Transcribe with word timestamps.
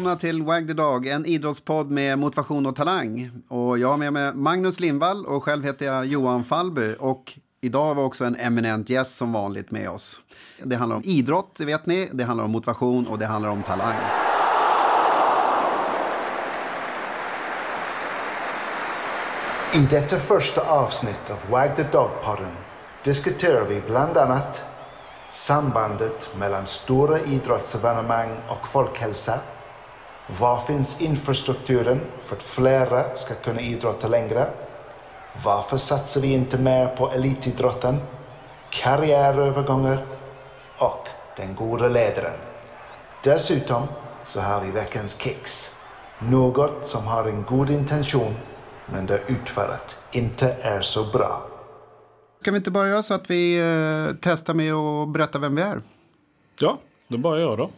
Välkomna 0.00 0.18
till 0.18 0.42
Wag 0.42 0.68
the 0.68 0.74
Dog, 0.74 1.06
en 1.06 1.26
idrottspodd 1.26 1.90
med 1.90 2.18
motivation 2.18 2.66
och 2.66 2.76
talang. 2.76 3.30
Och 3.48 3.78
jag 3.78 3.88
har 3.88 3.96
med 3.96 4.12
mig 4.12 4.34
Magnus 4.34 4.80
Lindvall 4.80 5.26
och 5.26 5.44
själv 5.44 5.64
heter 5.64 5.86
jag 5.86 6.06
Johan 6.06 6.44
Fallby. 6.44 6.94
Och 6.98 7.38
idag 7.60 7.84
har 7.84 7.94
vi 7.94 8.00
också 8.00 8.24
en 8.24 8.36
eminent 8.36 8.90
gäst 8.90 9.16
som 9.16 9.32
vanligt 9.32 9.70
med 9.70 9.90
oss. 9.90 10.20
Det 10.62 10.76
handlar 10.76 10.96
om 10.96 11.02
idrott, 11.04 11.54
det 11.58 11.64
vet 11.64 11.86
ni. 11.86 12.08
Det 12.12 12.24
handlar 12.24 12.44
om 12.44 12.50
motivation 12.50 13.06
och 13.06 13.18
det 13.18 13.26
handlar 13.26 13.50
om 13.50 13.62
talang. 13.62 13.96
I 19.74 19.86
detta 19.90 20.18
första 20.18 20.60
avsnitt 20.60 21.30
av 21.30 21.50
Wag 21.50 21.76
the 21.76 21.82
Dog-podden 21.82 22.54
diskuterar 23.04 23.64
vi 23.68 23.80
bland 23.80 24.16
annat 24.16 24.64
sambandet 25.30 26.30
mellan 26.38 26.66
stora 26.66 27.20
idrottsevenemang 27.20 28.36
och 28.48 28.68
folkhälsa. 28.68 29.38
Var 30.38 30.56
finns 30.60 31.00
infrastrukturen 31.00 32.00
för 32.24 32.36
att 32.36 32.42
flera 32.42 33.16
ska 33.16 33.34
kunna 33.34 33.60
idrotta 33.60 34.08
längre? 34.08 34.50
Varför 35.44 35.76
satsar 35.76 36.20
vi 36.20 36.32
inte 36.32 36.58
mer 36.58 36.86
på 36.86 37.10
elitidrotten? 37.10 37.96
Karriärövergångar 38.70 40.04
och 40.78 41.08
den 41.36 41.54
goda 41.54 41.88
ledaren. 41.88 42.38
Dessutom 43.24 43.86
så 44.24 44.40
har 44.40 44.60
vi 44.60 44.70
veckans 44.70 45.20
kicks. 45.20 45.76
Något 46.18 46.86
som 46.86 47.06
har 47.06 47.24
en 47.24 47.42
god 47.42 47.70
intention 47.70 48.34
men 48.86 49.06
där 49.06 49.22
utfallet 49.26 49.98
inte 50.12 50.56
är 50.62 50.80
så 50.80 51.04
bra. 51.04 51.46
Ska 52.40 52.50
vi 52.50 52.56
inte 52.56 52.70
bara 52.70 52.88
göra 52.88 53.02
så 53.02 53.14
att 53.14 53.30
vi 53.30 53.58
eh, 53.58 54.16
testar 54.20 54.54
med 54.54 54.74
att 54.74 55.08
berätta 55.08 55.38
vem 55.38 55.56
vi 55.56 55.62
är? 55.62 55.82
Ja, 56.60 56.78
då 57.08 57.18
börjar 57.18 57.48
jag 57.48 57.58
då. 57.58 57.70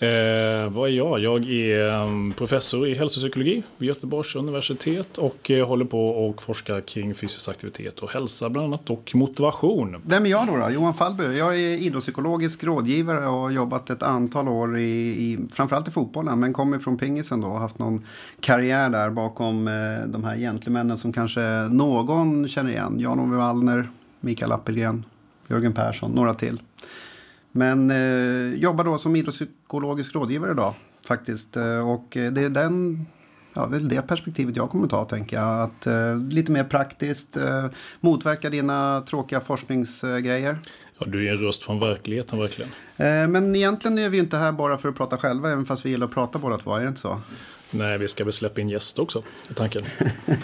Eh, 0.00 0.70
vad 0.70 0.88
är 0.88 0.92
jag? 0.92 1.20
Jag 1.20 1.50
är 1.50 2.02
mm, 2.02 2.32
professor 2.32 2.88
i 2.88 2.94
hälsopsykologi 2.94 3.62
vid 3.78 3.88
Göteborgs 3.88 4.36
universitet 4.36 5.18
och 5.18 5.50
eh, 5.50 5.66
håller 5.66 5.84
på 5.84 6.08
och 6.08 6.42
forskar 6.42 6.80
kring 6.80 7.14
fysisk 7.14 7.48
aktivitet 7.48 7.98
och 7.98 8.10
hälsa 8.10 8.48
bland 8.48 8.66
annat 8.66 8.90
och 8.90 9.10
motivation. 9.14 10.02
Vem 10.06 10.26
är 10.26 10.30
jag 10.30 10.46
då? 10.46 10.56
då? 10.56 10.70
Johan 10.70 10.94
Fallby. 10.94 11.38
Jag 11.38 11.54
är 11.54 11.82
idrottspsykologisk 11.82 12.64
rådgivare 12.64 13.26
och 13.26 13.32
har 13.32 13.50
jobbat 13.50 13.90
ett 13.90 14.02
antal 14.02 14.48
år 14.48 14.78
i, 14.78 14.82
i 15.08 15.38
framförallt 15.52 15.88
i 15.88 15.90
fotbollen 15.90 16.40
men 16.40 16.52
kommer 16.52 16.78
från 16.78 16.98
pingisen 16.98 17.40
då 17.40 17.48
och 17.48 17.58
haft 17.58 17.78
någon 17.78 18.06
karriär 18.40 18.90
där 18.90 19.10
bakom 19.10 19.68
eh, 19.68 20.06
de 20.06 20.24
här 20.24 20.36
gentlemännen 20.36 20.96
som 20.96 21.12
kanske 21.12 21.40
någon 21.70 22.48
känner 22.48 22.70
igen. 22.70 23.00
Jan-Ove 23.00 23.36
Wallner, 23.36 23.88
Mikael 24.20 24.52
Appelgren, 24.52 25.04
Jörgen 25.48 25.72
Persson, 25.72 26.10
några 26.10 26.34
till. 26.34 26.60
Men 27.58 27.90
eh, 27.90 28.60
jobbar 28.60 28.84
då 28.84 28.98
som 28.98 29.16
idrottspsykologisk 29.16 30.14
rådgivare 30.14 30.50
idag 30.50 30.74
faktiskt. 31.06 31.56
Eh, 31.56 31.90
och 31.90 32.06
det 32.10 32.42
är 32.42 32.50
den 32.50 33.06
Ja, 33.58 33.66
det 33.66 33.76
är 33.76 33.80
det 33.80 34.02
perspektivet 34.02 34.56
jag 34.56 34.70
kommer 34.70 34.84
att 34.84 34.90
ta, 34.90 35.04
tänker 35.04 35.36
jag. 35.36 35.62
Att, 35.62 35.86
eh, 35.86 36.16
lite 36.16 36.52
mer 36.52 36.64
praktiskt, 36.64 37.36
eh, 37.36 37.66
motverka 38.00 38.50
dina 38.50 39.00
tråkiga 39.00 39.40
forskningsgrejer. 39.40 40.58
Ja, 40.98 41.06
du 41.06 41.28
är 41.28 41.32
en 41.32 41.38
röst 41.38 41.64
från 41.64 41.80
verkligheten, 41.80 42.38
verkligen. 42.38 42.70
Eh, 42.96 43.28
men 43.28 43.56
egentligen 43.56 43.98
är 43.98 44.08
vi 44.08 44.18
inte 44.18 44.36
här 44.36 44.52
bara 44.52 44.78
för 44.78 44.88
att 44.88 44.96
prata 44.96 45.16
själva, 45.16 45.50
även 45.50 45.66
fast 45.66 45.86
vi 45.86 45.90
gillar 45.90 46.06
att 46.06 46.14
prata 46.14 46.38
båda 46.38 46.58
två, 46.58 46.74
är 46.74 46.82
det 46.82 46.88
inte 46.88 47.00
så? 47.00 47.20
Nej, 47.70 47.98
vi 47.98 48.08
ska 48.08 48.24
väl 48.24 48.32
släppa 48.32 48.60
in 48.60 48.68
gäster 48.68 49.02
också, 49.02 49.22
i 49.50 49.54
tanken. 49.54 49.82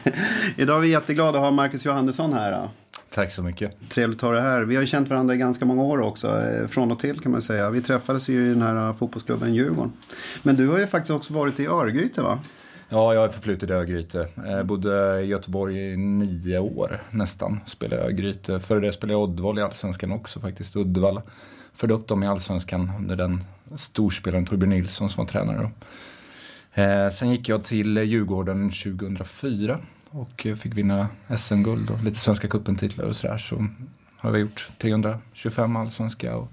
Idag 0.57 0.77
är 0.77 0.81
vi 0.81 0.89
jätteglada 0.89 1.39
att 1.39 1.45
ha 1.45 1.51
Marcus 1.51 1.85
Johannesson 1.85 2.33
här. 2.33 2.53
Då. 2.53 2.71
Tack 3.15 3.31
så 3.33 3.43
mycket. 3.43 3.91
Trevligt 3.91 4.19
att 4.19 4.23
ha 4.23 4.33
dig 4.33 4.43
här. 4.43 4.61
Vi 4.63 4.75
har 4.75 4.83
ju 4.83 4.87
känt 4.87 5.09
varandra 5.09 5.35
i 5.35 5.39
ganska 5.39 5.65
många 5.65 5.83
år 5.83 6.01
också. 6.01 6.41
eh, 6.41 6.67
Från 6.67 6.93
och 6.93 6.99
till 6.99 7.21
kan 7.21 7.33
man 7.33 7.43
säga. 7.43 7.71
Vi 7.71 7.83
träffades 7.83 8.29
ju 8.29 8.47
i 8.47 8.49
den 8.49 8.63
här 8.63 8.89
eh, 8.89 8.97
fotbollsklubben 8.97 9.55
Djurgården. 9.55 9.93
Men 10.43 10.57
du 10.57 10.69
har 10.69 10.79
ju 10.79 10.87
faktiskt 10.87 11.11
också 11.11 11.35
varit 11.35 11.61
i 11.61 11.67
Örgryte 11.67 12.23
va? 12.23 12.39
Ja, 12.89 13.15
jag 13.15 13.25
är 13.25 13.29
förflutet 13.29 13.71
i 13.71 13.73
Örgryte. 13.73 14.29
Jag 14.47 14.67
bodde 14.67 15.21
i 15.21 15.25
Göteborg 15.27 15.93
i 15.93 15.97
nio 15.97 16.59
år 16.59 17.03
nästan. 17.11 17.61
Spelade 17.67 18.03
i 18.03 18.05
Örgryte. 18.05 18.61
Före 18.61 18.81
det 18.81 18.93
spelade 18.93 19.13
jag 19.13 19.23
Oddvall 19.23 19.59
i 19.59 19.63
Allsvenskan 19.63 20.13
också 20.13 20.41
faktiskt. 20.41 20.77
Uddevalla. 20.77 21.23
Förde 21.75 21.95
upp 21.95 22.09
dem 22.09 22.23
i 22.23 22.27
Allsvenskan 22.27 22.93
under 22.99 23.17
den 23.17 23.45
storspelaren 23.77 24.47
Torbjörn 24.47 24.71
Nilsson 24.71 25.09
som 25.09 25.25
var 25.25 25.31
tränare 25.31 25.59
då. 25.63 25.71
Eh, 26.83 27.09
sen 27.09 27.31
gick 27.31 27.49
jag 27.49 27.65
till 27.65 27.97
Djurgården 27.97 28.71
2004 28.71 29.79
och 30.15 30.47
fick 30.57 30.75
vinna 30.75 31.09
SM-guld 31.39 31.91
och 31.91 32.05
lite 32.05 32.19
Svenska 32.19 32.49
cupen-titlar 32.49 33.05
och 33.05 33.17
sådär. 33.17 33.39
Så 33.39 33.67
har 34.17 34.31
vi 34.31 34.39
gjort 34.39 34.69
325 34.79 35.77
allsvenska 35.77 36.37
och 36.37 36.49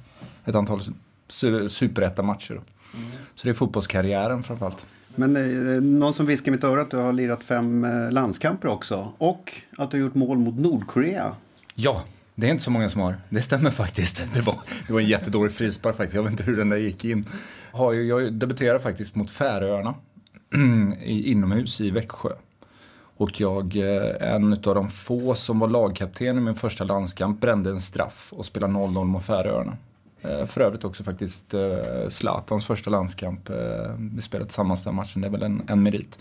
ett 0.46 0.56
antal 0.56 0.82
su 1.28 1.70
superetta-matcher. 1.70 2.54
Mm. 2.54 3.08
Så 3.36 3.48
det 3.48 3.50
är 3.50 3.54
fotbollskarriären 3.54 4.44
framförallt. 4.44 4.86
Men 5.16 5.36
eh, 5.36 5.82
någon 5.82 6.14
som 6.14 6.26
viskar 6.26 6.52
i 6.52 6.52
mitt 6.52 6.64
öra 6.64 6.82
att 6.82 6.92
du 6.92 6.98
har 6.98 7.14
lirat 7.14 7.44
fem 7.44 7.84
eh, 7.84 8.12
landskamper 8.12 8.68
också. 8.68 9.14
Och 9.18 9.54
att 9.78 9.92
du 9.92 9.98
har 9.98 10.02
gjort 10.02 10.16
mål 10.16 10.38
mot 10.38 10.56
Nordkorea. 10.56 11.36
Ja, 11.76 12.04
det 12.36 12.48
är 12.48 12.52
inte 12.52 12.64
så 12.64 12.72
många 12.72 12.90
som 12.90 13.02
har. 13.02 13.16
Det 13.30 13.42
stämmer 13.42 13.72
faktiskt. 13.72 14.24
Det 14.34 14.42
var, 14.42 14.60
det 14.88 14.94
var 14.94 15.00
en 15.00 15.08
jättedålig 15.08 15.54
frispark 15.54 15.98
faktiskt. 15.98 16.16
Jag 16.16 16.24
vet 16.24 16.32
inte 16.32 16.44
hur 16.44 16.58
den 16.58 16.70
där 16.70 16.78
gick 16.78 17.06
in. 17.06 17.26
Jag 18.08 18.34
debuterade 18.34 18.80
faktiskt 18.80 19.16
mot 19.16 19.32
Färöarna 19.32 19.96
inomhus 21.04 21.82
i 21.82 21.92
Växjö. 21.92 22.30
Och 23.22 23.42
jag, 23.42 23.76
eh, 23.76 24.34
en 24.34 24.54
av 24.54 24.76
de 24.76 24.90
få 24.90 25.36
som 25.36 25.60
var 25.60 25.68
lagkapten 25.68 26.38
i 26.38 26.42
min 26.42 26.56
första 26.56 26.84
landskamp, 26.84 27.42
brände 27.42 27.70
en 27.70 27.82
straff 27.82 28.34
och 28.34 28.46
spelade 28.46 28.74
0-0 28.74 29.06
mot 29.06 29.24
Färöarna. 29.24 29.78
Eh, 30.22 30.46
för 30.46 30.62
övrigt 30.62 30.84
också 30.84 31.04
faktiskt 31.04 31.54
eh, 31.54 32.10
Zlatans 32.10 32.66
första 32.66 32.90
landskamp. 32.90 33.50
Vi 33.98 34.22
spelade 34.22 34.46
tillsammans 34.46 34.84
den 34.84 34.96
matchen, 34.96 35.22
det 35.22 35.28
är 35.28 35.32
väl 35.32 35.44
en, 35.44 35.62
en 35.68 35.84
merit. 35.84 36.20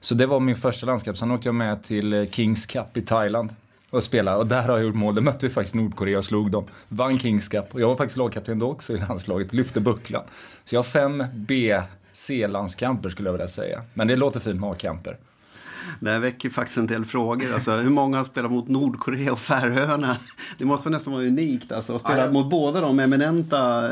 Så 0.00 0.14
det 0.14 0.26
var 0.26 0.40
min 0.40 0.56
första 0.56 0.86
landskamp. 0.86 1.18
Sen 1.18 1.30
åkte 1.30 1.48
jag 1.48 1.54
med 1.54 1.82
till 1.82 2.28
Kings 2.30 2.66
Cup 2.66 2.96
i 2.96 3.02
Thailand 3.02 3.54
och 3.90 4.02
spelade. 4.02 4.36
Och 4.36 4.46
där 4.46 4.62
har 4.62 4.76
jag 4.76 4.86
gjort 4.86 4.94
mål. 4.94 5.14
Där 5.14 5.22
mötte 5.22 5.46
vi 5.46 5.52
faktiskt 5.52 5.74
Nordkorea 5.74 6.18
och 6.18 6.24
slog 6.24 6.50
dem. 6.50 6.64
Vann 6.88 7.18
Kings 7.18 7.48
Cup. 7.48 7.74
Och 7.74 7.80
jag 7.80 7.88
var 7.88 7.96
faktiskt 7.96 8.16
lagkapten 8.16 8.58
då 8.58 8.70
också 8.70 8.94
i 8.94 8.98
landslaget. 8.98 9.52
Lyfte 9.52 9.80
bucklan. 9.80 10.24
Så 10.64 10.74
jag 10.74 10.78
har 10.78 10.84
fem 10.84 11.24
B, 11.34 11.80
C-landskamper 12.12 13.08
skulle 13.08 13.28
jag 13.28 13.32
vilja 13.32 13.48
säga. 13.48 13.82
Men 13.94 14.08
det 14.08 14.16
låter 14.16 14.40
fint 14.40 14.60
med 14.60 14.70
A-kamper. 14.70 15.16
Det 16.00 16.10
här 16.10 16.18
väcker 16.18 16.50
faktiskt 16.50 16.78
en 16.78 16.86
del 16.86 17.04
frågor. 17.04 17.54
Alltså, 17.54 17.72
hur 17.72 17.90
många 17.90 18.16
har 18.16 18.24
spelat 18.24 18.50
mot 18.50 18.68
Nordkorea 18.68 19.32
och 19.32 19.38
Färöarna? 19.38 20.16
Det 20.58 20.64
måste 20.64 20.90
nästan 20.90 21.12
vara 21.12 21.24
unikt 21.24 21.72
alltså, 21.72 21.96
att 21.96 22.00
spela 22.00 22.24
ja, 22.24 22.30
mot 22.30 22.50
båda 22.50 22.80
de 22.80 23.00
eminenta... 23.00 23.88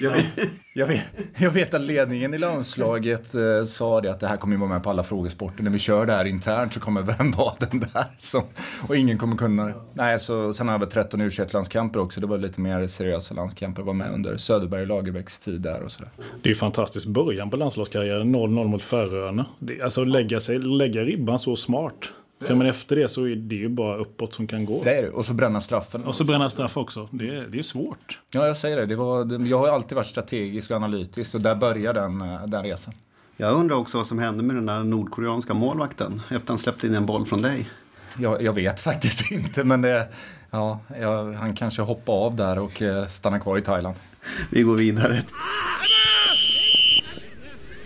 Vet, 0.00 0.50
jag, 0.76 0.86
vet, 0.86 1.04
jag 1.38 1.50
vet 1.50 1.74
att 1.74 1.80
ledningen 1.80 2.34
i 2.34 2.38
landslaget 2.38 3.34
eh, 3.34 3.64
sa 3.64 4.00
det 4.00 4.10
att 4.10 4.20
det 4.20 4.26
här 4.26 4.36
kommer 4.36 4.56
vara 4.56 4.68
med 4.68 4.82
på 4.82 4.90
alla 4.90 5.02
frågesporter. 5.02 5.62
När 5.62 5.70
vi 5.70 5.78
kör 5.78 6.06
det 6.06 6.12
här 6.12 6.24
internt 6.24 6.74
så 6.74 6.80
kommer 6.80 7.02
vem 7.02 7.30
vara 7.30 7.54
den 7.70 7.80
där 7.80 8.04
som, 8.18 8.42
och 8.88 8.96
ingen 8.96 9.18
kommer 9.18 9.36
kunna 9.36 9.66
det. 9.66 9.74
Nej, 9.92 10.18
så, 10.18 10.52
sen 10.52 10.68
har 10.68 10.74
jag 10.74 10.78
väl 10.78 10.88
13 10.88 11.20
u 11.20 11.30
landskamper 11.52 12.00
också. 12.00 12.20
Det 12.20 12.26
var 12.26 12.38
lite 12.38 12.60
mer 12.60 12.86
seriösa 12.86 13.34
landskamper. 13.34 13.82
Var 13.82 13.92
med 13.92 14.14
under 14.14 14.36
Söderberg 14.36 14.80
och 14.80 14.86
Lagerbäcks 14.86 15.40
tid 15.40 15.60
där 15.60 15.82
och 15.82 15.92
sådär. 15.92 16.10
Det 16.42 16.48
är 16.48 16.50
ju 16.50 16.54
fantastiskt 16.54 17.06
början 17.06 17.50
på 17.50 17.56
landslagskarriären. 17.56 18.36
0-0 18.36 18.64
mot 18.64 18.82
Färöarna. 18.82 19.46
Alltså 19.82 20.04
lägga, 20.04 20.40
sig, 20.40 20.58
lägga 20.58 21.00
ribban 21.00 21.38
så 21.38 21.56
smart. 21.56 22.12
För 22.40 22.54
men 22.54 22.66
efter 22.66 22.96
det 22.96 23.08
så 23.08 23.24
är 23.24 23.36
det 23.36 23.54
ju 23.54 23.68
bara 23.68 23.96
uppåt 23.96 24.34
som 24.34 24.46
kan 24.46 24.64
gå. 24.64 24.84
Det 24.84 24.94
är 24.94 25.02
det. 25.02 25.10
Och 25.10 25.24
så 25.24 25.34
bränna 25.34 25.60
straffen. 25.60 26.04
Och 26.04 26.14
så 26.14 26.24
bränna 26.24 26.50
straff 26.50 26.76
också. 26.76 27.08
Det 27.12 27.28
är, 27.28 27.44
det 27.48 27.58
är 27.58 27.62
svårt. 27.62 28.20
Ja, 28.30 28.46
jag 28.46 28.56
säger 28.56 28.76
det. 28.76 28.86
det, 28.86 28.96
var, 28.96 29.46
jag 29.46 29.58
har 29.58 29.68
alltid 29.68 29.96
varit 29.96 30.06
strategisk 30.06 30.70
och 30.70 30.76
analytisk 30.76 31.34
och 31.34 31.40
där 31.40 31.54
börjar 31.54 31.94
den, 31.94 32.20
eh, 32.20 32.46
den 32.46 32.62
resan. 32.62 32.94
Jag 33.36 33.54
undrar 33.54 33.76
också 33.76 33.98
vad 33.98 34.06
som 34.06 34.18
hände 34.18 34.42
med 34.42 34.56
den 34.56 34.66
där 34.66 34.84
nordkoreanska 34.84 35.54
målvakten 35.54 36.22
efter 36.22 36.36
att 36.36 36.48
han 36.48 36.58
släppte 36.58 36.86
in 36.86 36.94
en 36.94 37.06
boll 37.06 37.26
från 37.26 37.42
dig. 37.42 37.68
Jag, 38.18 38.42
jag 38.42 38.52
vet 38.52 38.80
faktiskt 38.90 39.30
inte, 39.30 39.64
men 39.64 39.82
det, 39.82 40.08
ja, 40.50 40.80
jag, 41.00 41.32
han 41.32 41.54
kanske 41.54 41.82
hoppade 41.82 42.18
av 42.18 42.36
där 42.36 42.58
och 42.58 42.82
eh, 42.82 43.06
stannade 43.06 43.42
kvar 43.42 43.58
i 43.58 43.62
Thailand. 43.62 43.96
Vi 44.50 44.62
går 44.62 44.74
vidare. 44.74 45.22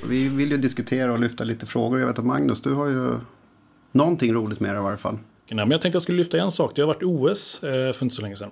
Vi 0.08 0.28
vill 0.28 0.50
ju 0.50 0.56
diskutera 0.56 1.12
och 1.12 1.20
lyfta 1.20 1.44
lite 1.44 1.66
frågor. 1.66 2.00
Jag 2.00 2.06
vet 2.06 2.18
att 2.18 2.24
Magnus, 2.24 2.62
du 2.62 2.74
har 2.74 2.86
ju 2.86 3.14
någonting 3.92 4.34
roligt 4.34 4.60
med 4.60 4.74
det 4.74 4.78
i 4.78 4.82
varje 4.82 4.96
fall. 4.96 5.18
Nej, 5.48 5.56
men 5.56 5.70
jag 5.70 5.80
tänkte 5.80 5.96
jag 5.96 6.02
skulle 6.02 6.18
lyfta 6.18 6.38
en 6.38 6.50
sak. 6.50 6.72
Det 6.74 6.82
har 6.82 6.86
varit 6.86 7.02
OS 7.02 7.62
eh, 7.64 7.92
för 7.92 8.04
inte 8.04 8.16
så 8.16 8.22
länge 8.22 8.36
sedan. 8.36 8.50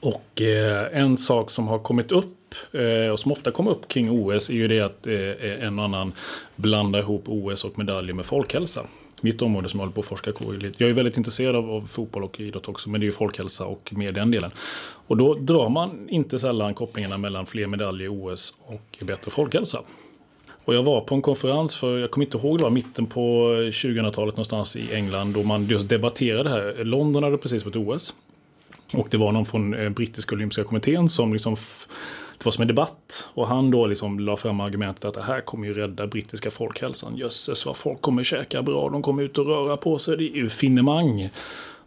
Och 0.00 0.40
eh, 0.40 1.02
en 1.02 1.18
sak 1.18 1.50
som 1.50 1.68
har 1.68 1.78
kommit 1.78 2.12
upp 2.12 2.54
eh, 2.72 3.12
och 3.12 3.18
som 3.20 3.32
ofta 3.32 3.50
kommer 3.50 3.70
upp 3.70 3.88
kring 3.88 4.10
OS 4.10 4.50
är 4.50 4.54
ju 4.54 4.68
det 4.68 4.80
att 4.80 5.06
eh, 5.06 5.14
eh, 5.14 5.64
en 5.64 5.78
och 5.78 5.84
annan 5.84 6.12
blandar 6.56 7.00
ihop 7.00 7.22
OS 7.26 7.64
och 7.64 7.78
medaljer 7.78 8.14
med 8.14 8.26
folkhälsa. 8.26 8.80
Mitt 9.20 9.42
område 9.42 9.68
som 9.68 9.80
jag 9.80 9.86
håller 9.86 9.94
på 9.94 10.00
att 10.00 10.06
forska 10.06 10.32
på. 10.32 10.54
Jag 10.76 10.90
är 10.90 10.94
väldigt 10.94 11.16
intresserad 11.16 11.56
av, 11.56 11.70
av, 11.70 11.86
fotboll 11.86 12.24
och 12.24 12.40
idrott 12.40 12.68
också, 12.68 12.90
men 12.90 13.00
det 13.00 13.04
är 13.04 13.08
ju 13.08 13.12
folkhälsa 13.12 13.64
och 13.64 13.92
mer 13.92 14.12
den 14.12 14.30
delen. 14.30 14.50
Och 15.06 15.16
då 15.16 15.34
drar 15.34 15.68
man 15.68 16.08
inte 16.08 16.38
sällan 16.38 16.74
kopplingarna 16.74 17.18
mellan 17.18 17.46
fler 17.46 17.66
medaljer 17.66 18.06
i 18.06 18.08
OS 18.08 18.54
och 18.66 18.98
bättre 19.00 19.30
folkhälsa. 19.30 19.82
Och 20.64 20.74
jag 20.74 20.82
var 20.82 21.00
på 21.00 21.14
en 21.14 21.22
konferens 21.22 21.74
för, 21.74 21.98
jag 21.98 22.10
kommer 22.10 22.26
inte 22.26 22.38
ihåg, 22.38 22.58
det 22.58 22.64
var 22.64 22.70
mitten 22.70 23.06
på 23.06 23.20
2000-talet 23.54 24.34
någonstans 24.34 24.76
i 24.76 24.94
England 24.94 25.34
då 25.34 25.42
man 25.42 25.66
just 25.66 25.88
debatterade 25.88 26.42
det 26.42 26.50
här. 26.50 26.84
London 26.84 27.22
hade 27.22 27.38
precis 27.38 27.64
varit 27.64 27.76
OS. 27.76 28.14
Och 28.92 29.08
det 29.10 29.16
var 29.16 29.32
någon 29.32 29.44
från 29.44 29.74
eh, 29.74 29.90
brittiska 29.90 30.34
olympiska 30.34 30.64
kommittén 30.64 31.08
som 31.08 31.32
liksom, 31.32 31.54
det 32.38 32.44
var 32.44 32.52
som 32.52 32.62
en 32.62 32.68
debatt. 32.68 33.28
Och 33.34 33.48
han 33.48 33.70
då 33.70 33.86
liksom 33.86 34.20
la 34.20 34.36
fram 34.36 34.60
argumentet 34.60 35.04
att 35.04 35.14
det 35.14 35.22
här 35.22 35.40
kommer 35.40 35.66
ju 35.66 35.74
rädda 35.74 36.06
brittiska 36.06 36.50
folkhälsan. 36.50 37.16
Jösses 37.16 37.66
vad 37.66 37.76
folk 37.76 38.00
kommer 38.00 38.24
käka 38.24 38.62
bra, 38.62 38.90
de 38.90 39.02
kommer 39.02 39.22
ut 39.22 39.38
och 39.38 39.46
röra 39.46 39.76
på 39.76 39.98
sig, 39.98 40.16
det 40.16 40.24
är 40.24 40.36
ju 40.36 40.48
finemang. 40.48 41.30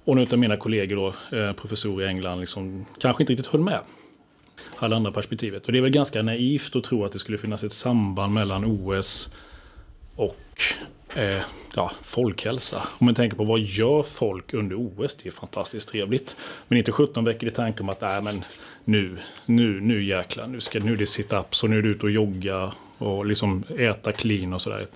Och 0.06 0.16
nu 0.16 0.28
av 0.32 0.40
mina 0.40 0.58
kollegor 0.58 0.96
då, 0.96 1.38
eh, 1.38 1.54
professorer 1.54 2.06
i 2.06 2.10
England, 2.10 2.40
liksom, 2.40 2.86
kanske 3.00 3.24
inte 3.24 3.34
riktigt 3.34 3.48
höll 3.48 3.62
med 3.62 3.80
alla 4.78 4.96
andra 4.96 5.12
perspektivet. 5.12 5.66
Och 5.66 5.72
det 5.72 5.78
är 5.78 5.82
väl 5.82 5.92
ganska 5.92 6.22
naivt 6.22 6.76
att 6.76 6.84
tro 6.84 7.06
att 7.06 7.12
det 7.12 7.20
skulle 7.20 7.38
finnas 7.38 7.64
ett 7.64 7.74
samband 7.74 8.34
mellan 8.34 8.66
OS 8.66 9.32
och 10.16 10.62
eh, 11.16 11.42
ja, 11.76 11.92
folkhälsa. 12.02 12.88
Om 12.98 13.06
man 13.06 13.16
tänker 13.16 13.38
på 13.38 13.44
vad 13.44 13.60
gör 13.60 14.04
folk 14.04 14.54
under 14.54 14.76
OS? 14.76 15.18
Det 15.24 15.30
är 15.30 15.32
fantastiskt 15.32 15.90
trevligt. 15.90 16.38
Men 16.68 16.78
inte 16.78 16.92
17 16.92 17.26
veckor 17.26 17.50
i 17.50 17.52
tanke 17.52 17.84
om 17.84 17.90
att 17.90 18.02
nej, 18.02 18.22
men 18.24 18.44
nu, 18.84 19.18
nu, 19.46 19.82
nu 19.82 20.04
jäklar, 20.04 20.48
nu, 20.48 20.60
ska, 20.60 20.80
nu 20.80 20.94
är 20.94 20.98
det 20.98 21.06
sit-ups 21.06 21.64
och 21.64 21.70
nu 21.70 21.78
är 21.78 21.82
du 21.82 21.90
ute 21.90 22.06
och 22.06 22.12
jogga 22.12 22.72
och 22.98 23.26
liksom 23.26 23.64
äta 23.78 24.12
clean 24.12 24.54
och 24.54 24.62
sådär. 24.62 24.88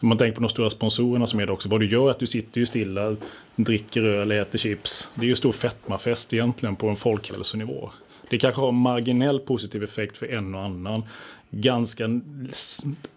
Om 0.00 0.08
man 0.08 0.18
tänker 0.18 0.34
på 0.34 0.40
de 0.40 0.48
stora 0.48 0.70
sponsorerna 0.70 1.26
som 1.26 1.40
är 1.40 1.46
det 1.46 1.52
också. 1.52 1.68
Vad 1.68 1.80
du 1.80 1.88
gör 1.88 2.06
är 2.06 2.10
att 2.10 2.18
du 2.18 2.26
sitter 2.26 2.60
ju 2.60 2.66
stilla, 2.66 3.16
dricker 3.56 4.02
öl, 4.02 4.32
äter 4.32 4.58
chips. 4.58 5.10
Det 5.14 5.20
är 5.20 5.28
ju 5.28 5.36
stor 5.36 5.52
fetmafest 5.52 6.32
egentligen 6.32 6.76
på 6.76 6.88
en 6.88 6.96
folkhälsonivå. 6.96 7.90
Det 8.34 8.38
kanske 8.38 8.60
har 8.60 8.72
marginell 8.72 9.40
positiv 9.40 9.82
effekt 9.82 10.18
för 10.18 10.26
en 10.26 10.54
och 10.54 10.60
annan 10.60 11.02
ganska 11.50 12.20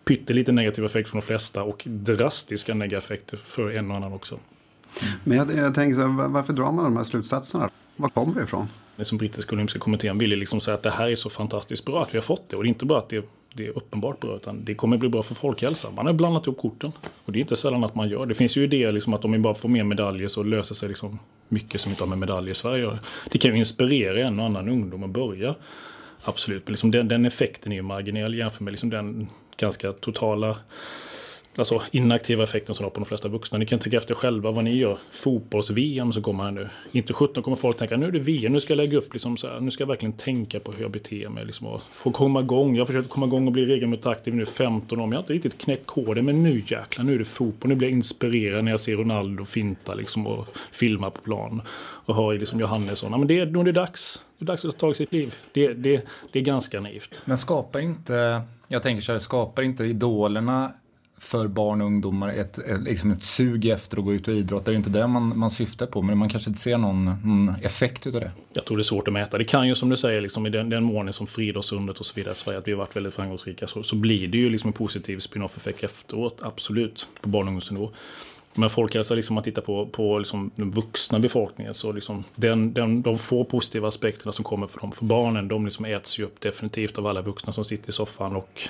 pyttelite 0.05 0.51
negativ 0.51 0.85
effekt 0.85 1.09
för 1.09 1.17
de 1.17 1.21
flesta 1.21 1.63
och 1.63 1.83
drastiska 1.85 2.73
negativa 2.73 2.97
effekter 2.97 3.37
för 3.37 3.71
en 3.71 3.91
och 3.91 3.97
annan 3.97 4.13
också. 4.13 4.39
Men 5.23 5.37
jag, 5.37 5.55
jag 5.55 5.75
tänker 5.75 5.95
så 5.95 6.01
här, 6.01 6.27
varför 6.27 6.53
drar 6.53 6.71
man 6.71 6.83
de 6.83 6.97
här 6.97 7.03
slutsatserna? 7.03 7.69
Var 7.95 8.09
kommer 8.09 8.35
det 8.35 8.43
ifrån? 8.43 8.67
Det 8.95 9.05
som 9.05 9.17
brittiska 9.17 9.55
olympiska 9.55 9.79
kommittén 9.79 10.17
ville 10.17 10.35
liksom 10.35 10.61
säga 10.61 10.75
att 10.75 10.83
det 10.83 10.91
här 10.91 11.07
är 11.07 11.15
så 11.15 11.29
fantastiskt 11.29 11.85
bra 11.85 12.03
att 12.03 12.13
vi 12.13 12.17
har 12.17 12.23
fått 12.23 12.49
det. 12.49 12.57
Och 12.57 12.63
det 12.63 12.67
är 12.67 12.69
inte 12.69 12.85
bara 12.85 12.99
att 12.99 13.09
det, 13.09 13.29
det 13.57 13.65
är 13.65 13.77
uppenbart 13.77 14.19
bra, 14.19 14.35
utan 14.35 14.65
det 14.65 14.75
kommer 14.75 14.97
bli 14.97 15.09
bra 15.09 15.23
för 15.23 15.35
folkhälsan. 15.35 15.95
Man 15.95 16.05
har 16.05 16.13
blandat 16.13 16.47
ihop 16.47 16.57
korten. 16.57 16.91
Och 17.25 17.31
det 17.31 17.39
är 17.39 17.41
inte 17.41 17.55
sällan 17.55 17.83
att 17.83 17.95
man 17.95 18.09
gör. 18.09 18.25
Det 18.25 18.35
finns 18.35 18.57
ju 18.57 18.63
idéer 18.63 18.91
liksom 18.91 19.13
att 19.13 19.25
om 19.25 19.31
vi 19.31 19.37
bara 19.37 19.55
får 19.55 19.69
mer 19.69 19.83
medaljer 19.83 20.27
så 20.27 20.43
löser 20.43 20.75
sig 20.75 20.87
liksom 20.87 21.19
mycket 21.47 21.81
som 21.81 21.91
inte 21.91 22.03
har 22.03 22.09
med 22.09 22.17
medaljer 22.17 22.51
i 22.51 22.55
Sverige 22.55 22.97
Det 23.31 23.37
kan 23.37 23.51
ju 23.51 23.57
inspirera 23.57 24.27
en 24.27 24.39
och 24.39 24.45
annan 24.45 24.69
ungdom 24.69 25.03
att 25.03 25.09
börja 25.09 25.55
Absolut, 26.23 26.67
men 26.67 26.71
liksom 26.71 26.91
den, 26.91 27.07
den, 27.07 27.25
effekten 27.25 27.71
är 27.71 27.75
ju 27.75 27.81
marginell 27.81 28.35
jämfört 28.35 28.59
med 28.59 28.71
liksom 28.71 28.89
den 28.89 29.27
ganska 29.57 29.91
totala 29.91 30.57
alltså 31.59 31.81
inaktiva 31.91 32.43
effekten 32.43 32.75
som 32.75 32.83
har 32.83 32.89
på 32.89 32.99
de 32.99 33.05
flesta 33.05 33.27
vuxna. 33.27 33.57
Ni 33.57 33.65
kan 33.65 33.79
tänka 33.79 33.97
efter 33.97 34.15
själva 34.15 34.51
vad 34.51 34.63
ni 34.63 34.77
gör. 34.77 34.97
Fotbolls-VM 35.11 36.13
som 36.13 36.23
kommer 36.23 36.43
här 36.43 36.51
nu. 36.51 36.69
Inte 36.91 37.13
17 37.13 37.43
kommer 37.43 37.57
folk 37.57 37.77
tänka 37.77 37.97
nu 37.97 38.07
är 38.07 38.11
det 38.11 38.19
VM, 38.19 38.53
nu 38.53 38.61
ska 38.61 38.73
jag 38.73 38.77
lägga 38.77 38.97
upp 38.97 39.13
liksom 39.13 39.37
så 39.37 39.47
här, 39.47 39.59
nu 39.59 39.71
ska 39.71 39.81
jag 39.81 39.87
verkligen 39.87 40.13
tänka 40.13 40.59
på 40.59 40.71
hur 40.71 40.81
jag 40.81 40.91
beter 40.91 41.29
mig. 41.29 41.45
Liksom, 41.45 41.67
och 41.67 41.81
få 41.91 42.11
komma 42.11 42.39
igång. 42.39 42.75
Jag 42.75 42.81
har 42.81 42.85
försökt 42.85 43.09
komma 43.09 43.25
igång 43.25 43.47
och 43.47 43.53
bli 43.53 43.65
regelmässigt 43.65 44.07
aktiv 44.07 44.35
nu 44.35 44.45
15 44.45 44.99
år, 44.99 45.05
men 45.05 45.11
jag 45.11 45.17
har 45.17 45.23
inte 45.23 45.33
riktigt 45.33 45.57
knäckt 45.57 45.85
koden. 45.85 46.25
Men 46.25 46.43
nu 46.43 46.63
jäklar, 46.67 47.03
nu 47.03 47.15
är 47.15 47.19
det 47.19 47.25
fotboll. 47.25 47.69
Nu 47.69 47.75
blir 47.75 47.87
jag 47.87 47.97
inspirerad 47.97 48.63
när 48.63 48.71
jag 48.71 48.79
ser 48.79 48.95
Ronaldo 48.95 49.45
finta 49.45 49.93
liksom, 49.93 50.27
och 50.27 50.47
filma 50.71 51.09
på 51.09 51.21
plan. 51.21 51.61
Och 51.79 52.15
hör 52.15 52.39
liksom 52.39 52.59
Johannesson. 52.59 53.11
Ja, 53.11 53.17
men 53.17 53.27
det, 53.27 53.45
nu 53.45 53.59
är 53.59 53.63
det 53.63 53.71
dags. 53.71 54.21
Det 54.37 54.43
är 54.43 54.47
dags 54.47 54.65
att 54.65 54.71
ta 54.71 54.79
tag 54.79 54.91
i 54.91 54.95
sitt 54.95 55.13
liv. 55.13 55.33
Det, 55.51 55.73
det, 55.73 56.07
det 56.31 56.39
är 56.39 56.43
ganska 56.43 56.79
naivt. 56.79 57.21
Men 57.25 57.37
skapar 57.37 57.79
inte, 57.79 58.41
jag 58.67 58.83
tänker 58.83 59.01
så 59.01 59.11
här, 59.11 59.19
skapar 59.19 59.63
inte 59.63 59.83
idolerna 59.83 60.73
för 61.17 61.47
barn 61.47 61.81
och 61.81 61.87
ungdomar 61.87 62.29
ett, 62.29 62.59
liksom 62.79 63.11
ett 63.11 63.23
sug 63.23 63.65
efter 63.65 63.97
att 63.97 64.03
gå 64.03 64.13
ut 64.13 64.27
och 64.27 64.33
idrotta. 64.33 64.71
Det 64.71 64.75
är 64.75 64.77
inte 64.77 64.89
det 64.89 65.07
man, 65.07 65.39
man 65.39 65.51
syftar 65.51 65.85
på, 65.85 66.01
men 66.01 66.17
man 66.17 66.29
kanske 66.29 66.49
inte 66.49 66.59
ser 66.59 66.77
någon, 66.77 67.05
någon 67.05 67.55
effekt 67.61 68.07
av 68.07 68.11
det. 68.13 68.31
Jag 68.53 68.65
tror 68.65 68.77
det 68.77 68.81
är 68.81 68.83
svårt 68.83 69.07
att 69.07 69.13
mäta. 69.13 69.37
Det 69.37 69.43
kan 69.43 69.67
ju 69.67 69.75
som 69.75 69.89
du 69.89 69.97
säger, 69.97 70.21
liksom, 70.21 70.45
i 70.45 70.49
den, 70.49 70.69
den 70.69 70.83
mån 70.83 71.13
som 71.13 71.27
friidrottsundret 71.27 71.99
och 71.99 72.05
så 72.05 72.13
vidare 72.15 72.33
Sverige, 72.35 72.59
att 72.59 72.67
vi 72.67 72.71
har 72.71 72.79
varit 72.79 72.95
väldigt 72.95 73.13
framgångsrika, 73.13 73.67
så, 73.67 73.83
så 73.83 73.95
blir 73.95 74.27
det 74.27 74.37
ju 74.37 74.49
liksom 74.49 74.67
en 74.67 74.73
positiv 74.73 75.19
spin-off-effekt 75.19 75.83
efteråt, 75.83 76.39
absolut, 76.43 77.07
på 77.21 77.29
barn 77.29 77.41
och 77.41 77.47
ungdomsnivå. 77.47 77.91
Men 78.53 78.69
folkhälsa, 78.69 78.99
alltså 78.99 79.15
liksom, 79.15 79.33
om 79.33 79.35
man 79.35 79.43
tittar 79.43 79.61
på, 79.61 79.85
på 79.85 80.19
liksom 80.19 80.51
den 80.55 80.71
vuxna 80.71 81.19
befolkningen, 81.19 81.73
så 81.73 81.91
liksom 81.91 82.23
den, 82.35 82.73
den, 82.73 83.01
de 83.01 83.17
få 83.17 83.43
positiva 83.43 83.87
aspekterna 83.87 84.31
som 84.31 84.45
kommer 84.45 84.67
för, 84.67 84.79
dem, 84.79 84.91
för 84.91 85.05
barnen, 85.05 85.47
de 85.47 85.65
liksom 85.65 85.85
äts 85.85 86.19
ju 86.19 86.23
upp 86.23 86.41
definitivt 86.41 86.97
av 86.97 87.07
alla 87.07 87.21
vuxna 87.21 87.53
som 87.53 87.65
sitter 87.65 87.89
i 87.89 87.91
soffan 87.91 88.35
och 88.35 88.69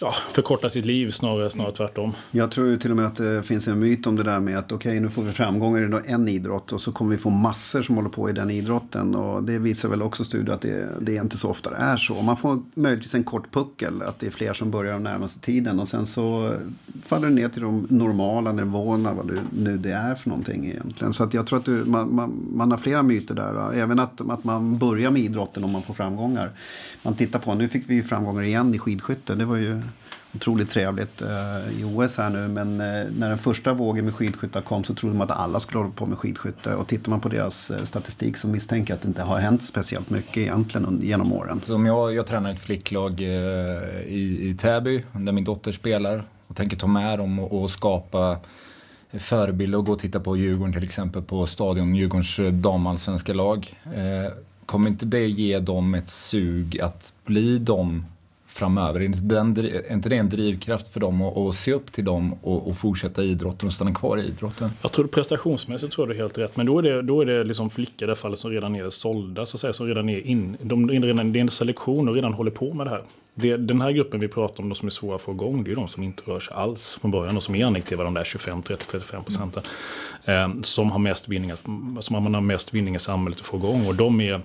ja, 0.00 0.14
förkorta 0.28 0.70
sitt 0.70 0.84
liv 0.84 1.10
snarare, 1.10 1.50
snarare 1.50 1.72
tvärtom. 1.72 2.12
Jag 2.30 2.50
tror 2.50 2.68
ju 2.68 2.76
till 2.76 2.90
och 2.90 2.96
med 2.96 3.06
att 3.06 3.16
det 3.16 3.42
finns 3.42 3.68
en 3.68 3.78
myt 3.78 4.06
om 4.06 4.16
det 4.16 4.22
där 4.22 4.40
med 4.40 4.58
att 4.58 4.72
okej 4.72 4.90
okay, 4.90 5.00
nu 5.00 5.08
får 5.08 5.22
vi 5.22 5.32
framgångar 5.32 6.02
i 6.08 6.12
en 6.12 6.28
idrott 6.28 6.72
och 6.72 6.80
så 6.80 6.92
kommer 6.92 7.10
vi 7.10 7.18
få 7.18 7.30
massor 7.30 7.82
som 7.82 7.96
håller 7.96 8.08
på 8.08 8.30
i 8.30 8.32
den 8.32 8.50
idrotten. 8.50 9.14
Och 9.14 9.42
det 9.42 9.58
visar 9.58 9.88
väl 9.88 10.02
också 10.02 10.24
studier 10.24 10.54
att 10.54 10.60
det, 10.60 10.88
det 11.00 11.14
inte 11.14 11.36
så 11.36 11.50
ofta 11.50 11.76
är 11.76 11.96
så. 11.96 12.22
Man 12.22 12.36
får 12.36 12.62
möjligtvis 12.74 13.14
en 13.14 13.24
kort 13.24 13.52
puckel, 13.52 14.02
att 14.02 14.18
det 14.18 14.26
är 14.26 14.30
fler 14.30 14.52
som 14.52 14.70
börjar 14.70 14.92
den 14.92 15.02
närmaste 15.02 15.40
tiden 15.40 15.80
och 15.80 15.88
sen 15.88 16.06
så 16.06 16.56
faller 17.02 17.28
det 17.28 17.34
ner 17.34 17.48
till 17.48 17.62
de 17.62 17.86
normala 17.90 18.52
nivåerna, 18.52 19.12
vad 19.12 19.28
det, 19.28 19.40
nu 19.50 19.78
det 19.78 19.92
är 19.92 20.14
för 20.14 20.28
någonting 20.28 20.66
egentligen. 20.66 21.12
Så 21.12 21.24
att 21.24 21.34
jag 21.34 21.46
tror 21.46 21.58
att 21.58 21.64
du, 21.64 21.84
man, 21.84 22.14
man, 22.14 22.46
man, 22.52 22.70
har 22.70 22.78
flera 22.78 23.02
myter 23.02 23.34
där. 23.34 23.72
Även 23.74 23.98
att, 23.98 24.30
att 24.30 24.44
man 24.44 24.78
börjar 24.78 25.10
med 25.10 25.22
idrotten 25.22 25.64
om 25.64 25.70
man 25.70 25.82
får 25.82 25.94
framgångar. 25.94 26.50
Man 27.02 27.14
tittar 27.14 27.38
på, 27.38 27.54
nu 27.54 27.68
fick 27.68 27.90
vi 27.90 27.94
ju 27.94 28.02
framgångar 28.02 28.42
igen 28.42 28.74
i 28.74 28.78
skidskytte. 28.78 29.34
Det 29.34 29.44
var 29.44 29.56
ju 29.56 29.82
otroligt 30.36 30.70
trevligt 30.70 31.22
eh, 31.22 31.80
i 31.80 31.84
OS 31.84 32.16
här 32.16 32.30
nu. 32.30 32.48
Men 32.48 32.80
eh, 32.80 33.06
när 33.18 33.28
den 33.28 33.38
första 33.38 33.72
vågen 33.72 34.04
med 34.04 34.14
skidskyttar 34.14 34.60
kom 34.60 34.84
så 34.84 34.94
trodde 34.94 35.16
man 35.16 35.30
att 35.30 35.38
alla 35.38 35.60
skulle 35.60 35.78
hålla 35.78 35.90
på 35.90 36.06
med 36.06 36.18
skidskytte. 36.18 36.74
Och 36.74 36.86
tittar 36.86 37.10
man 37.10 37.20
på 37.20 37.28
deras 37.28 37.70
eh, 37.70 37.84
statistik 37.84 38.36
så 38.36 38.48
misstänker 38.48 38.92
jag 38.92 38.96
att 38.96 39.02
det 39.02 39.08
inte 39.08 39.22
har 39.22 39.38
hänt 39.38 39.62
speciellt 39.62 40.10
mycket 40.10 40.36
egentligen 40.36 41.00
genom 41.02 41.32
åren. 41.32 41.60
Så 41.64 41.74
om 41.74 41.86
jag, 41.86 42.14
jag 42.14 42.26
tränar 42.26 42.50
ett 42.50 42.60
flicklag 42.60 43.20
eh, 43.20 43.28
i, 44.06 44.48
i 44.50 44.56
Täby 44.58 45.04
där 45.12 45.32
min 45.32 45.44
dotter 45.44 45.72
spelar 45.72 46.24
och 46.46 46.56
tänker 46.56 46.76
ta 46.76 46.86
med 46.86 47.18
dem 47.18 47.38
och, 47.38 47.62
och 47.62 47.70
skapa 47.70 48.38
förebilder 49.12 49.78
och 49.78 49.86
gå 49.86 49.92
och 49.92 49.98
titta 49.98 50.20
på 50.20 50.36
Djurgården 50.36 50.72
till 50.72 50.82
exempel 50.82 51.22
på 51.22 51.46
Stadion, 51.46 51.94
Djurgårdens 51.94 52.38
eh, 52.38 52.52
damallsvenska 52.52 53.34
lag. 53.34 53.80
Eh, 53.84 54.32
kommer 54.66 54.90
inte 54.90 55.06
det 55.06 55.26
ge 55.26 55.58
dem 55.58 55.94
ett 55.94 56.10
sug 56.10 56.80
att 56.80 57.12
bli 57.24 57.58
de 57.58 58.04
framöver? 58.56 59.00
Är 59.00 59.04
inte, 59.04 59.18
den, 59.18 59.56
är 59.56 59.92
inte 59.92 60.08
det 60.08 60.16
en 60.16 60.28
drivkraft 60.28 60.88
för 60.88 61.00
dem 61.00 61.22
att, 61.22 61.36
att 61.36 61.54
se 61.54 61.72
upp 61.72 61.92
till 61.92 62.04
dem 62.04 62.34
och, 62.42 62.68
och, 62.68 62.76
fortsätta 62.76 63.22
idrotten 63.22 63.66
och 63.66 63.72
stanna 63.72 63.94
kvar 63.94 64.18
i 64.18 64.26
idrotten? 64.26 64.70
Jag 64.82 64.92
tror 64.92 65.06
prestationsmässigt 65.06 65.92
tror 65.92 66.06
jag 66.06 66.16
du 66.16 66.18
är 66.18 66.22
helt 66.22 66.38
rätt. 66.38 66.56
Men 66.56 66.66
då 66.66 66.78
är 66.78 66.82
det, 66.82 67.02
då 67.02 67.20
är 67.20 67.26
det 67.26 67.44
liksom 67.44 67.70
flickor 67.70 68.08
i 68.08 68.10
det 68.10 68.16
fallet 68.16 68.38
som 68.38 68.50
redan 68.50 68.76
är 68.76 68.90
sålda, 68.90 69.46
så 69.46 69.56
att 69.56 69.60
säga, 69.60 69.72
som 69.72 69.86
redan 69.86 70.08
är 70.08 70.26
in. 70.26 70.56
De, 70.62 70.90
redan, 70.90 71.32
det 71.32 71.38
är 71.38 71.40
en 71.40 71.50
selektion 71.50 72.08
och 72.08 72.14
redan 72.14 72.32
håller 72.32 72.50
på 72.50 72.74
med 72.74 72.86
det 72.86 72.90
här. 72.90 73.02
Det, 73.34 73.56
den 73.56 73.80
här 73.80 73.90
gruppen 73.90 74.20
vi 74.20 74.28
pratar 74.28 74.62
om, 74.62 74.68
de 74.68 74.74
som 74.74 74.86
är 74.86 74.90
svåra 74.90 75.16
att 75.16 75.22
få 75.22 75.32
igång, 75.32 75.64
det 75.64 75.72
är 75.72 75.76
de 75.76 75.88
som 75.88 76.02
inte 76.02 76.22
rör 76.26 76.40
sig 76.40 76.54
alls 76.56 76.98
från 77.00 77.10
början. 77.10 77.34
De 77.34 77.40
som 77.40 77.54
är 77.54 77.66
anektiva, 77.66 78.04
de 78.04 78.14
där 78.14 78.24
25, 78.24 78.62
30, 78.62 78.86
35 78.90 79.24
procenten. 79.24 79.62
Mm. 80.24 80.50
Eh, 80.50 80.62
som 80.62 80.90
har 80.90 80.98
mest 80.98 81.28
vinningar, 81.28 81.56
som 82.00 82.14
har 82.14 82.40
mest 82.40 82.74
vinning 82.74 82.94
i 82.94 82.98
samhället 82.98 83.40
att 83.40 83.46
få 83.46 83.56
igång. 83.56 83.86
Och 83.88 83.94
de 83.94 84.20
är 84.20 84.40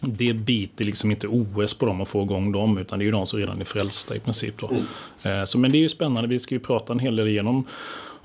det 0.00 0.32
biter 0.32 0.84
liksom 0.84 1.10
inte 1.10 1.28
OS 1.28 1.74
på 1.74 1.86
dem 1.86 2.00
att 2.00 2.08
få 2.08 2.22
igång 2.22 2.52
dem 2.52 2.78
utan 2.78 2.98
det 2.98 3.02
är 3.02 3.06
ju 3.06 3.12
de 3.12 3.26
som 3.26 3.38
redan 3.38 3.60
är 3.60 3.64
frälsta 3.64 4.16
i 4.16 4.20
princip. 4.20 4.54
Då. 4.58 4.70
Mm. 5.22 5.46
Så, 5.46 5.58
men 5.58 5.72
det 5.72 5.78
är 5.78 5.80
ju 5.80 5.88
spännande, 5.88 6.28
vi 6.28 6.38
ska 6.38 6.54
ju 6.54 6.60
prata 6.60 6.92
en 6.92 6.98
hel 6.98 7.16
del 7.16 7.28
igenom 7.28 7.66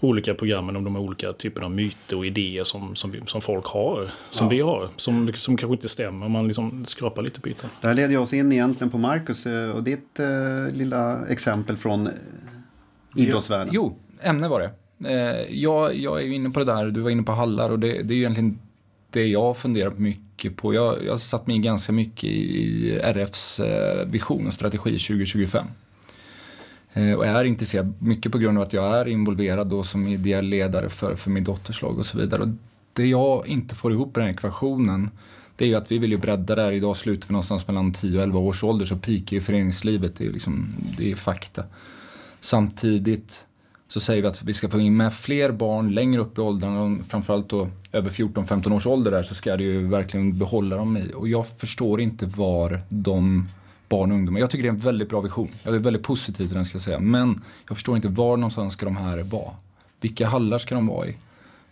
olika 0.03 0.33
programmen 0.33 0.75
om 0.75 0.83
de 0.83 0.95
olika 0.95 1.33
typer 1.33 1.61
av 1.61 1.71
myter 1.71 2.17
och 2.17 2.25
idéer 2.25 2.63
som, 2.63 2.95
som, 2.95 3.13
som 3.25 3.41
folk 3.41 3.65
har, 3.65 4.11
som 4.29 4.45
ja. 4.47 4.49
vi 4.49 4.61
har, 4.61 4.89
som, 4.95 5.33
som 5.33 5.57
kanske 5.57 5.73
inte 5.73 5.89
stämmer 5.89 6.25
om 6.25 6.31
man 6.31 6.47
liksom 6.47 6.85
skrapar 6.85 7.21
lite 7.21 7.41
på 7.41 7.49
ytan. 7.49 7.69
Det 7.81 7.87
här 7.87 7.93
leder 7.93 8.17
oss 8.17 8.33
in 8.33 8.51
egentligen 8.51 8.91
på 8.91 8.97
Marcus 8.97 9.45
eh, 9.45 9.69
och 9.69 9.83
ditt 9.83 10.19
eh, 10.19 10.27
lilla 10.73 11.27
exempel 11.27 11.77
från 11.77 12.07
eh, 12.07 12.13
idrottsvärlden. 13.15 13.73
Jo, 13.73 13.97
ämne 14.21 14.47
var 14.47 14.59
det. 14.59 14.71
Eh, 15.09 15.55
jag, 15.61 15.95
jag 15.95 16.21
är 16.21 16.25
inne 16.25 16.49
på 16.49 16.59
det 16.59 16.65
där, 16.65 16.85
du 16.85 17.01
var 17.01 17.09
inne 17.09 17.23
på 17.23 17.31
hallar 17.31 17.69
och 17.69 17.79
det, 17.79 18.03
det 18.03 18.13
är 18.13 18.15
ju 18.15 18.21
egentligen 18.21 18.59
det 19.09 19.27
jag 19.27 19.57
funderar 19.57 19.91
mycket 19.91 20.22
på. 20.55 20.73
Jag, 20.73 21.05
jag 21.05 21.11
har 21.11 21.17
satt 21.17 21.47
mig 21.47 21.57
ganska 21.57 21.93
mycket 21.93 22.23
i 22.23 22.91
RFs 23.03 23.59
eh, 23.59 24.05
vision 24.05 24.47
och 24.47 24.53
strategi 24.53 24.97
2025. 24.97 25.65
Eh, 26.93 27.13
och 27.13 27.25
är 27.25 27.43
intresserad, 27.45 27.93
mycket 27.99 28.31
på 28.31 28.37
grund 28.37 28.57
av 28.57 28.63
att 28.63 28.73
jag 28.73 28.85
är 28.97 29.07
involverad 29.07 29.67
då 29.67 29.83
som 29.83 30.07
ideell 30.07 30.45
ledare 30.45 30.89
för, 30.89 31.15
för 31.15 31.29
min 31.29 31.43
dotters 31.43 31.81
lag 31.81 31.99
och 31.99 32.05
så 32.05 32.17
vidare. 32.17 32.41
Och 32.41 32.49
det 32.93 33.05
jag 33.05 33.47
inte 33.47 33.75
får 33.75 33.91
ihop 33.91 34.17
i 34.17 34.19
den 34.19 34.23
här 34.23 34.33
ekvationen 34.33 35.09
det 35.55 35.65
är 35.65 35.69
ju 35.69 35.75
att 35.75 35.91
vi 35.91 35.97
vill 35.97 36.11
ju 36.11 36.17
bredda 36.17 36.55
det 36.55 36.61
här. 36.61 36.71
Idag 36.71 36.97
slutar 36.97 37.27
vi 37.27 37.31
någonstans 37.31 37.67
mellan 37.67 37.93
10 37.93 38.17
och 38.17 38.23
11 38.23 38.39
års 38.39 38.63
ålder 38.63 38.85
så 38.85 38.97
peakar 38.97 39.35
ju 39.35 39.41
föreningslivet. 39.41 40.15
Det 40.15 40.25
är, 40.25 40.31
liksom, 40.31 40.67
det 40.97 41.11
är 41.11 41.15
fakta. 41.15 41.63
Samtidigt 42.39 43.45
så 43.93 43.99
säger 43.99 44.21
vi 44.21 44.27
att 44.27 44.43
vi 44.43 44.53
ska 44.53 44.69
få 44.69 44.79
in 44.79 44.97
med 44.97 45.13
fler 45.13 45.51
barn 45.51 45.93
längre 45.93 46.21
upp 46.21 46.37
i 46.37 46.41
åldrarna, 46.41 46.97
framförallt 47.09 47.49
då 47.49 47.67
över 47.91 48.09
14-15 48.09 48.75
års 48.75 48.87
ålder 48.87 49.11
där, 49.11 49.23
så 49.23 49.35
ska 49.35 49.57
det 49.57 49.63
ju 49.63 49.87
verkligen 49.87 50.37
behålla 50.37 50.75
dem 50.75 50.97
i. 50.97 51.11
Och 51.15 51.27
jag 51.27 51.47
förstår 51.47 52.01
inte 52.01 52.25
var 52.25 52.81
de 52.89 53.49
barn 53.89 54.11
och 54.11 54.17
ungdomar, 54.17 54.39
jag 54.39 54.49
tycker 54.49 54.63
det 54.63 54.69
är 54.69 54.73
en 54.73 54.79
väldigt 54.79 55.09
bra 55.09 55.21
vision. 55.21 55.47
Jag 55.63 55.75
är 55.75 55.79
väldigt 55.79 56.03
positiv 56.03 56.47
till 56.47 56.55
den 56.55 56.65
ska 56.65 56.75
jag 56.75 56.81
säga. 56.81 56.99
Men 56.99 57.41
jag 57.67 57.77
förstår 57.77 57.95
inte 57.95 58.07
var 58.07 58.37
någonstans 58.37 58.73
ska 58.73 58.85
de 58.85 58.97
här 58.97 59.23
vara? 59.23 59.51
Vilka 60.01 60.27
hallar 60.27 60.57
ska 60.57 60.75
de 60.75 60.87
vara 60.87 61.07
i? 61.07 61.15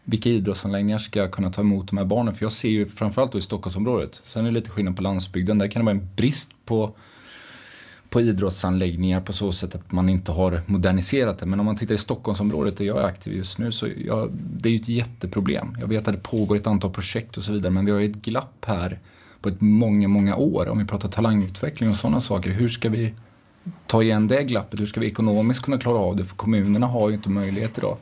Vilka 0.04 0.30
idrottsanläggningar 0.30 0.98
ska 0.98 1.28
kunna 1.28 1.52
ta 1.52 1.62
emot 1.62 1.88
de 1.88 1.98
här 1.98 2.06
barnen? 2.06 2.36
För 2.36 2.46
jag 2.46 2.52
ser 2.52 2.70
ju 2.70 2.86
framförallt 2.86 3.32
då 3.32 3.38
i 3.38 3.42
Stockholmsområdet, 3.42 4.22
sen 4.24 4.46
är 4.46 4.50
det 4.50 4.54
lite 4.54 4.70
skillnad 4.70 4.96
på 4.96 5.02
landsbygden, 5.02 5.58
där 5.58 5.68
kan 5.68 5.80
det 5.80 5.86
vara 5.86 5.96
en 5.96 6.10
brist 6.16 6.52
på 6.66 6.96
på 8.12 8.22
idrottsanläggningar 8.22 9.22
på 9.22 9.34
så 9.34 9.52
sätt 9.52 9.76
att 9.76 9.92
man 9.92 10.10
inte 10.10 10.32
har 10.32 10.62
moderniserat 10.66 11.40
det. 11.40 11.46
Men 11.46 11.60
om 11.60 11.66
man 11.66 11.76
tittar 11.76 11.96
i 11.96 11.98
Stockholmsområdet 11.98 12.78
där 12.78 12.86
jag 12.86 12.98
är 12.98 13.04
aktiv 13.04 13.34
just 13.34 13.58
nu 13.58 13.72
så 13.72 13.88
jag, 14.06 14.32
det 14.34 14.70
är 14.70 14.74
ju 14.74 14.80
ett 14.80 14.88
jätteproblem. 14.88 15.78
Jag 15.80 15.88
vet 15.88 16.08
att 16.08 16.14
det 16.14 16.24
pågår 16.24 16.56
ett 16.56 16.68
antal 16.68 16.92
projekt 16.92 17.38
och 17.38 17.44
så 17.44 17.52
vidare 17.52 17.72
men 17.72 17.86
vi 17.86 17.92
har 17.92 18.00
ju 18.00 18.10
ett 18.10 18.16
glapp 18.16 18.66
här 18.66 19.00
på 19.42 19.50
ett 19.50 19.62
många, 19.62 20.08
många 20.08 20.36
år. 20.36 20.70
Om 20.70 20.78
vi 20.78 20.86
pratar 20.86 21.10
talangutveckling 21.10 21.90
och 21.90 21.96
sådana 21.96 22.22
saker. 22.22 22.52
Hur 22.52 22.70
ska 22.70 22.90
vi 22.90 23.14
ta 23.88 24.04
igen 24.04 24.28
det 24.28 24.44
glappet? 24.44 24.80
Hur 24.80 24.86
ska 24.86 25.00
vi 25.00 25.08
ekonomiskt 25.08 25.62
kunna 25.62 25.78
klara 25.78 25.98
av 25.98 26.16
det? 26.16 26.26
För 26.26 26.36
kommunerna 26.36 26.88
har 26.88 27.10
ju 27.10 27.16
inte 27.16 27.30
möjlighet 27.30 27.78
idag 27.78 27.98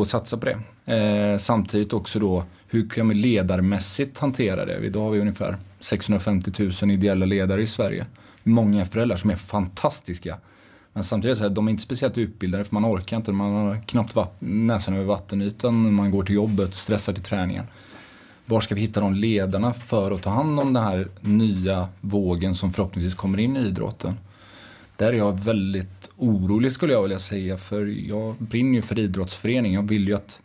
att 0.00 0.08
satsa 0.08 0.36
på 0.36 0.46
det. 0.46 0.58
Eh, 0.94 1.38
samtidigt 1.38 1.92
också 1.92 2.18
då 2.18 2.44
hur 2.68 2.88
kan 2.88 3.08
vi 3.08 3.14
ledarmässigt 3.14 4.18
hantera 4.18 4.64
det? 4.64 4.86
Idag 4.86 5.00
har 5.00 5.10
vi 5.10 5.20
ungefär 5.20 5.56
650 5.80 6.52
000 6.82 6.90
ideella 6.90 7.26
ledare 7.26 7.62
i 7.62 7.66
Sverige. 7.66 8.06
Många 8.48 8.86
föräldrar 8.86 9.16
som 9.16 9.30
är 9.30 9.36
fantastiska. 9.36 10.38
Men 10.92 11.04
samtidigt 11.04 11.38
så 11.38 11.44
här, 11.44 11.50
de 11.50 11.66
är 11.66 11.70
inte 11.70 11.82
speciellt 11.82 12.18
utbildade 12.18 12.64
för 12.64 12.74
man 12.74 12.86
orkar 12.86 13.16
inte. 13.16 13.32
Man 13.32 13.52
har 13.52 13.82
knappt 13.86 14.16
näsan 14.38 14.94
över 14.94 15.04
vattenytan 15.04 15.82
när 15.82 15.90
man 15.90 16.10
går 16.10 16.22
till 16.22 16.34
jobbet 16.34 16.68
och 16.68 16.74
stressar 16.74 17.12
till 17.12 17.22
träningen. 17.22 17.64
Var 18.46 18.60
ska 18.60 18.74
vi 18.74 18.80
hitta 18.80 19.00
de 19.00 19.14
ledarna 19.14 19.72
för 19.72 20.10
att 20.10 20.22
ta 20.22 20.30
hand 20.30 20.60
om 20.60 20.72
den 20.72 20.84
här 20.84 21.08
nya 21.20 21.88
vågen 22.00 22.54
som 22.54 22.72
förhoppningsvis 22.72 23.14
kommer 23.14 23.38
in 23.38 23.56
i 23.56 23.60
idrotten? 23.60 24.14
Där 24.96 25.12
är 25.12 25.16
jag 25.16 25.44
väldigt 25.44 26.10
orolig 26.16 26.72
skulle 26.72 26.92
jag 26.92 27.02
vilja 27.02 27.18
säga 27.18 27.56
för 27.56 27.86
jag 27.86 28.34
brinner 28.38 28.74
ju 28.74 28.82
för 28.82 28.98
idrottsföreningen. 28.98 29.80
Jag 29.80 29.88
vill 29.88 30.08
ju 30.08 30.14
att 30.14 30.40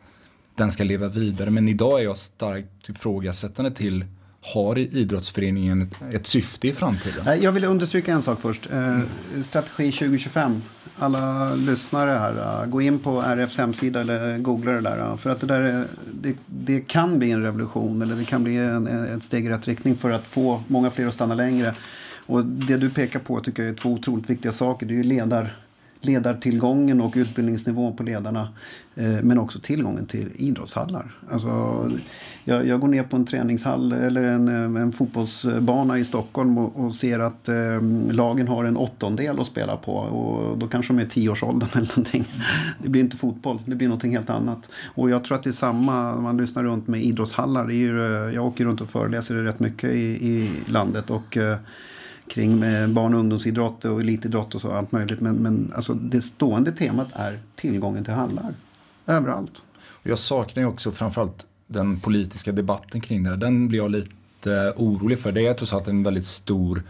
den 0.55 0.71
ska 0.71 0.83
leva 0.83 1.07
vidare. 1.07 1.49
Men 1.49 1.69
idag 1.69 1.99
är 1.99 2.03
jag 2.03 2.17
starkt 2.17 2.89
ifrågasättande 2.89 3.71
till 3.71 4.05
har 4.43 4.77
idrottsföreningen 4.77 5.81
ett, 5.81 6.15
ett 6.15 6.27
syfte 6.27 6.67
i 6.67 6.73
framtiden? 6.73 7.41
Jag 7.41 7.51
vill 7.51 7.63
understryka 7.63 8.13
en 8.13 8.21
sak 8.21 8.41
först. 8.41 8.69
Eh, 8.71 8.99
strategi 9.43 9.91
2025. 9.91 10.61
Alla 10.95 11.55
lyssnare 11.55 12.11
här, 12.11 12.61
eh, 12.61 12.69
gå 12.69 12.81
in 12.81 12.99
på 12.99 13.21
RFs 13.21 13.57
hemsida 13.57 14.01
eller 14.01 14.37
googla 14.37 14.71
det 14.71 14.81
där. 14.81 14.99
Eh, 14.99 15.17
för 15.17 15.29
att 15.29 15.39
det, 15.39 15.47
där 15.47 15.79
eh, 15.79 15.85
det, 16.13 16.35
det, 16.45 16.81
kan 16.81 17.19
bli 17.19 17.31
en 17.31 17.41
revolution 17.41 18.01
eller 18.01 18.15
det 18.15 18.25
kan 18.25 18.43
bli 18.43 18.57
en, 18.57 18.87
ett 18.87 19.23
steg 19.23 19.45
i 19.45 19.49
rätt 19.49 19.67
riktning 19.67 19.95
för 19.95 20.11
att 20.11 20.27
få 20.27 20.63
många 20.67 20.89
fler 20.89 21.07
att 21.07 21.13
stanna 21.13 21.35
längre. 21.35 21.73
Och 22.25 22.45
det 22.45 22.77
du 22.77 22.89
pekar 22.89 23.19
på 23.19 23.39
tycker 23.39 23.63
jag 23.63 23.71
är 23.71 23.75
två 23.75 23.89
otroligt 23.89 24.29
viktiga 24.29 24.51
saker. 24.51 24.85
Det 24.85 24.93
är 24.93 24.95
ju 24.95 25.03
ledar 25.03 25.55
ledartillgången 26.05 27.01
och 27.01 27.13
utbildningsnivån 27.15 27.95
på 27.95 28.03
ledarna. 28.03 28.49
Eh, 28.95 29.23
men 29.23 29.39
också 29.39 29.59
tillgången 29.59 30.05
till 30.05 30.29
idrottshallar. 30.35 31.15
Alltså, 31.31 31.91
jag, 32.43 32.67
jag, 32.67 32.79
går 32.79 32.87
ner 32.87 33.03
på 33.03 33.15
en 33.15 33.25
träningshall 33.25 33.91
eller 33.91 34.23
en, 34.23 34.47
eh, 34.47 34.81
en 34.81 34.91
fotbollsbana 34.91 35.97
i 35.97 36.05
Stockholm 36.05 36.57
och, 36.57 36.85
och 36.85 36.95
ser 36.95 37.19
att 37.19 37.49
eh, 37.49 37.81
lagen 38.11 38.47
har 38.47 38.65
en 38.65 38.77
åttondel 38.77 39.39
att 39.39 39.47
spela 39.47 39.77
på. 39.77 39.93
Och 39.93 40.57
då 40.57 40.67
kanske 40.67 40.93
de 40.93 40.99
är 40.99 41.05
tioårsåldern 41.05 41.69
eller 41.73 41.87
någonting. 41.87 42.25
Det 42.79 42.89
blir 42.89 43.01
inte 43.01 43.17
fotboll, 43.17 43.59
det 43.65 43.75
blir 43.75 43.87
någonting 43.87 44.11
helt 44.11 44.29
annat. 44.29 44.69
Och 44.95 45.09
jag 45.09 45.23
tror 45.23 45.37
att 45.37 45.43
det 45.43 45.49
är 45.49 45.51
samma, 45.51 46.15
man 46.15 46.37
lyssnar 46.37 46.63
runt 46.63 46.87
med 46.87 47.03
idrottshallar. 47.03 47.67
Det 47.67 47.73
är 47.73 47.77
ju, 47.77 48.27
eh, 48.27 48.33
jag 48.35 48.45
åker 48.45 48.65
runt 48.65 48.81
och 48.81 48.89
föreläser 48.89 49.35
rätt 49.35 49.59
mycket 49.59 49.89
i, 49.89 50.27
i 50.27 50.49
landet. 50.67 51.09
och 51.09 51.37
eh, 51.37 51.57
kring 52.27 52.63
eh, 52.63 52.87
barn 52.87 53.13
och 53.13 53.19
ungdomsidrott 53.19 53.85
och 53.85 54.01
elitidrott 54.01 54.55
och 54.55 54.61
så 54.61 54.71
allt 54.71 54.91
möjligt. 54.91 55.19
Men, 55.21 55.35
men 55.35 55.73
alltså 55.75 55.93
det 55.93 56.21
stående 56.21 56.71
temat 56.71 57.09
är 57.13 57.39
tillgången 57.55 58.03
till 58.03 58.13
hallar. 58.13 58.53
Överallt. 59.07 59.63
Jag 60.03 60.19
saknar 60.19 60.63
ju 60.63 60.69
också 60.69 60.91
framförallt 60.91 61.45
den 61.67 61.99
politiska 61.99 62.51
debatten 62.51 63.01
kring 63.01 63.23
det 63.23 63.29
här. 63.29 63.37
Den 63.37 63.67
blir 63.67 63.79
jag 63.79 63.91
lite 63.91 64.53
eh, 64.53 64.73
orolig 64.75 65.19
för. 65.19 65.31
Det 65.31 65.47
är 65.47 65.53
trots 65.53 65.73
allt 65.73 65.87
en 65.87 66.03
väldigt 66.03 66.25
stor 66.25 66.83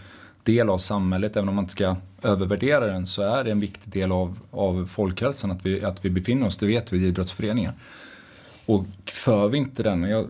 del 0.43 0.69
av 0.69 0.77
samhället. 0.77 1.35
Även 1.35 1.49
om 1.49 1.55
man 1.55 1.63
inte 1.63 1.71
ska 1.71 1.95
övervärdera 2.21 2.87
den 2.87 3.07
så 3.07 3.21
är 3.21 3.43
det 3.43 3.51
en 3.51 3.59
viktig 3.59 3.93
del 3.93 4.11
av, 4.11 4.39
av 4.51 4.87
folkhälsan 4.87 5.51
att 5.51 5.65
vi, 5.65 5.83
att 5.83 6.05
vi 6.05 6.09
befinner 6.09 6.47
oss, 6.47 6.57
det 6.57 6.65
vet 6.65 6.93
vi 6.93 6.97
i 6.97 7.07
idrottsföreningar. 7.07 7.73
Och 8.65 8.85
för 9.05 9.47
vi 9.47 9.57
inte 9.57 9.83
den, 9.83 10.03
jag 10.03 10.27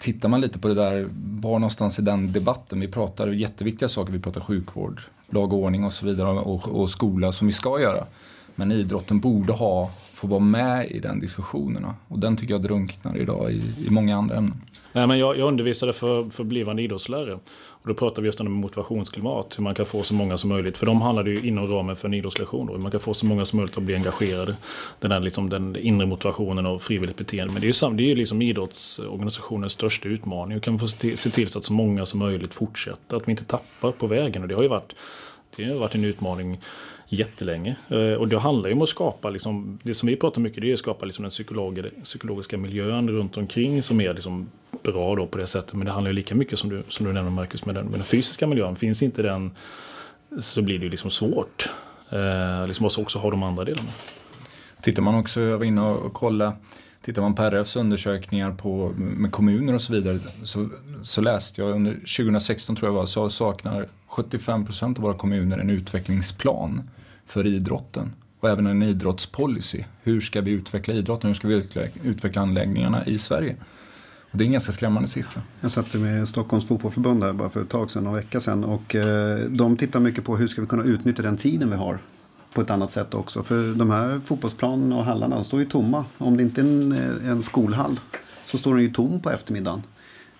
tittar 0.00 0.28
man 0.28 0.40
lite 0.40 0.58
på 0.58 0.68
det 0.68 0.74
där, 0.74 1.08
var 1.40 1.58
någonstans 1.58 1.98
i 1.98 2.02
den 2.02 2.32
debatten, 2.32 2.80
vi 2.80 2.88
pratar 2.88 3.28
jätteviktiga 3.28 3.88
saker, 3.88 4.12
vi 4.12 4.20
pratar 4.20 4.40
sjukvård, 4.40 5.00
lag 5.30 5.52
och 5.52 5.58
ordning 5.58 5.84
och 5.84 5.92
så 5.92 6.06
vidare 6.06 6.28
och, 6.28 6.68
och 6.68 6.90
skola 6.90 7.32
som 7.32 7.46
vi 7.46 7.52
ska 7.52 7.80
göra. 7.80 8.06
Men 8.54 8.72
idrotten 8.72 9.20
borde 9.20 9.52
ha, 9.52 9.90
få 10.16 10.26
vara 10.26 10.40
med 10.40 10.90
i 10.90 10.98
den 10.98 11.20
diskussionerna 11.20 11.94
och 12.08 12.18
den 12.18 12.36
tycker 12.36 12.54
jag 12.54 12.62
drunknar 12.62 13.16
idag 13.16 13.52
i, 13.52 13.86
i 13.86 13.90
många 13.90 14.16
andra 14.16 14.36
ämnen. 14.36 14.62
Nej, 14.92 15.06
men 15.06 15.18
jag, 15.18 15.38
jag 15.38 15.48
undervisade 15.48 15.92
för, 15.92 16.30
för 16.30 16.44
blivande 16.44 16.82
idrottslärare 16.82 17.38
och 17.86 17.88
då 17.88 17.94
pratade 17.94 18.22
vi 18.22 18.26
just 18.26 18.40
om 18.40 18.52
motivationsklimat, 18.52 19.58
hur 19.58 19.62
man 19.62 19.74
kan 19.74 19.86
få 19.86 20.02
så 20.02 20.14
många 20.14 20.36
som 20.36 20.48
möjligt. 20.48 20.78
För 20.78 20.86
de 20.86 21.00
handlade 21.02 21.30
det 21.30 21.36
ju 21.36 21.48
inom 21.48 21.66
ramen 21.66 21.96
för 21.96 22.08
en 22.08 22.14
idrottslektion. 22.14 22.68
Hur 22.68 22.78
man 22.78 22.90
kan 22.90 23.00
få 23.00 23.14
så 23.14 23.26
många 23.26 23.44
som 23.44 23.56
möjligt 23.56 23.76
att 23.76 23.82
bli 23.82 23.94
engagerade. 23.94 24.56
Den, 25.00 25.10
där, 25.10 25.20
liksom, 25.20 25.48
den 25.48 25.76
inre 25.76 26.06
motivationen 26.06 26.66
och 26.66 26.82
frivilligt 26.82 27.16
beteende. 27.16 27.52
Men 27.52 27.60
det 27.60 27.66
är 27.66 27.90
ju, 27.90 27.96
det 27.96 28.02
är 28.02 28.08
ju 28.08 28.14
liksom 28.14 28.42
idrottsorganisationens 28.42 29.72
största 29.72 30.08
utmaning. 30.08 30.52
Hur 30.52 30.60
kan 30.60 30.72
vi 30.72 30.78
få 30.78 30.86
se 31.16 31.30
till 31.30 31.48
så 31.48 31.58
att 31.58 31.64
så 31.64 31.72
många 31.72 32.06
som 32.06 32.18
möjligt 32.18 32.54
fortsätter? 32.54 33.16
Att 33.16 33.28
vi 33.28 33.30
inte 33.30 33.44
tappar 33.44 33.92
på 33.92 34.06
vägen. 34.06 34.42
Och 34.42 34.48
det 34.48 34.54
har 34.54 34.62
ju 34.62 34.68
varit, 34.68 34.94
det 35.56 35.64
har 35.64 35.78
varit 35.78 35.94
en 35.94 36.04
utmaning 36.04 36.60
jättelänge. 37.08 37.76
Eh, 37.88 38.12
och 38.12 38.28
det 38.28 38.38
handlar 38.38 38.68
ju 38.68 38.74
om 38.74 38.82
att 38.82 38.88
skapa, 38.88 39.30
liksom, 39.30 39.78
det 39.82 39.94
som 39.94 40.06
vi 40.06 40.16
pratar 40.16 40.40
mycket 40.40 40.62
det 40.62 40.70
är 40.70 40.72
att 40.72 40.78
skapa 40.78 41.04
liksom 41.04 41.22
den 41.22 41.30
psykologiska 42.04 42.58
miljön 42.58 43.10
runt 43.10 43.36
omkring 43.36 43.82
som 43.82 44.00
är 44.00 44.14
liksom 44.14 44.50
bra 44.82 45.16
då 45.16 45.26
på 45.26 45.38
det 45.38 45.46
sättet. 45.46 45.74
Men 45.74 45.86
det 45.86 45.92
handlar 45.92 46.10
ju 46.10 46.14
lika 46.14 46.34
mycket 46.34 46.58
som 46.58 46.70
du, 46.70 46.82
som 46.88 47.06
du 47.06 47.12
nämner 47.12 47.30
Marcus 47.30 47.64
med 47.64 47.74
den, 47.74 47.84
med 47.84 47.94
den 47.94 48.04
fysiska 48.04 48.46
miljön. 48.46 48.76
Finns 48.76 49.02
inte 49.02 49.22
den 49.22 49.50
så 50.40 50.62
blir 50.62 50.78
det 50.78 50.84
ju 50.84 50.90
liksom 50.90 51.10
svårt. 51.10 51.70
Eh, 52.10 52.66
liksom 52.66 52.86
också 52.86 53.18
ha 53.18 53.30
de 53.30 53.42
andra 53.42 53.64
delarna. 53.64 53.88
Tittar 54.82 55.02
man 55.02 55.14
också, 55.14 55.40
jag 55.40 55.58
var 55.58 55.64
inne 55.64 55.82
och 55.82 56.12
kollade 56.12 56.52
Tittar 57.06 57.22
man 57.22 57.34
på 57.34 57.42
RFs 57.42 57.76
undersökningar 57.76 58.52
på, 58.52 58.94
med 58.96 59.32
kommuner 59.32 59.74
och 59.74 59.80
så 59.80 59.92
vidare 59.92 60.18
så, 60.42 60.68
så 61.02 61.20
läste 61.20 61.60
jag 61.60 61.70
under 61.70 61.92
2016 61.92 62.76
tror 62.76 62.88
jag 62.88 62.94
var 62.94 63.06
så 63.06 63.30
saknar 63.30 63.88
75% 64.08 64.96
av 64.96 65.02
våra 65.02 65.14
kommuner 65.14 65.58
en 65.58 65.70
utvecklingsplan 65.70 66.90
för 67.26 67.46
idrotten 67.46 68.12
och 68.40 68.48
även 68.48 68.66
en 68.66 68.82
idrottspolicy. 68.82 69.84
Hur 70.02 70.20
ska 70.20 70.40
vi 70.40 70.50
utveckla 70.50 70.94
idrotten? 70.94 71.28
Hur 71.28 71.34
ska 71.34 71.48
vi 71.48 71.64
utveckla, 72.02 72.42
anläggningarna 72.42 73.04
i 73.06 73.18
Sverige? 73.18 73.56
Och 74.30 74.38
det 74.38 74.44
är 74.44 74.46
en 74.46 74.52
ganska 74.52 74.72
skrämmande 74.72 75.08
siffra. 75.08 75.42
Jag 75.60 75.70
satt 75.70 75.94
med 75.94 76.28
Stockholms 76.28 76.66
fotbollförbund 76.66 77.22
här 77.22 77.32
bara 77.32 77.48
för 77.48 77.62
ett 77.62 77.68
tag 77.68 77.90
sedan, 77.90 78.04
någon 78.04 78.14
vecka 78.14 78.40
sedan. 78.40 78.64
Och 78.64 78.94
eh, 78.94 79.38
de 79.38 79.76
tittar 79.76 80.00
mycket 80.00 80.24
på 80.24 80.36
hur 80.36 80.48
ska 80.48 80.60
vi 80.60 80.66
kunna 80.66 80.84
utnyttja 80.84 81.22
den 81.22 81.36
tiden 81.36 81.70
vi 81.70 81.76
har 81.76 81.98
på 82.54 82.60
ett 82.60 82.70
annat 82.70 82.92
sätt 82.92 83.14
också. 83.14 83.42
För 83.42 83.74
de 83.74 83.90
här 83.90 84.20
fotbollsplanerna 84.24 84.96
och 84.96 85.04
hallarna 85.04 85.44
står 85.44 85.60
ju 85.60 85.66
tomma. 85.66 86.04
Om 86.18 86.36
det 86.36 86.42
inte 86.42 86.60
är 86.60 86.64
en, 86.64 86.92
eh, 86.92 87.30
en 87.30 87.42
skolhall 87.42 88.00
så 88.44 88.58
står 88.58 88.74
den 88.74 88.82
ju 88.82 88.92
tom 88.92 89.20
på 89.20 89.30
eftermiddagen. 89.30 89.82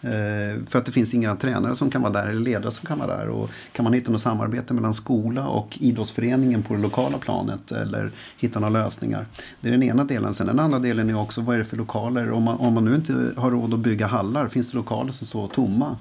Eh, 0.00 0.64
för 0.66 0.78
att 0.78 0.84
det 0.84 0.92
finns 0.92 1.14
inga 1.14 1.36
tränare 1.36 1.76
som 1.76 1.90
kan 1.90 2.02
vara 2.02 2.12
där 2.12 2.26
eller 2.26 2.40
ledare 2.40 2.72
som 2.72 2.86
kan 2.86 2.98
vara 2.98 3.16
där. 3.16 3.28
Och 3.28 3.50
kan 3.72 3.84
man 3.84 3.92
hitta 3.92 4.12
något 4.12 4.20
samarbete 4.20 4.74
mellan 4.74 4.94
skola 4.94 5.48
och 5.48 5.78
idrottsföreningen 5.80 6.62
på 6.62 6.74
det 6.74 6.80
lokala 6.80 7.18
planet 7.18 7.72
eller 7.72 8.10
hitta 8.38 8.60
några 8.60 8.84
lösningar. 8.84 9.26
Det 9.60 9.68
är 9.68 9.72
den 9.72 9.82
ena 9.82 10.04
delen. 10.04 10.34
Sen 10.34 10.46
den 10.46 10.60
andra 10.60 10.78
delen 10.78 11.10
är 11.10 11.20
också 11.20 11.40
vad 11.40 11.54
är 11.54 11.58
det 11.58 11.64
för 11.64 11.76
lokaler? 11.76 12.30
Om 12.30 12.42
man, 12.42 12.56
om 12.56 12.74
man 12.74 12.84
nu 12.84 12.94
inte 12.94 13.32
har 13.36 13.50
råd 13.50 13.74
att 13.74 13.80
bygga 13.80 14.06
hallar, 14.06 14.48
finns 14.48 14.70
det 14.70 14.76
lokaler 14.76 15.12
som 15.12 15.26
står 15.26 15.48
tomma? 15.48 15.96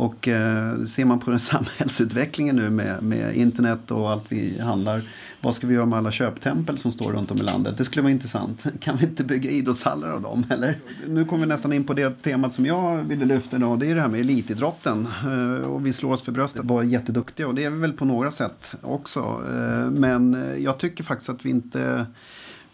Och 0.00 0.28
eh, 0.28 0.84
ser 0.84 1.04
man 1.04 1.20
på 1.20 1.30
den 1.30 1.40
samhällsutvecklingen 1.52 2.56
nu 2.56 2.70
med, 2.70 3.02
med 3.02 3.36
internet 3.36 3.90
och 3.90 4.10
allt 4.10 4.24
vi 4.28 4.60
handlar 4.60 5.02
vad 5.42 5.54
ska 5.54 5.66
vi 5.66 5.74
göra 5.74 5.86
med 5.86 5.98
alla 5.98 6.10
köptempel 6.10 6.78
som 6.78 6.92
står 6.92 7.12
runt 7.12 7.30
om 7.30 7.36
i 7.36 7.42
landet? 7.42 7.78
Det 7.78 7.84
skulle 7.84 8.02
vara 8.02 8.12
intressant. 8.12 8.66
Kan 8.80 8.96
vi 8.96 9.06
inte 9.06 9.24
bygga 9.24 9.50
idrottshallar 9.50 10.10
av 10.10 10.22
dem? 10.22 10.46
Eller? 10.50 10.78
Nu 11.08 11.24
kommer 11.24 11.46
vi 11.46 11.48
nästan 11.48 11.72
in 11.72 11.84
på 11.84 11.94
det 11.94 12.22
temat 12.22 12.54
som 12.54 12.66
jag 12.66 13.02
ville 13.02 13.24
lyfta 13.24 13.56
idag. 13.56 13.80
Det 13.80 13.86
är 13.86 13.94
det 13.94 14.00
här 14.00 14.08
med 14.08 14.20
elitidrotten. 14.20 15.08
Eh, 15.24 15.66
och 15.66 15.86
vi 15.86 15.92
slår 15.92 16.12
oss 16.12 16.22
för 16.22 16.32
bröstet. 16.32 16.64
Var 16.64 16.82
jätteduktiga 16.82 17.48
och 17.48 17.54
det 17.54 17.64
är 17.64 17.70
vi 17.70 17.78
väl 17.78 17.92
på 17.92 18.04
några 18.04 18.30
sätt 18.30 18.74
också. 18.82 19.20
Eh, 19.20 19.90
men 19.90 20.34
eh, 20.34 20.56
jag 20.56 20.78
tycker 20.78 21.04
faktiskt 21.04 21.30
att 21.30 21.44
vi 21.44 21.50
inte 21.50 22.06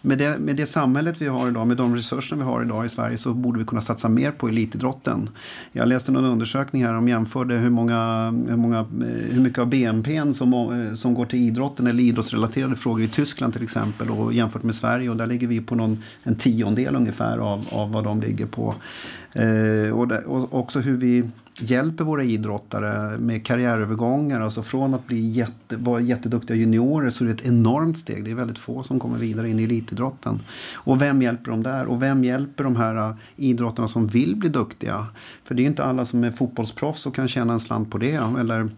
med 0.01 0.17
det, 0.17 0.37
med 0.37 0.55
det 0.55 0.65
samhället 0.65 1.21
vi 1.21 1.27
har 1.27 1.47
idag, 1.47 1.67
med 1.67 1.77
de 1.77 1.95
resurser 1.95 2.35
vi 2.35 2.43
har 2.43 2.61
idag 2.61 2.85
i 2.85 2.89
Sverige 2.89 3.17
så 3.17 3.33
borde 3.33 3.59
vi 3.59 3.65
kunna 3.65 3.81
satsa 3.81 4.09
mer 4.09 4.31
på 4.31 4.47
elitidrotten. 4.47 5.29
Jag 5.71 5.87
läste 5.87 6.11
någon 6.11 6.25
undersökning 6.25 6.85
här 6.85 6.93
om 6.93 7.07
jämförde 7.07 7.55
hur, 7.55 7.69
många, 7.69 8.31
hur, 8.49 8.57
många, 8.57 8.79
eh, 8.79 9.33
hur 9.33 9.41
mycket 9.41 9.59
av 9.59 9.67
BNP 9.67 10.33
som, 10.33 10.53
eh, 10.53 10.93
som 10.93 11.13
går 11.13 11.25
till 11.25 11.39
idrotten 11.39 11.87
eller 11.87 12.03
idrottsrelaterade 12.03 12.75
frågor 12.75 13.03
i 13.03 13.07
Tyskland 13.07 13.53
till 13.53 13.63
exempel 13.63 14.09
och 14.09 14.33
jämfört 14.33 14.63
med 14.63 14.75
Sverige 14.75 15.09
och 15.09 15.17
där 15.17 15.27
ligger 15.27 15.47
vi 15.47 15.61
på 15.61 15.75
någon, 15.75 16.03
en 16.23 16.35
tiondel 16.35 16.95
ungefär 16.95 17.37
av, 17.37 17.67
av 17.71 17.91
vad 17.91 18.03
de 18.03 18.21
ligger 18.21 18.45
på. 18.45 18.75
Eh, 19.37 19.97
och, 19.97 20.07
det, 20.07 20.19
och 20.19 20.59
också 20.59 20.79
hur 20.79 20.97
vi 20.97 21.29
hjälper 21.59 22.03
våra 22.03 22.23
idrottare 22.23 23.17
med 23.17 23.45
karriärövergångar. 23.45 24.41
Alltså 24.41 24.63
från 24.63 24.93
att 24.93 25.07
bli 25.07 25.19
jätte, 25.19 25.75
vara 25.75 26.01
jätteduktiga 26.01 26.57
juniorer 26.57 27.09
så 27.09 27.23
är 27.23 27.27
det 27.27 27.33
ett 27.33 27.45
enormt 27.45 27.97
steg. 27.97 28.25
Det 28.25 28.31
är 28.31 28.35
väldigt 28.35 28.57
få 28.57 28.83
som 28.83 28.99
kommer 28.99 29.17
vidare 29.17 29.49
in 29.49 29.59
i 29.59 29.63
elitidrotten. 29.63 30.39
Och 30.75 31.01
vem 31.01 31.21
hjälper 31.21 31.51
dem 31.51 31.63
där? 31.63 31.85
Och 31.85 32.01
vem 32.01 32.23
hjälper 32.23 32.63
de 32.63 32.75
här 32.75 32.95
eh, 32.95 33.15
idrottarna 33.35 33.87
som 33.87 34.07
vill 34.07 34.35
bli 34.35 34.49
duktiga? 34.49 35.05
För 35.43 35.55
det 35.55 35.61
är 35.61 35.65
inte 35.65 35.83
alla 35.83 36.05
som 36.05 36.23
är 36.23 36.31
fotbollsproffs 36.31 37.05
och 37.05 37.15
kan 37.15 37.27
tjäna 37.27 37.53
en 37.53 37.59
slant 37.59 37.91
på 37.91 37.97
det. 37.97 38.19
Eller 38.39 38.69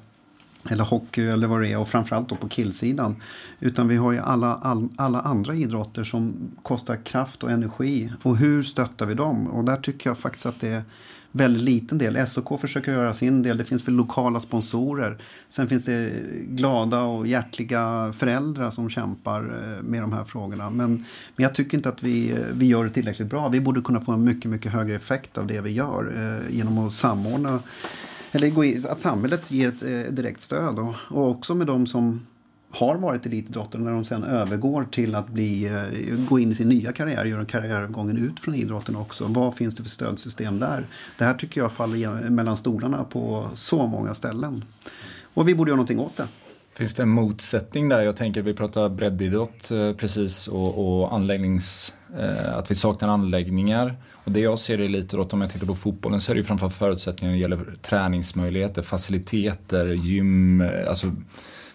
eller 0.70 0.84
hockey 0.84 1.22
eller 1.22 1.48
vad 1.48 1.62
det 1.62 1.68
är 1.68 1.78
och 1.78 1.88
framförallt 1.88 2.30
då 2.30 2.36
på 2.36 2.50
killsidan. 2.50 3.16
Utan 3.60 3.88
vi 3.88 3.96
har 3.96 4.12
ju 4.12 4.20
alla, 4.20 4.56
all, 4.56 4.89
alla 4.96 5.22
andra 5.22 5.56
idrotter 5.56 6.04
som 6.04 6.34
kostar 6.63 6.96
kraft 6.96 7.44
och 7.44 7.51
energi. 7.51 8.12
Och 8.24 8.38
hur 8.38 8.63
stöttar 8.63 9.06
vi 9.06 9.13
dem? 9.13 9.48
Och 9.48 9.63
där 9.63 9.75
tycker 9.75 10.10
jag 10.10 10.18
faktiskt 10.18 10.46
att 10.46 10.62
det 10.62 10.68
är 10.68 10.84
väldigt 11.32 11.63
liten 11.63 11.98
del. 11.98 12.28
SOK 12.28 12.62
försöker 12.62 12.92
göra 12.92 13.13
sin 13.13 13.44
del. 13.44 13.58
Det 13.58 13.66
finns 13.66 13.88
väl 13.88 13.96
lokala 13.96 14.39
sponsorer. 14.39 15.18
Sen 15.50 15.68
finns 15.68 15.84
det 15.84 16.13
glada 16.48 17.01
och 17.01 17.28
hjärtliga 17.28 18.13
föräldrar 18.13 18.70
som 18.70 18.89
kämpar 18.89 19.39
eh, 19.39 19.84
med 19.84 20.01
de 20.01 20.13
här 20.13 20.24
frågorna. 20.24 20.70
Men, 20.70 21.06
men 21.36 21.44
jag 21.44 21.56
tycker 21.56 21.78
inte 21.78 21.89
att 21.89 22.04
vi, 22.04 22.32
eh, 22.32 22.38
vi 22.54 22.66
gör 22.66 22.84
det 22.84 22.89
tillräckligt 22.89 23.30
bra. 23.30 23.50
Vi 23.50 23.62
borde 23.62 23.82
kunna 23.82 24.01
få 24.01 24.12
en 24.12 24.24
mycket, 24.24 24.51
mycket 24.51 24.72
högre 24.72 24.96
effekt 24.96 25.38
av 25.38 25.48
det 25.48 25.62
vi 25.62 25.72
gör 25.72 26.13
eh, 26.16 26.56
genom 26.56 26.78
att 26.78 26.94
samordna 26.94 27.60
eller 28.32 28.92
att 28.92 29.00
samhället 29.00 29.52
ger 29.52 29.68
ett 29.68 29.84
eh, 29.84 30.14
direkt 30.14 30.42
stöd. 30.42 30.80
Och, 30.80 30.96
och 31.10 31.30
också 31.30 31.56
med 31.56 31.68
de 31.68 31.88
som 31.88 32.26
har 32.72 32.96
varit 32.96 33.26
elitidrottare 33.26 33.82
när 33.82 33.92
de 33.92 34.06
sen 34.06 34.24
övergår 34.24 34.88
till 34.92 35.16
att 35.16 35.30
bli, 35.30 35.66
eh, 35.66 36.26
gå 36.30 36.40
in 36.40 36.52
i 36.52 36.56
sin 36.56 36.70
nya 36.70 36.92
karriär, 36.92 37.26
göra 37.26 37.46
karriärgången 37.46 38.18
ut 38.18 38.40
från 38.40 38.56
idrotten 38.56 38.96
också. 38.96 39.26
Vad 39.28 39.56
finns 39.56 39.76
det 39.76 39.84
för 39.84 39.90
stödsystem 39.90 40.60
där? 40.60 40.88
Det 41.18 41.26
här 41.26 41.34
tycker 41.34 41.62
jag 41.62 41.72
faller 41.72 42.30
mellan 42.30 42.58
stolarna 42.58 43.04
på 43.04 43.50
så 43.54 43.88
många 43.88 44.14
ställen. 44.14 44.66
Och 45.34 45.48
vi 45.48 45.56
borde 45.56 45.70
göra 45.70 45.76
någonting 45.76 46.00
åt 46.00 46.18
det. 46.18 46.28
Finns 46.80 46.94
det 46.94 47.04
en 47.04 47.10
motsättning 47.10 47.90
där? 47.90 48.02
Jag 48.02 48.18
tänker 48.18 48.42
vi 48.42 48.54
pratar 48.54 48.90
breddidrott 48.90 49.72
eh, 49.72 49.94
precis 49.94 50.48
och, 50.48 51.02
och 51.02 51.14
anläggnings, 51.14 51.94
eh, 52.20 52.58
att 52.58 52.72
vi 52.72 52.76
saknar 52.76 53.10
anläggningar. 53.10 53.96
Och 54.14 54.32
det 54.32 54.40
jag 54.40 54.60
ser 54.60 54.78
det 54.78 54.88
lite 54.88 55.18
då, 55.18 55.28
om 55.32 55.42
jag 55.42 55.52
tittar 55.52 55.68
på 55.68 55.76
fotbollen, 55.76 56.22
så 56.22 56.32
är 56.32 56.36
det 56.36 56.40
ju 56.40 56.46
framförallt 56.46 56.76
förutsättningar 56.76 57.32
när 57.32 57.38
det 57.38 57.42
gäller 57.42 57.76
träningsmöjligheter, 57.82 58.82
faciliteter, 58.82 59.86
gym, 59.86 60.62
eh, 60.62 60.90
alltså 60.90 61.16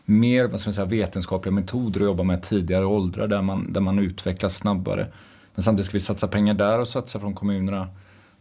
mer 0.05 0.49
vad 0.49 0.61
ska 0.61 0.69
man 0.69 0.75
säga, 0.75 0.87
vetenskapliga 0.87 1.53
metoder 1.53 2.01
att 2.01 2.07
jobba 2.07 2.23
med 2.23 2.43
tidigare 2.43 2.85
åldrar 2.85 3.29
där 3.29 3.43
man, 3.43 3.73
där 3.73 3.81
man 3.81 3.99
utvecklas 3.99 4.57
snabbare. 4.57 5.07
Men 5.55 5.63
samtidigt 5.63 5.87
ska 5.87 5.93
vi 5.93 6.01
satsa 6.01 6.29
pengar 6.29 6.55
där 6.55 6.81
och 6.81 6.89
satsa 6.89 7.21
från 7.21 7.35
kommunerna 7.35 7.89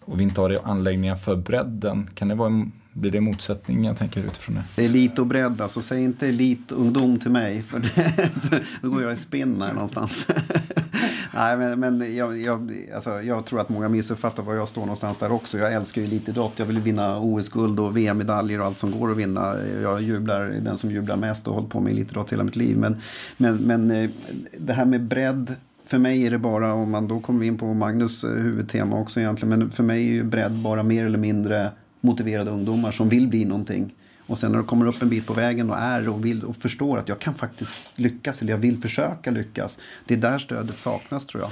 och 0.06 0.20
vi 0.20 0.24
inte 0.24 0.42
har 0.42 0.58
anläggningar 0.64 1.16
för 1.16 1.36
bredden. 1.36 2.10
Kan 2.14 2.28
det 2.28 2.36
vara 2.36 2.50
en, 2.50 2.72
blir 2.94 3.12
det 3.12 3.22
motsättning 3.22 3.86
jag 3.86 3.98
tänker 3.98 4.24
utifrån 4.24 4.60
det? 4.76 4.86
Elit 4.86 5.20
och 5.20 5.28
bredd, 5.28 5.62
alltså 5.62 5.82
säg 5.82 6.04
inte 6.04 6.28
elitungdom 6.28 7.20
till 7.20 7.32
mig 7.32 7.62
för 7.62 7.80
det, 7.80 8.30
då 8.82 8.90
går 8.90 9.02
jag 9.02 9.14
i 9.14 9.16
spinn 9.16 9.62
här 9.62 9.74
någonstans. 9.74 10.28
Nej, 11.36 11.58
men, 11.58 11.80
men 11.80 12.16
jag, 12.16 12.42
jag, 12.42 12.74
alltså, 12.96 13.22
jag 13.22 13.46
tror 13.46 13.62
att 13.62 13.70
många 13.70 13.90
missuppfattar 13.90 14.44
var 14.44 14.56
jag 14.56 14.68
står 14.68 14.82
någonstans 14.82 15.18
där 15.18 15.32
också. 15.32 15.58
Jag 15.58 15.74
älskar 15.74 16.02
ju 16.02 16.08
elitidrott. 16.08 16.54
Jag 16.56 16.66
vill 16.66 16.80
vinna 16.80 17.20
OS-guld 17.20 17.80
och 17.80 17.98
VM-medaljer 17.98 18.60
och 18.60 18.66
allt 18.66 18.78
som 18.78 18.92
går 18.92 19.12
att 19.12 19.18
vinna. 19.18 19.56
Jag 19.82 20.02
jublar, 20.02 20.46
den 20.46 20.78
som 20.78 20.92
jublar 20.92 21.16
mest 21.16 21.48
och 21.48 21.54
har 21.54 21.62
hållit 21.62 21.74
på 21.74 21.80
med 21.80 21.92
elitidrott 21.92 22.32
hela 22.32 22.44
mitt 22.44 22.56
liv. 22.56 22.78
Men, 22.78 23.02
men, 23.38 23.56
men 23.56 23.92
eh, 23.92 24.10
det 24.58 24.74
här 24.74 24.86
med 24.86 25.02
bredd 25.02 25.56
för 25.86 25.98
mig 25.98 26.26
är 26.26 26.32
det 26.32 26.38
bara, 26.38 26.74
om 26.74 26.92
man 26.92 27.08
då 27.08 27.20
kommer 27.20 27.46
in 27.46 27.58
på 27.58 27.74
Magnus 27.74 28.24
eh, 28.24 28.30
huvudtema 28.30 29.00
också 29.00 29.20
egentligen, 29.20 29.60
men 29.60 29.72
för 29.72 29.84
mig 29.84 30.08
är 30.08 30.12
ju 30.14 30.24
bredd 30.24 30.52
bara 30.52 30.84
mer 30.84 31.06
eller 31.06 31.18
mindre 31.18 31.72
motiverade 32.04 32.52
ungdomar 32.52 32.92
som 32.92 33.10
vill 33.10 33.28
bli 33.28 33.46
någonting. 33.46 33.94
Och 34.28 34.40
sen 34.40 34.52
när 34.52 34.58
de 34.58 34.68
kommer 34.68 34.86
upp 34.86 35.02
en 35.02 35.10
bit 35.10 35.26
på 35.26 35.34
vägen 35.34 35.70
och 35.70 35.78
är 35.78 36.10
och, 36.10 36.26
vill, 36.26 36.44
och 36.44 36.56
förstår 36.56 36.98
att 36.98 37.10
jag 37.10 37.20
kan 37.20 37.36
faktiskt 37.36 37.90
lyckas 37.96 38.42
eller 38.42 38.52
jag 38.52 38.58
vill 38.58 38.82
försöka 38.82 39.32
lyckas. 39.32 39.80
Det 40.06 40.14
är 40.14 40.18
där 40.18 40.38
stödet 40.38 40.78
saknas 40.78 41.26
tror 41.26 41.44
jag. 41.44 41.52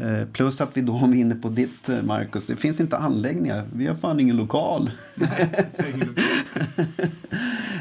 Eh, 0.00 0.28
plus 0.32 0.60
att 0.60 0.76
vi 0.76 0.80
då, 0.80 0.92
om 0.92 1.10
vi 1.10 1.18
är 1.18 1.20
inne 1.20 1.34
på 1.34 1.48
ditt 1.48 1.88
eh, 1.88 2.02
Marcus, 2.02 2.46
det 2.46 2.56
finns 2.56 2.80
inte 2.80 2.96
anläggningar. 2.96 3.68
Vi 3.72 3.86
har 3.86 3.94
fan 3.94 4.20
ingen 4.20 4.36
lokal. 4.36 4.90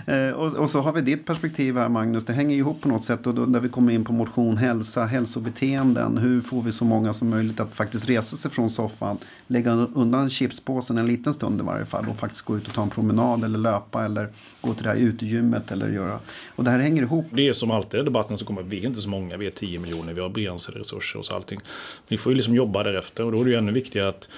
Eh, 0.05 0.29
och, 0.29 0.53
och, 0.53 0.69
så 0.69 0.81
har 0.81 0.91
vi 0.91 1.01
ditt 1.01 1.25
perspektiv 1.25 1.77
här 1.77 1.89
Magnus. 1.89 2.25
Det 2.25 2.33
hänger 2.33 2.57
ihop 2.57 2.81
på 2.81 2.87
något 2.87 3.05
sätt. 3.05 3.27
Och 3.27 3.35
då, 3.35 3.41
när 3.41 3.59
vi 3.59 3.69
kommer 3.69 3.93
in 3.93 4.05
på 4.05 4.13
motion, 4.13 4.57
hälsa, 4.57 5.05
hälsobeteenden. 5.05 6.17
Hur 6.17 6.41
får 6.41 6.61
vi 6.61 6.71
så 6.71 6.85
många 6.85 7.13
som 7.13 7.29
möjligt 7.29 7.59
att 7.59 7.75
faktiskt 7.75 8.09
resa 8.09 8.37
sig 8.37 8.51
från 8.51 8.69
soffan, 8.69 9.17
lägga 9.47 9.71
undan 9.71 10.29
chipspåsen 10.29 10.97
en 10.97 11.05
liten 11.05 11.33
stund 11.33 11.61
i 11.61 11.63
varje 11.63 11.85
fall 11.85 12.09
och 12.09 12.17
faktiskt 12.17 12.41
gå 12.41 12.57
ut 12.57 12.67
och 12.67 12.73
ta 12.73 12.83
en 12.83 12.89
promenad 12.89 13.43
eller 13.43 13.59
löpa 13.59 14.05
eller 14.05 14.29
gå 14.61 14.73
till 14.73 14.83
det 14.83 14.89
här 14.89 14.97
utegymmet 14.97 15.71
eller 15.71 15.89
göra. 15.89 16.19
Och 16.55 16.63
det 16.63 16.71
här 16.71 16.79
hänger 16.79 17.01
ihop. 17.01 17.25
Det 17.29 17.47
är 17.47 17.53
som 17.53 17.71
alltid 17.71 17.99
i 17.99 18.03
debatten 18.03 18.37
så 18.37 18.45
kommer 18.45 18.63
vi 18.63 18.83
är 18.83 18.87
inte 18.87 19.01
så 19.01 19.09
många, 19.09 19.37
vi 19.37 19.47
är 19.47 19.51
10 19.51 19.79
miljoner, 19.79 20.13
vi 20.13 20.21
har 20.21 20.29
begränsade 20.29 20.79
resurser 20.79 21.19
och 21.19 21.25
så 21.25 21.35
allting. 21.35 21.59
Vi 22.07 22.17
får 22.17 22.31
ju 22.31 22.35
liksom 22.35 22.55
jobba 22.55 22.83
därefter 22.83 23.25
och 23.25 23.31
då 23.31 23.41
är 23.41 23.45
det 23.45 23.51
ju 23.51 23.57
ännu 23.57 23.71
viktigare 23.71 24.09
att 24.09 24.29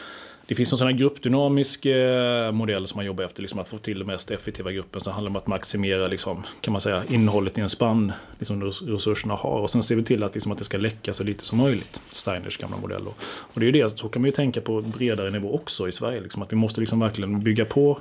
det 0.47 0.56
finns 0.56 0.71
en 0.71 0.78
sån 0.78 0.88
här 0.88 0.93
gruppdynamisk 0.93 1.86
eh, 1.86 2.51
modell 2.51 2.88
som 2.88 2.97
man 2.97 3.06
jobbar 3.06 3.23
efter, 3.23 3.41
liksom 3.41 3.60
att 3.60 3.67
få 3.67 3.78
till 3.78 3.97
den 3.97 4.08
mest 4.08 4.32
effektiva 4.32 4.71
gruppen. 4.71 5.01
Så 5.01 5.10
det 5.10 5.13
handlar 5.13 5.30
om 5.30 5.36
att 5.36 5.47
maximera 5.47 6.08
liksom, 6.08 6.43
kan 6.62 6.71
man 6.71 6.82
säga, 6.82 7.04
innehållet 7.10 7.58
i 7.58 7.62
en 7.62 7.69
spann 7.69 8.12
liksom 8.39 8.63
resurserna 8.63 9.34
har. 9.34 9.60
Och 9.60 9.69
sen 9.69 9.84
ser 9.84 9.95
vi 9.95 10.04
till 10.04 10.23
att, 10.23 10.34
liksom, 10.34 10.51
att 10.51 10.58
det 10.58 10.65
ska 10.65 10.78
läcka 10.78 11.13
så 11.13 11.23
lite 11.23 11.45
som 11.45 11.58
möjligt. 11.58 12.01
Steiners 12.08 12.58
gamla 12.58 12.78
modell. 12.78 13.08
Och 13.28 13.60
det 13.60 13.63
är 13.63 13.65
ju 13.65 13.71
det, 13.71 13.99
så 13.99 14.10
kan 14.10 14.21
man 14.21 14.28
ju 14.28 14.36
tänka 14.36 14.62
på 14.62 14.82
bredare 14.82 15.30
nivå 15.30 15.56
också 15.56 15.88
i 15.88 15.91
Sverige. 15.91 16.21
Liksom, 16.21 16.41
att 16.41 16.51
vi 16.51 16.56
måste 16.56 16.80
liksom 16.80 16.99
verkligen 16.99 17.43
bygga 17.43 17.65
på 17.65 17.99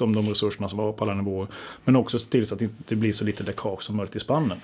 de, 0.00 0.14
de 0.14 0.28
resurserna 0.28 0.68
som 0.68 0.78
var 0.78 0.92
på 0.92 1.04
alla 1.04 1.14
nivåer. 1.14 1.48
Men 1.84 1.96
också 1.96 2.18
se 2.18 2.30
till 2.30 2.46
så 2.46 2.54
att 2.54 2.58
det 2.58 2.64
inte 2.64 2.96
blir 2.96 3.12
så 3.12 3.24
lite 3.24 3.44
läckage 3.44 3.82
som 3.82 3.96
möjligt 3.96 4.16
i 4.16 4.20
spannen. 4.20 4.58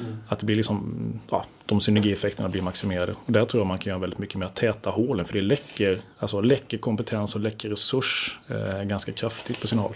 Mm. 0.00 0.16
Att 0.28 0.38
det 0.38 0.46
blir 0.46 0.56
liksom, 0.56 0.94
ja, 1.30 1.44
de 1.66 1.80
synergieffekterna 1.80 2.48
blir 2.48 2.62
maximerade. 2.62 3.14
Och 3.26 3.32
där 3.32 3.44
tror 3.44 3.60
jag 3.60 3.66
man 3.66 3.78
kan 3.78 3.90
göra 3.90 4.00
väldigt 4.00 4.18
mycket 4.18 4.36
med 4.36 4.46
att 4.46 4.56
täta 4.56 4.90
hålen. 4.90 5.26
För 5.26 5.34
det 5.34 5.42
läcker, 5.42 6.00
alltså 6.18 6.40
läcker 6.40 6.78
kompetens 6.78 7.34
och 7.34 7.40
läcker 7.40 7.68
resurs 7.68 8.38
eh, 8.48 8.82
ganska 8.82 9.12
kraftigt 9.12 9.60
på 9.60 9.66
sina 9.66 9.82
håll. 9.82 9.94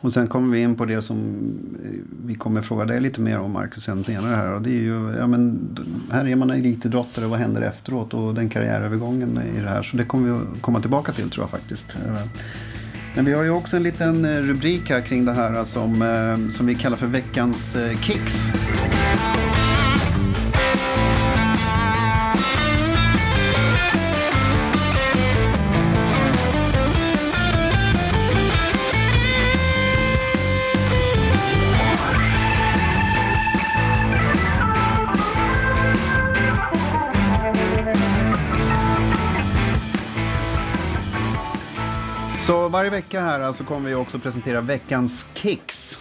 Och 0.00 0.12
sen 0.12 0.26
kommer 0.26 0.56
vi 0.56 0.62
in 0.62 0.76
på 0.76 0.84
det 0.84 1.02
som 1.02 1.18
eh, 1.84 1.90
vi 2.26 2.34
kommer 2.34 2.62
fråga 2.62 2.84
dig 2.84 3.00
lite 3.00 3.20
mer 3.20 3.38
om 3.38 3.52
Marcus 3.52 3.84
sen 3.84 4.04
senare 4.04 4.36
här. 4.36 4.52
Och 4.52 4.62
det 4.62 4.70
är 4.70 4.82
ju, 4.82 5.14
ja 5.18 5.26
men 5.26 5.58
här 6.10 6.28
är 6.28 6.36
man 6.36 6.50
elitidrottare, 6.50 7.26
vad 7.26 7.38
händer 7.38 7.62
efteråt? 7.62 8.14
Och 8.14 8.34
den 8.34 8.48
karriärövergången 8.48 9.40
i 9.56 9.60
det 9.60 9.68
här. 9.68 9.82
Så 9.82 9.96
det 9.96 10.04
kommer 10.04 10.32
vi 10.32 10.60
komma 10.60 10.80
tillbaka 10.80 11.12
till 11.12 11.30
tror 11.30 11.42
jag 11.42 11.50
faktiskt. 11.50 11.86
Men 13.14 13.24
vi 13.24 13.32
har 13.32 13.42
ju 13.42 13.50
också 13.50 13.76
en 13.76 13.82
liten 13.82 14.24
eh, 14.24 14.42
rubrik 14.42 14.90
här 14.90 15.00
kring 15.00 15.24
det 15.24 15.32
här 15.32 15.54
alltså, 15.54 15.72
som, 15.72 16.02
eh, 16.02 16.52
som 16.52 16.66
vi 16.66 16.74
kallar 16.74 16.96
för 16.96 17.06
veckans 17.06 17.76
eh, 17.76 18.00
kicks. 18.00 18.46
Varje 42.90 43.02
vecka 43.02 43.20
här 43.20 43.38
så 43.38 43.44
alltså 43.44 43.64
kommer 43.64 43.88
vi 43.88 43.94
också 43.94 44.18
presentera 44.18 44.60
veckans 44.60 45.26
kicks. 45.34 45.98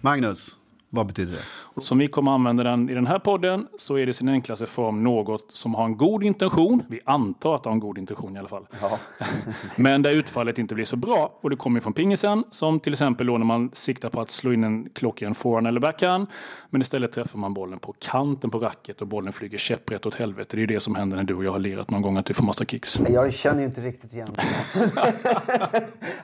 Magnus, 0.00 0.56
vad 0.90 1.06
betyder 1.06 1.32
det? 1.32 1.80
Som 1.80 1.98
vi 1.98 2.08
kommer 2.08 2.32
använda 2.32 2.62
den 2.62 2.90
i 2.90 2.94
den 2.94 3.06
här 3.06 3.18
podden 3.18 3.66
så 3.78 3.98
är 3.98 4.06
det 4.06 4.12
sin 4.12 4.28
enklaste 4.28 4.66
form 4.66 5.02
något 5.02 5.50
som 5.52 5.74
har 5.74 5.84
en 5.84 5.96
god 5.96 6.24
intention. 6.24 6.82
Vi 6.88 7.00
antar 7.04 7.54
att 7.54 7.62
det 7.62 7.68
har 7.68 7.74
en 7.74 7.80
god 7.80 7.98
intention 7.98 8.36
i 8.36 8.38
alla 8.38 8.48
fall. 8.48 8.66
Ja. 8.80 8.98
Men 9.78 10.02
där 10.02 10.12
utfallet 10.12 10.58
inte 10.58 10.74
blir 10.74 10.84
så 10.84 10.96
bra. 10.96 11.38
Och 11.40 11.50
det 11.50 11.56
kommer 11.56 11.80
från 11.80 11.92
pingisen 11.92 12.44
som 12.50 12.80
till 12.80 12.92
exempel 12.92 13.26
då 13.26 13.38
när 13.38 13.46
man 13.46 13.70
siktar 13.72 14.08
på 14.08 14.20
att 14.20 14.30
slå 14.30 14.52
in 14.52 14.64
en 14.64 14.88
klockren 14.90 15.34
forehand 15.34 15.66
eller 15.66 15.80
backhand. 15.80 16.26
Men 16.70 16.80
istället 16.82 17.12
träffar 17.12 17.38
man 17.38 17.54
bollen 17.54 17.78
på 17.78 17.94
kanten 17.98 18.50
på 18.50 18.58
racket 18.58 19.00
och 19.00 19.06
bollen 19.06 19.32
flyger 19.32 19.58
käpprätt 19.58 20.06
åt 20.06 20.14
helvete. 20.14 20.56
Det 20.56 20.58
är 20.58 20.60
ju 20.60 20.66
det 20.66 20.80
som 20.80 20.94
händer 20.94 21.16
när 21.16 21.24
du 21.24 21.34
och 21.34 21.44
jag 21.44 21.52
har 21.52 21.58
lirat 21.58 21.90
någon 21.90 22.02
gång 22.02 22.16
att 22.16 22.26
du 22.26 22.34
får 22.34 22.44
massa 22.44 22.64
kicks. 22.64 23.00
Jag 23.08 23.34
känner 23.34 23.60
ju 23.60 23.66
inte 23.66 23.80
riktigt 23.80 24.12
igen 24.12 24.28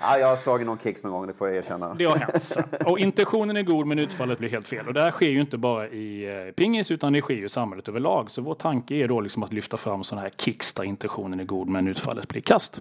ja, 0.01 0.19
Jag 0.19 0.27
har 0.27 0.37
slagit 0.37 0.67
någon 0.67 0.79
kicks 0.79 1.05
någon 1.05 1.13
gång, 1.13 1.27
det 1.27 1.33
får 1.33 1.49
jag 1.49 1.57
erkänna. 1.57 1.95
Det 1.95 2.05
har 2.05 2.17
hänt. 2.17 2.57
Och 2.87 2.99
intentionen 2.99 3.57
är 3.57 3.63
god 3.63 3.87
men 3.87 3.99
utfallet 3.99 4.39
blir 4.39 4.49
helt 4.49 4.69
fel. 4.69 4.87
Och 4.89 4.95
det 4.95 5.01
här 5.01 5.11
sker 5.11 5.29
ju 5.29 5.41
inte 5.41 5.59
bara 5.59 5.89
i 5.89 6.39
eh, 6.47 6.53
pingis 6.53 6.91
utan 6.91 7.13
det 7.13 7.21
sker 7.21 7.35
ju 7.35 7.45
i 7.45 7.49
samhället 7.49 7.89
överlag. 7.89 8.31
Så 8.31 8.43
vår 8.43 8.55
tanke 8.55 8.95
är 8.95 9.09
då 9.09 9.21
liksom 9.21 9.43
att 9.43 9.53
lyfta 9.53 9.77
fram 9.77 10.05
sådana 10.05 10.23
här 10.23 10.33
kicks 10.37 10.75
där 10.75 10.85
intentionen 10.85 11.41
är 11.41 11.45
god 11.45 11.69
men 11.69 11.89
utfallet 11.89 12.29
blir 12.29 12.41
kast. 12.41 12.81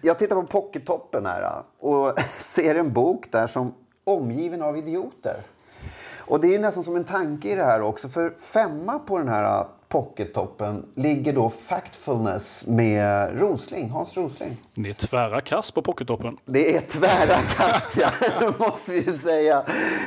Jag 0.00 0.18
tittar 0.18 0.36
på 0.36 0.42
pockettoppen 0.42 1.26
här 1.26 1.62
och 1.78 2.20
ser 2.28 2.74
en 2.74 2.92
bok 2.92 3.32
där 3.32 3.46
som 3.46 3.74
omgiven 4.04 4.62
av 4.62 4.78
idioter. 4.78 5.36
Och 6.26 6.40
det 6.40 6.54
är 6.54 6.58
nästan 6.58 6.84
som 6.84 6.96
en 6.96 7.04
tanke 7.04 7.50
i 7.50 7.54
det 7.54 7.64
här 7.64 7.80
också. 7.80 8.08
För 8.08 8.30
femma 8.30 8.98
på 8.98 9.18
den 9.18 9.28
här 9.28 9.66
pockettoppen 9.88 10.84
ligger 10.94 11.32
då 11.32 11.50
Factfulness 11.50 12.66
med 12.66 13.38
Rosling, 13.40 13.90
Hans 13.90 14.16
Rosling. 14.16 14.56
Det 14.74 14.90
är 14.90 14.94
tvära 14.94 15.40
kast 15.40 15.74
på 15.74 15.82
pockettoppen. 15.82 16.36
Det 16.44 16.76
är 16.76 16.80
tvära 16.80 17.38
kast, 17.56 17.98
ja. 17.98 18.10
måste 18.58 18.92
vi 18.92 18.98
ju 18.98 19.12
säga. 19.12 19.62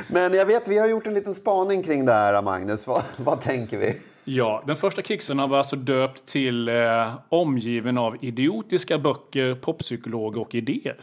Men 0.08 0.34
jag 0.34 0.46
vet, 0.46 0.68
vi 0.68 0.78
har 0.78 0.88
gjort 0.88 1.06
en 1.06 1.14
liten 1.14 1.34
spaning 1.34 1.82
kring 1.82 2.04
det 2.04 2.12
här, 2.12 2.42
Magnus. 2.42 2.86
Vad, 2.86 3.02
vad 3.16 3.40
tänker 3.40 3.78
vi? 3.78 3.96
Ja, 4.24 4.62
den 4.66 4.76
första 4.76 5.02
kicksen 5.02 5.36
var 5.36 5.58
alltså 5.58 5.76
döpt 5.76 6.26
till 6.26 6.68
eh, 6.68 7.14
omgiven 7.28 7.98
av 7.98 8.24
idiotiska 8.24 8.98
böcker, 8.98 9.54
poppsykologer 9.54 10.40
och 10.40 10.54
idéer. 10.54 10.96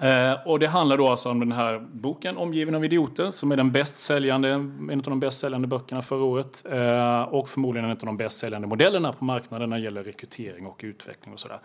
Eh, 0.00 0.46
och 0.46 0.58
det 0.58 0.66
handlar 0.66 0.96
då 0.96 1.08
alltså 1.08 1.30
om 1.30 1.40
den 1.40 1.52
här 1.52 1.86
boken 1.92 2.36
Omgiven 2.36 2.74
av 2.74 2.84
idioter 2.84 3.30
som 3.30 3.52
är 3.52 3.56
den 3.56 3.72
bäst 3.72 3.96
säljande, 3.96 4.48
en 4.48 4.90
av 4.90 5.02
de 5.02 5.20
bäst 5.20 5.38
säljande 5.38 5.68
böckerna 5.68 6.02
förra 6.02 6.24
året. 6.24 6.64
Eh, 6.70 7.22
och 7.22 7.48
förmodligen 7.48 7.84
en 7.84 7.90
av 7.90 8.06
de 8.06 8.16
bäst 8.16 8.38
säljande 8.38 8.68
modellerna 8.68 9.12
på 9.12 9.24
marknaden 9.24 9.70
när 9.70 9.76
det 9.76 9.84
gäller 9.84 10.04
rekrytering 10.04 10.66
och 10.66 10.80
utveckling 10.84 11.34
och 11.34 11.40
sådär. 11.40 11.60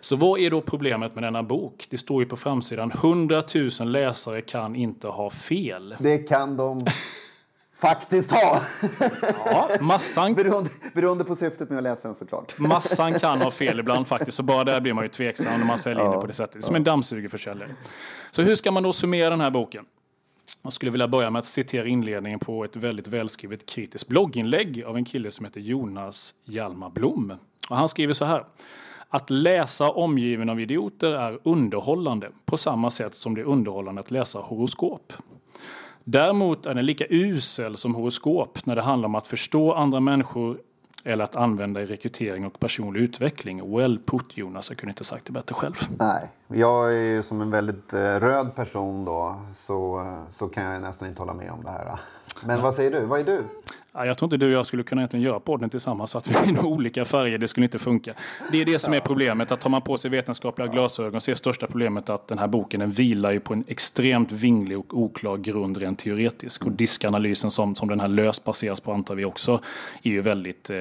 Så 0.00 0.16
vad 0.16 0.40
är 0.40 0.50
då 0.50 0.60
problemet 0.60 1.14
med 1.14 1.24
denna 1.24 1.42
bok? 1.42 1.86
Det 1.90 1.98
står 1.98 2.22
ju 2.22 2.28
på 2.28 2.36
framsidan 2.36 2.90
100 2.90 3.42
000 3.80 3.92
läsare 3.92 4.40
kan 4.40 4.76
inte 4.76 5.08
ha 5.08 5.30
fel. 5.30 5.96
Det 5.98 6.18
kan 6.18 6.56
de 6.56 6.80
faktiskt 7.80 8.30
ha. 8.30 8.60
Ja, 9.44 9.68
massan, 9.80 10.34
beroende, 10.34 10.70
beroende 10.94 11.24
på 11.24 11.36
syftet 11.36 11.68
med 11.68 11.78
att 11.78 11.84
läsa 11.84 12.08
den 12.08 12.14
såklart. 12.14 12.58
massan 12.58 13.18
kan 13.18 13.42
ha 13.42 13.50
fel 13.50 13.80
ibland 13.80 14.06
faktiskt. 14.06 14.36
Så 14.36 14.42
bara 14.42 14.64
där 14.64 14.80
blir 14.80 14.92
man 14.92 15.04
ju 15.04 15.08
tveksam 15.08 15.58
när 15.60 15.66
man 15.66 15.78
säljer 15.78 16.04
in 16.04 16.10
det 16.10 16.18
på 16.18 16.26
det 16.26 16.32
sättet. 16.34 16.52
Det 16.52 16.58
är 16.58 16.62
som 16.62 16.76
en 16.76 16.84
dammsugarförsäljare. 16.84 17.70
Så 18.30 18.42
hur 18.42 18.54
ska 18.54 18.70
man 18.70 18.82
då 18.82 18.92
summera 18.92 19.30
den 19.30 19.40
här 19.40 19.50
boken? 19.50 19.84
Jag 20.62 20.72
skulle 20.72 20.90
vilja 20.90 21.08
börja 21.08 21.30
med 21.30 21.40
att 21.40 21.46
citera 21.46 21.86
inledningen 21.86 22.38
på 22.38 22.64
ett 22.64 22.76
väldigt 22.76 23.08
välskrivet 23.08 23.66
kritiskt 23.66 24.08
blogginlägg 24.08 24.84
av 24.84 24.96
en 24.96 25.04
kille 25.04 25.30
som 25.30 25.44
heter 25.44 25.60
Jonas 25.60 26.34
Hjalmar 26.44 26.90
Blom. 26.90 27.32
Och 27.70 27.76
han 27.76 27.88
skriver 27.88 28.12
så 28.12 28.24
här. 28.24 28.44
Att 29.08 29.30
läsa 29.30 29.90
omgiven 29.90 30.50
av 30.50 30.60
idioter 30.60 31.12
är 31.12 31.38
underhållande 31.42 32.30
på 32.44 32.56
samma 32.56 32.90
sätt 32.90 33.14
som 33.14 33.34
det 33.34 33.40
är 33.40 33.44
underhållande 33.44 34.00
att 34.00 34.10
läsa 34.10 34.38
horoskop. 34.38 35.12
Däremot 36.04 36.66
är 36.66 36.74
den 36.74 36.86
lika 36.86 37.04
usel 37.08 37.76
som 37.76 37.94
horoskop 37.94 38.66
när 38.66 38.76
det 38.76 38.82
handlar 38.82 39.06
om 39.06 39.14
att 39.14 39.28
förstå 39.28 39.72
andra 39.72 40.00
människor 40.00 40.58
eller 41.04 41.24
att 41.24 41.36
använda 41.36 41.82
i 41.82 41.86
rekrytering 41.86 42.46
och 42.46 42.60
personlig 42.60 43.00
utveckling. 43.00 43.76
Well 43.76 43.98
put 44.06 44.36
Jonas, 44.36 44.70
jag 44.70 44.78
kunde 44.78 44.90
inte 44.90 45.04
sagt 45.04 45.26
det 45.26 45.32
bättre 45.32 45.54
själv. 45.54 45.74
Nej, 45.98 46.28
jag 46.48 46.92
är 46.92 47.14
ju 47.14 47.22
som 47.22 47.40
en 47.40 47.50
väldigt 47.50 47.92
eh, 47.92 48.00
röd 48.00 48.54
person 48.54 49.04
då 49.04 49.42
så, 49.54 50.06
så 50.30 50.48
kan 50.48 50.64
jag 50.64 50.82
nästan 50.82 51.08
inte 51.08 51.22
hålla 51.22 51.34
med 51.34 51.50
om 51.50 51.62
det 51.64 51.70
här. 51.70 51.98
Men 52.44 52.62
vad 52.62 52.74
säger 52.74 52.90
du? 52.90 53.06
Vad 53.06 53.20
är 53.20 53.24
du? 53.24 53.44
Ja, 53.92 54.06
jag 54.06 54.18
tror 54.18 54.26
inte 54.26 54.36
du 54.36 54.46
och 54.46 54.52
jag 54.58 54.66
skulle 54.66 54.82
kunna 54.82 55.00
egentligen 55.00 55.24
göra 55.24 55.40
podden 55.40 55.70
tillsammans 55.70 56.10
så 56.10 56.18
att 56.18 56.30
vi 56.30 56.34
är 56.34 56.52
nog 56.52 56.64
olika 56.64 57.04
färger. 57.04 57.38
Det 57.38 57.48
skulle 57.48 57.64
inte 57.64 57.78
funka. 57.78 58.14
Det 58.52 58.60
är 58.60 58.64
det 58.64 58.78
som 58.78 58.94
är 58.94 59.00
problemet. 59.00 59.52
Att 59.52 59.60
tar 59.60 59.70
man 59.70 59.82
på 59.82 59.98
sig 59.98 60.10
vetenskapliga 60.10 60.68
glasögon 60.68 61.20
så 61.20 61.30
är 61.30 61.34
största 61.34 61.66
problemet 61.66 62.08
att 62.08 62.28
den 62.28 62.38
här 62.38 62.46
boken 62.46 62.80
den 62.80 62.90
vilar 62.90 63.30
ju 63.30 63.40
på 63.40 63.52
en 63.52 63.64
extremt 63.68 64.32
vinglig 64.32 64.78
och 64.78 64.98
oklar 64.98 65.36
grund 65.36 65.76
rent 65.76 65.98
teoretisk. 65.98 66.66
Och 66.66 66.72
diskanalysen 66.72 67.50
som, 67.50 67.74
som 67.74 67.88
den 67.88 68.00
här 68.00 68.08
löst 68.08 68.44
baseras 68.44 68.80
på 68.80 68.92
antar 68.92 69.14
vi 69.14 69.24
också 69.24 69.60
är 70.02 70.10
ju 70.10 70.20
väldigt 70.20 70.70
eh, 70.70 70.76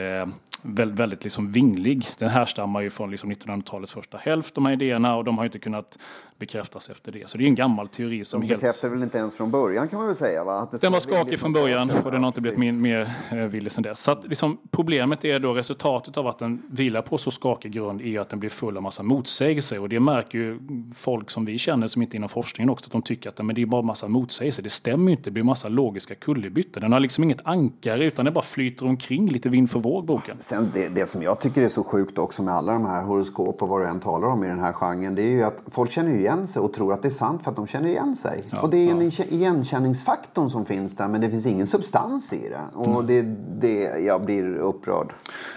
väldigt, 0.62 1.00
väldigt 1.00 1.24
liksom 1.24 1.52
vinglig. 1.52 2.08
Den 2.18 2.30
härstammar 2.30 2.82
ju 2.82 2.90
från 2.90 3.12
liksom 3.12 3.32
1900-talets 3.32 3.94
första 3.94 4.18
hälft, 4.18 4.56
de 4.56 4.66
här 4.66 4.74
idéerna, 4.74 5.16
och 5.16 5.24
de 5.24 5.38
har 5.38 5.46
inte 5.46 5.60
kunnat 5.60 5.98
bekräftas 6.40 6.90
efter 6.90 7.12
det. 7.12 7.30
Så 7.30 7.38
det 7.38 7.44
är 7.44 7.48
en 7.48 7.56
gammal 7.56 7.88
teori 7.88 8.26
som 8.26 8.42
De 8.42 8.48
helt... 8.48 8.62
bekräftar 8.62 8.90
väl 8.90 9.04
inte 9.04 9.18
ens 9.18 9.36
från 9.36 9.52
början 9.52 9.88
kan 9.88 10.00
man 10.00 10.08
väl 10.08 10.16
säga? 10.16 10.44
Va? 10.44 10.60
Att 10.60 10.82
Den 10.82 10.92
var 10.92 11.00
skakig 11.00 11.32
liksom 11.32 11.54
från 11.54 11.64
början 11.64 11.92
och 11.92 12.12
den 12.12 12.24
har 12.24 12.28
inte 12.28 12.42
blivit 12.42 12.60
min, 12.60 12.82
mer 12.82 13.14
eh, 13.32 13.38
villig 13.38 13.72
sedan 13.72 13.84
dess. 13.84 14.00
Så 14.00 14.12
att, 14.12 14.28
liksom, 14.28 14.58
problemet 14.72 15.26
är 15.26 15.40
då 15.40 15.54
resultatet 15.54 16.18
av 16.18 16.28
att 16.28 16.40
den 16.40 16.62
vilar 16.70 17.02
på 17.02 17.18
så 17.18 17.32
skakig 17.32 17.72
grund 17.72 18.02
är 18.02 18.20
att 18.20 18.30
den 18.30 18.40
blir 18.40 18.50
full 18.50 18.78
av 18.78 18.84
massa 18.84 19.04
motsägelser. 19.04 19.82
Och 19.82 19.90
det 19.90 20.00
märker 20.00 20.38
ju 20.38 20.60
folk 20.96 21.30
som 21.30 21.46
vi 21.46 21.58
känner 21.58 21.88
som 21.88 22.02
inte 22.02 22.16
är 22.16 22.18
inom 22.18 22.30
forskningen 22.30 22.70
också 22.70 22.88
att 22.88 22.92
de 22.92 23.02
tycker 23.02 23.30
att 23.30 23.46
men 23.46 23.56
det 23.56 23.62
är 23.62 23.66
bara 23.66 23.82
massa 23.82 24.08
motsägelser. 24.08 24.64
Det 24.64 24.70
stämmer 24.70 25.12
ju 25.12 25.12
inte, 25.12 25.24
det 25.24 25.32
blir 25.32 25.44
massa 25.44 25.70
logiska 25.70 26.16
kullerbyttor. 26.16 26.82
Den 26.82 26.94
har 26.94 27.00
liksom 27.00 27.24
inget 27.24 27.48
ankare 27.48 28.06
utan 28.06 28.26
det 28.26 28.32
bara 28.32 28.42
flyter 28.42 28.86
omkring 28.86 29.28
lite 29.28 29.50
vind 29.50 29.72
för 29.72 29.80
våg 29.80 30.06
boken. 30.06 30.38
Sen 30.50 30.72
det, 30.74 30.90
det 30.90 31.06
som 31.06 31.24
jag 31.24 31.40
tycker 31.40 31.62
är 31.62 31.68
så 31.68 31.84
sjukt 31.84 32.18
också 32.18 32.44
med 32.44 32.54
alla 32.54 32.74
de 32.74 32.86
här 32.86 33.04
horoskop 33.04 33.62
och 33.62 33.68
vad 33.68 33.82
du 33.82 33.88
än 33.88 34.00
talar 34.00 34.28
om 34.28 34.44
i 34.44 34.48
den 34.48 34.60
här 34.60 34.74
genren. 34.74 35.16
Det 35.16 35.22
är 35.22 35.32
ju 35.32 35.44
att 35.44 35.62
folk 35.72 35.92
känner 35.92 36.16
igen 36.16 36.48
sig 36.48 36.62
och 36.62 36.74
tror 36.74 36.94
att 36.94 37.02
det 37.02 37.08
är 37.08 37.10
sant 37.10 37.44
för 37.44 37.52
att 37.52 37.56
de 37.56 37.68
känner 37.68 37.90
igen 37.90 38.16
sig. 38.16 38.44
och 38.62 38.70
det 38.70 38.78
är 38.78 38.92
en 38.92 39.02
igenkänningsfaktorn 39.02 40.50
som 40.50 40.66
finns 40.66 40.96
där 40.96 41.08
men 41.08 41.22
det 41.22 41.30
finns 41.30 41.46
ingen 41.46 41.68
substans 41.68 42.34
i 42.34 42.50
det. 42.50 42.62
Och 42.74 43.06
det, 43.06 43.22
det, 43.60 44.00
jag 44.00 44.26
blir 44.26 44.56
upprörd. 44.56 45.14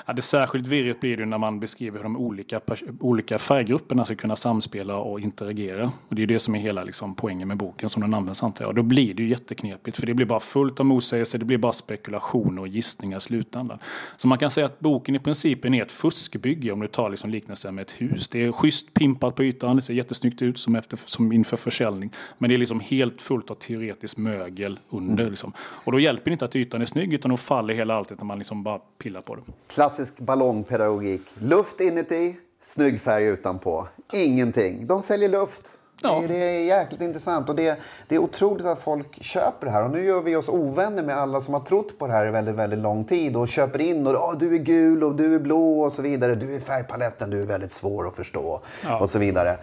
Ja, 0.07 0.13
det 0.13 0.23
särskilt 0.23 0.67
virrigt 0.67 1.01
blir 1.01 1.17
det 1.17 1.27
när 1.27 1.39
man 1.39 1.61
beskriver 1.61 1.99
hur 1.99 2.03
de 2.03 2.17
olika, 2.17 2.61
olika 3.01 3.39
färggrupperna 3.39 4.05
ska 4.05 4.15
kunna 4.15 4.37
samspela 4.37 4.97
och 4.97 5.21
interagera. 5.21 5.93
Och 6.09 6.15
det 6.15 6.23
är 6.23 6.27
det 6.27 6.39
som 6.39 6.55
är 6.55 6.59
hela 6.59 6.85
liksom, 6.85 7.15
poängen 7.15 7.49
med 7.49 7.57
boken 7.57 7.89
som 7.89 8.03
den 8.03 8.15
används 8.15 8.43
antar 8.43 8.65
jag. 8.65 8.69
Och 8.69 8.75
då 8.75 8.83
blir 8.83 9.15
det 9.15 9.23
ju 9.23 9.29
jätteknepigt 9.29 9.97
för 9.97 10.07
det 10.07 10.15
blir 10.15 10.27
bara 10.27 10.41
fullt 10.41 10.81
av 10.81 10.87
motsägelser, 10.87 11.39
det 11.39 11.45
blir 11.45 11.59
bara 11.59 11.73
spekulationer 11.73 12.63
och 12.63 12.69
gissningar 12.69 13.19
i 13.19 13.21
slutändan. 13.21 13.79
Så 14.17 14.29
man 14.29 14.39
kan 14.39 14.51
säga 14.51 14.67
att 14.67 14.82
boken 14.83 15.17
i 15.17 15.19
princip 15.19 15.65
är 15.65 15.83
ett 15.83 15.93
fuskbygge 15.93 16.73
om 16.73 16.81
du 16.81 16.89
tar 16.89 17.11
liksom 17.11 17.31
liknelsen 17.31 17.75
med 17.75 17.83
ett 17.83 17.91
hus. 17.91 18.29
Det 18.29 18.45
är 18.45 18.53
schysst 18.53 18.95
pimpat 18.95 19.35
på 19.35 19.45
ytan, 19.45 19.77
det 19.77 19.83
ser 19.83 19.95
jättesnyggt 19.95 20.43
ut 20.43 20.59
som, 20.59 20.77
efter, 20.77 20.99
som 21.07 21.33
inför 21.33 21.57
försäljning. 21.57 22.13
Men 22.39 22.49
det 22.51 22.57
är 22.57 22.59
liksom 22.59 22.81
helt 22.81 23.23
fullt 23.23 23.51
av 23.51 23.55
teoretiskt 23.55 24.19
mögel 24.19 24.81
under. 24.91 25.31
Liksom. 25.31 25.53
Och 25.59 25.93
då 25.93 26.01
hjälper 26.01 26.25
det 26.25 26.33
inte 26.33 26.45
att 26.45 26.57
ytan 26.57 26.83
är 26.83 26.87
snygg 26.87 27.15
utan 27.15 27.31
då 27.31 27.37
faller 27.37 27.75
hela 27.75 27.95
alltet 27.95 28.19
när 28.19 28.25
man 28.25 28.39
liksom 28.39 28.63
bara 28.63 28.79
pillar 28.79 29.21
på 29.21 29.35
det. 29.35 29.43
Klassisk 29.67 30.19
ballongpedagogik. 30.19 31.23
Luft 31.39 31.81
inuti, 31.81 32.37
snygg 32.63 33.01
färg 33.01 33.25
utanpå. 33.25 33.89
Ingenting. 34.13 34.87
De 34.87 35.03
säljer 35.03 35.29
luft. 35.29 35.79
Ja. 36.03 36.23
Det, 36.29 36.35
är 36.35 36.61
jäkligt 36.65 37.01
intressant 37.01 37.49
och 37.49 37.55
det, 37.57 37.79
det 38.09 38.15
är 38.15 38.19
otroligt 38.19 38.67
att 38.67 38.79
folk 38.79 39.23
köper 39.23 39.67
det 39.67 39.71
här. 39.73 39.85
Och 39.85 39.91
nu 39.91 40.05
gör 40.05 40.21
vi 40.21 40.37
oss 40.37 40.49
ovänner 40.49 41.03
med 41.03 41.17
alla 41.19 41.41
som 41.41 41.55
har 41.55 41.61
trott 41.61 41.99
på 41.99 42.07
det 42.07 42.13
här 42.13 42.27
i 42.27 42.31
väldigt, 42.31 42.55
väldigt 42.55 42.79
lång 42.79 43.05
tid 43.05 43.37
och 43.37 43.49
köper 43.49 43.81
in 43.81 44.07
och 44.07 44.13
"Åh, 44.13 44.35
du 44.39 44.55
är 44.55 44.59
gul 44.59 45.05
och 45.05 45.15
du 45.15 45.35
är 45.35 45.39
blå 45.39 45.81
och 45.81 45.93
så 45.93 46.03
vidare. 46.03 46.35
Du 46.35 46.57
är 46.57 46.61
färgpaletten, 46.61 47.31
du 47.31 47.43
är 47.43 47.47
väldigt 47.47 47.73
svår 47.73 48.09
att 48.09 48.17
förstå 48.17 48.61
och 49.01 49.11
så 49.11 49.19
vidare. 49.19 49.57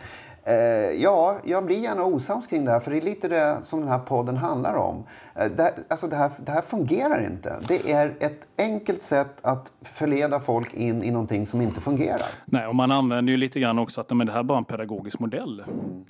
Eh, 0.50 0.56
ja, 1.02 1.38
jag 1.46 1.66
blir 1.66 1.78
gärna 1.78 2.04
osams 2.04 2.48
kring 2.48 2.66
det 2.66 2.72
här 2.72 2.80
för 2.80 2.92
det 2.92 2.98
är 2.98 3.02
lite 3.02 3.28
det 3.28 3.58
som 3.64 3.80
den 3.80 3.90
här 3.90 4.00
podden 4.00 4.38
handlar 4.38 4.76
om. 4.76 5.04
Eh, 5.36 5.46
det, 5.58 5.64
här- 5.64 5.74
alltså 5.88 6.08
det, 6.08 6.16
här, 6.16 6.32
det 6.46 6.52
här 6.52 6.62
fungerar 6.62 7.26
inte. 7.26 7.60
Det 7.68 7.92
är 7.92 8.14
ett 8.20 8.48
enkelt 8.58 9.02
sätt 9.02 9.36
att 9.42 9.72
förleda 9.82 10.40
folk 10.40 10.74
in 10.74 11.04
i 11.04 11.12
någonting 11.12 11.46
som 11.46 11.62
inte 11.62 11.82
fungerar. 11.82 12.22
Nej, 12.46 12.68
och 12.68 12.76
man 12.76 12.92
använder 12.92 13.32
ju 13.32 13.38
lite 13.38 13.60
grann 13.60 13.80
också 13.80 14.02
att 14.02 14.10
men 14.10 14.28
det 14.28 14.34
här 14.34 14.40
är 14.40 14.44
bara 14.44 14.58
en 14.58 14.66
pedagogisk 14.66 15.20
modell. 15.20 15.64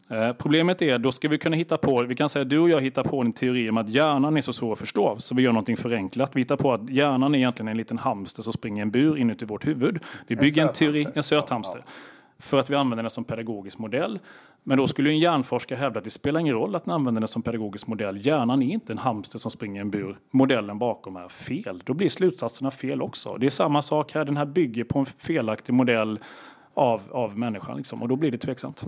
Eh, 0.10 0.34
problemet 0.38 0.82
är, 0.82 0.98
då 0.98 1.12
ska 1.12 1.28
vi 1.28 1.38
kunna 1.38 1.56
hitta 1.56 1.78
på, 1.78 2.04
vi 2.04 2.16
kan 2.16 2.30
säga 2.30 2.46
du 2.46 2.60
och 2.60 2.70
jag 2.70 2.82
hittar 2.82 3.04
på 3.04 3.22
en 3.22 3.34
teori 3.34 3.70
om 3.70 3.78
att 3.78 3.90
hjärnan 3.90 4.38
är 4.38 4.42
så 4.42 4.54
svår 4.54 4.74
att 4.74 4.80
förstå, 4.80 5.16
så 5.20 5.36
vi 5.36 5.42
gör 5.42 5.52
någonting 5.52 5.78
förenklat. 5.78 6.32
Vi 6.36 6.40
hittar 6.42 6.56
på 6.58 6.74
att 6.74 6.90
hjärnan 6.90 7.36
är 7.36 7.40
egentligen 7.40 7.68
en 7.68 7.78
liten 7.78 7.98
hamster 7.98 8.42
som 8.44 8.54
springer 8.54 8.80
i 8.80 8.82
en 8.82 8.92
bur 8.92 9.18
inuti 9.18 9.46
vårt 9.46 9.68
huvud. 9.68 10.00
Vi 10.28 10.36
bygger 10.36 10.62
en, 10.62 10.68
söt 10.68 10.76
teori, 10.76 11.04
hamster. 11.04 11.18
en 11.20 11.24
söt 11.24 11.50
hamster. 11.50 11.84
För 12.40 12.58
att 12.58 12.70
vi 12.70 12.76
använder 12.76 13.04
den 13.04 13.10
som 13.10 13.24
pedagogisk 13.24 13.78
modell. 13.78 14.20
Men 14.64 14.78
då 14.78 14.88
skulle 14.88 15.10
ju 15.10 15.14
en 15.16 15.20
hjärnforskare 15.20 15.78
hävda 15.80 15.98
att 15.98 16.04
det 16.04 16.10
spelar 16.10 16.40
ingen 16.40 16.54
roll 16.54 16.76
att 16.76 16.86
den 16.86 16.94
använder 16.94 17.22
den 17.22 17.28
som 17.28 17.42
pedagogisk 17.42 17.88
modell. 17.88 18.26
Hjärnan 18.26 18.62
är 18.64 18.74
inte 18.74 18.94
en 18.94 18.98
hamster 18.98 19.40
som 19.40 19.52
springer 19.52 19.80
i 19.80 19.82
en 19.82 19.90
bur. 19.90 20.18
Modellen 20.32 20.80
bakom 20.80 21.16
är 21.16 21.30
fel. 21.30 21.84
Då 21.86 21.94
blir 21.94 22.10
slutsatserna 22.10 22.72
fel 22.72 23.02
också. 23.02 23.38
Det 23.38 23.46
är 23.46 23.50
samma 23.50 23.82
sak 23.82 24.14
här. 24.14 24.26
Den 24.26 24.38
här 24.38 24.46
bygger 24.46 24.84
på 24.84 25.00
en 25.00 25.06
felaktig 25.06 25.74
modell 25.74 26.20
av, 26.74 27.02
av 27.12 27.38
människan. 27.38 27.78
Liksom. 27.78 28.02
Och 28.02 28.08
då 28.08 28.16
blir 28.16 28.32
det 28.32 28.38
tveksamt. 28.38 28.84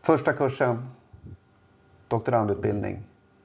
Första 0.00 0.32
kursen, 0.32 0.88
doktorandutbildning. 2.08 2.98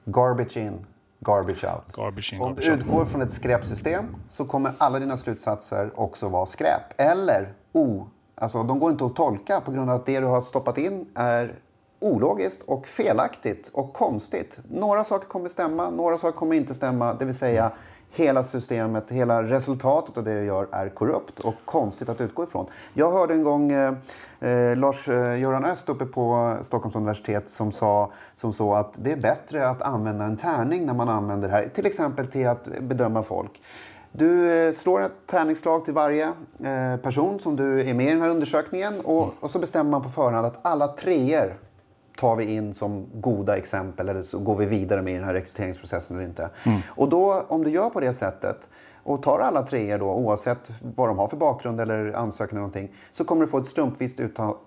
Garbage 0.04 0.56
in, 0.56 0.86
garbage 1.20 1.64
out. 1.64 1.96
Garbage 1.96 2.32
in, 2.32 2.40
Om 2.40 2.48
garbage 2.48 2.64
du 2.64 2.72
out. 2.72 2.80
utgår 2.80 3.04
från 3.04 3.22
ett 3.22 3.32
skräpsystem 3.32 4.04
så 4.28 4.44
kommer 4.44 4.72
alla 4.78 4.98
dina 4.98 5.16
slutsatser 5.16 5.90
också 5.94 6.28
vara 6.28 6.46
skräp. 6.46 7.00
Eller 7.00 7.52
o. 7.72 8.06
Alltså 8.40 8.62
de 8.62 8.78
går 8.78 8.90
inte 8.90 9.04
att 9.04 9.16
tolka 9.16 9.60
på 9.60 9.70
grund 9.72 9.90
av 9.90 9.96
att 9.96 10.06
det 10.06 10.20
du 10.20 10.26
har 10.26 10.40
stoppat 10.40 10.78
in 10.78 11.06
är 11.14 11.58
ologiskt 11.98 12.62
och 12.62 12.86
felaktigt 12.86 13.70
och 13.74 13.92
konstigt. 13.92 14.58
Några 14.70 15.04
saker 15.04 15.28
kommer 15.28 15.48
stämma, 15.48 15.90
några 15.90 16.18
saker 16.18 16.38
kommer 16.38 16.56
inte 16.56 16.74
stämma. 16.74 17.14
Det 17.14 17.24
vill 17.24 17.38
säga 17.38 17.72
hela 18.12 18.44
systemet, 18.44 19.10
hela 19.10 19.42
resultatet 19.42 20.18
av 20.18 20.24
det 20.24 20.34
du 20.34 20.44
gör 20.44 20.66
är 20.72 20.88
korrupt 20.88 21.40
och 21.40 21.54
konstigt 21.64 22.08
att 22.08 22.20
utgå 22.20 22.44
ifrån. 22.44 22.66
Jag 22.94 23.12
hörde 23.12 23.34
en 23.34 23.42
gång 23.42 23.72
eh, 23.72 23.94
eh 24.40 24.76
Lars-Göran 24.76 25.64
Öst 25.64 25.88
uppe 25.88 26.06
på 26.06 26.56
Stockholms 26.62 26.96
universitet 26.96 27.50
som 27.50 27.72
sa 27.72 28.12
som 28.34 28.52
så 28.52 28.74
att 28.74 28.94
det 28.98 29.12
är 29.12 29.16
bättre 29.16 29.68
att 29.68 29.82
använda 29.82 30.24
en 30.24 30.36
tärning 30.36 30.86
när 30.86 30.94
man 30.94 31.08
använder 31.08 31.48
det 31.48 31.54
här. 31.54 31.68
Till 31.74 31.86
exempel 31.86 32.26
till 32.26 32.48
att 32.48 32.68
bedöma 32.80 33.22
folk. 33.22 33.60
Du 34.12 34.52
eh, 34.52 34.72
slår 34.72 35.00
ett 35.00 35.26
tärningsslag 35.26 35.84
till 35.84 35.94
varje 35.94 36.26
eh, 36.64 36.96
person 37.02 37.40
som 37.40 37.56
du 37.56 37.80
är 37.80 37.94
med 37.94 38.06
i 38.06 38.10
den 38.10 38.22
här 38.22 38.30
undersökningen 38.30 39.00
och, 39.00 39.34
och 39.40 39.50
så 39.50 39.58
bestämmer 39.58 39.90
man 39.90 40.02
på 40.02 40.08
förhand 40.08 40.46
att 40.46 40.58
alla 40.62 40.88
treor 40.88 41.54
tar 42.16 42.36
vi 42.36 42.54
in 42.54 42.74
som 42.74 43.06
goda 43.14 43.56
exempel 43.56 44.08
eller 44.08 44.22
så 44.22 44.38
går 44.38 44.56
vi 44.56 44.66
vidare 44.66 45.02
med 45.02 45.12
i 45.12 45.16
den 45.16 45.24
här 45.24 45.34
rekryteringsprocessen 45.34 46.16
eller 46.16 46.26
inte. 46.26 46.50
Och 46.88 47.08
då, 47.08 47.44
om 47.48 47.64
du 47.64 47.70
gör 47.70 47.90
på 47.90 48.00
det 48.00 48.12
sättet 48.12 48.68
och 49.02 49.22
tar 49.22 49.38
alla 49.38 49.62
treor 49.62 49.98
då, 49.98 50.06
oavsett 50.06 50.72
vad 50.96 51.08
de 51.08 51.18
har 51.18 51.28
för 51.28 51.36
bakgrund 51.36 51.80
eller 51.80 52.12
ansökan 52.12 52.50
eller 52.50 52.60
någonting, 52.60 52.92
så 53.10 53.24
kommer 53.24 53.42
du 53.42 53.48
få 53.50 53.58
ett 53.58 53.66
slumpvis 53.66 54.20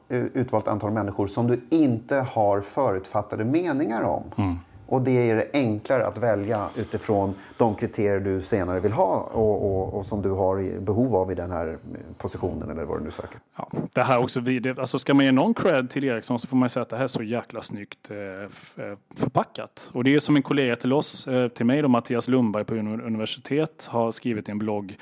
utvalt 0.09 0.67
antal 0.67 0.91
människor 0.91 1.27
som 1.27 1.47
du 1.47 1.61
inte 1.69 2.15
har 2.15 2.61
förutfattade 2.61 3.45
meningar 3.45 4.01
om. 4.01 4.23
Och 4.93 5.01
det 5.01 5.29
är 5.29 5.45
enklare 5.53 6.07
att 6.07 6.17
välja 6.17 6.69
utifrån 6.77 7.33
de 7.57 7.75
kriterier 7.75 8.19
du 8.19 8.41
senare 8.41 8.79
vill 8.79 8.91
ha 8.91 9.29
och, 9.33 9.65
och, 9.65 9.93
och 9.93 10.05
som 10.05 10.21
du 10.21 10.29
har 10.29 10.79
behov 10.79 11.15
av 11.15 11.31
i 11.31 11.35
den 11.35 11.51
här 11.51 11.77
positionen 12.17 12.69
eller 12.69 12.83
vad 12.83 12.99
du 12.99 13.03
nu 13.03 13.11
söker. 13.11 13.39
Ja, 13.57 13.71
det 13.93 14.03
här 14.03 14.19
också, 14.19 14.41
alltså 14.77 14.99
ska 14.99 15.13
man 15.13 15.25
ge 15.25 15.31
någon 15.31 15.53
cred 15.53 15.89
till 15.89 16.03
Ericsson 16.03 16.39
så 16.39 16.47
får 16.47 16.57
man 16.57 16.69
säga 16.69 16.81
att 16.81 16.89
det 16.89 16.95
här 16.95 17.03
är 17.03 17.07
så 17.07 17.23
jäkla 17.23 17.61
snyggt 17.61 18.11
eh, 18.11 18.17
eh, 18.17 18.97
förpackat. 19.17 19.91
Och 19.93 20.03
det 20.03 20.15
är 20.15 20.19
som 20.19 20.35
en 20.35 20.41
kollega 20.41 20.75
till 20.75 20.93
oss, 20.93 21.27
eh, 21.27 21.47
till 21.47 21.65
mig 21.65 21.81
då, 21.81 21.87
Mattias 21.87 22.27
Lundberg 22.27 22.65
på 22.65 22.75
universitet 22.75 23.87
har 23.91 24.11
skrivit 24.11 24.49
i 24.49 24.51
en 24.51 24.59
blogg 24.59 24.97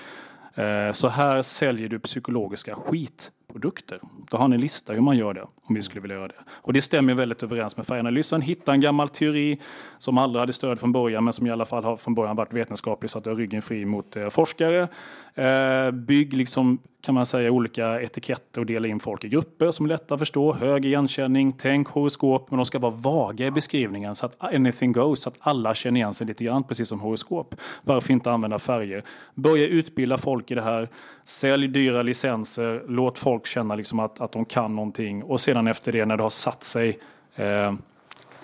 så 0.92 1.08
här 1.08 1.42
säljer 1.42 1.90
du 1.90 2.00
psykologiska 2.00 2.76
skit 2.76 3.32
produkter. 3.52 4.00
Då 4.30 4.38
har 4.38 4.48
ni 4.48 4.56
en 4.56 4.62
lista 4.62 4.94
hur 4.94 5.02
man 5.02 5.18
gör 5.18 5.34
det, 5.34 5.46
om 5.64 5.76
vi 5.76 5.82
skulle 5.82 6.02
vilja 6.02 6.18
göra 6.18 6.28
det. 6.28 6.40
Och 6.52 6.74
det 6.74 6.82
stämmer 6.82 7.14
väldigt 7.14 7.44
överens 7.44 7.78
med 7.78 7.88
färganalysen. 7.88 8.42
Hitta 8.42 8.72
en 8.72 8.82
gammal 8.82 9.10
teori 9.10 9.60
som 9.98 10.18
aldrig 10.18 10.40
hade 10.40 10.54
stöd 10.54 10.80
från 10.80 10.92
början, 10.92 11.24
men 11.24 11.34
som 11.34 11.48
i 11.48 11.52
alla 11.52 11.66
fall 11.66 11.84
har 11.84 11.98
från 11.98 12.16
början 12.16 12.36
varit 12.36 12.54
vetenskaplig 12.54 13.10
så 13.10 13.18
att 13.18 13.24
du 13.24 13.30
har 13.30 13.38
ryggen 13.38 13.62
fri 13.62 13.86
mot 13.86 14.16
eh, 14.16 14.30
forskare. 14.30 14.88
Eh, 15.36 15.92
bygg 15.92 16.34
liksom, 16.34 16.80
kan 17.02 17.16
man 17.16 17.26
säga, 17.26 17.52
olika 17.52 18.02
etiketter 18.02 18.62
och 18.62 18.66
dela 18.66 18.88
in 18.88 19.00
folk 19.00 19.24
i 19.24 19.30
grupper 19.30 19.72
som 19.72 19.86
är 19.86 19.90
lätta 19.90 20.14
att 20.14 20.20
förstå. 20.20 20.54
Hög 20.54 20.86
igenkänning, 20.86 21.54
tänk 21.58 21.88
horoskop, 21.88 22.52
men 22.52 22.58
de 22.58 22.66
ska 22.66 22.80
vara 22.80 22.92
vaga 22.92 23.46
i 23.46 23.52
beskrivningen 23.52 24.16
så 24.16 24.26
att 24.26 24.36
anything 24.44 24.92
goes, 24.92 25.22
så 25.22 25.30
att 25.30 25.36
alla 25.40 25.74
känner 25.74 26.00
igen 26.00 26.14
sig 26.14 26.28
lite 26.28 26.44
grann, 26.44 26.64
precis 26.64 26.90
som 26.90 27.00
horoskop. 27.00 27.56
Varför 27.84 28.14
inte 28.14 28.32
använda 28.32 28.60
färger? 28.60 29.04
Börja 29.36 29.68
utbilda 29.68 30.18
folk 30.18 30.52
i 30.52 30.56
det 30.56 30.62
här. 30.62 30.90
Sälj 31.26 31.68
dyra 31.68 32.04
licenser, 32.04 32.84
låt 32.88 33.20
folk 33.20 33.41
känna 33.48 33.76
liksom 33.76 34.00
att, 34.00 34.22
att 34.22 34.32
de 34.32 34.46
kan 34.46 34.76
någonting 34.76 35.24
och 35.24 35.42
sedan 35.42 35.68
efter 35.68 35.92
det 35.92 36.06
när 36.06 36.18
det 36.18 36.24
har 36.24 36.30
satt 36.30 36.64
sig 36.64 37.00
eh, 37.36 37.74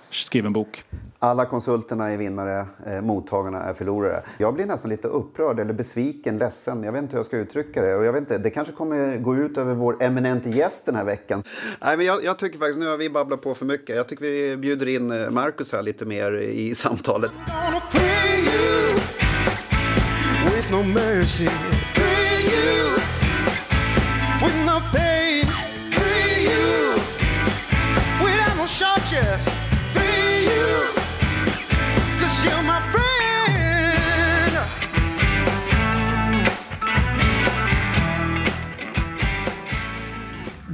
Skriv 0.09 0.45
en 0.45 0.53
bok. 0.53 0.83
Alla 1.19 1.45
konsulterna 1.45 2.09
är 2.09 2.17
vinnare, 2.17 2.65
eh, 2.85 3.01
mottagarna 3.01 3.63
är 3.63 3.73
förlorare. 3.73 4.23
Jag 4.37 4.53
blir 4.53 4.65
nästan 4.65 4.89
lite 4.89 5.07
upprörd 5.07 5.59
eller 5.59 5.73
besviken, 5.73 6.37
ledsen. 6.37 6.83
Jag 6.83 6.91
vet 6.91 7.01
inte 7.01 7.11
hur 7.11 7.19
jag 7.19 7.25
ska 7.25 7.37
uttrycka 7.37 7.81
det. 7.81 7.95
Och 7.95 8.05
jag 8.05 8.13
vet 8.13 8.21
inte, 8.21 8.37
det 8.37 8.49
kanske 8.49 8.73
kommer 8.73 9.17
gå 9.17 9.35
ut 9.35 9.57
över 9.57 9.73
vår 9.73 10.03
eminente 10.03 10.49
gäst 10.49 10.85
den 10.85 10.95
här 10.95 11.03
veckan. 11.03 11.43
Nej, 11.81 11.97
men 11.97 12.05
jag, 12.05 12.23
jag 12.23 12.39
tycker 12.39 12.59
faktiskt, 12.59 12.79
nu 12.79 12.87
har 12.87 12.97
vi 12.97 13.09
babblat 13.09 13.41
på 13.41 13.53
för 13.53 13.65
mycket. 13.65 13.95
Jag 13.95 14.07
tycker 14.07 14.25
vi 14.25 14.57
bjuder 14.57 14.87
in 14.87 15.11
eh, 15.11 15.29
Marcus 15.29 15.73
här 15.73 15.81
lite 15.81 16.05
mer 16.05 16.31
i 16.37 16.75
samtalet. 16.75 17.31
With 20.55 20.71
no 20.71 20.83
mercy, 20.83 21.43
with 21.43 23.16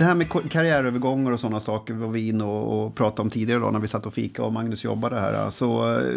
Det 0.03 0.07
här 0.07 0.15
med 0.15 0.51
karriärövergångar 0.51 1.31
och 1.31 1.39
sådana 1.39 1.59
saker 1.59 1.93
var 1.93 2.07
vi 2.07 2.27
inne 2.27 2.43
och, 2.43 2.85
och 2.85 2.95
pratade 2.95 3.21
om 3.21 3.29
tidigare 3.29 3.59
då 3.59 3.71
när 3.71 3.79
vi 3.79 3.87
satt 3.87 4.05
och 4.05 4.13
fika 4.13 4.43
och 4.43 4.53
Magnus 4.53 4.83
jobbade 4.83 5.19
här. 5.19 5.49
Så 5.49 5.99
eh, 5.99 6.07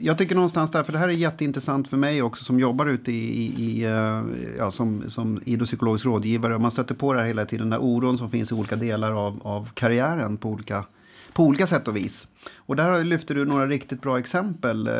jag 0.00 0.18
tycker 0.18 0.34
någonstans 0.34 0.70
där, 0.70 0.82
för 0.82 0.92
det 0.92 0.98
här 0.98 1.08
är 1.08 1.12
jätteintressant 1.12 1.88
för 1.88 1.96
mig 1.96 2.22
också 2.22 2.44
som 2.44 2.60
jobbar 2.60 2.86
ute 2.86 3.12
i, 3.12 3.54
i, 3.58 3.84
eh, 3.84 4.22
ja, 4.58 4.70
som, 4.70 5.10
som 5.10 5.40
idrottspsykologisk 5.44 6.06
rådgivare. 6.06 6.58
Man 6.58 6.70
stöter 6.70 6.94
på 6.94 7.12
det 7.12 7.20
här 7.20 7.26
hela 7.26 7.44
tiden, 7.44 7.70
den 7.70 7.80
här 7.80 7.88
oron 7.88 8.18
som 8.18 8.30
finns 8.30 8.52
i 8.52 8.54
olika 8.54 8.76
delar 8.76 9.26
av, 9.26 9.40
av 9.42 9.70
karriären 9.74 10.36
på 10.36 10.48
olika 10.48 10.84
på 11.36 11.44
olika 11.44 11.66
sätt 11.66 11.88
och 11.88 11.96
vis. 11.96 12.28
Och 12.56 12.76
där 12.76 13.04
lyfter 13.04 13.34
du 13.34 13.44
några 13.44 13.66
riktigt 13.66 14.02
bra 14.02 14.18
exempel 14.18 14.88
eh, 14.88 14.94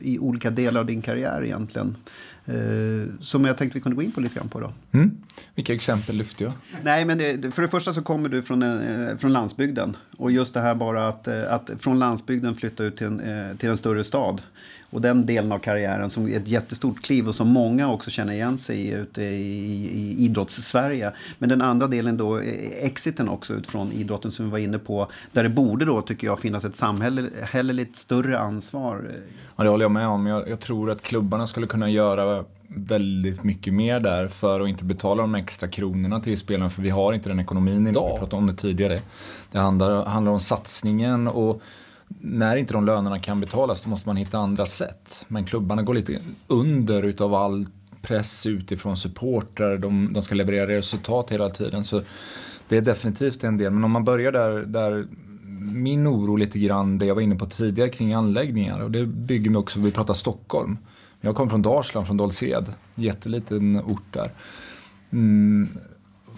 i 0.00 0.18
olika 0.18 0.50
delar 0.50 0.80
av 0.80 0.86
din 0.86 1.02
karriär 1.02 1.42
egentligen. 1.44 1.96
Eh, 2.44 3.14
som 3.20 3.44
jag 3.44 3.56
tänkte 3.56 3.78
vi 3.78 3.82
kunde 3.82 3.96
gå 3.96 4.02
in 4.02 4.12
på 4.12 4.20
lite 4.20 4.34
grann 4.34 4.48
på 4.48 4.60
då. 4.60 4.72
Mm. 4.92 5.10
Vilka 5.54 5.74
exempel 5.74 6.16
lyfte 6.16 6.44
jag? 6.44 6.52
Nej, 6.82 7.04
men 7.04 7.18
det, 7.18 7.54
för 7.54 7.62
det 7.62 7.68
första 7.68 7.94
så 7.94 8.02
kommer 8.02 8.28
du 8.28 8.42
från, 8.42 8.62
eh, 8.62 9.16
från 9.16 9.32
landsbygden. 9.32 9.96
Och 10.16 10.30
just 10.30 10.54
det 10.54 10.60
här 10.60 10.74
bara 10.74 11.08
att, 11.08 11.28
att 11.28 11.70
från 11.78 11.98
landsbygden 11.98 12.54
flytta 12.54 12.84
ut 12.84 12.96
till 12.96 13.06
en, 13.06 13.56
till 13.58 13.68
en 13.68 13.76
större 13.76 14.04
stad. 14.04 14.42
Och 14.90 15.00
den 15.00 15.26
delen 15.26 15.52
av 15.52 15.58
karriären 15.58 16.10
som 16.10 16.28
är 16.28 16.36
ett 16.36 16.48
jättestort 16.48 17.02
kliv 17.02 17.28
och 17.28 17.34
som 17.34 17.48
många 17.48 17.92
också 17.92 18.10
känner 18.10 18.32
igen 18.32 18.58
sig 18.58 18.80
i 18.80 18.90
ute 18.90 19.22
i, 19.22 19.90
i 19.94 20.24
idrotts-Sverige. 20.24 21.12
Men 21.38 21.48
den 21.48 21.62
andra 21.62 21.86
delen 21.86 22.16
då, 22.16 22.38
exiten 22.82 23.28
också 23.28 23.54
utifrån 23.54 23.92
idrotten 23.92 24.32
som 24.32 24.44
vi 24.44 24.50
var 24.50 24.58
inne 24.58 24.78
på. 24.78 25.10
Där 25.32 25.42
det 25.42 25.48
borde 25.48 25.84
då, 25.84 26.02
tycker 26.02 26.26
jag, 26.26 26.38
finnas 26.38 26.64
ett 26.64 26.76
samhälleligt 26.76 27.96
större 27.96 28.38
ansvar. 28.38 29.10
Ja, 29.56 29.64
det 29.64 29.70
håller 29.70 29.84
jag 29.84 29.90
med 29.90 30.08
om. 30.08 30.26
Jag, 30.26 30.48
jag 30.48 30.60
tror 30.60 30.90
att 30.90 31.02
klubbarna 31.02 31.46
skulle 31.46 31.66
kunna 31.66 31.90
göra 31.90 32.44
väldigt 32.66 33.44
mycket 33.44 33.74
mer 33.74 34.00
där 34.00 34.28
för 34.28 34.60
att 34.60 34.68
inte 34.68 34.84
betala 34.84 35.22
de 35.22 35.34
extra 35.34 35.68
kronorna 35.68 36.20
till 36.20 36.38
spelarna 36.38 36.70
för 36.70 36.82
vi 36.82 36.90
har 36.90 37.12
inte 37.12 37.28
den 37.28 37.40
ekonomin 37.40 37.86
idag. 37.86 38.12
Vi 38.12 38.18
pratade 38.18 38.36
om 38.36 38.46
det 38.46 38.54
tidigare. 38.54 39.00
Det 39.52 39.58
handlar, 39.58 40.04
handlar 40.04 40.32
om 40.32 40.40
satsningen 40.40 41.28
och 41.28 41.62
när 42.18 42.56
inte 42.56 42.74
de 42.74 42.86
lönerna 42.86 43.18
kan 43.18 43.40
betalas 43.40 43.80
då 43.80 43.90
måste 43.90 44.08
man 44.08 44.16
hitta 44.16 44.38
andra 44.38 44.66
sätt. 44.66 45.24
Men 45.28 45.44
klubbarna 45.44 45.82
går 45.82 45.94
lite 45.94 46.18
under 46.46 47.02
utav 47.02 47.34
all 47.34 47.66
press 48.02 48.46
utifrån 48.46 48.96
supportrar. 48.96 49.78
De, 49.78 50.12
de 50.12 50.22
ska 50.22 50.34
leverera 50.34 50.66
resultat 50.66 51.30
hela 51.30 51.50
tiden. 51.50 51.84
Så 51.84 52.02
det 52.68 52.76
är 52.76 52.80
definitivt 52.80 53.44
en 53.44 53.56
del. 53.56 53.72
Men 53.72 53.84
om 53.84 53.90
man 53.90 54.04
börjar 54.04 54.32
där, 54.32 54.50
där 54.50 55.06
min 55.74 56.06
oro 56.06 56.36
lite 56.36 56.58
grann, 56.58 56.98
det 56.98 57.06
jag 57.06 57.14
var 57.14 57.22
inne 57.22 57.36
på 57.36 57.46
tidigare 57.46 57.88
kring 57.88 58.14
anläggningar. 58.14 58.80
Och 58.80 58.90
det 58.90 59.06
bygger 59.06 59.50
mig 59.50 59.58
också, 59.58 59.80
vi 59.80 59.92
pratar 59.92 60.14
Stockholm. 60.14 60.78
Jag 61.20 61.36
kommer 61.36 61.50
från 61.50 61.62
Dalsland, 61.62 62.06
från 62.06 62.16
Dals-Ed. 62.16 62.64
Jätteliten 62.94 63.80
ort 63.80 64.12
där. 64.12 64.32
Mm, 65.12 65.68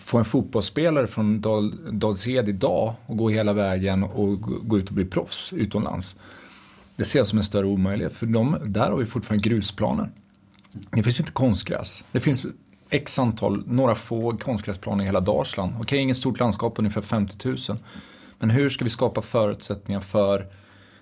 få 0.03 0.19
en 0.19 0.25
fotbollsspelare 0.25 1.07
från 1.07 1.41
Dal, 1.41 1.73
Dals-Ed 1.93 2.49
idag 2.49 2.95
och 3.07 3.17
gå 3.17 3.29
hela 3.29 3.53
vägen 3.53 4.03
och 4.03 4.41
gå 4.41 4.79
ut 4.79 4.89
och 4.89 4.95
bli 4.95 5.05
proffs 5.05 5.53
utomlands. 5.53 6.17
Det 6.97 7.05
ser 7.05 7.19
jag 7.19 7.27
som 7.27 7.39
en 7.39 7.45
större 7.45 7.67
omöjlighet. 7.67 8.13
För 8.13 8.27
de, 8.27 8.57
där 8.65 8.91
har 8.91 8.97
vi 8.97 9.07
fortfarande 9.07 9.49
grusplaner. 9.49 10.11
Det 10.91 11.03
finns 11.03 11.21
inte 11.21 11.33
konstgräs. 11.33 12.05
Det 12.13 12.21
finns 12.21 12.47
x 12.91 13.19
antal, 13.19 13.63
några 13.67 13.95
få 13.95 14.37
konstgräsplaner 14.37 15.05
i 15.05 15.07
hela 15.07 15.21
Dalsland. 15.21 15.73
Okej, 15.81 15.99
inget 15.99 16.17
stort 16.17 16.41
landskap, 16.41 16.79
ungefär 16.79 17.01
50 17.01 17.49
000. 17.49 17.57
Men 18.39 18.51
hur 18.51 18.69
ska 18.69 18.85
vi 18.85 18.91
skapa 18.91 19.23
förutsättningar 19.23 20.01
för 20.01 20.47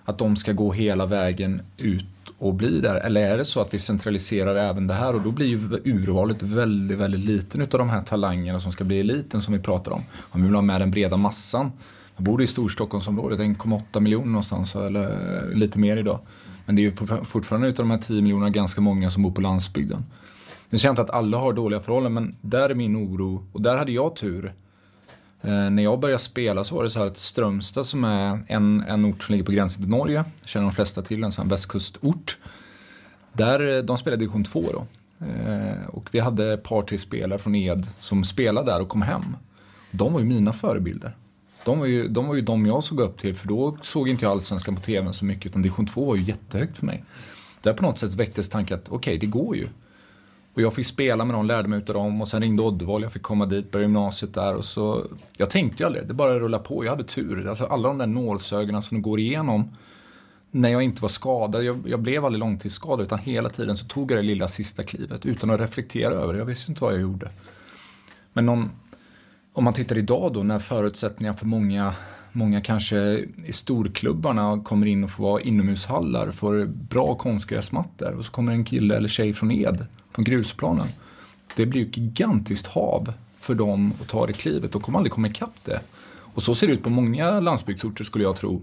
att 0.04 0.18
de 0.18 0.36
ska 0.36 0.52
gå 0.52 0.72
hela 0.72 1.06
vägen 1.06 1.62
ut 1.78 2.04
och 2.40 2.54
bli 2.54 2.80
där? 2.80 2.94
Eller 2.94 3.30
är 3.30 3.38
det 3.38 3.44
så 3.44 3.60
att 3.60 3.74
vi 3.74 3.78
centraliserar 3.78 4.56
även 4.56 4.86
det 4.86 4.94
här 4.94 5.14
och 5.14 5.20
då 5.20 5.30
blir 5.30 5.46
ju 5.46 5.58
urvalet 5.84 6.42
väldigt, 6.42 6.98
väldigt 6.98 7.24
liten 7.24 7.60
utav 7.60 7.78
de 7.78 7.88
här 7.88 8.02
talangerna 8.02 8.60
som 8.60 8.72
ska 8.72 8.84
bli 8.84 9.00
eliten 9.00 9.42
som 9.42 9.54
vi 9.54 9.60
pratar 9.60 9.92
om. 9.92 10.02
Om 10.30 10.40
vi 10.40 10.46
vill 10.46 10.54
ha 10.54 10.62
med 10.62 10.80
den 10.80 10.90
breda 10.90 11.16
massan. 11.16 11.72
Jag 12.16 12.24
bor 12.24 12.42
i 12.42 12.46
Storstockholmsområdet, 12.46 13.38
1,8 13.38 14.00
miljoner 14.00 14.26
någonstans 14.26 14.74
eller 14.74 15.54
lite 15.54 15.78
mer 15.78 15.96
idag. 15.96 16.18
Men 16.66 16.76
det 16.76 16.82
är 16.82 16.84
ju 16.84 16.92
fortfarande 17.24 17.68
utav 17.68 17.84
de 17.84 17.90
här 17.90 17.98
10 17.98 18.22
miljonerna 18.22 18.50
ganska 18.50 18.80
många 18.80 19.10
som 19.10 19.22
bor 19.22 19.30
på 19.30 19.40
landsbygden. 19.40 20.04
Nu 20.70 20.78
säger 20.78 20.88
jag 20.88 20.92
inte 20.92 21.02
att 21.02 21.10
alla 21.10 21.38
har 21.38 21.52
dåliga 21.52 21.80
förhållanden 21.80 22.24
men 22.24 22.36
där 22.40 22.70
är 22.70 22.74
min 22.74 22.96
oro 22.96 23.44
och 23.52 23.62
där 23.62 23.76
hade 23.76 23.92
jag 23.92 24.16
tur 24.16 24.52
Eh, 25.42 25.70
när 25.70 25.82
jag 25.82 26.00
började 26.00 26.18
spela 26.18 26.64
så 26.64 26.74
var 26.74 26.84
det 26.84 26.90
så 26.90 26.98
här 26.98 27.06
att 27.06 27.18
Strömstad 27.18 27.86
som 27.86 28.04
är 28.04 28.38
en, 28.46 28.84
en 28.88 29.04
ort 29.04 29.22
som 29.22 29.32
ligger 29.32 29.44
på 29.44 29.52
gränsen 29.52 29.82
till 29.82 29.90
Norge, 29.90 30.24
känner 30.44 30.66
de 30.66 30.72
flesta 30.72 31.02
till, 31.02 31.24
en 31.24 31.32
sån 31.32 31.44
här 31.44 31.50
västkustort. 31.50 32.38
Där, 33.32 33.76
eh, 33.76 33.82
de 33.82 33.98
spelade 33.98 34.20
division 34.20 34.44
2 34.44 34.64
då. 34.72 34.86
Eh, 35.26 35.86
och 35.88 36.08
vi 36.12 36.18
hade 36.20 36.52
ett 36.52 36.62
par, 36.62 36.82
tre 36.82 36.98
spelare 36.98 37.38
från 37.38 37.54
Ed 37.54 37.86
som 37.98 38.24
spelade 38.24 38.72
där 38.72 38.80
och 38.80 38.88
kom 38.88 39.02
hem. 39.02 39.36
De 39.90 40.12
var 40.12 40.20
ju 40.20 40.26
mina 40.26 40.52
förebilder. 40.52 41.16
De 41.64 41.78
var 41.78 41.86
ju 41.86 42.08
de, 42.08 42.26
var 42.26 42.34
ju 42.34 42.40
de 42.40 42.66
jag 42.66 42.84
såg 42.84 43.00
upp 43.00 43.18
till 43.20 43.34
för 43.34 43.48
då 43.48 43.76
såg 43.82 44.08
inte 44.08 44.24
jag 44.24 44.32
allsvenskan 44.32 44.76
på 44.76 44.82
tv 44.82 45.12
så 45.12 45.24
mycket 45.24 45.46
utan 45.46 45.62
division 45.62 45.86
2 45.86 46.04
var 46.04 46.16
ju 46.16 46.22
jättehögt 46.22 46.76
för 46.76 46.86
mig. 46.86 47.04
Där 47.62 47.72
på 47.72 47.82
något 47.82 47.98
sätt 47.98 48.14
väcktes 48.14 48.48
tanken 48.48 48.78
att 48.78 48.88
okej, 48.88 48.96
okay, 48.96 49.18
det 49.18 49.26
går 49.26 49.56
ju. 49.56 49.66
Och 50.54 50.62
jag 50.62 50.74
fick 50.74 50.86
spela 50.86 51.24
med 51.24 51.34
dem, 51.34 51.46
lärde 51.46 51.68
mig 51.68 51.78
utav 51.78 51.94
dem 51.94 52.20
och 52.20 52.28
sen 52.28 52.42
ringde 52.42 52.62
Oddevall, 52.62 53.02
jag 53.02 53.12
fick 53.12 53.22
komma 53.22 53.46
dit, 53.46 53.70
började 53.70 53.84
gymnasiet 53.84 54.34
där 54.34 54.54
och 54.54 54.64
så 54.64 55.06
Jag 55.36 55.50
tänkte 55.50 55.82
ju 55.82 55.86
aldrig, 55.86 56.06
det 56.06 56.14
bara 56.14 56.38
rullade 56.38 56.64
på, 56.64 56.84
jag 56.84 56.90
hade 56.90 57.04
tur. 57.04 57.48
Alltså 57.48 57.64
alla 57.64 57.88
de 57.88 57.98
där 57.98 58.06
nålsögonen 58.06 58.82
som 58.82 58.96
du 58.96 59.02
går 59.02 59.20
igenom 59.20 59.70
när 60.50 60.68
jag 60.68 60.82
inte 60.82 61.02
var 61.02 61.08
skadad, 61.08 61.64
jag, 61.64 61.82
jag 61.86 62.00
blev 62.00 62.24
aldrig 62.24 62.38
långtidsskadad 62.38 63.06
utan 63.06 63.18
hela 63.18 63.48
tiden 63.48 63.76
så 63.76 63.84
tog 63.84 64.10
jag 64.10 64.18
det 64.18 64.22
lilla 64.22 64.48
sista 64.48 64.82
klivet 64.82 65.26
utan 65.26 65.50
att 65.50 65.60
reflektera 65.60 66.14
över 66.14 66.32
det. 66.32 66.38
Jag 66.38 66.46
visste 66.46 66.70
inte 66.70 66.84
vad 66.84 66.92
jag 66.92 67.00
gjorde. 67.00 67.30
Men 68.32 68.48
om, 68.48 68.70
om 69.52 69.64
man 69.64 69.72
tittar 69.72 69.98
idag 69.98 70.32
då 70.32 70.42
när 70.42 70.58
förutsättningarna 70.58 71.36
för 71.36 71.46
många 71.46 71.94
Många 72.32 72.60
kanske 72.60 73.26
i 73.44 73.52
storklubbarna 73.52 74.60
kommer 74.64 74.86
in 74.86 75.04
och 75.04 75.10
får 75.10 75.24
vara 75.24 75.40
inomhushallar, 75.40 76.30
får 76.30 76.64
bra 76.64 77.14
konstgräsmattor 77.14 78.12
och 78.12 78.24
så 78.24 78.32
kommer 78.32 78.52
en 78.52 78.64
kille 78.64 78.96
eller 78.96 79.08
tjej 79.08 79.32
från 79.32 79.50
Ed 79.50 79.86
på 80.12 80.22
grusplanen. 80.22 80.86
Det 81.56 81.66
blir 81.66 81.80
ju 81.80 81.88
ett 81.88 81.96
gigantiskt 81.96 82.66
hav 82.66 83.12
för 83.38 83.54
dem 83.54 83.92
att 84.00 84.08
ta 84.08 84.26
det 84.26 84.32
klivet. 84.32 84.72
De 84.72 84.82
kommer 84.82 84.98
aldrig 84.98 85.12
komma 85.12 85.28
ikapp 85.28 85.64
det. 85.64 85.80
Och 86.34 86.42
så 86.42 86.54
ser 86.54 86.66
det 86.66 86.72
ut 86.72 86.82
på 86.82 86.90
många 86.90 87.40
landsbygdsorter 87.40 88.04
skulle 88.04 88.24
jag 88.24 88.36
tro. 88.36 88.62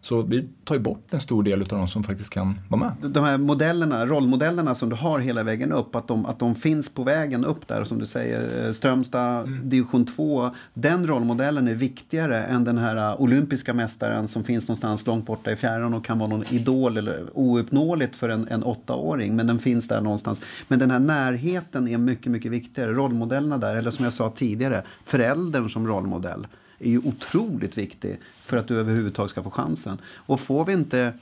Så 0.00 0.22
vi 0.22 0.48
tar 0.64 0.74
ju 0.74 0.80
bort 0.80 1.06
en 1.10 1.20
stor 1.20 1.42
del 1.42 1.60
av 1.60 1.68
de 1.68 1.88
som 1.88 2.04
faktiskt 2.04 2.30
kan 2.30 2.60
vara 2.68 2.80
med. 2.80 3.10
De 3.10 3.24
här 3.24 3.38
modellerna, 3.38 4.06
rollmodellerna 4.06 4.74
som 4.74 4.88
du 4.88 4.96
har 4.96 5.18
hela 5.18 5.42
vägen 5.42 5.72
upp, 5.72 5.96
att 5.96 6.08
de, 6.08 6.26
att 6.26 6.38
de 6.38 6.54
finns 6.54 6.88
på 6.88 7.02
vägen 7.02 7.44
upp 7.44 7.68
där, 7.68 7.84
som 7.84 7.98
du 7.98 8.06
säger, 8.06 8.66
eh, 8.66 8.72
Strömstad, 8.72 9.46
mm. 9.46 9.68
division 9.68 10.06
2. 10.06 10.50
Den 10.74 11.06
rollmodellen 11.06 11.68
är 11.68 11.74
viktigare 11.74 12.44
än 12.44 12.64
den 12.64 12.78
här 12.78 12.96
eh, 12.96 13.20
olympiska 13.20 13.74
mästaren 13.74 14.28
som 14.28 14.44
finns 14.44 14.68
någonstans 14.68 15.06
långt 15.06 15.26
borta 15.26 15.52
i 15.52 15.56
fjärran 15.56 15.94
och 15.94 16.04
kan 16.04 16.18
vara 16.18 16.30
någon 16.30 16.44
idol 16.50 16.96
eller 16.96 17.26
ouppnåeligt 17.32 18.16
för 18.16 18.28
en, 18.28 18.48
en 18.48 18.64
åttaåring, 18.64 19.36
men 19.36 19.46
den 19.46 19.58
finns 19.58 19.88
där 19.88 20.00
någonstans. 20.00 20.40
Men 20.68 20.78
den 20.78 20.90
här 20.90 20.98
närheten 20.98 21.88
är 21.88 21.98
mycket, 21.98 22.32
mycket 22.32 22.52
viktigare. 22.52 22.92
Rollmodellerna 22.92 23.58
där, 23.58 23.76
eller 23.76 23.90
som 23.90 24.04
jag 24.04 24.14
sa 24.14 24.30
tidigare, 24.30 24.82
föräldern 25.04 25.68
som 25.68 25.86
rollmodell 25.86 26.46
är 26.78 26.90
ju 26.90 26.98
otroligt 26.98 27.78
viktig 27.78 28.20
för 28.40 28.56
att 28.56 28.68
du 28.68 28.80
överhuvudtaget 28.80 29.30
ska 29.30 29.42
få 29.42 29.50
chansen. 29.50 29.98
Och 30.06 30.40
får 30.40 30.64
vi 30.64 30.72
inte 30.72 31.12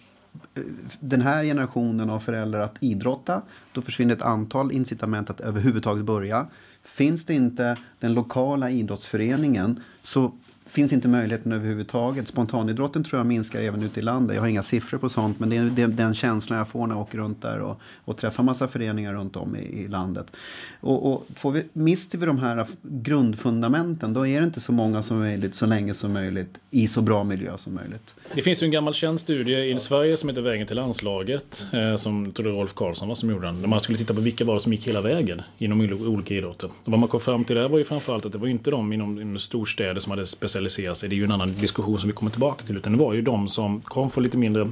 eh, 0.55 0.63
den 1.01 1.21
här 1.21 1.45
generationen 1.45 2.11
av 2.11 2.21
föräldrar 2.21 2.61
att 2.61 2.77
idrotta, 2.81 3.43
då 3.73 3.83
försvinner 3.83 4.15
ett 4.15 4.23
antal 4.23 4.73
incitament 4.73 5.31
att 5.31 5.41
överhuvudtaget 5.41 6.05
börja. 6.05 6.47
Finns 6.83 7.25
det 7.25 7.35
inte 7.35 7.77
den 7.99 8.15
lokala 8.15 8.71
idrottsföreningen 8.71 9.83
så 10.03 10.33
finns 10.67 10.93
inte 10.93 11.09
möjligheten 11.09 11.53
överhuvudtaget. 11.53 12.29
Spontanidrotten 12.29 13.05
tror 13.05 13.19
jag 13.19 13.27
minskar 13.27 13.61
även 13.61 13.83
ute 13.83 14.01
i 14.01 14.03
landet. 14.03 14.35
Jag 14.35 14.43
har 14.43 14.49
inga 14.49 14.63
siffror 14.63 14.99
på 14.99 15.09
sånt 15.09 15.41
men 15.41 15.51
det 15.51 15.83
är 15.83 15.89
den 15.89 16.15
känslan 16.15 16.59
jag 16.59 16.69
får 16.69 16.87
när 16.87 16.95
jag 16.95 17.03
åker 17.03 17.19
runt 17.19 17.43
där 17.43 17.59
och, 17.59 17.81
och 18.05 18.17
träffar 18.17 18.43
massa 18.43 18.69
föreningar 18.69 19.13
runt 19.13 19.37
om 19.37 19.57
i, 19.57 19.61
i 19.61 19.89
landet. 19.89 20.33
Och, 20.81 21.13
och, 21.13 21.27
får 21.35 21.53
vi, 21.53 21.65
mister 21.73 22.19
vi 22.19 22.27
de 22.27 22.39
här 22.39 22.67
grundfundamenten 22.83 24.13
då 24.13 24.27
är 24.27 24.41
det 24.41 24.45
inte 24.45 24.61
så 24.61 24.73
många 24.73 25.03
som 25.03 25.19
möjligt 25.19 25.55
så 25.55 25.67
länge 25.67 25.95
som 25.95 26.13
möjligt 26.13 26.59
i 26.71 26.89
så 26.89 27.01
bra 27.01 27.25
miljö 27.25 27.59
som 27.59 27.75
möjligt. 27.75 28.15
Det 28.35 28.43
finns 28.43 28.63
ju 28.63 28.65
en 28.65 28.71
gammal 28.71 28.95
känd 28.95 29.21
studie 29.21 29.75
i 29.75 29.79
Sverige 29.79 30.17
som 30.17 30.29
heter 30.29 30.43
Vägen 30.43 30.67
till 30.67 30.77
landslaget 30.77 31.67
eh, 31.73 31.97
som 31.97 32.33
tror 32.33 32.47
Rolf 32.47 32.75
Karlsson 32.75 33.09
var 33.09 33.15
som 33.15 33.31
gjorde 33.31 33.47
den. 33.47 33.61
Där 33.61 33.69
man 33.69 33.81
skulle 33.81 33.99
titta 33.99 34.15
på 34.15 34.21
vilka 34.21 34.45
var 34.45 34.55
det 34.55 34.61
som 34.61 34.73
gick 34.73 34.89
hela 34.89 35.01
vägen 35.01 35.43
inom 35.59 35.81
olika 35.81 36.35
idrotter. 36.35 36.71
Och 36.85 36.93
vad 36.93 36.99
man 36.99 37.09
kom 37.09 37.21
fram 37.21 37.45
till 37.45 37.57
där 37.57 37.69
var 37.69 37.79
ju 37.79 37.85
framförallt 37.85 38.27
att 38.27 38.33
det 38.33 38.39
var 38.39 38.49
inte 38.49 38.71
de 38.71 38.93
inom, 38.93 39.21
inom 39.21 39.39
storstäder 39.39 40.01
som 40.01 40.11
hade 40.11 40.27
specialiserat 40.27 40.56
specialisera 40.57 40.95
sig. 40.95 41.09
Det 41.09 41.15
är 41.15 41.19
ju 41.19 41.25
en 41.25 41.33
annan 41.33 41.55
diskussion 41.55 41.99
som 41.99 42.09
vi 42.09 42.15
kommer 42.15 42.31
tillbaka 42.31 42.65
till. 42.65 42.77
Utan 42.77 42.93
det 42.93 42.99
var 42.99 43.15
ju 43.15 43.23
de 43.23 43.49
som 43.49 43.81
kom 43.81 44.11
från 44.11 44.25
lite 44.25 44.37
mindre 44.37 44.71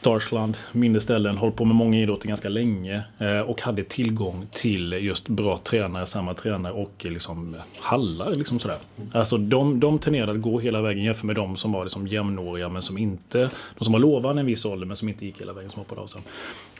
Dalsland, 0.00 0.56
mindre 0.72 1.00
ställen, 1.00 1.36
hållit 1.38 1.56
på 1.56 1.64
med 1.64 1.76
många 1.76 1.98
idrotter 1.98 2.28
ganska 2.28 2.48
länge 2.48 3.02
eh, 3.18 3.40
och 3.40 3.62
hade 3.62 3.84
tillgång 3.84 4.46
till 4.52 4.92
just 4.92 5.28
bra 5.28 5.58
tränare, 5.58 6.06
samma 6.06 6.34
tränare 6.34 6.72
och 6.72 7.06
eh, 7.06 7.12
liksom 7.12 7.56
hallar. 7.80 8.34
Liksom 8.34 8.58
sådär. 8.58 8.76
Alltså 9.12 9.38
de, 9.38 9.80
de 9.80 9.98
tenderade 9.98 10.32
att 10.32 10.40
gå 10.40 10.60
hela 10.60 10.80
vägen 10.80 11.04
jämfört 11.04 11.24
med 11.24 11.36
de 11.36 11.56
som 11.56 11.72
var 11.72 11.84
liksom 11.84 12.06
jämnåriga 12.06 12.68
men 12.68 12.82
som 12.82 12.98
inte, 12.98 13.50
de 13.78 13.84
som 13.84 13.92
var 13.92 14.00
lovande 14.00 14.40
en 14.40 14.46
viss 14.46 14.64
ålder 14.64 14.86
men 14.86 14.96
som 14.96 15.08
inte 15.08 15.26
gick 15.26 15.40
hela 15.40 15.52
vägen 15.52 15.70
som 15.70 15.78
hoppade 15.78 16.00
av 16.00 16.06
sen. 16.06 16.22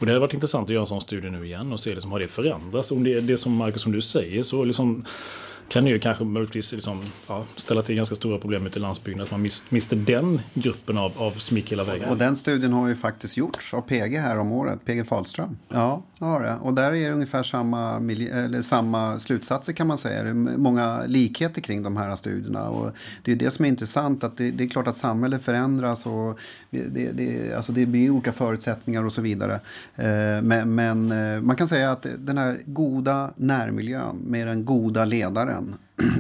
Och 0.01 0.07
det 0.07 0.13
hade 0.13 0.21
varit 0.21 0.35
intressant 0.35 0.65
att 0.65 0.71
göra 0.71 0.83
en 0.83 0.87
sån 0.87 1.01
studie 1.01 1.31
nu 1.31 1.47
igen 1.47 1.73
och 1.73 1.81
se 1.81 1.91
liksom, 1.91 2.13
har 2.13 2.21
det 2.21 2.29
förändrats. 2.29 2.91
Om 2.91 3.05
det, 3.05 3.21
det 3.21 3.39
som 3.39 3.55
Marcus 3.55 3.83
som 3.83 3.93
du 3.93 4.03
säger 4.03 4.43
så 4.43 4.65
liksom 4.65 5.05
kan 5.69 5.87
ju 5.87 5.99
kanske 5.99 6.25
möjligtvis 6.25 6.73
liksom, 6.73 7.03
ja, 7.29 7.45
ställa 7.57 7.83
till 7.83 7.97
ganska 7.97 8.15
stora 8.15 8.39
problem 8.39 8.67
ute 8.67 8.79
i 8.79 8.83
landsbygden. 8.83 9.23
Att 9.23 9.31
man 9.31 9.43
mist, 9.43 9.71
mister 9.71 9.97
den 9.97 10.41
gruppen 10.55 10.99
av, 10.99 11.13
av 11.17 11.31
smick 11.31 11.73
hela 11.73 11.85
vägen. 11.85 12.09
Och 12.09 12.17
den 12.17 12.37
studien 12.37 12.73
har 12.73 12.89
ju 12.89 12.97
faktiskt 12.97 13.37
gjorts 13.37 13.75
av 13.75 13.81
PG 13.81 14.17
här 14.17 14.39
om 14.39 14.53
året, 14.53 14.85
PG 14.85 15.07
Fahlström. 15.07 15.59
Ja, 15.69 16.03
Ja, 16.21 16.39
det. 16.39 16.57
Och 16.63 16.75
där 16.75 16.93
är 16.93 17.09
det 17.09 17.15
ungefär 17.15 17.43
samma, 17.43 17.97
eller 17.97 18.63
samma 18.63 19.19
slutsatser 19.19 19.73
kan 19.73 19.87
man 19.87 19.99
säga. 19.99 20.23
Det 20.23 20.31
är 20.31 20.35
många 20.35 21.03
likheter 21.07 21.61
kring 21.61 21.83
de 21.83 21.97
här 21.97 22.17
studierna. 22.17 22.69
Och 22.69 22.93
det 23.23 23.33
är 23.33 23.37
det 23.37 23.51
som 23.51 23.65
är 23.65 23.69
intressant, 23.69 24.25
att 24.25 24.37
det, 24.37 24.51
det 24.51 24.65
är 24.65 24.69
klart 24.69 24.87
att 24.87 24.97
samhället 24.97 25.43
förändras 25.43 26.07
och 26.07 26.39
det, 26.71 27.13
det, 27.13 27.55
alltså 27.55 27.73
det 27.73 27.87
blir 27.87 28.11
olika 28.11 28.33
förutsättningar 28.33 29.05
och 29.05 29.13
så 29.13 29.21
vidare. 29.21 29.61
Eh, 29.97 30.43
men, 30.43 30.75
men 30.75 31.13
eh, 31.13 31.41
man 31.41 31.57
kan 31.57 31.69
säga 31.69 31.93
att 31.93 32.07
den 32.19 32.39
här 32.39 32.59
goda 32.67 33.31
närmiljön 33.37 34.17
med 34.17 34.47
den 34.47 34.65
goda 34.65 35.05
ledaren. 35.05 35.75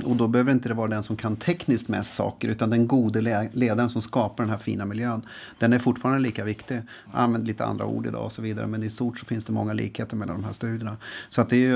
Och 0.05 0.17
då 0.17 0.29
behöver 0.29 0.53
inte 0.53 0.69
det 0.69 0.75
vara 0.75 0.89
den 0.89 1.03
som 1.03 1.17
kan 1.17 1.37
tekniskt 1.37 1.89
mest 1.89 2.15
saker 2.15 2.49
utan 2.49 2.71
den 2.71 2.87
gode 2.87 3.49
ledaren 3.53 3.91
som 3.91 4.03
skapar 4.03 4.45
den 4.45 4.51
här 4.51 4.59
fina 4.59 4.85
miljön. 4.85 5.23
Den 5.59 5.73
är 5.73 5.79
fortfarande 5.79 6.21
lika 6.21 6.45
viktig. 6.45 6.81
Använd 7.13 7.47
lite 7.47 7.65
andra 7.65 7.87
ord 7.87 8.07
idag 8.07 8.25
och 8.25 8.33
så 8.33 8.43
vidare 8.43 8.67
men 8.67 8.83
i 8.83 8.91
stort 8.91 9.19
så 9.19 9.27
finns 9.27 9.45
det 9.45 9.53
många 9.53 9.73
likheter 9.73 10.17
mellan 10.17 10.37
de 10.37 10.45
här 10.45 10.53
studierna. 10.53 10.97
Så 11.29 11.41
att 11.41 11.49
det 11.49 11.57
är 11.57 11.61
ju 11.61 11.71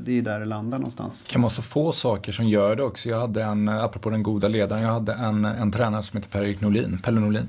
det 0.00 0.18
är 0.18 0.22
där 0.22 0.40
det 0.40 0.46
landar 0.46 0.78
någonstans. 0.78 1.22
Det 1.22 1.32
kan 1.32 1.42
vara 1.42 1.50
så 1.50 1.62
få 1.62 1.92
saker 1.92 2.32
som 2.32 2.48
gör 2.48 2.76
det 2.76 2.82
också. 2.82 3.08
Jag 3.08 3.20
hade 3.20 3.42
en, 3.42 3.68
apropå 3.68 4.10
den 4.10 4.22
goda 4.22 4.48
ledaren, 4.48 4.82
jag 4.82 4.92
hade 4.92 5.12
en, 5.12 5.44
en 5.44 5.72
tränare 5.72 6.02
som 6.02 6.16
heter 6.16 6.30
Per-Erik 6.30 6.60
Norlin, 6.60 6.98
Pelle 6.98 7.20
Norlin. 7.20 7.48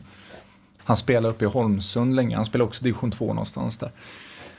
Han 0.78 0.98
spelade 0.98 1.28
uppe 1.28 1.46
i 1.46 1.48
Holmsund 1.48 2.16
länge, 2.16 2.36
han 2.36 2.46
spelade 2.46 2.68
också 2.68 2.84
division 2.84 3.12
2 3.12 3.28
någonstans 3.28 3.78
där. 3.78 3.92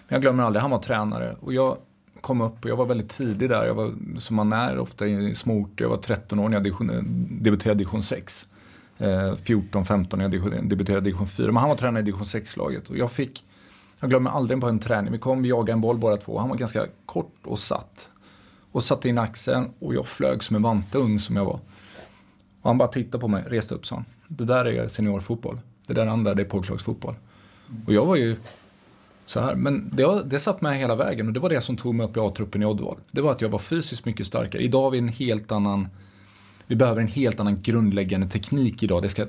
Men 0.08 0.16
jag 0.16 0.22
glömmer 0.22 0.42
aldrig, 0.42 0.62
han 0.62 0.70
var 0.70 0.78
tränare 0.78 1.36
och 1.40 1.54
jag 1.54 1.76
kom 2.20 2.40
upp 2.40 2.64
och 2.64 2.70
jag 2.70 2.76
var 2.76 2.86
väldigt 2.86 3.08
tidig 3.08 3.48
där. 3.48 3.66
Jag 3.66 3.74
var, 3.74 3.94
som 4.16 4.36
man 4.36 4.52
är 4.52 4.78
ofta 4.78 5.06
i 5.06 5.34
småorter. 5.34 5.84
Jag 5.84 5.90
var 5.90 5.96
13 5.96 6.38
år 6.38 6.48
när 6.48 6.56
jag 6.56 6.64
debuterade 7.42 7.76
i 7.76 7.78
division 7.78 8.02
6. 8.02 8.46
Eh, 8.98 9.06
14-15 9.06 10.16
när 10.16 10.24
jag 10.24 10.68
debuterade 10.68 11.08
i 11.08 11.10
division 11.10 11.28
4. 11.28 11.46
Men 11.46 11.56
han 11.56 11.68
var 11.68 11.76
tränare 11.76 12.02
i 12.02 12.04
division 12.04 12.26
6-laget 12.26 12.90
och 12.90 12.96
jag 12.96 13.12
fick, 13.12 13.44
jag 14.00 14.10
glömmer 14.10 14.30
aldrig 14.30 14.60
på 14.60 14.66
en 14.66 14.78
träning. 14.78 15.12
Vi 15.12 15.18
kom, 15.18 15.42
vi 15.42 15.48
jagade 15.48 15.72
en 15.72 15.80
boll 15.80 15.98
båda 15.98 16.16
två. 16.16 16.38
Han 16.38 16.48
var 16.48 16.56
ganska 16.56 16.86
kort 17.06 17.36
och 17.44 17.58
satt. 17.58 18.08
Och 18.72 18.82
satte 18.82 19.08
in 19.08 19.18
axeln 19.18 19.70
och 19.78 19.94
jag 19.94 20.06
flög 20.06 20.42
som 20.42 20.56
en 20.56 20.62
vante 20.62 20.98
ung 20.98 21.18
som 21.20 21.36
jag 21.36 21.44
var. 21.44 21.60
Och 22.62 22.70
han 22.70 22.78
bara 22.78 22.88
tittade 22.88 23.20
på 23.20 23.28
mig, 23.28 23.44
reste 23.46 23.74
upp 23.74 23.86
sa 23.86 24.04
Det 24.28 24.44
där 24.44 24.64
är 24.64 24.88
seniorfotboll. 24.88 25.60
Det 25.86 25.94
där 25.94 26.06
andra 26.06 26.34
det 26.34 26.42
är 26.42 26.46
pojklagsfotboll. 26.46 27.14
Och 27.86 27.92
jag 27.92 28.06
var 28.06 28.16
ju 28.16 28.36
så 29.30 29.40
här. 29.40 29.54
Men 29.54 29.90
det, 29.92 30.22
det 30.24 30.40
satt 30.40 30.60
med 30.60 30.78
hela 30.78 30.94
vägen 30.94 31.26
och 31.26 31.32
det 31.32 31.40
var 31.40 31.48
det 31.48 31.60
som 31.60 31.76
tog 31.76 31.94
mig 31.94 32.06
upp 32.06 32.16
i 32.16 32.20
A-truppen 32.20 32.62
i 32.62 32.66
Oddevall. 32.66 32.96
Det 33.10 33.20
var 33.20 33.32
att 33.32 33.40
jag 33.40 33.48
var 33.48 33.58
fysiskt 33.58 34.04
mycket 34.04 34.26
starkare. 34.26 34.62
Idag 34.62 34.82
har 34.82 34.90
vi 34.90 34.98
en 34.98 35.08
helt 35.08 35.52
annan, 35.52 35.88
vi 36.66 36.76
behöver 36.76 37.00
en 37.00 37.08
helt 37.08 37.40
annan 37.40 37.62
grundläggande 37.62 38.28
teknik 38.28 38.82
idag. 38.82 39.02
Det 39.02 39.08
ska, 39.08 39.26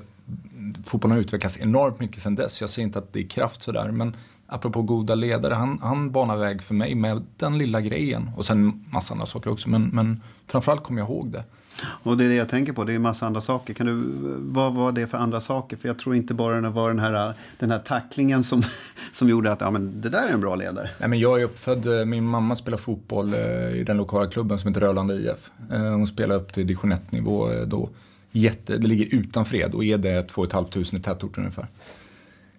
fotbollen 0.84 1.16
har 1.16 1.20
utvecklats 1.20 1.60
enormt 1.60 2.00
mycket 2.00 2.22
sedan 2.22 2.34
dess. 2.34 2.60
Jag 2.60 2.70
säger 2.70 2.86
inte 2.86 2.98
att 2.98 3.12
det 3.12 3.20
är 3.20 3.28
kraft 3.28 3.62
sådär, 3.62 3.90
men 3.90 4.16
apropå 4.46 4.82
goda 4.82 5.14
ledare, 5.14 5.54
han, 5.54 5.78
han 5.82 6.10
banar 6.10 6.36
väg 6.36 6.62
för 6.62 6.74
mig 6.74 6.94
med 6.94 7.22
den 7.36 7.58
lilla 7.58 7.80
grejen. 7.80 8.30
Och 8.36 8.46
sen 8.46 8.84
massa 8.92 9.14
andra 9.14 9.26
saker 9.26 9.50
också, 9.50 9.68
men, 9.68 9.82
men 9.82 10.22
framförallt 10.46 10.82
kommer 10.82 11.00
jag 11.00 11.08
ihåg 11.08 11.32
det. 11.32 11.44
Och 11.80 12.16
det 12.16 12.24
är 12.24 12.28
det 12.28 12.34
jag 12.34 12.48
tänker 12.48 12.72
på, 12.72 12.84
det 12.84 12.92
är 12.92 12.96
en 12.96 13.02
massa 13.02 13.26
andra 13.26 13.40
saker. 13.40 13.74
Kan 13.74 13.86
du, 13.86 14.02
vad 14.38 14.74
var 14.74 14.92
det 14.92 15.06
för 15.06 15.18
andra 15.18 15.40
saker? 15.40 15.76
För 15.76 15.88
jag 15.88 15.98
tror 15.98 16.16
inte 16.16 16.34
bara 16.34 16.60
det 16.60 16.68
var 16.68 16.88
den 16.88 16.98
här, 16.98 17.34
den 17.58 17.70
här 17.70 17.78
tacklingen 17.78 18.44
som, 18.44 18.62
som 19.12 19.28
gjorde 19.28 19.52
att 19.52 19.60
ja, 19.60 19.70
men 19.70 20.00
det 20.00 20.08
där 20.08 20.28
är 20.28 20.32
en 20.32 20.40
bra 20.40 20.54
ledare. 20.54 20.90
Nej, 20.98 21.08
men 21.08 21.18
jag 21.18 21.40
är 21.40 21.44
uppfödd, 21.44 22.00
eh, 22.00 22.04
min 22.04 22.24
mamma 22.24 22.56
spelar 22.56 22.78
fotboll 22.78 23.34
eh, 23.34 23.70
i 23.70 23.84
den 23.86 23.96
lokala 23.96 24.30
klubben 24.30 24.58
som 24.58 24.68
heter 24.68 24.80
Rölanda 24.80 25.14
IF. 25.14 25.50
Eh, 25.72 25.80
hon 25.80 26.06
spelar 26.06 26.36
upp 26.36 26.52
till 26.52 26.66
division 26.66 26.92
1 26.92 27.12
nivå 27.12 27.48
då. 27.66 27.88
Jätte, 28.30 28.78
det 28.78 28.86
ligger 28.86 29.14
utan 29.14 29.44
fred 29.44 29.74
och 29.74 29.84
är 29.84 29.98
det 29.98 30.22
2 30.22 30.46
500 30.46 30.80
i 30.92 30.98
tätorten 30.98 31.44
ungefär. 31.44 31.66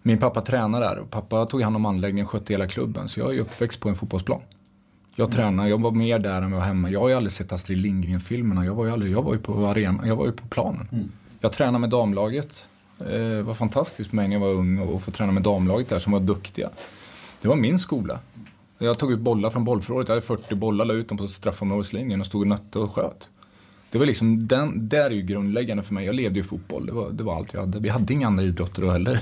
Min 0.02 0.18
pappa 0.18 0.42
tränar 0.42 0.82
där 0.82 0.98
och 0.98 1.10
pappa 1.10 1.46
tog 1.46 1.62
hand 1.62 1.76
om 1.76 1.86
anläggningen 1.86 2.26
och 2.26 2.32
skötte 2.32 2.54
hela 2.54 2.68
klubben. 2.68 3.10
Så 3.10 3.20
jag 3.20 3.36
är 3.36 3.40
uppväxt 3.40 3.80
på 3.80 3.90
en 3.90 3.96
fotbollsplan. 3.96 4.42
Jag 5.16 5.32
tränar, 5.32 5.68
jag 5.68 5.82
var 5.82 5.92
mer 5.92 6.20
där 6.20 6.42
än 6.42 6.52
jag 6.52 6.58
var 6.58 6.66
hemma. 6.66 6.90
Jag 6.90 7.00
har 7.00 7.10
ju 7.10 7.16
aldrig 7.16 7.32
sett 7.32 7.52
Astrid 7.52 7.78
Lindgren-filmerna. 7.78 8.66
Jag 8.66 8.76
var 8.76 8.86
ju, 8.86 8.92
aldrig, 8.92 9.12
jag 9.12 9.22
var 9.22 9.34
ju 9.34 9.40
på 9.40 9.66
arenan, 9.66 10.08
jag 10.08 10.16
var 10.16 10.26
ju 10.26 10.32
på 10.32 10.48
planen. 10.48 10.88
Mm. 10.92 11.12
Jag 11.40 11.52
tränade 11.52 11.80
med 11.80 11.90
damlaget. 11.90 12.68
Det 12.98 13.42
var 13.42 13.54
fantastiskt 13.54 14.10
för 14.10 14.16
mig 14.16 14.28
när 14.28 14.36
jag 14.36 14.42
var 14.42 14.54
ung 14.54 14.80
och 14.80 15.04
få 15.04 15.12
träna 15.12 15.32
med 15.32 15.44
damlaget 15.44 15.90
där 15.90 16.00
som 16.00 16.14
var 16.14 16.20
duktiga. 16.20 16.70
Det 17.42 17.48
var 17.48 17.56
min 17.56 17.80
skola. 17.80 18.20
Jag 18.78 19.00
tog 19.00 19.12
ut 19.12 19.20
bollar 19.20 19.50
från 19.50 19.64
bollförrådet. 19.64 20.08
Jag 20.08 20.16
hade 20.16 20.26
40 20.26 20.56
bollar, 20.56 20.86
la 20.86 20.94
ut 20.94 21.10
dem 21.10 21.18
på 21.18 21.28
straffområdeslinjen 21.28 22.20
och 22.20 22.26
stod 22.26 22.42
och 22.42 22.48
nötte 22.48 22.80
och 22.80 22.92
sköt. 22.92 23.30
Det 23.94 24.00
var 24.00 24.06
liksom, 24.06 24.48
den, 24.48 24.90
där 24.90 25.06
är 25.06 25.10
ju 25.10 25.22
grundläggande 25.22 25.84
för 25.84 25.94
mig. 25.94 26.06
Jag 26.06 26.16
levde 26.16 26.40
ju 26.40 26.44
fotboll, 26.44 26.86
det 26.86 26.92
var, 26.92 27.12
det 27.12 27.24
var 27.24 27.36
allt 27.36 27.54
jag 27.54 27.60
hade. 27.60 27.80
Vi 27.80 27.90
hade 27.90 28.14
inga 28.14 28.28
andra 28.28 28.44
idrotter 28.44 28.82
då 28.82 28.90
heller. 28.90 29.14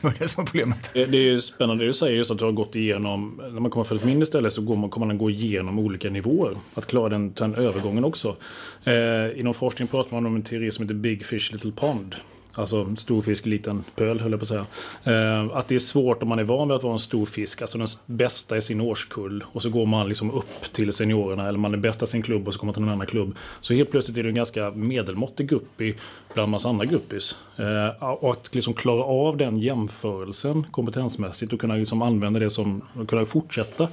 det 0.00 0.02
var 0.02 0.14
det 0.18 0.28
som 0.28 0.44
var 0.44 0.46
problemet. 0.46 0.90
Det, 0.94 1.06
det 1.06 1.16
är 1.18 1.22
ju 1.22 1.40
spännande 1.40 1.84
det 1.84 1.88
du 1.88 1.94
säger, 1.94 2.16
just 2.16 2.30
att 2.30 2.38
du 2.38 2.44
har 2.44 2.52
gått 2.52 2.76
igenom, 2.76 3.40
när 3.52 3.60
man 3.60 3.70
kommer 3.70 3.84
från 3.84 3.98
ett 3.98 4.04
mindre 4.04 4.26
ställe 4.26 4.50
så 4.50 4.62
går 4.62 4.76
man, 4.76 4.90
kommer 4.90 5.06
man 5.06 5.18
gå 5.18 5.30
igenom 5.30 5.78
olika 5.78 6.10
nivåer. 6.10 6.56
Att 6.74 6.86
klara 6.86 7.08
den, 7.08 7.32
den 7.32 7.54
övergången 7.54 8.04
också. 8.04 8.36
Eh, 8.84 9.40
inom 9.40 9.54
forskning 9.54 9.88
pratar 9.88 10.16
man 10.16 10.26
om 10.26 10.36
en 10.36 10.42
teori 10.42 10.72
som 10.72 10.82
heter 10.82 10.94
Big 10.94 11.26
Fish 11.26 11.52
Little 11.52 11.72
Pond. 11.72 12.14
Alltså 12.54 12.96
stor 12.96 13.22
fisk, 13.22 13.46
liten 13.46 13.84
pöl 13.96 14.20
höll 14.20 14.30
jag 14.30 14.40
på 14.40 14.44
att 14.44 14.48
säga. 14.48 14.66
Eh, 15.04 15.56
att 15.56 15.68
det 15.68 15.74
är 15.74 15.78
svårt 15.78 16.22
om 16.22 16.28
man 16.28 16.38
är 16.38 16.44
van 16.44 16.68
vid 16.68 16.76
att 16.76 16.82
vara 16.82 16.92
en 16.92 16.98
stor 16.98 17.26
fisk, 17.26 17.62
alltså 17.62 17.78
den 17.78 17.88
bästa 18.06 18.56
i 18.56 18.62
sin 18.62 18.80
årskull. 18.80 19.44
Och 19.52 19.62
så 19.62 19.70
går 19.70 19.86
man 19.86 20.08
liksom 20.08 20.30
upp 20.30 20.72
till 20.72 20.92
seniorerna, 20.92 21.48
eller 21.48 21.58
man 21.58 21.74
är 21.74 21.78
bäst 21.78 22.02
i 22.02 22.06
sin 22.06 22.22
klubb 22.22 22.48
och 22.48 22.54
så 22.54 22.60
kommer 22.60 22.68
man 22.68 22.74
till 22.74 22.82
en 22.82 22.88
annan 22.88 23.06
klubb. 23.06 23.36
Så 23.60 23.74
helt 23.74 23.90
plötsligt 23.90 24.18
är 24.18 24.22
du 24.22 24.28
en 24.28 24.34
ganska 24.34 24.70
medelmåttig 24.70 25.48
guppy 25.48 25.94
bland 26.34 26.50
massa 26.50 26.68
andra 26.68 26.84
guppys. 26.84 27.36
Eh, 27.56 28.04
och 28.04 28.30
att 28.30 28.54
liksom 28.54 28.74
klara 28.74 29.04
av 29.04 29.36
den 29.36 29.58
jämförelsen 29.58 30.66
kompetensmässigt 30.70 31.52
och 31.52 31.60
kunna 31.60 31.74
liksom 31.74 32.02
använda 32.02 32.40
det 32.40 32.50
som, 32.50 32.82
och 33.00 33.08
kunna 33.08 33.26
fortsätta. 33.26 33.88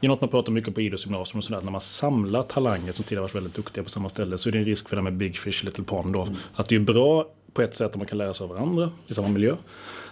Det 0.00 0.06
är 0.06 0.08
något 0.08 0.20
man 0.20 0.30
pratar 0.30 0.52
mycket 0.52 0.74
på 0.74 0.80
idrottsgymnasium 0.80 1.38
och 1.38 1.44
sådär. 1.44 1.60
När 1.62 1.70
man 1.70 1.80
samlar 1.80 2.42
talanger 2.42 2.92
som 2.92 3.04
tidigare 3.04 3.22
varit 3.22 3.34
väldigt 3.34 3.54
duktiga 3.54 3.84
på 3.84 3.90
samma 3.90 4.08
ställe 4.08 4.38
så 4.38 4.48
är 4.48 4.52
det 4.52 4.58
en 4.58 4.64
risk 4.64 4.88
för 4.88 4.96
det 4.96 5.02
med 5.02 5.12
Big 5.12 5.38
Fish 5.38 5.64
Little 5.64 5.84
Pond. 5.84 6.12
Då. 6.12 6.22
Mm. 6.22 6.34
Att 6.54 6.68
det 6.68 6.74
är 6.74 6.80
bra 6.80 7.26
på 7.56 7.62
ett 7.62 7.76
sätt 7.76 7.90
att 7.90 7.96
man 7.96 8.06
kan 8.06 8.18
lära 8.18 8.34
sig 8.34 8.44
av 8.44 8.50
varandra 8.50 8.90
i 9.06 9.14
samma 9.14 9.28
miljö. 9.28 9.56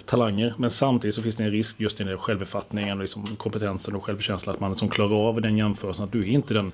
Talanger. 0.04 0.54
Men 0.58 0.70
samtidigt 0.70 1.14
så 1.14 1.22
finns 1.22 1.36
det 1.36 1.44
en 1.44 1.50
risk 1.50 1.80
just 1.80 2.00
i 2.00 2.04
den 2.04 2.18
självuppfattningen, 2.18 2.98
liksom 2.98 3.26
kompetensen 3.36 3.96
och 3.96 4.04
självkänslan 4.04 4.54
att 4.54 4.60
man 4.60 4.70
liksom 4.70 4.88
klarar 4.88 5.28
av 5.28 5.40
den 5.40 5.58
jämförelsen. 5.58 6.04
Att 6.04 6.12
du 6.12 6.20
är 6.20 6.26
inte 6.26 6.54
den 6.54 6.72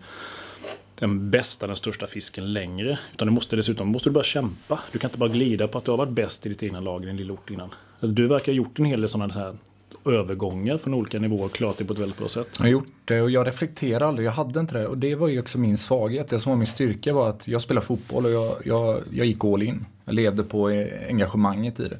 den 0.99 1.31
bästa, 1.31 1.67
den 1.67 1.77
största 1.77 2.07
fisken 2.07 2.53
längre. 2.53 2.99
Utan 3.15 3.29
du 3.29 3.35
måste 3.35 3.57
dessutom 3.57 3.89
måste 3.89 4.09
du 4.09 4.13
börja 4.13 4.25
kämpa. 4.25 4.81
Du 4.93 4.99
kan 4.99 5.09
inte 5.09 5.19
bara 5.19 5.29
glida 5.29 5.69
på 5.69 5.79
att 5.79 5.85
du 5.85 5.91
har 5.91 5.99
varit 5.99 6.13
bäst 6.13 6.47
i 6.47 6.49
ditt 6.49 6.63
egna 6.63 6.81
lag 6.81 7.03
i 7.03 7.07
din 7.07 7.17
lilla 7.17 7.33
ort 7.33 7.51
innan. 7.51 7.71
Alltså, 8.01 8.07
du 8.07 8.27
verkar 8.27 8.53
ha 8.53 8.57
gjort 8.57 8.79
en 8.79 8.85
hel 8.85 9.01
del 9.01 9.09
sådana 9.09 9.35
här 9.35 9.57
övergångar 10.05 10.79
från 10.79 10.95
olika 10.95 11.19
nivåer 11.19 11.45
och 11.45 11.53
klarat 11.53 11.79
det 11.79 11.85
på 11.85 11.93
ett 11.93 11.99
väldigt 11.99 12.19
bra 12.19 12.29
sätt. 12.29 12.49
Jag 12.57 12.65
har 12.65 12.71
gjort 12.71 12.93
det 13.05 13.23
och 13.23 13.31
jag 13.31 13.47
reflekterar 13.47 14.09
aldrig, 14.09 14.27
jag 14.27 14.33
hade 14.33 14.61
inte 14.61 14.79
det. 14.79 14.87
Och 14.87 14.99
det 14.99 15.15
var 15.15 15.29
ju 15.29 15.41
också 15.41 15.59
min 15.59 15.79
svaghet. 15.79 16.29
Det 16.29 16.39
som 16.39 16.51
var 16.51 16.57
min 16.57 16.67
styrka 16.67 17.13
var 17.13 17.29
att 17.29 17.49
jag 17.49 17.63
spelade 17.63 17.87
fotboll 17.87 18.25
och 18.25 18.31
jag, 18.31 18.57
jag, 18.65 19.01
jag 19.13 19.27
gick 19.27 19.45
all 19.45 19.63
in. 19.63 19.87
Jag 20.05 20.15
levde 20.15 20.43
på 20.43 20.67
engagemanget 21.09 21.81
i 21.81 21.89
det. 21.89 21.99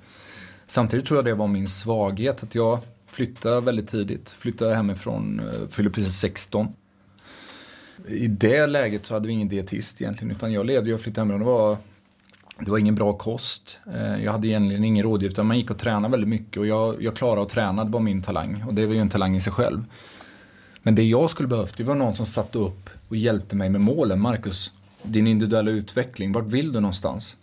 Samtidigt 0.67 1.07
tror 1.07 1.19
jag 1.19 1.25
det 1.25 1.35
var 1.35 1.47
min 1.47 1.69
svaghet, 1.69 2.43
att 2.43 2.55
jag 2.55 2.79
flyttade 3.07 3.61
väldigt 3.61 3.89
tidigt. 3.89 4.31
Flyttade 4.31 4.75
hemifrån, 4.75 5.41
eh, 5.41 5.69
fyllde 5.69 5.91
precis 5.91 6.19
16. 6.19 6.69
I 8.09 8.27
det 8.27 8.67
läget 8.67 9.07
så 9.07 9.15
hade 9.15 9.27
vi 9.27 9.33
ingen 9.33 9.49
dietist 9.49 10.03
egentligen, 10.03 10.31
utan 10.37 10.53
jag 10.53 10.67
levde, 10.67 10.91
jag 10.91 11.01
flyttade 11.01 11.27
hemifrån. 11.27 11.41
Det 11.41 11.53
var 11.53 11.77
det 12.65 12.71
var 12.71 12.79
ingen 12.79 12.95
bra 12.95 13.13
kost. 13.13 13.79
Eh, 13.95 14.25
jag 14.25 14.33
hade 14.33 14.49
egentligen 14.49 14.85
ingen 14.85 15.03
rådgivare 15.03 15.33
utan 15.33 15.47
man 15.47 15.59
gick 15.59 15.71
och 15.71 15.79
tränade 15.79 16.09
väldigt 16.09 16.29
mycket 16.29 16.57
och 16.57 16.67
jag, 16.67 17.03
jag 17.03 17.17
klarade 17.17 17.43
att 17.43 17.49
träna, 17.49 17.85
det 17.85 17.91
var 17.91 18.01
min 18.01 18.23
talang. 18.23 18.65
Och 18.67 18.75
det 18.75 18.87
var 18.87 18.95
ju 18.95 19.01
en 19.01 19.09
talang 19.09 19.37
i 19.37 19.41
sig 19.41 19.53
själv. 19.53 19.85
Men 20.83 20.95
det 20.95 21.03
jag 21.03 21.31
skulle 21.31 21.49
behövt, 21.49 21.77
det 21.77 21.85
var 21.85 21.95
någon 21.95 22.15
som 22.15 22.27
satte 22.27 22.59
upp 22.59 22.91
och 23.09 23.17
hjälpte 23.17 23.57
mig 23.57 23.69
med 23.69 23.81
målen. 23.81 24.21
Marcus, 24.21 24.73
din 25.03 25.27
individuella 25.27 25.71
utveckling, 25.71 26.33
vart 26.33 26.47
vill 26.47 26.73
du 26.73 26.81
någonstans? 26.81 27.37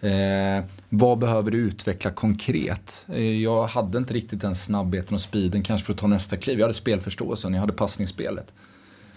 Eh, 0.00 0.64
vad 0.88 1.18
behöver 1.18 1.50
du 1.50 1.58
utveckla 1.58 2.10
konkret? 2.10 3.06
Eh, 3.08 3.42
jag 3.42 3.66
hade 3.66 3.98
inte 3.98 4.14
riktigt 4.14 4.40
den 4.40 4.54
snabbheten 4.54 5.14
och 5.14 5.20
speeden 5.20 5.62
kanske 5.62 5.86
för 5.86 5.92
att 5.92 5.98
ta 5.98 6.06
nästa 6.06 6.36
kliv. 6.36 6.58
Jag 6.58 6.64
hade 6.64 6.74
spelförståelsen, 6.74 7.54
jag 7.54 7.60
hade 7.60 7.72
passningsspelet. 7.72 8.54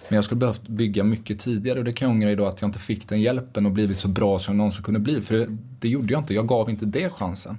Men 0.09 0.15
jag 0.15 0.23
skulle 0.23 0.39
behövt 0.39 0.67
bygga 0.67 1.03
mycket 1.03 1.39
tidigare 1.39 1.79
och 1.79 1.85
det 1.85 1.93
kan 1.93 2.07
jag 2.07 2.15
ångra 2.15 2.31
idag 2.31 2.47
att 2.47 2.61
jag 2.61 2.67
inte 2.67 2.79
fick 2.79 3.09
den 3.09 3.21
hjälpen 3.21 3.65
och 3.65 3.71
blivit 3.71 3.99
så 3.99 4.07
bra 4.07 4.39
som 4.39 4.53
jag 4.53 4.57
någonsin 4.57 4.83
kunde 4.83 4.99
bli. 4.99 5.21
För 5.21 5.35
det, 5.35 5.47
det 5.79 5.89
gjorde 5.89 6.13
jag 6.13 6.21
inte, 6.21 6.33
jag 6.33 6.47
gav 6.47 6.69
inte 6.69 6.85
det 6.85 7.09
chansen. 7.09 7.57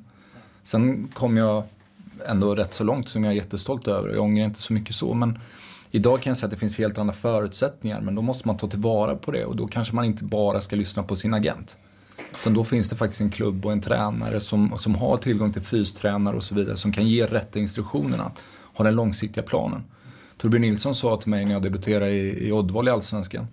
Sen 0.62 1.09
kom 1.09 1.36
jag 1.36 1.62
ändå 2.26 2.55
rätt 2.55 2.74
så 2.74 2.84
långt 2.84 3.09
som 3.09 3.24
jag 3.24 3.30
är 3.30 3.36
jättestolt 3.36 3.88
över 3.88 4.09
och 4.09 4.14
jag 4.14 4.22
ångrar 4.22 4.44
inte 4.44 4.62
så 4.62 4.72
mycket 4.72 4.94
så. 4.94 5.14
Men 5.14 5.38
idag 5.90 6.20
kan 6.22 6.30
jag 6.30 6.36
säga 6.36 6.47
att 6.47 6.51
det 6.51 6.57
finns 6.57 6.78
helt 6.78 6.99
andra 6.99 7.14
förutsättningar 7.14 8.01
men 8.01 8.14
då 8.14 8.22
måste 8.22 8.49
man 8.49 8.57
ta 8.57 8.68
tillvara 8.68 9.16
på 9.16 9.30
det 9.30 9.44
och 9.44 9.57
då 9.57 9.66
kanske 9.66 9.94
man 9.94 10.05
inte 10.05 10.24
bara 10.24 10.61
ska 10.61 10.76
lyssna 10.76 11.03
på 11.03 11.16
sin 11.16 11.34
agent. 11.34 11.76
Utan 12.40 12.55
då 12.55 12.64
finns 12.64 12.88
det 12.88 12.97
faktiskt 12.97 13.20
en 13.20 13.30
klubb 13.30 13.66
och 13.66 13.72
en 13.72 13.80
tränare 13.80 14.40
som, 14.40 14.78
som 14.78 14.94
har 14.94 15.16
tillgång 15.16 15.53
till 15.53 15.62
fystränare 15.62 16.36
och 16.36 16.42
så 16.42 16.55
vidare 16.55 16.76
som 16.76 16.92
kan 16.92 17.09
ge 17.09 17.26
rätta 17.26 17.59
instruktionerna, 17.59 18.32
ha 18.74 18.84
den 18.84 18.94
långsiktiga 18.94 19.42
planen. 19.44 19.82
Torbjörn 20.39 20.62
Nilsson 20.62 20.95
sa 20.95 21.16
till 21.16 21.30
mig 21.30 21.45
när 21.45 21.53
jag 21.53 21.62
debuterade 21.62 22.11
i, 22.11 22.49
i 22.49 22.53
Oddvall 22.53 22.89
i 22.89 22.91
Allsvenskan. 22.91 23.47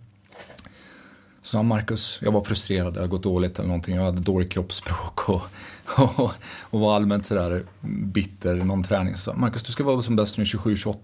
Sa 1.42 1.64
Marcus, 1.64 2.20
jag 2.22 2.32
var 2.32 2.44
frustrerad, 2.44 2.94
det 2.94 3.00
hade 3.00 3.10
gått 3.10 3.24
dåligt 3.24 3.60
eller 3.60 3.68
någonting. 3.68 3.96
Jag 3.96 4.04
hade 4.04 4.22
dåligt 4.22 4.52
kroppsspråk 4.52 5.30
och, 5.30 5.42
och, 6.20 6.32
och 6.62 6.80
var 6.80 6.96
allmänt 6.96 7.26
sådär 7.26 7.64
bitter 7.82 8.56
någon 8.56 8.84
träning. 8.84 9.16
Så 9.16 9.34
Marcus, 9.34 9.64
du 9.64 9.72
ska 9.72 9.84
vara 9.84 10.02
som 10.02 10.16
bäst 10.16 10.38
nu 10.38 10.44
27-28. 10.44 10.96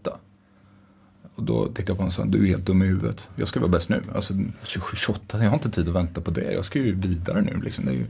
Och 1.36 1.44
då 1.44 1.68
tittade 1.68 1.82
jag 1.82 1.88
på 1.88 1.94
honom 1.94 2.08
och 2.08 2.14
sa, 2.14 2.26
du 2.26 2.44
är 2.44 2.48
helt 2.48 2.66
dum 2.66 2.82
i 2.82 2.86
huvudet. 2.86 3.30
Jag 3.36 3.48
ska 3.48 3.60
vara 3.60 3.72
bäst 3.72 3.90
nu. 3.90 4.04
Alltså 4.16 4.34
27-28, 4.34 5.44
jag 5.44 5.50
har 5.50 5.54
inte 5.54 5.72
tid 5.72 5.88
att 5.88 5.96
vänta 5.96 6.22
på 6.22 6.32
det. 6.32 6.52
Jag 6.54 6.66
ska 6.66 6.80
ju 6.80 6.96
vidare 6.96 7.42
nu 7.42 7.62
liksom. 7.64 7.86
Det 7.86 7.92
är 7.92 7.96
ju... 7.96 8.06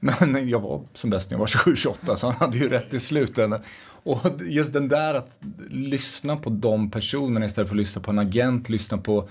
Men 0.26 0.48
jag 0.48 0.60
var 0.60 0.82
som 0.94 1.10
bäst 1.10 1.30
när 1.30 1.34
jag 1.34 1.40
var 1.40 1.46
27-28 1.46 2.16
så 2.16 2.26
han 2.26 2.36
hade 2.36 2.58
ju 2.58 2.68
rätt 2.68 2.94
i 2.94 3.00
slutändan. 3.00 3.60
Och 4.04 4.20
just 4.40 4.72
den 4.72 4.88
där 4.88 5.14
att 5.14 5.38
lyssna 5.70 6.36
på 6.36 6.50
de 6.50 6.90
personerna 6.90 7.46
istället 7.46 7.68
för 7.68 7.76
att 7.76 7.80
lyssna 7.80 8.02
på 8.02 8.10
en 8.10 8.18
agent, 8.18 8.68
lyssna 8.68 8.98
på 8.98 9.28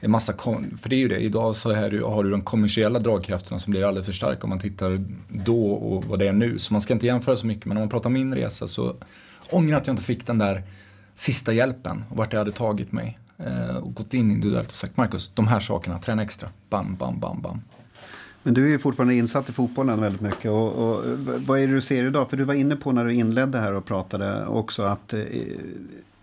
en 0.00 0.10
massa, 0.10 0.32
för 0.82 0.88
det 0.88 0.96
är 0.96 0.98
ju 0.98 1.08
det, 1.08 1.18
idag 1.18 1.56
så 1.56 1.72
här, 1.72 2.00
har 2.00 2.24
du 2.24 2.30
de 2.30 2.42
kommersiella 2.42 2.98
dragkrafterna 2.98 3.58
som 3.58 3.70
blir 3.70 3.84
alldeles 3.84 4.06
för 4.06 4.12
starka 4.12 4.42
om 4.42 4.48
man 4.48 4.58
tittar 4.58 5.04
då 5.28 5.72
och 5.72 6.04
vad 6.04 6.18
det 6.18 6.28
är 6.28 6.32
nu. 6.32 6.58
Så 6.58 6.74
man 6.74 6.80
ska 6.80 6.94
inte 6.94 7.06
jämföra 7.06 7.36
så 7.36 7.46
mycket, 7.46 7.64
men 7.64 7.76
om 7.76 7.80
man 7.80 7.88
pratar 7.88 8.06
om 8.06 8.12
min 8.12 8.34
resa 8.34 8.68
så 8.68 8.96
ångrar 9.50 9.76
att 9.76 9.86
jag 9.86 9.92
inte 9.94 10.02
fick 10.02 10.26
den 10.26 10.38
där 10.38 10.62
sista 11.14 11.52
hjälpen 11.52 12.04
och 12.10 12.16
vart 12.16 12.30
det 12.30 12.38
hade 12.38 12.52
tagit 12.52 12.92
mig. 12.92 13.18
Eh, 13.38 13.76
och 13.76 13.94
gått 13.94 14.14
in 14.14 14.30
individuellt 14.30 14.68
och 14.68 14.76
sagt 14.76 14.96
Marcus, 14.96 15.32
de 15.34 15.46
här 15.46 15.60
sakerna, 15.60 15.98
träna 15.98 16.22
extra. 16.22 16.48
Bam, 16.70 16.96
bam, 16.96 17.20
bam, 17.20 17.42
bam. 17.42 17.60
Men 18.42 18.54
du 18.54 18.64
är 18.64 18.68
ju 18.68 18.78
fortfarande 18.78 19.14
insatt 19.14 19.48
i 19.48 19.52
fotbollen 19.52 20.00
väldigt 20.00 20.20
mycket. 20.20 20.50
Och, 20.50 20.72
och, 20.72 21.04
vad 21.46 21.60
är 21.60 21.66
det 21.66 21.72
du 21.72 21.80
ser 21.80 22.04
idag? 22.04 22.30
För 22.30 22.36
du 22.36 22.44
var 22.44 22.54
inne 22.54 22.76
på 22.76 22.92
när 22.92 23.04
du 23.04 23.14
inledde 23.14 23.58
här 23.58 23.72
och 23.72 23.84
pratade 23.84 24.46
också 24.46 24.82
att 24.82 25.12
eh, 25.12 25.20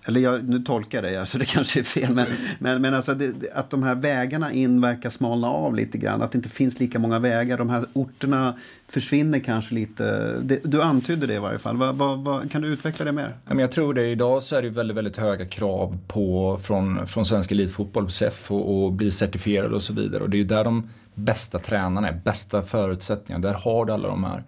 eller 0.10 0.22
jag, 0.22 0.50
nu 0.50 0.60
tolkar 0.60 0.98
jag 0.98 1.04
dig, 1.04 1.18
alltså 1.18 1.38
det 1.38 1.46
kanske 1.46 1.80
är 1.80 1.84
fel, 1.84 2.14
men, 2.14 2.28
men, 2.60 2.82
men 2.82 2.94
alltså 2.94 3.14
det, 3.14 3.52
att 3.54 3.70
de 3.70 3.84
här 3.84 3.96
vägarna 3.96 4.54
in 4.54 4.82
verkar 4.82 5.10
smalna 5.10 5.48
av 5.48 5.76
lite 5.76 5.98
grann. 5.98 6.22
Att 6.22 6.32
det 6.32 6.38
inte 6.38 6.50
finns 6.50 6.80
lika 6.80 7.00
många 7.00 7.20
vägar. 7.20 7.58
De 7.58 7.70
här 7.70 7.86
orterna 7.94 8.58
försvinner 8.88 9.40
kanske 9.40 9.76
lite. 9.76 10.36
Det, 10.42 10.60
du 10.64 10.82
antydde 10.82 11.28
det 11.28 11.34
i 11.34 11.40
varje 11.40 11.60
fall. 11.60 11.78
Va, 11.78 11.92
va, 11.92 12.16
va, 12.16 12.44
kan 12.52 12.62
du 12.62 12.68
utveckla 12.68 13.06
det 13.06 13.12
mer? 13.12 13.36
Jag 13.48 13.72
tror 13.72 13.94
det. 13.94 14.08
Idag 14.08 14.44
så 14.44 14.56
är 14.56 14.62
det 14.62 14.70
väldigt, 14.70 14.98
väldigt 14.98 15.18
höga 15.18 15.46
krav 15.46 15.98
på, 16.08 16.60
från, 16.64 17.08
från 17.08 17.26
svensk 17.26 17.52
elitfotboll, 17.52 18.12
SEF, 18.12 18.52
och, 18.52 18.84
och 18.84 18.94
bli 18.94 19.12
certifierad 19.12 19.74
och 19.74 19.84
så 19.84 19.94
vidare. 19.94 20.24
Och 20.24 20.30
det 20.30 20.38
är 20.38 20.40
ju 20.40 20.44
där 20.44 20.64
de 20.64 20.90
bästa 21.14 21.60
tränarna 21.60 22.10
är, 22.10 22.22
bästa 22.24 22.62
förutsättningarna. 22.62 23.48
Där 23.48 23.54
har 23.54 23.86
du 23.86 23.94
alla 23.94 24.08
de 24.08 24.24
här. 24.24 24.44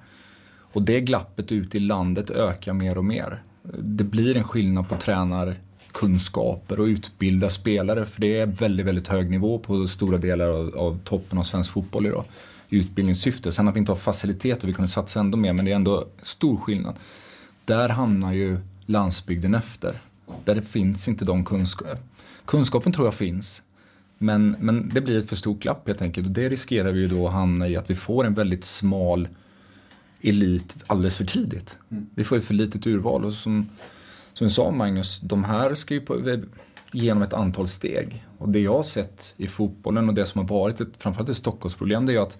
Och 0.73 0.83
det 0.83 1.01
glappet 1.01 1.51
ute 1.51 1.77
i 1.77 1.79
landet 1.79 2.29
ökar 2.29 2.73
mer 2.73 2.97
och 2.97 3.05
mer 3.05 3.43
det 3.63 4.03
blir 4.03 4.37
en 4.37 4.43
skillnad 4.43 4.89
på 4.89 4.95
tränarkunskaper 4.95 6.79
och 6.79 6.85
utbilda 6.85 7.49
spelare. 7.49 8.05
För 8.05 8.21
det 8.21 8.39
är 8.39 8.45
väldigt, 8.45 8.85
väldigt 8.85 9.07
hög 9.07 9.29
nivå 9.29 9.59
på 9.59 9.87
stora 9.87 10.17
delar 10.17 10.47
av, 10.47 10.75
av 10.77 10.99
toppen 11.03 11.39
av 11.39 11.43
svensk 11.43 11.71
fotboll 11.71 12.05
idag. 12.05 12.25
I 12.69 12.77
utbildningssyfte. 12.77 13.51
Sen 13.51 13.67
att 13.67 13.75
vi 13.75 13.79
inte 13.79 13.91
har 13.91 13.97
facilitet 13.97 14.63
och 14.63 14.69
vi 14.69 14.73
kunde 14.73 14.91
satsa 14.91 15.19
ändå 15.19 15.37
mer, 15.37 15.53
men 15.53 15.65
det 15.65 15.71
är 15.71 15.75
ändå 15.75 16.07
stor 16.21 16.57
skillnad. 16.57 16.95
Där 17.65 17.89
hamnar 17.89 18.33
ju 18.33 18.57
landsbygden 18.85 19.55
efter. 19.55 19.93
Där 20.43 20.55
det 20.55 20.61
finns 20.61 21.07
inte 21.07 21.25
de 21.25 21.45
kunskaperna. 21.45 21.99
Kunskapen 22.45 22.93
tror 22.93 23.07
jag 23.07 23.13
finns. 23.13 23.61
Men, 24.17 24.55
men 24.59 24.89
det 24.93 25.01
blir 25.01 25.19
ett 25.19 25.29
för 25.29 25.35
stort 25.35 25.59
glapp 25.59 25.87
helt 25.87 26.01
enkelt. 26.01 26.27
Och 26.27 26.33
det 26.33 26.49
riskerar 26.49 26.91
vi 26.91 26.99
ju 26.99 27.07
då 27.07 27.27
att 27.27 27.33
hamna 27.33 27.67
i 27.67 27.77
att 27.77 27.89
vi 27.89 27.95
får 27.95 28.25
en 28.25 28.33
väldigt 28.33 28.63
smal 28.63 29.27
elit 30.21 30.77
alldeles 30.87 31.17
för 31.17 31.25
tidigt. 31.25 31.77
Mm. 31.91 32.07
Vi 32.15 32.23
får 32.23 32.37
ett 32.37 32.45
för 32.45 32.53
litet 32.53 32.87
urval 32.87 33.25
och 33.25 33.33
som, 33.33 33.69
som 34.33 34.47
du 34.47 34.53
sa 34.53 34.71
Magnus, 34.71 35.19
de 35.19 35.43
här 35.43 35.75
ska 35.75 35.93
ju 35.93 36.01
på, 36.01 36.37
genom 36.91 37.23
ett 37.23 37.33
antal 37.33 37.67
steg. 37.67 38.25
Och 38.37 38.49
det 38.49 38.59
jag 38.59 38.73
har 38.73 38.83
sett 38.83 39.33
i 39.37 39.47
fotbollen 39.47 40.09
och 40.09 40.15
det 40.15 40.25
som 40.25 40.41
har 40.41 40.47
varit 40.47 40.81
ett, 40.81 40.89
framförallt 40.97 41.29
ett 41.29 41.37
Stockholmsproblem 41.37 42.05
det 42.05 42.11
är 42.11 42.13
ju 42.13 42.21
att 42.21 42.37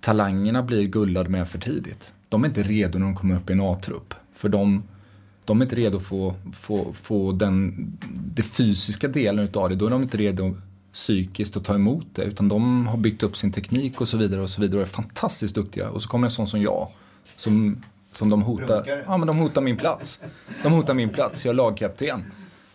talangerna 0.00 0.62
blir 0.62 0.82
gullade 0.82 1.28
med 1.28 1.48
för 1.48 1.58
tidigt. 1.58 2.14
De 2.28 2.44
är 2.44 2.48
inte 2.48 2.62
redo 2.62 2.98
när 2.98 3.06
de 3.06 3.16
kommer 3.16 3.36
upp 3.36 3.50
i 3.50 3.52
en 3.52 3.60
A-trupp. 3.60 4.14
För 4.34 4.48
de, 4.48 4.82
de 5.44 5.60
är 5.60 5.64
inte 5.64 5.76
redo 5.76 5.96
att 5.96 6.06
få, 6.06 6.34
få, 6.52 6.92
få 6.92 7.32
den, 7.32 7.74
den 8.14 8.44
fysiska 8.44 9.08
delen 9.08 9.44
utav 9.44 9.68
det. 9.68 9.76
Då 9.76 9.86
är 9.86 9.90
de 9.90 10.02
inte 10.02 10.16
redo 10.16 10.56
psykiskt 10.96 11.56
att 11.56 11.64
ta 11.64 11.74
emot 11.74 12.06
det. 12.12 12.22
Utan 12.22 12.48
de 12.48 12.86
har 12.86 12.96
byggt 12.96 13.22
upp 13.22 13.36
sin 13.36 13.52
teknik 13.52 14.00
och 14.00 14.08
så 14.08 14.16
vidare 14.16 14.40
och 14.40 14.50
så 14.50 14.60
vidare 14.60 14.80
och 14.80 14.86
är 14.86 14.90
fantastiskt 14.90 15.54
duktiga. 15.54 15.90
Och 15.90 16.02
så 16.02 16.08
kommer 16.08 16.26
en 16.26 16.30
sån 16.30 16.46
som 16.46 16.62
jag. 16.62 16.88
Som, 17.36 17.82
som 18.12 18.30
de 18.30 18.42
hotar. 18.42 19.02
Ja 19.06 19.16
men 19.16 19.26
de 19.26 19.36
hotar 19.38 19.60
min 19.60 19.76
plats. 19.76 20.20
De 20.62 20.72
hotar 20.72 20.94
min 20.94 21.08
plats, 21.08 21.44
jag 21.44 21.52
är 21.52 21.56
lagkapten. 21.56 22.24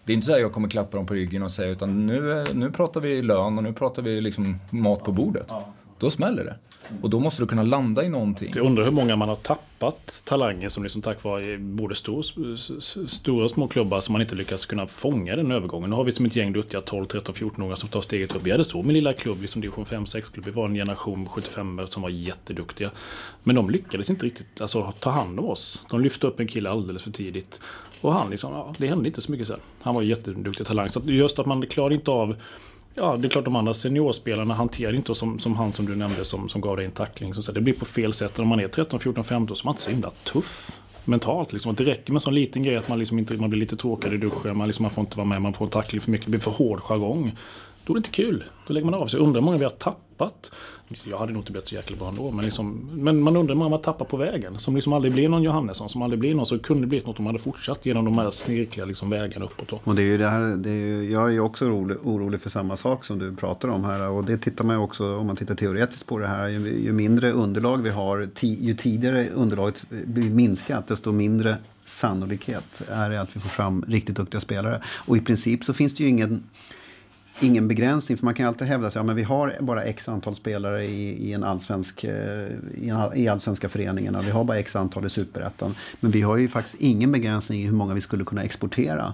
Det 0.05 0.13
är 0.13 0.15
inte 0.15 0.27
så 0.27 0.33
att 0.33 0.41
jag 0.41 0.53
kommer 0.53 0.69
klappa 0.69 0.97
dem 0.97 1.05
på 1.05 1.13
ryggen 1.13 1.43
och 1.43 1.51
säga 1.51 1.69
utan 1.69 2.07
nu, 2.07 2.45
nu 2.53 2.71
pratar 2.71 3.01
vi 3.01 3.21
lön 3.21 3.57
och 3.57 3.63
nu 3.63 3.73
pratar 3.73 4.01
vi 4.01 4.21
liksom 4.21 4.59
mat 4.69 5.03
på 5.03 5.11
bordet. 5.11 5.51
Då 6.01 6.09
smäller 6.09 6.43
det. 6.43 6.55
Och 7.01 7.09
då 7.09 7.19
måste 7.19 7.41
du 7.41 7.47
kunna 7.47 7.63
landa 7.63 8.03
i 8.03 8.09
någonting. 8.09 8.51
Jag 8.55 8.65
undrar 8.65 8.83
hur 8.83 8.91
många 8.91 9.15
man 9.15 9.29
har 9.29 9.35
tappat 9.35 10.21
talanger 10.25 10.69
som 10.69 10.83
liksom 10.83 11.01
tack 11.01 11.23
vare 11.23 11.57
både 11.57 11.95
stor, 11.95 12.23
stora 13.07 13.43
och 13.43 13.51
små 13.51 13.67
klubbar 13.67 14.01
som 14.01 14.13
man 14.13 14.21
inte 14.21 14.35
lyckats 14.35 14.65
kunna 14.65 14.87
fånga 14.87 15.35
den 15.35 15.51
övergången. 15.51 15.89
Nu 15.89 15.95
har 15.95 16.03
vi 16.03 16.11
som 16.11 16.25
ett 16.25 16.35
gäng 16.35 16.53
duktiga 16.53 16.81
12, 16.81 17.05
13, 17.05 17.35
14-åringar 17.35 17.75
som 17.75 17.89
tar 17.89 18.01
steget 18.01 18.35
upp. 18.35 18.43
Vi 18.43 18.51
hade 18.51 18.63
så 18.63 18.83
med 18.83 18.93
lilla 18.93 19.13
klubb, 19.13 19.41
liksom 19.41 19.61
division 19.61 19.85
5-6-klubb. 19.85 20.45
Vi 20.45 20.51
var 20.51 20.65
en 20.65 20.73
generation 20.73 21.29
75 21.29 21.81
som 21.87 22.01
var 22.01 22.09
jätteduktiga. 22.09 22.91
Men 23.43 23.55
de 23.55 23.69
lyckades 23.69 24.09
inte 24.09 24.25
riktigt 24.25 24.61
alltså, 24.61 24.93
ta 24.99 25.09
hand 25.09 25.39
om 25.39 25.45
oss. 25.45 25.85
De 25.89 26.01
lyfte 26.01 26.27
upp 26.27 26.39
en 26.39 26.47
kille 26.47 26.69
alldeles 26.69 27.03
för 27.03 27.11
tidigt. 27.11 27.61
Och 28.01 28.13
han 28.13 28.29
liksom, 28.29 28.53
ja, 28.53 28.73
det 28.77 28.87
hände 28.87 29.07
inte 29.07 29.21
så 29.21 29.31
mycket 29.31 29.47
sen. 29.47 29.59
Han 29.81 29.95
var 29.95 30.01
jätteduktig 30.01 30.67
talang. 30.67 30.89
Så 30.89 31.01
just 31.05 31.39
att 31.39 31.45
man 31.45 31.65
klarade 31.67 31.95
inte 31.95 32.11
av 32.11 32.35
Ja, 32.95 33.17
det 33.17 33.27
är 33.27 33.29
klart 33.29 33.45
de 33.45 33.55
andra 33.55 33.73
seniorspelarna 33.73 34.53
hanterar 34.53 34.93
inte 34.93 35.15
som, 35.15 35.39
som 35.39 35.55
han 35.55 35.73
som 35.73 35.85
du 35.85 35.95
nämnde 35.95 36.25
som, 36.25 36.49
som 36.49 36.61
gav 36.61 36.77
dig 36.77 36.85
en 36.85 36.91
tackling. 36.91 37.33
Så 37.33 37.51
det 37.51 37.61
blir 37.61 37.73
på 37.73 37.85
fel 37.85 38.13
sätt. 38.13 38.39
Om 38.39 38.47
man 38.47 38.59
är 38.59 38.67
13, 38.67 38.99
14, 38.99 39.23
15 39.23 39.55
så 39.55 39.63
är 39.63 39.65
man 39.65 39.73
inte 39.73 39.83
så 39.83 39.89
himla 39.89 40.09
tuff 40.09 40.77
mentalt. 41.05 41.53
Liksom. 41.53 41.75
Det 41.75 41.83
räcker 41.83 42.11
med 42.11 42.17
en 42.17 42.21
sån 42.21 42.35
liten 42.35 42.63
grej 42.63 42.75
att 42.75 42.89
man, 42.89 42.99
liksom 42.99 43.19
inte, 43.19 43.33
man 43.33 43.49
blir 43.49 43.59
lite 43.59 43.75
tråkig 43.75 44.13
i 44.13 44.17
duschen. 44.17 44.57
Man, 44.57 44.67
liksom, 44.67 44.83
man 44.83 44.91
får 44.91 45.01
inte 45.01 45.17
vara 45.17 45.27
med, 45.27 45.41
man 45.41 45.53
får 45.53 45.65
en 45.65 45.71
tackling 45.71 46.01
för 46.01 46.11
mycket. 46.11 46.25
Det 46.25 46.31
blir 46.31 46.39
för 46.39 46.51
hård 46.51 46.79
jargong 46.81 47.31
då 47.85 47.93
är 47.93 47.95
det 47.95 47.99
inte 47.99 48.09
kul. 48.09 48.43
Då 48.67 48.73
lägger 48.73 48.85
man 48.85 49.01
av 49.01 49.07
sig. 49.07 49.19
Undrar 49.19 49.41
hur 49.41 49.45
många 49.45 49.57
vi 49.57 49.63
har 49.63 49.71
tappat. 49.71 50.51
Jag 51.03 51.17
hade 51.17 51.33
nog 51.33 51.41
inte 51.41 51.51
blivit 51.51 51.69
så 51.69 51.75
jäkla 51.75 51.97
bra 51.97 52.07
ändå. 52.07 52.31
Men, 52.31 52.45
liksom, 52.45 52.89
men 52.93 53.21
man 53.21 53.37
undrar 53.37 53.55
hur 53.55 53.59
många 53.59 53.69
man 53.69 53.81
tappar 53.81 54.05
på 54.05 54.17
vägen. 54.17 54.59
Som 54.59 54.75
liksom 54.75 54.93
aldrig 54.93 55.13
blir 55.13 55.29
någon 55.29 55.43
Johannesson. 55.43 55.89
Som 55.89 56.01
aldrig 56.01 56.19
blir 56.19 56.35
någon 56.35 56.45
som 56.45 56.59
kunde 56.59 56.87
blivit 56.87 57.07
något 57.07 57.19
om 57.19 57.23
man 57.23 57.33
hade 57.33 57.43
fortsatt 57.43 57.85
genom 57.85 58.05
de 58.05 58.17
här 58.17 58.31
snirkliga 58.31 58.85
liksom, 58.85 59.09
vägarna 59.09 59.45
uppåt. 59.45 59.69
Då. 59.69 59.79
Och 59.83 59.95
det 59.95 60.01
är 60.01 60.05
ju 60.05 60.17
det 60.17 60.27
här, 60.27 60.55
det 60.57 60.69
är 60.69 60.73
ju, 60.73 61.11
jag 61.11 61.27
är 61.27 61.31
ju 61.31 61.39
också 61.39 61.65
orolig, 61.65 61.97
orolig 62.03 62.41
för 62.41 62.49
samma 62.49 62.77
sak 62.77 63.05
som 63.05 63.19
du 63.19 63.35
pratar 63.35 63.67
om 63.67 63.83
här. 63.83 64.09
Och 64.09 64.23
det 64.23 64.37
tittar 64.37 64.65
man 64.65 64.75
ju 64.75 64.81
också, 64.81 65.17
om 65.17 65.27
man 65.27 65.35
tittar 65.35 65.55
teoretiskt 65.55 66.07
på 66.07 66.17
det 66.17 66.27
här. 66.27 66.47
Ju, 66.47 66.83
ju 66.83 66.93
mindre 66.93 67.31
underlag 67.31 67.77
vi 67.77 67.89
har, 67.89 68.29
ti, 68.33 68.65
ju 68.65 68.75
tidigare 68.75 69.29
underlaget 69.29 69.83
blir 69.89 70.29
minskat, 70.29 70.87
desto 70.87 71.11
mindre 71.11 71.57
sannolikhet 71.85 72.81
är 72.89 73.09
det 73.09 73.21
att 73.21 73.35
vi 73.35 73.39
får 73.39 73.49
fram 73.49 73.85
riktigt 73.87 74.15
duktiga 74.15 74.41
spelare. 74.41 74.81
Och 75.05 75.17
i 75.17 75.21
princip 75.21 75.63
så 75.63 75.73
finns 75.73 75.93
det 75.93 76.03
ju 76.03 76.09
ingen 76.09 76.43
ingen 77.43 77.67
begränsning. 77.67 78.17
För 78.17 78.25
man 78.25 78.33
kan 78.33 78.47
alltid 78.47 78.67
hävda 78.67 78.87
att 78.87 78.95
ja, 78.95 79.03
vi 79.03 79.23
har 79.23 79.55
bara 79.59 79.83
x 79.83 80.09
antal 80.09 80.35
spelare 80.35 80.85
i, 80.85 81.29
i, 81.29 81.33
en 81.33 81.43
allsvensk, 81.43 82.03
eh, 82.03 82.47
i, 82.73 82.89
en, 82.89 83.15
i 83.15 83.27
allsvenska 83.27 83.69
föreningarna. 83.69 84.21
Vi 84.21 84.31
har 84.31 84.43
bara 84.43 84.59
x 84.59 84.75
antal 84.75 85.05
i 85.05 85.09
superettan. 85.09 85.75
Men 85.99 86.11
vi 86.11 86.21
har 86.21 86.37
ju 86.37 86.47
faktiskt 86.47 86.75
ingen 86.79 87.11
begränsning 87.11 87.61
i 87.61 87.65
hur 87.65 87.73
många 87.73 87.93
vi 87.93 88.01
skulle 88.01 88.23
kunna 88.23 88.43
exportera. 88.43 89.13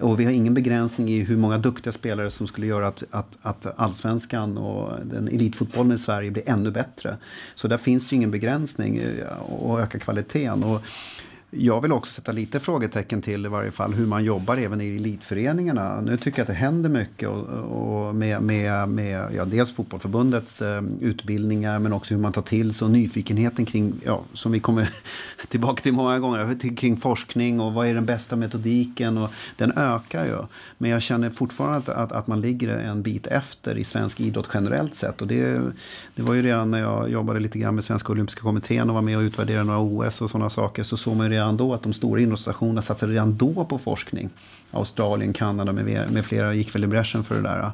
Och 0.00 0.20
vi 0.20 0.24
har 0.24 0.32
ingen 0.32 0.54
begränsning 0.54 1.08
i 1.08 1.20
hur 1.20 1.36
många 1.36 1.58
duktiga 1.58 1.92
spelare 1.92 2.30
som 2.30 2.46
skulle 2.46 2.66
göra 2.66 2.88
att, 2.88 3.04
att, 3.10 3.38
att 3.42 3.78
allsvenskan 3.78 4.58
och 4.58 4.98
den 5.04 5.28
elitfotbollen 5.28 5.92
i 5.92 5.98
Sverige 5.98 6.30
blir 6.30 6.50
ännu 6.50 6.70
bättre. 6.70 7.16
Så 7.54 7.68
där 7.68 7.76
finns 7.78 8.06
det 8.06 8.12
ju 8.12 8.16
ingen 8.16 8.30
begränsning 8.30 8.96
eh, 8.96 9.52
och 9.52 9.80
öka 9.80 9.98
kvaliteten. 9.98 10.64
Och 10.64 10.82
jag 11.54 11.80
vill 11.80 11.92
också 11.92 12.12
sätta 12.12 12.32
lite 12.32 12.60
frågetecken 12.60 13.22
till 13.22 13.46
i 13.46 13.48
varje 13.48 13.70
fall 13.70 13.94
hur 13.94 14.06
man 14.06 14.24
jobbar 14.24 14.56
även 14.56 14.80
i 14.80 14.96
elitföreningarna. 14.96 16.00
Nu 16.00 16.16
tycker 16.16 16.38
jag 16.38 16.42
att 16.42 16.48
det 16.48 16.54
händer 16.54 16.90
mycket 16.90 17.28
och, 17.28 18.08
och 18.08 18.14
med, 18.14 18.42
med, 18.42 18.88
med 18.88 19.34
ja, 19.34 19.44
dels 19.44 19.74
fotbollförbundets 19.74 20.62
eh, 20.62 20.82
utbildningar 21.00 21.78
men 21.78 21.92
också 21.92 22.14
hur 22.14 22.20
man 22.20 22.32
tar 22.32 22.42
till 22.42 22.74
sig 22.74 22.84
och 22.84 22.90
nyfikenheten 22.90 23.66
kring, 23.66 23.92
ja, 24.04 24.22
som 24.32 24.52
vi 24.52 24.60
kommer 24.60 24.88
tillbaka 25.48 25.82
till 25.82 25.92
många 25.92 26.18
gånger, 26.18 26.76
kring 26.76 26.96
forskning 26.96 27.60
och 27.60 27.72
vad 27.72 27.86
är 27.86 27.94
den 27.94 28.06
bästa 28.06 28.36
metodiken 28.36 29.18
och 29.18 29.30
den 29.56 29.72
ökar 29.78 30.24
ju. 30.24 30.36
Men 30.78 30.90
jag 30.90 31.02
känner 31.02 31.30
fortfarande 31.30 31.78
att, 31.78 31.88
att, 31.88 32.12
att 32.12 32.26
man 32.26 32.40
ligger 32.40 32.68
en 32.68 33.02
bit 33.02 33.26
efter 33.26 33.78
i 33.78 33.84
svensk 33.84 34.20
idrott 34.20 34.50
generellt 34.54 34.94
sett 34.94 35.20
och 35.20 35.26
det, 35.26 35.60
det 36.14 36.22
var 36.22 36.34
ju 36.34 36.42
redan 36.42 36.70
när 36.70 36.80
jag 36.80 37.10
jobbade 37.10 37.38
lite 37.38 37.58
grann 37.58 37.74
med 37.74 37.84
Svenska 37.84 38.12
Olympiska 38.12 38.40
Kommittén 38.42 38.88
och 38.88 38.94
var 38.94 39.02
med 39.02 39.16
och 39.16 39.22
utvärderade 39.22 39.64
några 39.64 39.80
OS 39.80 40.20
och 40.20 40.30
sådana 40.30 40.50
saker 40.50 40.82
så 40.82 40.96
såg 40.96 41.16
man 41.16 41.26
ju 41.26 41.32
redan 41.32 41.41
då 41.50 41.74
att 41.74 41.82
de 41.82 41.92
stora 41.92 42.20
idrottsstationerna 42.20 42.82
satsade 42.82 43.12
redan 43.12 43.36
då 43.36 43.64
på 43.64 43.78
forskning. 43.78 44.30
Australien, 44.70 45.32
Kanada 45.32 45.72
med, 45.72 46.10
med 46.10 46.24
flera 46.24 46.54
gick 46.54 46.74
väl 46.74 46.84
i 46.84 46.86
bräschen 46.86 47.24
för 47.24 47.34
det 47.34 47.42
där. 47.42 47.70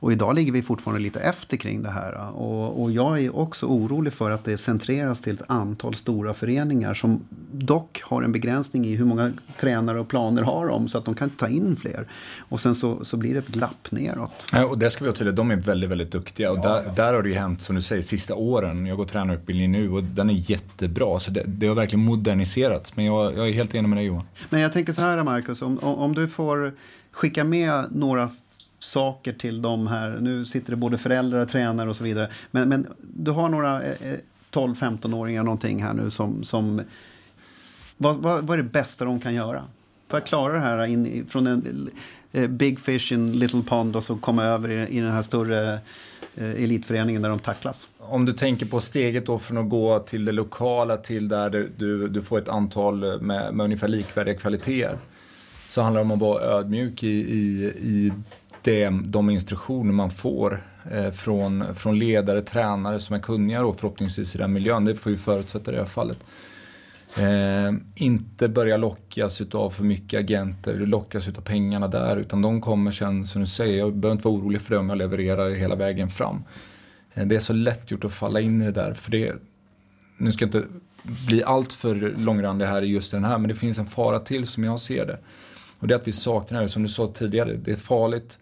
Och 0.00 0.12
idag 0.12 0.34
ligger 0.34 0.52
vi 0.52 0.62
fortfarande 0.62 1.02
lite 1.02 1.20
efter 1.20 1.56
kring 1.56 1.82
det 1.82 1.90
här. 1.90 2.30
Och, 2.34 2.82
och, 2.82 2.90
jag 2.90 3.20
är 3.20 3.36
också 3.36 3.66
orolig 3.66 4.12
för 4.12 4.30
att 4.30 4.44
det 4.44 4.58
centreras 4.58 5.20
till 5.20 5.34
ett 5.34 5.42
antal 5.46 5.94
stora 5.94 6.34
föreningar 6.34 6.94
som 6.94 7.24
dock 7.52 8.02
har 8.02 8.22
en 8.22 8.32
begränsning 8.32 8.86
i 8.86 8.94
hur 8.94 9.04
många 9.04 9.32
tränare 9.56 10.00
och 10.00 10.08
planer 10.08 10.42
har 10.42 10.66
de 10.66 10.88
så 10.88 10.98
att 10.98 11.04
de 11.04 11.14
kan 11.14 11.30
ta 11.30 11.48
in 11.48 11.76
fler. 11.76 12.06
Och 12.38 12.60
sen 12.60 12.74
så, 12.74 13.04
så 13.04 13.16
blir 13.16 13.32
det 13.32 13.38
ett 13.38 13.48
glapp 13.48 13.90
neråt. 13.90 14.46
Ja, 14.52 14.66
och 14.66 14.78
det 14.78 14.90
ska 14.90 15.04
vi 15.04 15.08
vara 15.08 15.16
tydliga, 15.16 15.34
de 15.34 15.50
är 15.50 15.56
väldigt, 15.56 15.90
väldigt 15.90 16.12
duktiga. 16.12 16.50
Och 16.50 16.60
där, 16.60 16.92
där 16.96 17.14
har 17.14 17.22
det 17.22 17.28
ju 17.28 17.34
hänt, 17.34 17.62
som 17.62 17.76
du 17.76 17.82
säger, 17.82 18.02
sista 18.02 18.34
åren. 18.34 18.86
Jag 18.86 18.96
går 18.96 19.04
tränarutbildning 19.04 19.72
nu 19.72 19.90
och 19.90 20.02
den 20.02 20.30
är 20.30 20.50
jättebra. 20.50 21.20
Så 21.20 21.30
det, 21.30 21.44
det 21.46 21.66
har 21.66 21.74
verkligen 21.74 22.04
moderniserats. 22.04 22.96
Men 22.96 23.04
jag, 23.04 23.36
jag 23.36 23.48
är 23.48 23.52
helt 23.52 23.74
enig 23.74 23.88
med 23.88 23.98
dig 23.98 24.06
Johan. 24.06 24.24
Men 24.50 24.60
jag 24.60 24.72
tänker 24.72 24.92
så 24.92 25.02
här 25.02 25.22
Marcus, 25.22 25.62
om, 25.62 25.78
om 25.78 26.14
du 26.14 26.28
får 26.28 26.72
skicka 27.12 27.44
med 27.44 27.84
några 27.90 28.30
saker 28.80 29.32
till 29.32 29.62
de 29.62 29.86
här. 29.86 30.18
Nu 30.20 30.44
sitter 30.44 30.70
det 30.70 30.76
både 30.76 30.98
föräldrar, 30.98 31.44
tränare 31.44 31.90
och 31.90 31.96
så 31.96 32.04
vidare. 32.04 32.30
Men, 32.50 32.68
men 32.68 32.86
du 33.00 33.30
har 33.30 33.48
några 33.48 33.82
eh, 33.82 34.12
eh, 34.12 34.18
12-15-åringar 34.52 35.42
någonting 35.42 35.82
här 35.82 35.92
nu 35.92 36.10
som... 36.10 36.44
som 36.44 36.82
vad, 37.96 38.16
vad, 38.16 38.46
vad, 38.46 38.58
är 38.58 38.62
det 38.62 38.68
bästa 38.68 39.04
de 39.04 39.20
kan 39.20 39.34
göra? 39.34 39.64
För 40.08 40.18
att 40.18 40.26
klara 40.26 40.52
det 40.52 40.60
här 40.60 40.86
in, 40.86 41.26
från 41.28 41.46
en 41.46 41.90
eh, 42.32 42.48
big 42.48 42.80
fish 42.80 43.12
in 43.12 43.32
little 43.32 43.62
pond 43.62 43.96
och 43.96 44.04
så 44.04 44.16
komma 44.16 44.44
över 44.44 44.68
i, 44.68 44.96
i 44.96 45.00
den 45.00 45.10
här 45.10 45.22
större 45.22 45.78
elitföreningen 46.36 47.22
där 47.22 47.28
de 47.28 47.38
tacklas. 47.38 47.88
Om 47.98 48.24
du 48.24 48.32
tänker 48.32 48.66
på 48.66 48.80
steget 48.80 49.26
då 49.26 49.38
från 49.38 49.58
att 49.58 49.68
gå 49.68 49.98
till 49.98 50.24
det 50.24 50.32
lokala 50.32 50.96
till 50.96 51.28
där 51.28 51.70
du, 51.76 52.08
du 52.08 52.22
får 52.22 52.38
ett 52.38 52.48
antal 52.48 53.20
med, 53.22 53.54
med 53.54 53.64
ungefär 53.64 53.88
likvärdiga 53.88 54.34
kvaliteter. 54.34 54.98
Så 55.68 55.82
handlar 55.82 56.00
det 56.00 56.04
om 56.04 56.10
att 56.10 56.18
vara 56.18 56.42
ödmjuk 56.42 57.02
i, 57.02 57.08
i, 57.08 57.64
i 57.80 58.12
det, 58.62 58.82
eh, 58.82 58.92
de 58.92 59.30
instruktioner 59.30 59.92
man 59.92 60.10
får 60.10 60.62
eh, 60.90 61.10
från, 61.10 61.74
från 61.74 61.98
ledare, 61.98 62.42
tränare 62.42 63.00
som 63.00 63.16
är 63.16 63.20
kunniga 63.20 63.62
då, 63.62 63.72
förhoppningsvis 63.72 64.34
i 64.34 64.38
den 64.38 64.52
miljön. 64.52 64.84
Det 64.84 64.94
får 64.94 65.10
vi 65.10 65.16
förutsätta 65.16 65.70
i 65.70 65.74
det 65.74 65.80
här 65.80 65.88
fallet. 65.88 66.18
Eh, 67.18 67.72
inte 67.94 68.48
börja 68.48 68.76
lockas 68.76 69.40
av 69.40 69.70
för 69.70 69.84
mycket 69.84 70.20
agenter, 70.20 70.74
lockas 70.74 71.28
av 71.28 71.32
pengarna 71.32 71.88
där. 71.88 72.16
Utan 72.16 72.42
de 72.42 72.60
kommer 72.60 72.90
sen, 72.90 73.26
som 73.26 73.40
du 73.40 73.46
säger, 73.46 73.78
jag 73.78 73.94
behöver 73.94 74.16
inte 74.16 74.28
vara 74.28 74.38
orolig 74.38 74.62
för 74.62 74.74
det 74.74 74.78
om 74.78 74.88
jag 74.88 74.98
levererar 74.98 75.50
hela 75.50 75.74
vägen 75.74 76.08
fram. 76.08 76.42
Eh, 77.14 77.26
det 77.26 77.36
är 77.36 77.40
så 77.40 77.52
lätt 77.52 77.90
gjort 77.90 78.04
att 78.04 78.12
falla 78.12 78.40
in 78.40 78.62
i 78.62 78.64
det 78.64 78.72
där. 78.72 78.94
För 78.94 79.10
det, 79.10 79.34
nu 80.16 80.32
ska 80.32 80.44
jag 80.44 80.48
inte 80.48 80.68
bli 81.26 81.42
allt 81.42 81.72
för 81.72 82.14
långrandig 82.18 82.66
här 82.66 82.82
i 82.82 82.86
just 82.86 83.10
den 83.10 83.24
här, 83.24 83.38
men 83.38 83.48
det 83.48 83.54
finns 83.54 83.78
en 83.78 83.86
fara 83.86 84.18
till 84.18 84.46
som 84.46 84.64
jag 84.64 84.80
ser 84.80 85.06
det. 85.06 85.18
Och 85.78 85.88
det 85.88 85.94
är 85.94 85.96
att 85.96 86.08
vi 86.08 86.12
saknar 86.12 86.62
det, 86.62 86.68
som 86.68 86.82
du 86.82 86.88
sa 86.88 87.06
tidigare, 87.06 87.54
det 87.54 87.70
är 87.70 87.76
farligt 87.76 88.38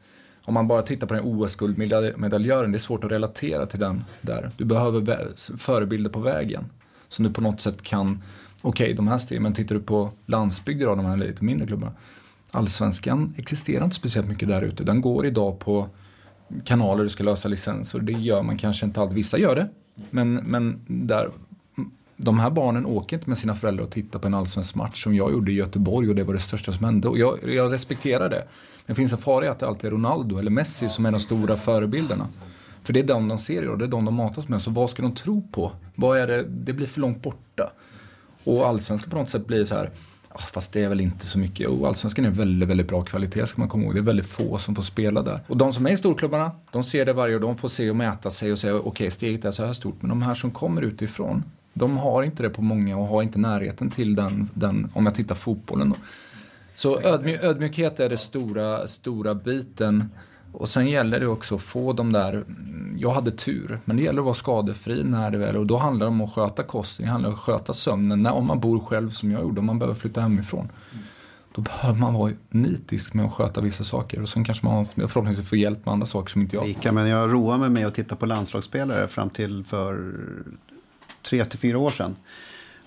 om 0.49 0.55
man 0.55 0.68
bara 0.68 0.82
tittar 0.82 1.07
på 1.07 1.14
den 1.14 1.24
OS-guldmedaljören, 1.24 2.72
det 2.72 2.76
är 2.76 2.80
svårt 2.80 3.05
att 3.05 3.11
relatera 3.11 3.66
till 3.66 3.80
den 3.80 4.05
där. 4.20 4.51
Du 4.57 4.64
behöver 4.64 5.28
förebilder 5.57 6.11
på 6.11 6.20
vägen. 6.20 6.64
Som 7.09 7.24
du 7.24 7.32
på 7.32 7.40
något 7.40 7.61
sätt 7.61 7.82
kan, 7.82 8.22
okej 8.62 8.84
okay, 8.84 8.94
de 8.94 9.09
här 9.09 9.18
stegen, 9.18 9.42
men 9.42 9.53
tittar 9.53 9.74
du 9.74 9.80
på 9.80 10.11
landsbygder 10.26 10.86
av 10.86 10.96
de 10.96 11.07
här 11.07 11.16
lite 11.16 11.44
mindre 11.44 11.66
klubbarna. 11.66 11.92
Allsvenskan 12.51 13.34
existerar 13.36 13.84
inte 13.84 13.96
speciellt 13.96 14.28
mycket 14.28 14.49
där 14.49 14.62
ute. 14.62 14.84
Den 14.84 15.01
går 15.01 15.26
idag 15.26 15.59
på 15.59 15.88
kanaler 16.64 17.03
du 17.03 17.09
ska 17.09 17.24
lösa 17.24 17.49
licenser. 17.49 17.99
Det 17.99 18.12
gör 18.12 18.42
man 18.42 18.59
kanske 18.59 18.86
inte 18.86 19.01
alltid. 19.01 19.16
Vissa 19.16 19.38
gör 19.38 19.57
det. 19.57 19.68
Men, 20.11 20.34
men 20.34 20.80
där, 20.86 21.30
de 22.20 22.38
här 22.38 22.50
barnen 22.50 22.86
åker 22.86 23.16
inte 23.16 23.28
med 23.28 23.38
sina 23.38 23.54
föräldrar 23.54 23.84
och 23.84 23.90
tittar 23.90 24.18
på 24.18 24.26
en 24.26 24.34
allsvensk 24.34 24.74
match 24.74 25.02
som 25.02 25.14
jag 25.14 25.32
gjorde 25.32 25.52
i 25.52 25.54
Göteborg 25.54 26.08
och 26.08 26.14
det 26.14 26.24
var 26.24 26.34
det 26.34 26.40
största 26.40 26.72
som 26.72 26.84
hände. 26.84 27.08
Och 27.08 27.18
jag, 27.18 27.38
jag 27.54 27.72
respekterar 27.72 28.28
det. 28.28 28.44
Men 28.86 28.94
det 28.94 28.94
finns 28.94 29.12
en 29.12 29.18
fara 29.18 29.44
i 29.44 29.48
att 29.48 29.58
det 29.58 29.66
alltid 29.66 29.84
är 29.84 29.90
Ronaldo 29.90 30.38
eller 30.38 30.50
Messi 30.50 30.88
som 30.88 31.06
är 31.06 31.10
de 31.10 31.20
stora 31.20 31.56
förebilderna. 31.56 32.28
För 32.82 32.92
det 32.92 33.00
är 33.00 33.04
de 33.04 33.28
de 33.28 33.38
ser 33.38 33.68
och 33.68 33.78
det 33.78 33.84
är 33.84 33.88
de 33.88 34.04
de 34.04 34.14
matas 34.14 34.48
med. 34.48 34.62
Så 34.62 34.70
vad 34.70 34.90
ska 34.90 35.02
de 35.02 35.14
tro 35.14 35.48
på? 35.52 35.72
Vad 35.94 36.18
är 36.18 36.26
det? 36.26 36.42
Det 36.42 36.72
blir 36.72 36.86
för 36.86 37.00
långt 37.00 37.22
borta. 37.22 37.70
Och 38.44 38.66
allsvenskan 38.66 39.10
på 39.10 39.16
något 39.16 39.30
sätt 39.30 39.46
blir 39.46 39.64
så 39.64 39.74
här, 39.74 39.90
ah, 40.28 40.38
fast 40.38 40.72
det 40.72 40.84
är 40.84 40.88
väl 40.88 41.00
inte 41.00 41.26
så 41.26 41.38
mycket. 41.38 41.68
Och 41.68 41.88
allsvenskan 41.88 42.24
är 42.24 42.30
väldigt, 42.30 42.68
väldigt 42.68 42.88
bra 42.88 43.02
kvalitet 43.02 43.46
ska 43.46 43.60
man 43.60 43.68
komma 43.68 43.84
ihåg. 43.84 43.94
Det 43.94 44.00
är 44.00 44.02
väldigt 44.02 44.26
få 44.26 44.58
som 44.58 44.74
får 44.74 44.82
spela 44.82 45.22
där. 45.22 45.40
Och 45.46 45.56
de 45.56 45.72
som 45.72 45.86
är 45.86 45.90
i 45.90 45.96
storklubbarna, 45.96 46.50
de 46.72 46.84
ser 46.84 47.06
det 47.06 47.12
varje 47.12 47.36
år. 47.36 47.40
De 47.40 47.56
får 47.56 47.68
se 47.68 47.90
och 47.90 47.96
mäta 47.96 48.30
sig 48.30 48.52
och 48.52 48.58
säga 48.58 48.74
okej, 48.74 48.88
okay, 48.88 49.10
steget 49.10 49.44
är 49.44 49.50
så 49.50 49.64
här 49.64 49.72
stort. 49.72 50.02
Men 50.02 50.08
de 50.08 50.22
här 50.22 50.34
som 50.34 50.50
kommer 50.50 50.82
utifrån, 50.82 51.44
de 51.78 51.96
har 51.96 52.22
inte 52.22 52.42
det 52.42 52.50
på 52.50 52.62
många 52.62 52.96
och 52.96 53.06
har 53.06 53.22
inte 53.22 53.38
närheten 53.38 53.90
till 53.90 54.14
den, 54.14 54.50
den 54.54 54.90
om 54.94 55.06
jag 55.06 55.14
tittar 55.14 55.34
fotbollen. 55.34 55.88
Då. 55.88 55.96
Så 56.74 57.00
ödmjuk, 57.00 57.42
ödmjukhet 57.42 58.00
är 58.00 58.08
det 58.08 58.16
stora, 58.16 58.86
stora 58.86 59.34
biten. 59.34 60.10
Och 60.52 60.68
sen 60.68 60.86
gäller 60.86 61.20
det 61.20 61.26
också 61.26 61.54
att 61.54 61.62
få 61.62 61.92
de 61.92 62.12
där, 62.12 62.44
jag 62.96 63.10
hade 63.10 63.30
tur, 63.30 63.80
men 63.84 63.96
det 63.96 64.02
gäller 64.02 64.20
att 64.20 64.24
vara 64.24 64.34
skadefri 64.34 65.04
när 65.04 65.30
det 65.30 65.38
väl 65.38 65.56
och 65.56 65.66
då 65.66 65.76
handlar 65.76 66.06
det 66.06 66.10
om 66.10 66.20
att 66.20 66.32
sköta 66.32 66.62
kosten, 66.62 67.06
det 67.06 67.12
handlar 67.12 67.28
om 67.28 67.34
att 67.34 67.40
sköta 67.40 67.72
sömnen. 67.72 68.22
När, 68.22 68.32
om 68.32 68.46
man 68.46 68.60
bor 68.60 68.80
själv 68.80 69.10
som 69.10 69.32
jag 69.32 69.42
gjorde, 69.42 69.60
om 69.60 69.66
man 69.66 69.78
behöver 69.78 69.94
flytta 69.94 70.20
hemifrån. 70.20 70.68
Då 71.54 71.62
behöver 71.62 71.98
man 71.98 72.14
vara 72.14 72.32
nitisk 72.48 73.14
med 73.14 73.24
att 73.24 73.32
sköta 73.32 73.60
vissa 73.60 73.84
saker 73.84 74.22
och 74.22 74.28
sen 74.28 74.44
kanske 74.44 74.66
man 74.66 74.86
förhoppningsvis 74.86 75.48
får 75.48 75.58
hjälp 75.58 75.84
med 75.86 75.92
andra 75.92 76.06
saker 76.06 76.32
som 76.32 76.40
inte 76.40 76.56
jag 76.56 76.76
får. 76.82 76.92
Men 76.92 77.08
jag 77.08 77.32
roar 77.32 77.58
mig 77.58 77.70
med 77.70 77.86
att 77.86 77.94
titta 77.94 78.16
på 78.16 78.26
landslagsspelare 78.26 79.08
fram 79.08 79.30
till 79.30 79.64
för 79.64 80.14
tre 81.28 81.44
till 81.44 81.58
fyra 81.58 81.78
år 81.78 81.90
sedan. 81.90 82.16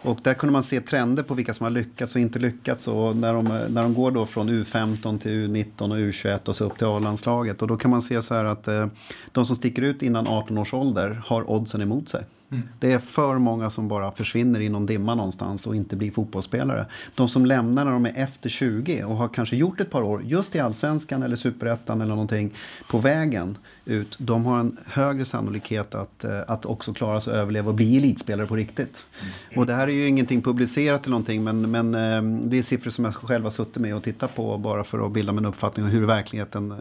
Och 0.04 0.20
där 0.24 0.34
kunde 0.34 0.54
man 0.54 0.64
se 0.64 0.82
trender 0.82 1.24
på 1.24 1.34
vilka 1.34 1.54
som 1.54 1.64
har 1.64 1.72
lyckats 1.72 2.16
och 2.16 2.22
inte 2.22 2.40
lyckats. 2.40 2.88
Och 2.88 3.16
när, 3.16 3.34
de, 3.34 3.44
när 3.70 3.84
de 3.84 3.94
går 3.94 4.12
då 4.12 4.26
från 4.26 4.50
U15 4.50 5.20
till 5.20 5.32
U19 5.32 5.92
och 5.92 5.98
U21 5.98 6.50
och 6.50 6.56
så 6.56 6.66
upp 6.66 6.78
till 6.78 6.88
A-landslaget. 6.88 7.62
Och 7.62 7.68
då 7.68 7.78
kan 7.78 7.92
man 7.92 8.02
se 8.02 8.22
så 8.22 8.34
här 8.34 8.46
att 8.46 8.68
eh, 8.68 8.88
de 9.32 9.46
som 9.46 9.56
sticker 9.56 9.82
ut 9.82 10.04
innan 10.04 10.28
18 10.28 10.58
års 10.58 10.74
ålder 10.74 11.22
har 11.26 11.52
oddsen 11.52 11.82
emot 11.82 12.10
sig. 12.10 12.24
Mm. 12.52 12.64
Det 12.80 12.92
är 12.92 13.00
för 13.00 13.38
många 13.38 13.70
som 13.70 13.88
bara 13.88 14.12
försvinner 14.12 14.60
i 14.60 14.70
någon 14.70 14.86
dimma 14.86 15.16
någonstans 15.16 15.68
och 15.68 15.76
inte 15.76 15.96
blir 15.96 16.12
fotbollsspelare. 16.12 16.86
De 17.16 17.28
som 17.28 17.46
lämnar 17.46 17.86
när 17.86 17.92
de 17.92 18.06
är 18.06 18.14
efter 18.16 18.50
20 18.50 19.04
och 19.04 19.16
har 19.16 19.28
kanske 19.28 19.56
gjort 19.56 19.80
ett 19.80 19.90
par 19.90 20.02
år 20.02 20.24
just 20.26 20.56
i 20.56 20.60
allsvenskan 20.60 21.24
eller 21.24 21.36
superettan 21.36 22.02
eller 22.02 22.12
någonting 22.12 22.54
på 22.90 22.98
vägen 22.98 23.58
ut. 23.86 24.16
De 24.20 24.46
har 24.46 24.60
en 24.60 24.78
högre 24.88 25.26
sannolikhet 25.26 25.96
att, 25.96 26.24
eh, 26.24 26.42
att 26.48 26.66
också 26.66 26.94
klara 26.94 27.22
sig 27.22 27.34
och 27.34 27.40
överleva 27.40 27.70
och 27.70 27.76
bli 27.76 27.98
elitspelare 27.98 28.48
på 28.48 28.56
riktigt. 28.56 29.06
Mm. 29.22 29.60
Och 29.60 29.66
det 29.66 29.74
här 29.74 29.88
är 29.88 29.92
ju 29.92 30.08
ingenting 30.08 30.42
publicerat 30.42 31.06
eller 31.06 31.12
någonting 31.12 31.44
men, 31.44 31.72
men 31.72 31.96
eh, 31.96 32.48
det 32.50 32.58
är 32.58 32.62
siffror 32.62 32.92
som 32.92 33.06
jag 33.06 33.16
själv 33.16 33.44
har 33.44 33.52
suttit 33.52 33.78
med 33.78 33.96
och 33.96 34.04
tittat 34.04 34.36
på 34.36 34.58
bara 34.58 34.84
för 34.84 35.06
att 35.06 35.12
bilda 35.12 35.34
mig 35.34 35.42
en 35.42 35.46
uppfattning 35.46 35.86
om 35.86 35.92
hur 35.92 36.06
verkligheten 36.06 36.72
eh, 36.72 36.78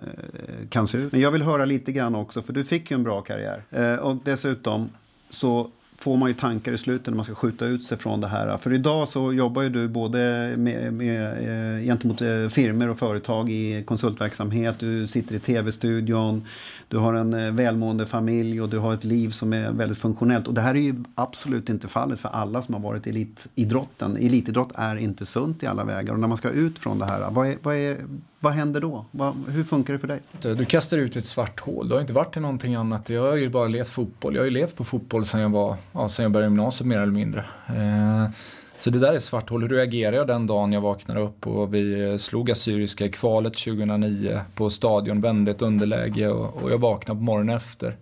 kan 0.68 0.88
se 0.88 0.98
ut. 0.98 1.12
Men 1.12 1.20
jag 1.20 1.30
vill 1.30 1.42
höra 1.42 1.64
lite 1.64 1.92
grann 1.92 2.14
också 2.14 2.42
för 2.42 2.52
du 2.52 2.64
fick 2.64 2.90
ju 2.90 2.94
en 2.94 3.02
bra 3.02 3.20
karriär. 3.20 4.00
Och 4.00 4.16
dessutom 4.24 4.88
så 5.30 5.70
får 6.00 6.16
man 6.16 6.28
ju 6.28 6.34
tankar 6.34 6.72
i 6.72 6.78
slutet 6.78 7.06
när 7.06 7.14
man 7.14 7.24
ska 7.24 7.34
skjuta 7.34 7.66
ut 7.66 7.84
sig 7.84 7.98
från 7.98 8.20
det 8.20 8.28
här. 8.28 8.56
För 8.56 8.72
idag 8.72 9.08
så 9.08 9.32
jobbar 9.32 9.62
ju 9.62 9.68
du 9.68 9.88
både 9.88 10.18
med, 10.56 10.92
med, 10.92 11.78
eh, 11.78 11.84
gentemot 11.84 12.22
eh, 12.22 12.48
firmer 12.48 12.88
och 12.88 12.98
företag 12.98 13.50
i 13.50 13.84
konsultverksamhet. 13.86 14.78
Du 14.78 15.06
sitter 15.06 15.34
i 15.34 15.40
tv-studion, 15.40 16.46
du 16.88 16.98
har 16.98 17.14
en 17.14 17.34
eh, 17.34 17.52
välmående 17.52 18.06
familj 18.06 18.60
och 18.60 18.68
du 18.68 18.78
har 18.78 18.94
ett 18.94 19.04
liv 19.04 19.30
som 19.30 19.52
är 19.52 19.70
väldigt 19.70 19.98
funktionellt. 19.98 20.48
Och 20.48 20.54
det 20.54 20.60
här 20.60 20.74
är 20.74 20.80
ju 20.80 20.94
absolut 21.14 21.68
inte 21.68 21.88
fallet 21.88 22.20
för 22.20 22.28
alla 22.28 22.62
som 22.62 22.74
har 22.74 22.80
varit 22.80 23.06
i 23.06 23.10
elitidrotten. 23.10 24.16
Elitidrott 24.16 24.72
är 24.74 24.96
inte 24.96 25.26
sunt 25.26 25.62
i 25.62 25.66
alla 25.66 25.84
vägar. 25.84 26.12
Och 26.12 26.20
när 26.20 26.28
man 26.28 26.36
ska 26.36 26.50
ut 26.50 26.78
från 26.78 26.98
det 26.98 27.04
här, 27.04 27.30
vad, 27.30 27.46
är, 27.48 27.56
vad, 27.62 27.76
är, 27.76 27.96
vad 28.42 28.52
händer 28.52 28.80
då? 28.80 29.04
Vad, 29.10 29.34
hur 29.48 29.64
funkar 29.64 29.92
det 29.92 29.98
för 29.98 30.08
dig? 30.08 30.20
Du 30.40 30.64
kastar 30.64 30.98
ut 30.98 31.16
ett 31.16 31.24
svart 31.24 31.60
hål. 31.60 31.88
Du 31.88 31.94
har 31.94 32.00
inte 32.00 32.12
varit 32.12 32.36
i 32.36 32.40
någonting 32.40 32.74
annat. 32.74 33.08
Jag 33.08 33.22
har 33.22 33.36
ju 33.36 33.48
bara 33.48 33.68
levt 33.68 33.88
fotboll. 33.88 34.34
Jag 34.34 34.40
har 34.40 34.44
ju 34.44 34.50
levt 34.50 34.76
på 34.76 34.84
fotboll 34.84 35.26
sedan 35.26 35.40
jag, 35.40 35.48
var, 35.48 35.76
ja, 35.92 36.08
sedan 36.08 36.22
jag 36.22 36.32
började 36.32 36.50
gymnasiet 36.50 36.86
mer 36.86 36.98
eller 36.98 37.12
mindre. 37.12 37.44
Eh, 37.68 38.30
så 38.78 38.90
det 38.90 38.98
där 38.98 39.12
är 39.12 39.16
ett 39.16 39.22
svart 39.22 39.50
hål. 39.50 39.62
Hur 39.62 39.68
reagerade 39.68 40.16
jag 40.16 40.26
den 40.26 40.46
dagen 40.46 40.72
jag 40.72 40.80
vaknade 40.80 41.20
upp 41.20 41.46
och 41.46 41.74
vi 41.74 42.16
slog 42.18 42.50
Assyriska 42.50 43.04
i 43.04 43.08
kvalet 43.08 43.56
2009 43.56 44.40
på 44.54 44.70
stadion, 44.70 45.20
vände 45.20 45.50
ett 45.50 45.62
underläge 45.62 46.28
och, 46.28 46.62
och 46.62 46.72
jag 46.72 46.78
vaknade 46.78 47.18
på 47.18 47.24
morgonen 47.24 47.56
efter. 47.56 47.96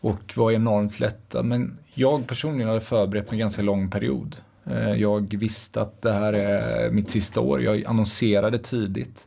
Och 0.00 0.32
var 0.36 0.52
enormt 0.52 1.00
lättad. 1.00 1.44
Men 1.44 1.78
jag 1.94 2.26
personligen 2.26 2.68
hade 2.68 2.80
förberett 2.80 3.30
mig 3.30 3.40
ganska 3.40 3.62
lång 3.62 3.90
period. 3.90 4.36
Eh, 4.64 4.92
jag 4.92 5.36
visste 5.36 5.82
att 5.82 6.02
det 6.02 6.12
här 6.12 6.32
är 6.32 6.90
mitt 6.90 7.10
sista 7.10 7.40
år. 7.40 7.62
Jag 7.62 7.84
annonserade 7.84 8.58
tidigt, 8.58 9.26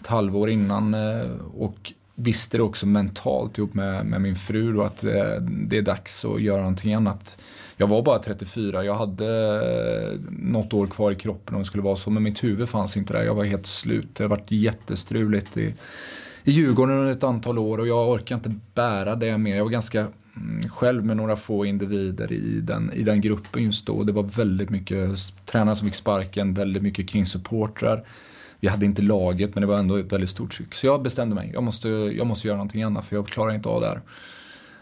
ett 0.00 0.06
halvår 0.06 0.50
innan 0.50 0.94
eh, 0.94 1.30
och 1.54 1.92
visste 2.14 2.56
det 2.56 2.62
också 2.62 2.86
mentalt 2.86 3.58
ihop 3.58 3.74
med, 3.74 4.06
med 4.06 4.20
min 4.20 4.36
fru 4.36 4.72
då 4.72 4.82
att 4.82 5.04
eh, 5.04 5.34
det 5.40 5.78
är 5.78 5.82
dags 5.82 6.24
att 6.24 6.42
göra 6.42 6.58
någonting 6.58 6.94
annat. 6.94 7.38
Jag 7.76 7.86
var 7.86 8.02
bara 8.02 8.18
34, 8.18 8.84
jag 8.84 8.94
hade 8.94 10.18
något 10.30 10.72
år 10.72 10.86
kvar 10.86 11.12
i 11.12 11.14
kroppen 11.14 11.54
om 11.54 11.60
det 11.60 11.66
skulle 11.66 11.82
vara 11.82 11.96
så, 11.96 12.10
men 12.10 12.22
mitt 12.22 12.44
huvud 12.44 12.68
fanns 12.68 12.96
inte 12.96 13.12
där. 13.12 13.22
Jag 13.22 13.34
var 13.34 13.44
helt 13.44 13.66
slut. 13.66 14.14
Det 14.14 14.24
har 14.24 14.28
varit 14.28 14.50
jättestruligt 14.50 15.56
i, 15.56 15.74
i 16.44 16.50
Djurgården 16.50 16.98
under 16.98 17.12
ett 17.12 17.24
antal 17.24 17.58
år 17.58 17.78
och 17.78 17.88
jag 17.88 18.08
orkar 18.08 18.34
inte 18.36 18.54
bära 18.74 19.14
det 19.14 19.38
mer. 19.38 19.56
Jag 19.56 19.64
var 19.64 19.70
ganska 19.70 20.06
Mm, 20.40 20.68
själv 20.68 21.04
med 21.04 21.16
några 21.16 21.36
få 21.36 21.66
individer 21.66 22.32
i 22.32 22.60
den, 22.60 22.92
i 22.92 23.02
den 23.02 23.20
gruppen 23.20 23.64
just 23.64 23.86
då. 23.86 24.02
Det 24.02 24.12
var 24.12 24.22
väldigt 24.22 24.70
mycket 24.70 25.10
tränare 25.46 25.76
som 25.76 25.88
fick 25.88 25.94
sparken, 25.94 26.54
väldigt 26.54 26.82
mycket 26.82 27.08
kring 27.08 27.26
supportrar. 27.26 28.04
Vi 28.60 28.68
hade 28.68 28.86
inte 28.86 29.02
laget 29.02 29.54
men 29.54 29.60
det 29.60 29.66
var 29.66 29.78
ändå 29.78 29.96
ett 29.96 30.12
väldigt 30.12 30.30
stort 30.30 30.52
tryck. 30.52 30.74
Så 30.74 30.86
jag 30.86 31.02
bestämde 31.02 31.34
mig, 31.34 31.50
jag 31.54 31.62
måste, 31.62 31.88
jag 31.88 32.26
måste 32.26 32.48
göra 32.48 32.56
någonting 32.56 32.82
annat 32.82 33.04
för 33.04 33.16
jag 33.16 33.28
klarar 33.28 33.54
inte 33.54 33.68
av 33.68 33.80
det 33.80 33.86
här. 33.86 34.00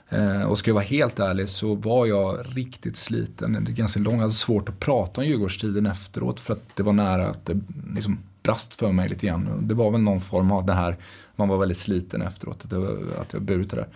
Eh, 0.09 0.42
och 0.42 0.59
ska 0.59 0.70
jag 0.70 0.74
vara 0.74 0.84
helt 0.84 1.18
ärlig 1.18 1.48
så 1.48 1.74
var 1.74 2.07
jag 2.07 2.38
riktigt 2.57 2.96
sliten. 2.96 3.64
Det 3.64 3.70
är 3.70 3.74
ganska 3.74 4.00
långt, 4.00 4.14
jag 4.14 4.20
hade 4.20 4.32
svårt 4.32 4.68
att 4.68 4.80
prata 4.80 5.20
om 5.20 5.26
Djurgårdstiden 5.26 5.86
efteråt 5.86 6.40
för 6.40 6.52
att 6.52 6.76
det 6.76 6.82
var 6.82 6.92
nära 6.92 7.28
att 7.28 7.46
det 7.46 7.61
liksom 7.94 8.18
brast 8.42 8.74
för 8.74 8.92
mig 8.92 9.09
lite 9.09 9.26
grann. 9.26 9.68
Det 9.68 9.74
var 9.74 9.90
väl 9.90 10.00
någon 10.00 10.20
form 10.20 10.52
av 10.52 10.66
det 10.66 10.72
här, 10.72 10.96
man 11.36 11.48
var 11.48 11.59
väldigt 11.59 11.78
sliten 11.78 12.22
efteråt, 12.22 12.64
att, 12.64 12.72
att 13.20 13.32
jag 13.32 13.42
burit 13.42 13.70
det 13.70 13.76
där. 13.76 13.88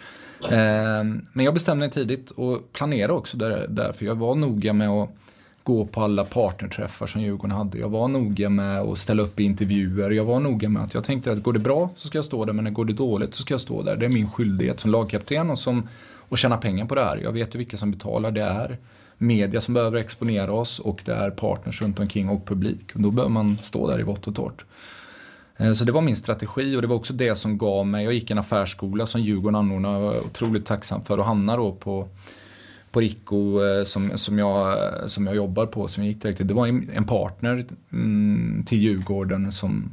Ehm, 0.48 1.26
men 1.32 1.44
jag 1.44 1.54
bestämde 1.54 1.80
mig 1.80 1.90
tidigt 1.90 2.30
och 2.30 2.72
planerade 2.72 3.12
också 3.12 3.36
där, 3.36 3.66
därför. 3.68 4.06
Jag 4.06 4.14
var 4.14 4.34
noga 4.34 4.72
med 4.72 4.88
att 4.88 5.10
gå 5.62 5.86
på 5.86 6.00
alla 6.00 6.24
partnerträffar 6.24 7.06
som 7.06 7.22
Djurgården 7.22 7.56
hade. 7.56 7.78
Jag 7.78 7.88
var 7.88 8.08
noga 8.08 8.48
med 8.48 8.80
att 8.80 8.98
ställa 8.98 9.22
upp 9.22 9.40
i 9.40 9.42
intervjuer. 9.42 10.10
Jag 10.10 10.24
var 10.24 10.40
noga 10.40 10.68
med 10.68 10.82
att 10.82 10.94
jag 10.94 11.04
tänkte 11.04 11.32
att 11.32 11.42
går 11.42 11.52
det 11.52 11.58
bra 11.58 11.90
så 11.96 12.08
ska 12.08 12.18
jag 12.18 12.24
stå 12.24 12.44
där, 12.44 12.52
men 12.52 12.74
går 12.74 12.84
det 12.84 12.92
dåligt 12.92 13.34
så 13.34 13.42
ska 13.42 13.54
jag 13.54 13.60
stå 13.60 13.82
där. 13.82 13.96
Det 13.96 14.04
är 14.04 14.08
min 14.08 14.30
skyldighet 14.30 14.80
som 14.80 14.90
lagkapten 14.90 15.50
och 15.50 15.58
som 15.58 15.88
att 16.28 16.38
tjäna 16.38 16.56
pengar 16.56 16.86
på 16.86 16.94
det 16.94 17.04
här. 17.04 17.16
Jag 17.16 17.32
vet 17.32 17.54
ju 17.54 17.58
vilka 17.58 17.76
som 17.76 17.90
betalar. 17.90 18.30
Det 18.30 18.42
är 18.42 18.78
media 19.18 19.60
som 19.60 19.74
behöver 19.74 19.98
exponera 19.98 20.52
oss 20.52 20.78
och 20.78 21.02
det 21.04 21.12
är 21.12 21.30
partners 21.30 21.82
runt 21.82 22.00
omkring 22.00 22.28
och 22.28 22.46
publik. 22.46 22.94
Och 22.94 23.00
då 23.00 23.10
behöver 23.10 23.32
man 23.32 23.56
stå 23.56 23.90
där 23.90 24.00
i 24.00 24.02
vått 24.02 24.26
och 24.26 24.34
torrt. 24.34 24.64
Eh, 25.60 25.72
så 25.72 25.84
det 25.84 25.92
var 25.92 26.00
min 26.00 26.16
strategi 26.16 26.76
och 26.76 26.82
det 26.82 26.88
var 26.88 26.96
också 26.96 27.12
det 27.12 27.36
som 27.36 27.58
gav 27.58 27.86
mig, 27.86 28.04
jag 28.04 28.14
gick 28.14 28.30
en 28.30 28.38
affärsskola 28.38 29.06
som 29.06 29.20
Djurgården 29.20 29.56
anordnade 29.56 29.96
och 29.96 30.02
var 30.02 30.20
otroligt 30.20 30.66
tacksam 30.66 31.04
för 31.04 31.18
att 31.18 31.26
hamna 31.26 31.56
då 31.56 31.72
på, 31.72 32.08
på 32.90 33.00
Rico 33.00 33.64
eh, 33.64 33.84
som, 33.84 34.18
som, 34.18 34.38
jag, 34.38 34.76
som 35.10 35.26
jag 35.26 35.36
jobbar 35.36 35.66
på, 35.66 35.88
som 35.88 36.04
jag 36.04 36.12
gick 36.12 36.22
direkt 36.22 36.36
till. 36.36 36.46
Det 36.46 36.54
var 36.54 36.66
en 36.66 37.04
partner 37.04 37.66
mm, 37.92 38.64
till 38.66 38.78
Djurgården 38.78 39.52
som, 39.52 39.92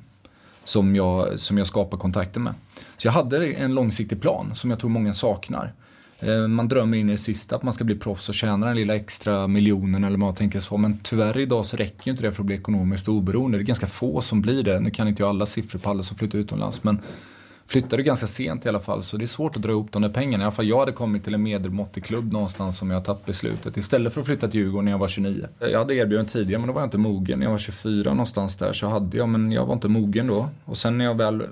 som, 0.63 0.95
jag, 0.95 1.39
som 1.39 1.57
jag 1.57 1.67
skapade 1.67 2.01
kontakten 2.01 2.43
med. 2.43 2.53
Så 2.97 3.07
jag 3.07 3.11
hade 3.11 3.47
en 3.47 3.73
långsiktig 3.73 4.21
plan 4.21 4.51
som 4.55 4.69
jag 4.69 4.79
tror 4.79 4.89
många 4.89 5.13
saknar. 5.13 5.73
Eh, 6.19 6.47
man 6.47 6.67
drömmer 6.67 6.97
in 6.97 7.09
i 7.09 7.11
det 7.11 7.17
sista 7.17 7.55
att 7.55 7.63
man 7.63 7.73
ska 7.73 7.83
bli 7.83 7.95
proffs 7.95 8.29
och 8.29 8.35
tjäna 8.35 8.67
den 8.67 8.75
lilla 8.75 8.95
extra 8.95 9.47
miljonen 9.47 10.03
eller 10.03 10.17
vad 10.17 10.27
man 10.27 10.35
tänker 10.35 10.59
så. 10.59 10.77
Men 10.77 10.99
tyvärr 11.03 11.37
idag 11.37 11.65
så 11.65 11.77
räcker 11.77 12.07
ju 12.07 12.11
inte 12.11 12.23
det 12.23 12.31
för 12.31 12.41
att 12.41 12.45
bli 12.45 12.55
ekonomiskt 12.55 13.07
oberoende. 13.07 13.57
Det 13.57 13.61
är 13.61 13.65
ganska 13.65 13.87
få 13.87 14.21
som 14.21 14.41
blir 14.41 14.63
det. 14.63 14.79
Nu 14.79 14.89
kan 14.89 15.07
inte 15.07 15.21
jag 15.21 15.29
alla 15.29 15.45
siffror 15.45 15.79
på 15.79 15.89
alla 15.89 16.03
som 16.03 16.17
flyttar 16.17 16.39
utomlands. 16.39 16.83
Men 16.83 16.99
flyttade 17.67 18.03
ganska 18.03 18.27
sent 18.27 18.65
i 18.65 18.69
alla 18.69 18.79
fall 18.79 19.03
så 19.03 19.17
det 19.17 19.25
är 19.25 19.27
svårt 19.27 19.55
att 19.55 19.61
dra 19.61 19.71
ihop 19.71 19.91
de 19.91 20.01
där 20.01 20.09
pengarna. 20.09 20.43
I 20.43 20.45
alla 20.45 20.51
fall 20.51 20.67
jag 20.67 20.79
hade 20.79 20.91
kommit 20.91 21.23
till 21.23 21.33
en 21.33 21.43
medelmåttig 21.43 22.05
klubb 22.05 22.31
någonstans 22.33 22.77
som 22.77 22.91
jag 22.91 23.05
tappat 23.05 23.25
beslutet. 23.25 23.77
Istället 23.77 24.13
för 24.13 24.21
att 24.21 24.27
flytta 24.27 24.47
till 24.47 24.59
Djurgården 24.59 24.85
när 24.85 24.91
jag 24.91 24.99
var 24.99 25.07
29. 25.07 25.47
Jag 25.59 25.79
hade 25.79 25.95
erbjudit 25.95 26.27
tidigare 26.27 26.59
men 26.59 26.67
då 26.67 26.73
var 26.73 26.81
jag 26.81 26.87
inte 26.87 26.97
mogen. 26.97 27.39
När 27.39 27.45
jag 27.45 27.51
var 27.51 27.57
24 27.57 28.11
någonstans 28.11 28.57
där 28.57 28.73
så 28.73 28.87
hade 28.87 29.17
jag 29.17 29.29
men 29.29 29.51
jag 29.51 29.65
var 29.65 29.73
inte 29.73 29.87
mogen 29.87 30.27
då. 30.27 30.49
Och 30.65 30.77
sen 30.77 30.97
när 30.97 31.05
jag 31.05 31.15
väl 31.15 31.43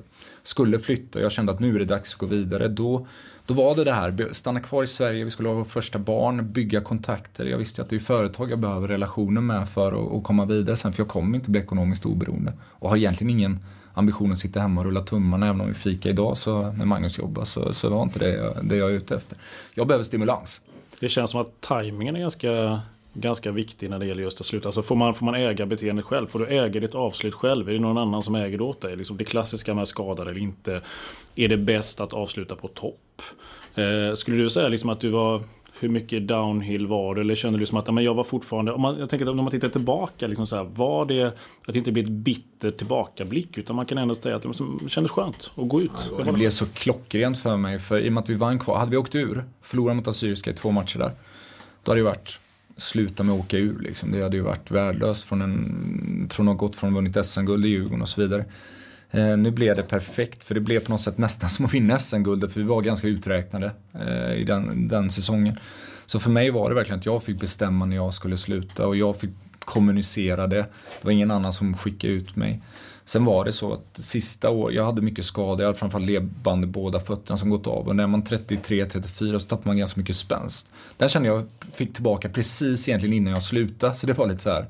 skulle 0.47 0.79
flytta 0.79 1.19
och 1.19 1.25
jag 1.25 1.31
kände 1.31 1.51
att 1.51 1.59
nu 1.59 1.75
är 1.75 1.79
det 1.79 1.85
dags 1.85 2.13
att 2.13 2.19
gå 2.19 2.25
vidare. 2.25 2.67
Då 2.67 3.07
då 3.47 3.53
var 3.53 3.75
det 3.75 3.83
det 3.83 3.93
här, 3.93 4.29
stanna 4.31 4.59
kvar 4.59 4.83
i 4.83 4.87
Sverige, 4.87 5.23
vi 5.23 5.31
skulle 5.31 5.49
ha 5.49 5.55
vårt 5.55 5.67
första 5.67 5.99
barn, 5.99 6.51
bygga 6.51 6.81
kontakter. 6.81 7.45
Jag 7.45 7.57
visste 7.57 7.81
ju 7.81 7.83
att 7.83 7.89
det 7.89 7.95
är 7.95 7.99
företag 7.99 8.51
jag 8.51 8.59
behöver 8.59 8.87
relationer 8.87 9.41
med 9.41 9.69
för 9.69 10.17
att 10.17 10.23
komma 10.23 10.45
vidare 10.45 10.75
sen, 10.75 10.93
för 10.93 11.01
jag 11.01 11.07
kommer 11.07 11.37
inte 11.37 11.51
bli 11.51 11.61
ekonomiskt 11.61 12.05
oberoende. 12.05 12.53
Och 12.61 12.89
har 12.89 12.97
egentligen 12.97 13.29
ingen 13.29 13.59
ambition 13.93 14.31
att 14.31 14.39
sitta 14.39 14.59
hemma 14.59 14.81
och 14.81 14.85
rulla 14.85 15.01
tummarna, 15.01 15.47
även 15.47 15.61
om 15.61 15.67
vi 15.67 15.73
fika 15.73 16.09
idag 16.09 16.37
så, 16.37 16.71
när 16.71 16.85
Magnus 16.85 17.17
jobbar, 17.17 17.45
så, 17.45 17.73
så 17.73 17.89
var 17.89 18.03
inte 18.03 18.19
det 18.19 18.29
jag, 18.29 18.65
det 18.65 18.75
jag 18.75 18.89
är 18.89 18.93
ute 18.93 19.15
efter. 19.15 19.37
Jag 19.73 19.87
behöver 19.87 20.03
stimulans. 20.03 20.61
Det 20.99 21.09
känns 21.09 21.31
som 21.31 21.41
att 21.41 21.61
tajmingen 21.61 22.15
är 22.15 22.19
ganska 22.19 22.81
ganska 23.15 23.51
viktig 23.51 23.89
när 23.89 23.99
det 23.99 24.05
gäller 24.05 24.23
just 24.23 24.39
att 24.39 24.45
sluta. 24.45 24.67
Alltså 24.67 24.83
får 24.83 24.95
man, 24.95 25.13
får 25.13 25.25
man 25.25 25.35
äga 25.35 25.65
beteendet 25.65 26.05
själv? 26.05 26.27
Får 26.27 26.39
du 26.39 26.47
äga 26.47 26.79
ditt 26.79 26.95
avslut 26.95 27.33
själv? 27.33 27.69
Är 27.69 27.73
det 27.73 27.79
någon 27.79 27.97
annan 27.97 28.23
som 28.23 28.35
äger 28.35 28.57
det 28.57 28.63
åt 28.63 28.81
dig? 28.81 28.95
Liksom 28.95 29.17
det 29.17 29.23
klassiska 29.23 29.73
med 29.73 29.87
skadad 29.87 30.27
eller 30.27 30.41
inte. 30.41 30.81
Är 31.35 31.47
det 31.47 31.57
bäst 31.57 32.01
att 32.01 32.13
avsluta 32.13 32.55
på 32.55 32.67
topp? 32.67 33.21
Eh, 33.75 34.15
skulle 34.15 34.37
du 34.37 34.49
säga 34.49 34.67
liksom 34.67 34.89
att 34.89 34.99
du 34.99 35.09
var 35.09 35.41
hur 35.79 35.89
mycket 35.89 36.27
downhill 36.27 36.87
var 36.87 37.15
det? 37.15 37.21
Eller 37.21 37.35
kände 37.35 37.59
du 37.59 37.65
som 37.65 37.77
att 37.77 37.93
men 37.93 38.03
jag 38.03 38.13
var 38.13 38.23
fortfarande... 38.23 38.71
Om 38.71 38.81
man, 38.81 38.99
jag 38.99 39.09
tänker 39.09 39.25
att 39.25 39.29
om 39.29 39.37
man 39.37 39.51
tittar 39.51 39.69
tillbaka, 39.69 40.27
liksom 40.27 40.47
så 40.47 40.55
här, 40.55 40.63
var 40.63 41.05
det 41.05 41.23
att 41.23 41.73
det 41.73 41.77
inte 41.77 41.91
blir 41.91 42.03
ett 42.03 42.09
bittert 42.09 42.77
tillbakablick? 42.77 43.57
Utan 43.57 43.75
man 43.75 43.85
kan 43.85 43.97
ändå 43.97 44.15
säga 44.15 44.35
att 44.35 44.41
det 44.41 44.47
liksom 44.47 44.79
kändes 44.87 45.11
skönt 45.11 45.51
att 45.55 45.67
gå 45.67 45.81
ut. 45.81 46.11
Ja, 46.17 46.23
det 46.23 46.31
blev 46.31 46.49
så 46.49 46.65
klockrent 46.65 47.39
för 47.39 47.57
mig. 47.57 47.79
För 47.79 47.99
i 47.99 48.09
och 48.09 48.13
med 48.13 48.21
att 48.21 48.29
vi 48.29 48.35
vann 48.35 48.59
kvar, 48.59 48.77
hade 48.77 48.91
vi 48.91 48.97
åkt 48.97 49.15
ur, 49.15 49.43
förlorat 49.61 49.95
mot 49.95 50.07
Assyriska 50.07 50.51
i 50.51 50.53
två 50.53 50.71
matcher 50.71 50.99
där. 50.99 51.11
Då 51.83 51.91
hade 51.91 52.01
det 52.01 52.05
varit 52.05 52.39
sluta 52.77 53.23
med 53.23 53.35
att 53.35 53.39
åka 53.39 53.57
ur. 53.57 53.79
Liksom. 53.79 54.11
Det 54.11 54.23
hade 54.23 54.37
ju 54.37 54.43
varit 54.43 54.71
värdelöst 54.71 55.23
från, 55.23 55.41
en, 55.41 56.29
från 56.31 56.47
att 56.47 56.53
ha 56.53 56.67
gått 56.67 56.75
från 56.75 56.89
att 56.89 56.95
vunnit 56.95 57.25
SM-guld 57.25 57.65
i 57.65 57.69
Djurgården 57.69 58.01
och 58.01 58.09
så 58.09 58.21
vidare. 58.21 58.45
Eh, 59.11 59.37
nu 59.37 59.51
blev 59.51 59.75
det 59.75 59.83
perfekt 59.83 60.43
för 60.43 60.55
det 60.55 60.61
blev 60.61 60.79
på 60.79 60.91
något 60.91 61.01
sätt 61.01 61.17
nästan 61.17 61.49
som 61.55 61.65
att 61.65 61.73
vinna 61.73 61.99
SM-guldet 61.99 62.53
för 62.53 62.59
vi 62.59 62.67
var 62.67 62.81
ganska 62.81 63.07
uträknade 63.07 63.71
eh, 63.93 64.33
i 64.33 64.43
den, 64.43 64.87
den 64.87 65.09
säsongen. 65.09 65.59
Så 66.05 66.19
för 66.19 66.29
mig 66.29 66.49
var 66.49 66.69
det 66.69 66.75
verkligen 66.75 66.99
att 66.99 67.05
jag 67.05 67.23
fick 67.23 67.39
bestämma 67.39 67.85
när 67.85 67.95
jag 67.95 68.13
skulle 68.13 68.37
sluta 68.37 68.87
och 68.87 68.95
jag 68.95 69.17
fick 69.17 69.29
kommunicera 69.59 70.47
det. 70.47 70.65
Det 71.01 71.03
var 71.03 71.11
ingen 71.11 71.31
annan 71.31 71.53
som 71.53 71.77
skickade 71.77 72.13
ut 72.13 72.35
mig. 72.35 72.61
Sen 73.05 73.25
var 73.25 73.45
det 73.45 73.51
så 73.51 73.73
att 73.73 73.99
sista 74.03 74.49
år, 74.49 74.73
jag 74.73 74.85
hade 74.85 75.01
mycket 75.01 75.25
skador, 75.25 75.61
jag 75.61 75.67
hade 75.67 75.79
framförallt 75.79 76.07
ledband 76.07 76.63
i 76.63 76.67
båda 76.67 76.99
fötterna 76.99 77.37
som 77.37 77.49
gått 77.49 77.67
av. 77.67 77.87
Och 77.87 77.95
när 77.95 78.07
man 78.07 78.23
33-34 78.23 79.39
så 79.39 79.47
tappar 79.47 79.69
man 79.69 79.77
ganska 79.77 79.99
mycket 79.99 80.15
spänst. 80.15 80.71
Den 80.97 81.09
kände 81.09 81.29
jag 81.29 81.45
fick 81.71 81.93
tillbaka 81.93 82.29
precis 82.29 82.87
egentligen 82.87 83.13
innan 83.13 83.33
jag 83.33 83.43
slutade, 83.43 83.93
så 83.93 84.07
det 84.07 84.13
var 84.13 84.27
lite 84.27 84.41
så 84.41 84.49
här 84.49 84.65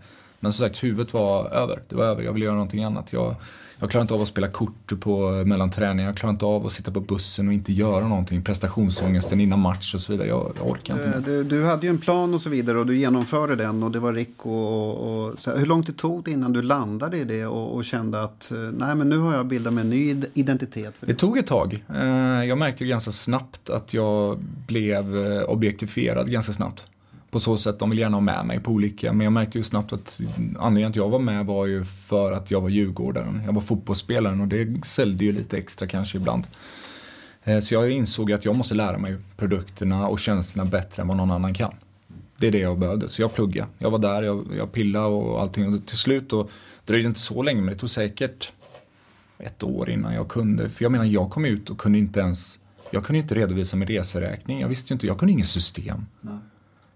men 0.46 0.54
som 0.54 0.68
sagt, 0.68 0.84
huvudet 0.84 1.14
var 1.14 1.50
över. 1.50 1.80
Det 1.90 1.96
var 1.96 2.06
över, 2.06 2.24
jag 2.24 2.34
ville 2.34 2.46
göra 2.46 2.56
någonting 2.56 2.84
annat. 2.84 3.14
Jag, 3.14 3.36
jag 3.80 3.90
klarar 3.90 4.02
inte 4.02 4.14
av 4.14 4.22
att 4.22 4.28
spela 4.28 4.48
kort 4.48 5.00
på, 5.00 5.44
mellan 5.46 5.72
träningar. 5.72 6.10
Jag 6.10 6.18
klarar 6.18 6.34
inte 6.34 6.46
av 6.46 6.66
att 6.66 6.72
sitta 6.72 6.92
på 6.92 7.00
bussen 7.00 7.48
och 7.48 7.54
inte 7.54 7.74
göra 7.74 8.08
någonting. 8.08 8.44
Prestationsångesten 8.44 9.42
innan 9.42 9.60
match 9.60 9.94
och 9.94 10.02
så 10.02 10.12
vidare. 10.12 10.28
Jag, 10.28 10.54
jag 10.58 10.70
orkar 10.70 10.94
inte. 10.94 11.18
Eh, 11.18 11.22
du, 11.22 11.44
du, 11.44 11.64
hade 11.64 11.86
ju 11.86 11.90
en 11.90 11.98
plan 11.98 12.34
och 12.34 12.42
så 12.42 12.50
vidare 12.50 12.78
och 12.78 12.86
du 12.86 12.98
genomförde 12.98 13.56
den 13.56 13.84
och 13.84 13.92
det 13.92 14.00
var 14.00 14.14
Rick 14.14 14.46
och, 14.46 15.26
och 15.26 15.36
så 15.40 15.52
Hur 15.52 15.66
långt 15.66 15.88
det 15.88 15.94
tog 15.94 16.24
det 16.24 16.32
innan 16.32 16.54
du 16.54 16.62
landade 16.62 17.18
i 17.18 17.24
det 17.24 17.46
och, 17.46 17.76
och, 17.76 17.86
kände 17.86 18.24
att 18.24 18.52
eh, 18.52 18.58
nej 18.58 18.96
men 18.96 19.10
nu 19.10 19.18
har 19.18 19.36
jag 19.36 19.46
bildat 19.46 19.74
mig 19.74 19.82
en 19.82 19.90
ny 19.90 20.22
identitet? 20.34 20.94
Det 21.00 21.14
tog 21.14 21.38
ett 21.38 21.48
tag. 21.48 21.84
Eh, 21.96 22.46
jag 22.46 22.58
märkte 22.58 22.84
ju 22.84 22.90
ganska 22.90 23.12
snabbt 23.12 23.70
att 23.70 23.94
jag 23.94 24.38
blev 24.68 25.16
objektifierad 25.48 26.32
ganska 26.32 26.54
snabbt 26.54 26.88
på 27.36 27.40
så 27.40 27.58
sätt, 27.58 27.80
de 27.80 27.90
vill 27.90 28.00
gärna 28.00 28.18
ha 28.18 28.22
med 28.22 28.46
mig 28.46 28.60
på 28.60 28.72
olika, 28.72 29.14
men 29.14 29.24
jag 29.24 29.34
märkte 29.34 29.58
ju 29.58 29.64
snabbt 29.64 29.94
att 29.94 30.22
anledningen 30.60 30.90
att 30.90 30.96
jag 30.96 31.10
var 31.10 31.20
med 31.20 31.46
var 31.46 31.66
ju 31.66 31.84
för 31.84 32.32
att 32.32 32.52
jag 32.52 32.62
var 32.62 32.70
djurgårdaren. 32.70 33.42
Jag 33.46 33.54
var 33.54 33.62
fotbollsspelaren 33.62 34.42
och 34.42 34.48
det 34.48 34.86
säljde 34.86 35.26
ju 35.26 35.32
lite 35.32 35.58
extra 35.58 35.88
kanske 35.88 36.18
ibland. 36.18 36.48
Eh, 37.44 37.60
så 37.60 37.74
jag 37.74 37.90
insåg 37.90 38.32
att 38.32 38.46
jag 38.46 38.56
måste 38.56 38.76
lära 38.76 38.98
mig 38.98 39.16
produkterna 39.38 40.08
och 40.08 40.20
tjänsterna 40.20 40.66
bättre 40.66 41.02
än 41.02 41.08
vad 41.08 41.18
någon 41.18 41.32
annan 41.32 41.54
kan. 41.54 41.74
Det 42.38 42.48
är 42.48 42.52
det 42.52 42.60
jag 42.60 42.80
behövde, 42.80 43.10
så 43.10 43.22
jag 43.22 43.34
pluggade. 43.34 43.70
Jag 43.78 43.92
var 43.92 44.00
där, 44.00 44.24
jag, 44.24 44.46
jag 44.58 44.72
pillade 44.72 45.06
och 45.06 45.42
allting. 45.42 45.74
Och 45.74 45.86
till 45.86 45.98
slut 45.98 46.30
då 46.30 46.50
dröjde 46.86 47.08
inte 47.08 47.20
så 47.20 47.44
länge, 47.44 47.62
men 47.62 47.74
det 47.74 47.80
tog 47.80 47.90
säkert 47.90 48.54
ett 49.38 49.64
år 49.64 49.90
innan 49.90 50.14
jag 50.14 50.28
kunde. 50.28 50.70
För 50.70 50.86
jag 50.86 50.92
menar, 50.92 51.06
jag 51.06 51.30
kom 51.30 51.46
ut 51.46 51.70
och 51.70 51.78
kunde 51.78 51.98
inte 51.98 52.20
ens, 52.20 52.60
jag 52.92 53.06
kunde 53.06 53.20
inte 53.20 53.36
redovisa 53.36 53.78
min 53.78 53.88
reseräkning. 53.88 54.62
Jag 54.62 54.68
visste 54.68 54.94
ju 54.94 54.96
inte, 54.96 55.08
jag 55.08 55.20
kunde 55.20 55.32
inget 55.32 55.48
system. 55.48 56.06
Nej. 56.22 56.38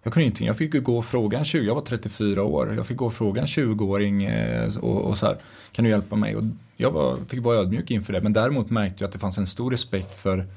Jag 0.04 0.14
kunde 0.14 0.24
ingenting. 0.24 0.48
Jag 0.48 0.58
fick 0.58 0.84
gå 0.84 0.98
och 0.98 1.06
fråga 1.06 1.40
en 1.40 1.46
20, 1.46 1.68
jag 1.68 1.76
var 1.76 1.82
34 1.82 2.44
år. 2.44 2.74
Jag 2.76 2.88
fick 2.88 2.98
gå 2.98 3.06
och 3.06 3.14
fråga 3.14 3.42
en 3.42 3.48
20-åring 3.48 4.24
eh, 4.24 4.78
och, 4.78 5.02
och, 5.02 5.18
så 5.18 5.26
här, 5.26 5.38
kan 5.72 5.86
du 5.86 5.92
hjälpa 5.92 6.16
mig? 6.16 6.36
Och 6.36 6.44
jag 6.78 6.92
var, 6.92 7.18
fick 7.28 7.44
vara 7.44 7.58
ödmjuk 7.58 7.92
inför 7.92 8.14
det. 8.14 8.22
Men 8.22 8.34
däremot 8.34 8.70
märkte 8.70 9.04
jag 9.04 9.08
att 9.08 9.14
det 9.14 9.20
fanns 9.20 9.38
en 9.38 9.48
stor 9.48 9.72
respekt 9.72 10.20
för 10.20 10.48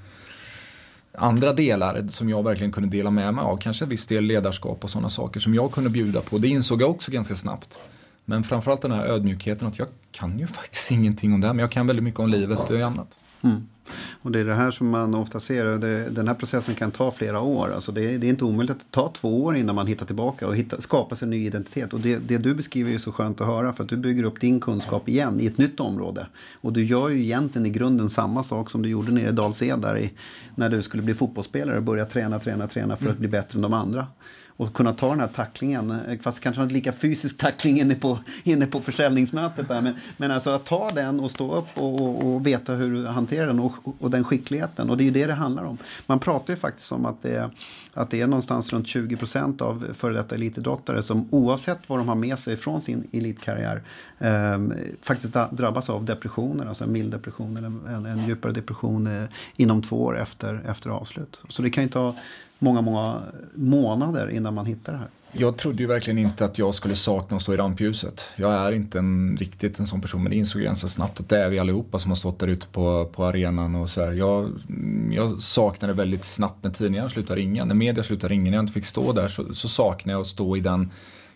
andra 1.14 1.52
delar 1.52 2.08
som 2.08 2.28
jag 2.28 2.42
verkligen 2.42 2.72
kunde 2.72 2.88
dela 2.88 3.10
med 3.10 3.34
mig 3.34 3.44
av. 3.44 3.56
Kanske 3.56 3.84
en 3.84 3.88
viss 3.88 4.06
del 4.06 4.24
ledarskap 4.24 4.84
och 4.84 4.90
sådana 4.90 5.08
saker 5.08 5.40
som 5.40 5.54
jag 5.54 5.72
kunde 5.72 5.90
bjuda 5.90 6.20
på. 6.20 6.38
Det 6.38 6.48
insåg 6.48 6.82
jag 6.82 6.90
också 6.90 7.10
ganska 7.10 7.34
snabbt. 7.34 7.78
Men 8.24 8.44
framförallt 8.44 8.82
den 8.82 8.92
här 8.92 9.06
ödmjukheten 9.06 9.68
att 9.68 9.78
jag 9.78 9.88
kan 10.12 10.38
ju 10.38 10.46
faktiskt 10.46 10.90
ingenting 10.90 11.34
om 11.34 11.40
det 11.40 11.46
här 11.46 11.54
men 11.54 11.60
jag 11.60 11.70
kan 11.70 11.86
väldigt 11.86 12.04
mycket 12.04 12.20
om 12.20 12.28
livet 12.28 12.70
och 12.70 12.80
annat. 12.80 13.18
Mm. 13.42 13.62
Och 14.22 14.32
det 14.32 14.40
är 14.40 14.44
det 14.44 14.54
här 14.54 14.70
som 14.70 14.88
man 14.88 15.14
ofta 15.14 15.40
ser. 15.40 15.64
Det, 15.64 16.10
den 16.10 16.28
här 16.28 16.34
processen 16.34 16.74
kan 16.74 16.90
ta 16.90 17.10
flera 17.10 17.40
år. 17.40 17.72
Alltså 17.74 17.92
det, 17.92 18.18
det, 18.18 18.26
är 18.26 18.28
inte 18.28 18.44
omöjligt 18.44 18.70
att 18.70 18.78
det 18.78 18.90
tar 18.90 19.12
två 19.12 19.44
år 19.44 19.56
innan 19.56 19.74
man 19.74 19.86
hittar 19.86 20.06
tillbaka 20.06 20.46
och 20.46 20.56
hitta, 20.56 20.80
skapar 20.80 21.16
sig 21.16 21.26
en 21.26 21.30
ny 21.30 21.46
identitet. 21.46 21.92
Och 21.92 22.00
det, 22.00 22.18
det, 22.18 22.38
du 22.38 22.54
beskriver 22.54 22.92
är 22.92 22.98
så 22.98 23.12
skönt 23.12 23.40
att 23.40 23.46
höra 23.46 23.72
för 23.72 23.82
att 23.82 23.88
du 23.88 23.96
bygger 23.96 24.24
upp 24.24 24.40
din 24.40 24.60
kunskap 24.60 25.08
igen 25.08 25.40
i 25.40 25.46
ett 25.46 25.58
nytt 25.58 25.80
område. 25.80 26.26
Och 26.60 26.72
du 26.72 26.84
gör 26.84 27.08
ju 27.08 27.22
egentligen 27.22 27.66
i 27.66 27.70
grunden 27.70 28.10
samma 28.10 28.42
sak 28.42 28.70
som 28.70 28.82
du 28.82 28.88
gjorde 28.88 29.12
nere 29.12 29.28
i 29.28 29.32
Dals-Ed 29.32 29.80
där 29.80 30.10
när 30.54 30.68
du 30.68 30.82
skulle 30.82 31.02
bli 31.02 31.14
fotbollsspelare 31.14 31.76
och 31.76 31.82
börja 31.82 32.06
träna, 32.06 32.38
träna, 32.38 32.66
träna 32.66 32.96
för 32.96 33.10
att 33.10 33.18
bli 33.18 33.28
bättre 33.28 33.56
än 33.56 33.62
de 33.62 33.72
andra 33.72 34.06
och 34.62 34.72
kunna 34.72 34.92
ta 34.92 35.10
den 35.10 35.20
här 35.20 35.28
tacklingen. 35.28 35.90
Eh, 35.90 36.18
fast 36.18 36.40
kanske 36.40 36.62
inte 36.62 36.74
lika 36.74 36.92
fysisk 36.92 37.38
tackling 37.38 37.80
inne 37.80 37.94
på, 37.94 38.18
inne 38.44 38.66
på 38.66 38.80
försäljningsmötet. 38.80 39.68
Där. 39.68 39.80
Men, 39.80 39.94
men 40.16 40.30
alltså 40.30 40.50
att 40.50 40.64
ta 40.64 40.90
den 40.90 41.20
och 41.20 41.30
stå 41.30 41.54
upp 41.54 41.68
och, 41.74 42.00
och, 42.00 42.34
och 42.34 42.46
veta 42.46 42.72
hur 42.72 42.90
du 42.94 43.06
hanterar 43.06 43.46
den 43.46 43.60
och, 43.60 43.72
och, 43.98 44.10
den 44.10 44.24
skickligheten. 44.24 44.90
Och 44.90 44.96
det 44.96 45.02
är 45.02 45.04
ju 45.04 45.10
det 45.10 45.26
det 45.26 45.34
handlar 45.34 45.64
om. 45.64 45.78
Man 46.06 46.18
pratar 46.18 46.52
ju 46.52 46.60
faktiskt 46.60 46.92
om 46.92 47.06
att 47.06 47.22
det, 47.22 47.50
att 47.94 48.10
det 48.10 48.20
är 48.20 48.26
någonstans 48.26 48.72
runt 48.72 48.86
20 48.86 49.16
procent 49.16 49.62
av 49.62 49.86
före 49.94 50.12
detta 50.12 50.34
elitidrottare 50.34 51.02
som 51.02 51.28
oavsett 51.30 51.88
vad 51.88 51.98
de 51.98 52.08
har 52.08 52.14
med 52.14 52.38
sig 52.38 52.56
från 52.56 52.82
sin 52.82 53.08
elitkarriär 53.12 53.82
eh, 54.18 54.58
faktiskt 55.02 55.36
drabbas 55.50 55.90
av 55.90 56.04
depressioner, 56.04 56.66
alltså 56.66 56.84
en 56.84 56.92
mild 56.92 57.10
depression 57.10 57.56
eller 57.56 57.68
en, 57.68 58.06
en 58.06 58.26
djupare 58.26 58.52
depression 58.52 59.06
eh, 59.06 59.28
inom 59.56 59.82
två 59.82 60.02
år 60.02 60.18
efter, 60.18 60.62
efter 60.68 60.90
avslut. 60.90 61.42
Så 61.48 61.62
det 61.62 61.70
kan 61.70 61.84
ju 61.84 61.90
ta 61.90 62.16
många, 62.58 62.80
många 62.80 63.22
månader 63.54 64.30
innan 64.30 64.54
man 64.54 64.66
hittar 64.66 64.92
det 64.92 64.98
här. 64.98 65.08
Jag 65.34 65.56
trodde 65.56 65.82
ju 65.82 65.86
verkligen 65.86 66.18
inte 66.18 66.44
att 66.44 66.58
jag 66.58 66.74
skulle 66.74 66.96
sakna 66.96 67.36
att 67.36 67.42
stå 67.42 67.54
i 67.54 67.56
rampljuset. 67.56 68.32
Jag 68.36 68.52
är 68.52 68.72
inte 68.72 68.98
en, 68.98 69.36
riktigt 69.36 69.78
en 69.78 69.86
sån 69.86 70.00
person, 70.00 70.22
men 70.22 70.30
det 70.30 70.36
insåg 70.36 70.62
jag 70.62 70.66
ganska 70.66 70.88
snabbt 70.88 71.20
att 71.20 71.28
det 71.28 71.38
är 71.38 71.50
vi 71.50 71.58
allihopa 71.58 71.98
som 71.98 72.10
har 72.10 72.16
stått 72.16 72.38
där 72.38 72.48
ute 72.48 72.66
på, 72.66 73.10
på 73.12 73.24
arenan 73.24 73.74
och 73.74 73.90
så 73.90 74.04
här. 74.04 74.12
Jag, 74.12 74.50
jag 75.10 75.42
saknade 75.42 75.92
väldigt 75.92 76.24
snabbt 76.24 76.64
när 76.64 76.70
tidningarna 76.70 77.08
slutade 77.08 77.40
ringa, 77.40 77.64
när 77.64 77.74
media 77.74 78.04
slutade 78.04 78.34
ringa, 78.34 78.50
när 78.50 78.58
jag 78.58 78.62
inte 78.62 78.72
fick 78.72 78.86
stå 78.86 79.12
där 79.12 79.28
så, 79.28 79.54
så 79.54 79.68
saknade 79.68 80.14
jag 80.14 80.20
att 80.20 80.26
stå 80.26 80.56
i 80.56 80.60
den 80.60 80.90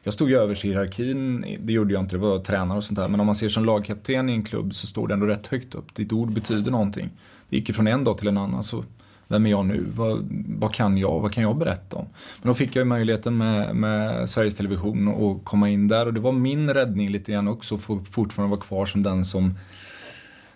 jag 0.07 0.15
stod 0.15 0.31
ju 0.31 0.39
överst 0.39 0.65
i 0.65 0.69
hierarkin, 0.69 1.45
det 1.61 1.73
gjorde 1.73 1.95
jag 1.95 2.03
inte, 2.03 2.15
det 2.15 2.21
var 2.21 2.39
tränare 2.39 2.79
och 2.79 2.85
sånt 2.85 2.99
där. 2.99 3.09
Men 3.09 3.21
om 3.21 3.27
man 3.27 3.35
ser 3.35 3.49
som 3.49 3.65
lagkapten 3.65 4.29
i 4.29 4.33
en 4.33 4.43
klubb 4.43 4.75
så 4.75 4.87
står 4.87 5.09
det 5.09 5.15
ändå 5.15 5.27
rätt 5.27 5.47
högt 5.47 5.75
upp. 5.75 5.95
Ditt 5.95 6.13
ord 6.13 6.33
betyder 6.33 6.71
någonting. 6.71 7.11
Det 7.49 7.57
gick 7.57 7.69
ju 7.69 7.75
från 7.75 7.87
en 7.87 8.05
dag 8.05 8.19
till 8.19 8.29
en 8.29 8.39
annan. 8.39 8.65
Så 8.65 8.85
vem 9.29 9.47
är 9.47 9.51
jag 9.51 9.67
nu? 9.67 9.85
Vad, 9.95 10.29
vad, 10.59 10.75
kan 10.75 10.99
jag? 10.99 11.21
Vad 11.21 11.33
kan 11.33 11.43
jag 11.43 11.57
berätta 11.57 11.97
om? 11.97 12.07
Men 12.43 12.49
då 12.49 12.55
fick 12.55 12.77
jag 12.77 12.81
ju 12.81 12.85
möjligheten 12.85 13.37
med, 13.37 13.77
med 13.77 14.31
Sveriges 14.31 14.55
Television 14.55 15.09
att 15.09 15.45
komma 15.45 15.71
in 15.71 15.89
där 15.89 16.07
och 16.07 16.15
det 16.15 16.21
var 16.21 16.33
min 16.33 16.75
räddning 16.75 17.09
lite 17.11 17.33
grann 17.33 17.49
också 17.49 17.75
att 17.75 18.09
fortfarande 18.11 18.57
vara 18.57 18.67
kvar 18.67 18.87
som 18.87 19.03
den 19.03 19.25
som 19.25 19.55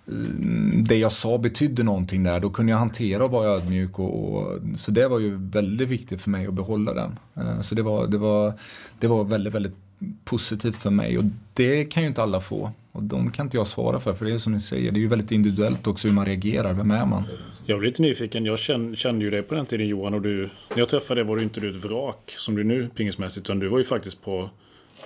eh, 0.06 0.12
det 0.82 0.96
jag 0.96 1.12
sa 1.12 1.38
betydde 1.38 1.82
någonting 1.82 2.22
där. 2.22 2.40
Då 2.40 2.50
kunde 2.50 2.72
jag 2.72 2.78
hantera 2.78 3.24
och 3.24 3.30
vara 3.30 3.48
ödmjuk. 3.48 3.98
Och, 3.98 4.34
och, 4.34 4.58
så 4.76 4.90
det 4.90 5.08
var 5.08 5.18
ju 5.18 5.36
väldigt 5.36 5.88
viktigt 5.88 6.20
för 6.20 6.30
mig 6.30 6.46
att 6.46 6.54
behålla 6.54 6.94
den. 6.94 7.18
Eh, 7.36 7.60
så 7.60 7.74
det 7.74 7.82
var, 7.82 8.06
det 8.06 8.18
var, 8.18 8.52
det 8.98 9.06
var 9.06 9.24
väldigt, 9.24 9.54
väldigt 9.54 9.76
positivt 10.24 10.76
för 10.76 10.90
mig 10.90 11.18
och 11.18 11.24
det 11.54 11.84
kan 11.84 12.02
ju 12.02 12.08
inte 12.08 12.22
alla 12.22 12.40
få. 12.40 12.70
Och 12.92 13.02
de 13.02 13.32
kan 13.32 13.46
inte 13.46 13.56
jag 13.56 13.68
svara 13.68 14.00
för, 14.00 14.14
för 14.14 14.24
det 14.24 14.32
är 14.32 14.38
som 14.38 14.52
ni 14.52 14.60
säger, 14.60 14.92
det 14.92 14.98
är 14.98 15.00
ju 15.00 15.08
väldigt 15.08 15.30
individuellt 15.30 15.86
också 15.86 16.08
hur 16.08 16.14
man 16.14 16.26
reagerar. 16.26 16.72
Vem 16.72 16.90
är 16.90 17.06
man? 17.06 17.22
Jag 17.66 17.78
blir 17.78 17.90
lite 17.90 18.02
nyfiken. 18.02 18.44
Jag 18.44 18.58
kände, 18.58 18.96
kände 18.96 19.24
ju 19.24 19.30
dig 19.30 19.42
på 19.42 19.54
den 19.54 19.66
tiden 19.66 19.88
Johan 19.88 20.14
och 20.14 20.22
du, 20.22 20.50
när 20.70 20.78
jag 20.78 20.88
träffade 20.88 21.20
dig 21.20 21.28
var 21.28 21.36
du 21.36 21.42
inte 21.42 21.60
du 21.60 21.70
ett 21.70 21.84
vrak 21.84 22.34
som 22.36 22.54
du 22.54 22.60
är 22.60 22.64
nu 22.64 22.88
pingismässigt, 22.88 23.46
utan 23.46 23.58
du 23.58 23.68
var 23.68 23.78
ju 23.78 23.84
faktiskt 23.84 24.22
på 24.22 24.50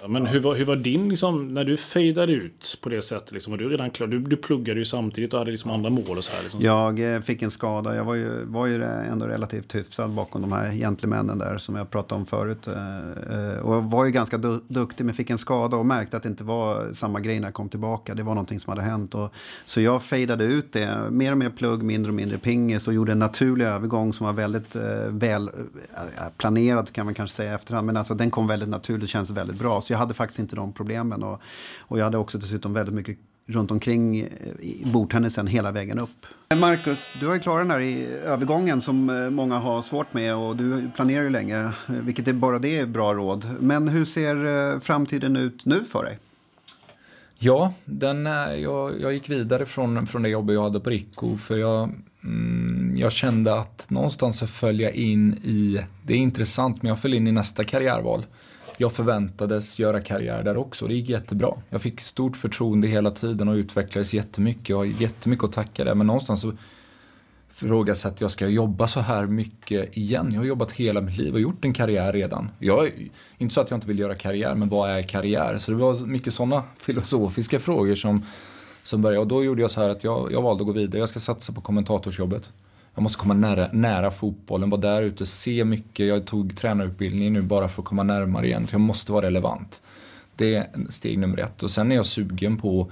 men 0.08 0.26
hur 0.26 0.40
var, 0.40 0.54
hur 0.54 0.64
var 0.64 0.76
din, 0.76 1.08
liksom, 1.08 1.54
när 1.54 1.64
du 1.64 1.76
fejdade 1.76 2.32
ut 2.32 2.78
på 2.82 2.88
det 2.88 3.02
sättet? 3.02 3.32
Liksom, 3.32 3.50
var 3.50 3.58
du 3.58 3.68
redan 3.68 3.90
klar? 3.90 4.06
Du, 4.06 4.18
du 4.18 4.36
pluggade 4.36 4.78
ju 4.78 4.84
samtidigt 4.84 5.32
och 5.32 5.38
hade 5.38 5.50
liksom 5.50 5.70
andra 5.70 5.90
mål 5.90 6.18
och 6.18 6.24
så 6.24 6.36
här. 6.36 6.42
Liksom. 6.42 6.60
Jag 6.60 7.14
eh, 7.14 7.20
fick 7.20 7.42
en 7.42 7.50
skada. 7.50 7.96
Jag 7.96 8.04
var 8.04 8.14
ju, 8.14 8.44
var 8.44 8.66
ju 8.66 8.84
ändå 8.84 9.26
relativt 9.26 9.74
hyfsad 9.74 10.10
bakom 10.10 10.42
de 10.42 10.52
här 10.52 10.72
gentlemännen 10.72 11.38
där 11.38 11.58
som 11.58 11.74
jag 11.74 11.90
pratade 11.90 12.20
om 12.20 12.26
förut. 12.26 12.66
Eh, 12.66 12.74
eh, 12.74 13.58
och 13.58 13.84
var 13.84 14.04
ju 14.04 14.10
ganska 14.10 14.38
du, 14.38 14.60
duktig 14.68 15.04
men 15.04 15.14
fick 15.14 15.30
en 15.30 15.38
skada 15.38 15.76
och 15.76 15.86
märkte 15.86 16.16
att 16.16 16.22
det 16.22 16.28
inte 16.28 16.44
var 16.44 16.92
samma 16.92 17.20
grej 17.20 17.40
när 17.40 17.46
jag 17.46 17.54
kom 17.54 17.68
tillbaka. 17.68 18.14
Det 18.14 18.22
var 18.22 18.34
någonting 18.34 18.60
som 18.60 18.70
hade 18.70 18.82
hänt. 18.82 19.14
Och, 19.14 19.32
så 19.64 19.80
jag 19.80 20.02
fejdade 20.02 20.44
ut 20.44 20.72
det. 20.72 21.10
Mer 21.10 21.32
och 21.32 21.38
mer 21.38 21.50
plugg, 21.50 21.82
mindre 21.82 22.10
och 22.10 22.16
mindre 22.16 22.38
pingis 22.38 22.88
och 22.88 22.94
gjorde 22.94 23.12
en 23.12 23.18
naturlig 23.18 23.64
övergång 23.64 24.12
som 24.12 24.26
var 24.26 24.32
väldigt 24.32 24.76
eh, 24.76 24.82
väl 25.08 25.48
eh, 25.48 26.02
eh, 26.02 26.30
planerad 26.36 26.92
kan 26.92 27.04
man 27.04 27.14
kanske 27.14 27.36
säga 27.36 27.54
efterhand. 27.54 27.86
Men 27.86 27.96
alltså 27.96 28.14
den 28.14 28.30
kom 28.30 28.46
väldigt 28.46 28.68
naturligt 28.68 29.02
och 29.02 29.08
känns 29.08 29.30
väldigt 29.30 29.58
bra. 29.58 29.80
Så 29.84 29.92
jag 29.92 29.98
hade 29.98 30.14
faktiskt 30.14 30.38
inte 30.38 30.56
de 30.56 30.72
problemen. 30.72 31.22
Och, 31.22 31.40
och 31.78 31.98
jag 31.98 32.04
hade 32.04 32.18
också 32.18 32.38
dessutom 32.38 32.72
väldigt 32.72 32.94
mycket 32.94 33.18
runt 33.46 33.70
omkring 33.70 34.20
eh, 34.20 34.28
bordtennisen 34.92 35.46
hela 35.46 35.72
vägen 35.72 35.98
upp. 35.98 36.26
Marcus, 36.60 37.16
du 37.20 37.26
har 37.26 37.34
ju 37.34 37.40
klarat 37.40 37.64
den 37.64 37.70
här 37.70 37.80
i 37.80 38.06
övergången 38.06 38.80
som 38.80 39.10
eh, 39.10 39.30
många 39.30 39.58
har 39.58 39.82
svårt 39.82 40.14
med 40.14 40.34
och 40.36 40.56
du 40.56 40.90
planerar 40.96 41.22
ju 41.22 41.30
länge, 41.30 41.60
eh, 41.64 41.72
vilket 41.86 42.28
är 42.28 42.32
bara 42.32 42.58
det 42.58 42.78
är 42.78 42.86
bra 42.86 43.14
råd. 43.14 43.46
Men 43.60 43.88
hur 43.88 44.04
ser 44.04 44.80
framtiden 44.80 45.36
ut 45.36 45.64
nu 45.64 45.84
för 45.84 46.04
dig? 46.04 46.18
Ja, 47.38 47.74
den, 47.84 48.26
jag, 48.62 49.00
jag 49.00 49.12
gick 49.12 49.30
vidare 49.30 49.66
från, 49.66 50.06
från 50.06 50.22
det 50.22 50.28
jobb 50.28 50.50
jag 50.50 50.62
hade 50.62 50.80
på 50.80 50.90
Rico 50.90 51.36
för 51.36 51.56
jag, 51.56 51.90
mm, 52.24 52.94
jag 52.96 53.12
kände 53.12 53.58
att 53.60 53.90
någonstans 53.90 54.38
så 54.38 54.46
föll 54.46 54.80
jag 54.80 54.94
in 54.94 55.32
i, 55.32 55.80
det 56.02 56.14
är 56.14 56.18
intressant 56.18 56.82
men 56.82 56.88
jag 56.88 56.98
föll 56.98 57.14
in 57.14 57.26
i 57.26 57.32
nästa 57.32 57.64
karriärval 57.64 58.24
jag 58.76 58.92
förväntades 58.92 59.78
göra 59.78 60.00
karriär 60.00 60.42
där 60.42 60.56
också. 60.56 60.86
Det 60.86 60.94
gick 60.94 61.08
jättebra. 61.08 61.54
Jag 61.70 61.82
fick 61.82 62.00
stort 62.00 62.36
förtroende 62.36 62.88
hela 62.88 63.10
tiden 63.10 63.48
och 63.48 63.54
utvecklades 63.54 64.14
jättemycket. 64.14 64.68
Jag 64.68 64.76
har 64.76 64.84
jättemycket 64.84 65.44
att 65.44 65.52
tacka 65.52 65.84
det. 65.84 65.94
Men 65.94 66.06
någonstans 66.06 66.40
så 66.40 66.52
ifrågasätter 67.50 68.22
jag, 68.22 68.30
ska 68.30 68.44
jag 68.44 68.52
jobba 68.52 68.88
så 68.88 69.00
här 69.00 69.26
mycket 69.26 69.96
igen? 69.96 70.30
Jag 70.32 70.40
har 70.40 70.46
jobbat 70.46 70.72
hela 70.72 71.00
mitt 71.00 71.18
liv 71.18 71.34
och 71.34 71.40
gjort 71.40 71.64
en 71.64 71.72
karriär 71.72 72.12
redan. 72.12 72.48
Jag, 72.58 73.10
inte 73.38 73.54
så 73.54 73.60
att 73.60 73.70
jag 73.70 73.76
inte 73.76 73.88
vill 73.88 73.98
göra 73.98 74.14
karriär, 74.14 74.54
men 74.54 74.68
vad 74.68 74.90
är 74.90 75.02
karriär? 75.02 75.58
Så 75.58 75.70
det 75.70 75.76
var 75.76 75.94
mycket 75.94 76.34
sådana 76.34 76.62
filosofiska 76.78 77.60
frågor 77.60 77.94
som, 77.94 78.22
som 78.82 79.02
började. 79.02 79.20
Och 79.20 79.26
då 79.26 79.44
gjorde 79.44 79.62
jag 79.62 79.70
så 79.70 79.80
här 79.80 79.88
att 79.88 80.04
jag, 80.04 80.32
jag 80.32 80.42
valde 80.42 80.62
att 80.62 80.66
gå 80.66 80.72
vidare. 80.72 80.98
Jag 80.98 81.08
ska 81.08 81.20
satsa 81.20 81.52
på 81.52 81.60
kommentatorsjobbet. 81.60 82.52
Jag 82.94 83.02
måste 83.02 83.18
komma 83.18 83.34
nära, 83.34 83.68
nära 83.72 84.10
fotbollen, 84.10 84.70
vara 84.70 84.80
där 84.80 85.02
ute, 85.02 85.26
se 85.26 85.64
mycket. 85.64 86.06
Jag 86.06 86.26
tog 86.26 86.56
tränarutbildning 86.56 87.32
nu 87.32 87.42
bara 87.42 87.68
för 87.68 87.82
att 87.82 87.88
komma 87.88 88.02
närmare 88.02 88.46
igen. 88.46 88.66
Så 88.66 88.74
jag 88.74 88.80
måste 88.80 89.12
vara 89.12 89.26
relevant. 89.26 89.82
Det 90.36 90.54
är 90.54 90.66
steg 90.88 91.18
nummer 91.18 91.38
ett. 91.38 91.62
Och 91.62 91.70
sen 91.70 91.92
är 91.92 91.96
jag 91.96 92.06
sugen 92.06 92.56
på 92.56 92.82
att 92.82 92.88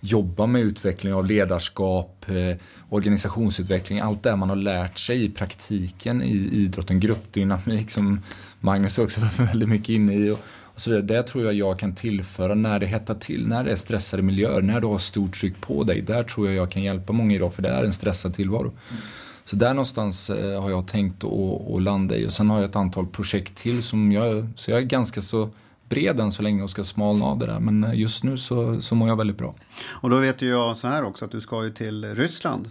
jobba 0.00 0.46
med 0.46 0.62
utveckling 0.62 1.14
av 1.14 1.26
ledarskap, 1.26 2.24
eh, 2.28 2.56
organisationsutveckling, 2.88 4.00
allt 4.00 4.22
det 4.22 4.36
man 4.36 4.48
har 4.48 4.56
lärt 4.56 4.98
sig 4.98 5.24
i 5.24 5.30
praktiken 5.30 6.22
i 6.22 6.48
idrotten, 6.52 7.00
gruppdynamik 7.00 7.90
som 7.90 8.20
Magnus 8.60 8.98
också 8.98 9.20
var 9.38 9.46
väldigt 9.46 9.68
mycket 9.68 9.88
inne 9.88 10.14
i. 10.14 10.30
Och, 10.30 10.38
och 10.62 10.80
så 10.80 10.90
vidare. 10.90 11.06
Det 11.06 11.22
tror 11.22 11.44
jag 11.44 11.54
jag 11.54 11.78
kan 11.78 11.94
tillföra 11.94 12.54
när 12.54 12.78
det 12.78 12.86
hettar 12.86 13.14
till, 13.14 13.46
när 13.46 13.64
det 13.64 13.72
är 13.72 13.76
stressade 13.76 14.22
miljöer, 14.22 14.62
när 14.62 14.80
du 14.80 14.86
har 14.86 14.98
stort 14.98 15.40
tryck 15.40 15.60
på 15.60 15.84
dig. 15.84 16.00
Där 16.00 16.22
tror 16.22 16.46
jag 16.46 16.56
jag 16.56 16.70
kan 16.70 16.82
hjälpa 16.82 17.12
många 17.12 17.34
idag 17.34 17.54
för 17.54 17.62
det 17.62 17.68
är 17.68 17.84
en 17.84 17.92
stressad 17.92 18.34
tillvaro. 18.34 18.68
Mm. 18.90 19.02
Så 19.50 19.56
där 19.56 19.74
någonstans 19.74 20.30
eh, 20.30 20.62
har 20.62 20.70
jag 20.70 20.88
tänkt 20.88 21.24
att 21.24 21.82
landa 21.82 22.16
i 22.16 22.26
och 22.26 22.32
sen 22.32 22.50
har 22.50 22.60
jag 22.60 22.70
ett 22.70 22.76
antal 22.76 23.06
projekt 23.06 23.54
till 23.54 23.82
som 23.82 24.12
jag, 24.12 24.48
så 24.56 24.70
jag 24.70 24.80
är 24.80 24.84
ganska 24.84 25.20
så 25.20 25.48
bred 25.88 26.20
än 26.20 26.32
så 26.32 26.42
länge 26.42 26.62
och 26.62 26.70
ska 26.70 26.84
smalna 26.84 27.24
av 27.24 27.38
det 27.38 27.46
där. 27.46 27.60
Men 27.60 27.84
eh, 27.84 27.94
just 27.94 28.24
nu 28.24 28.38
så, 28.38 28.80
så 28.80 28.94
mår 28.94 29.08
jag 29.08 29.16
väldigt 29.16 29.38
bra. 29.38 29.54
Och 29.88 30.10
då 30.10 30.18
vet 30.18 30.42
ju 30.42 30.48
jag 30.48 30.76
så 30.76 30.88
här 30.88 31.04
också 31.04 31.24
att 31.24 31.30
du 31.30 31.40
ska 31.40 31.64
ju 31.64 31.70
till 31.70 32.14
Ryssland 32.14 32.70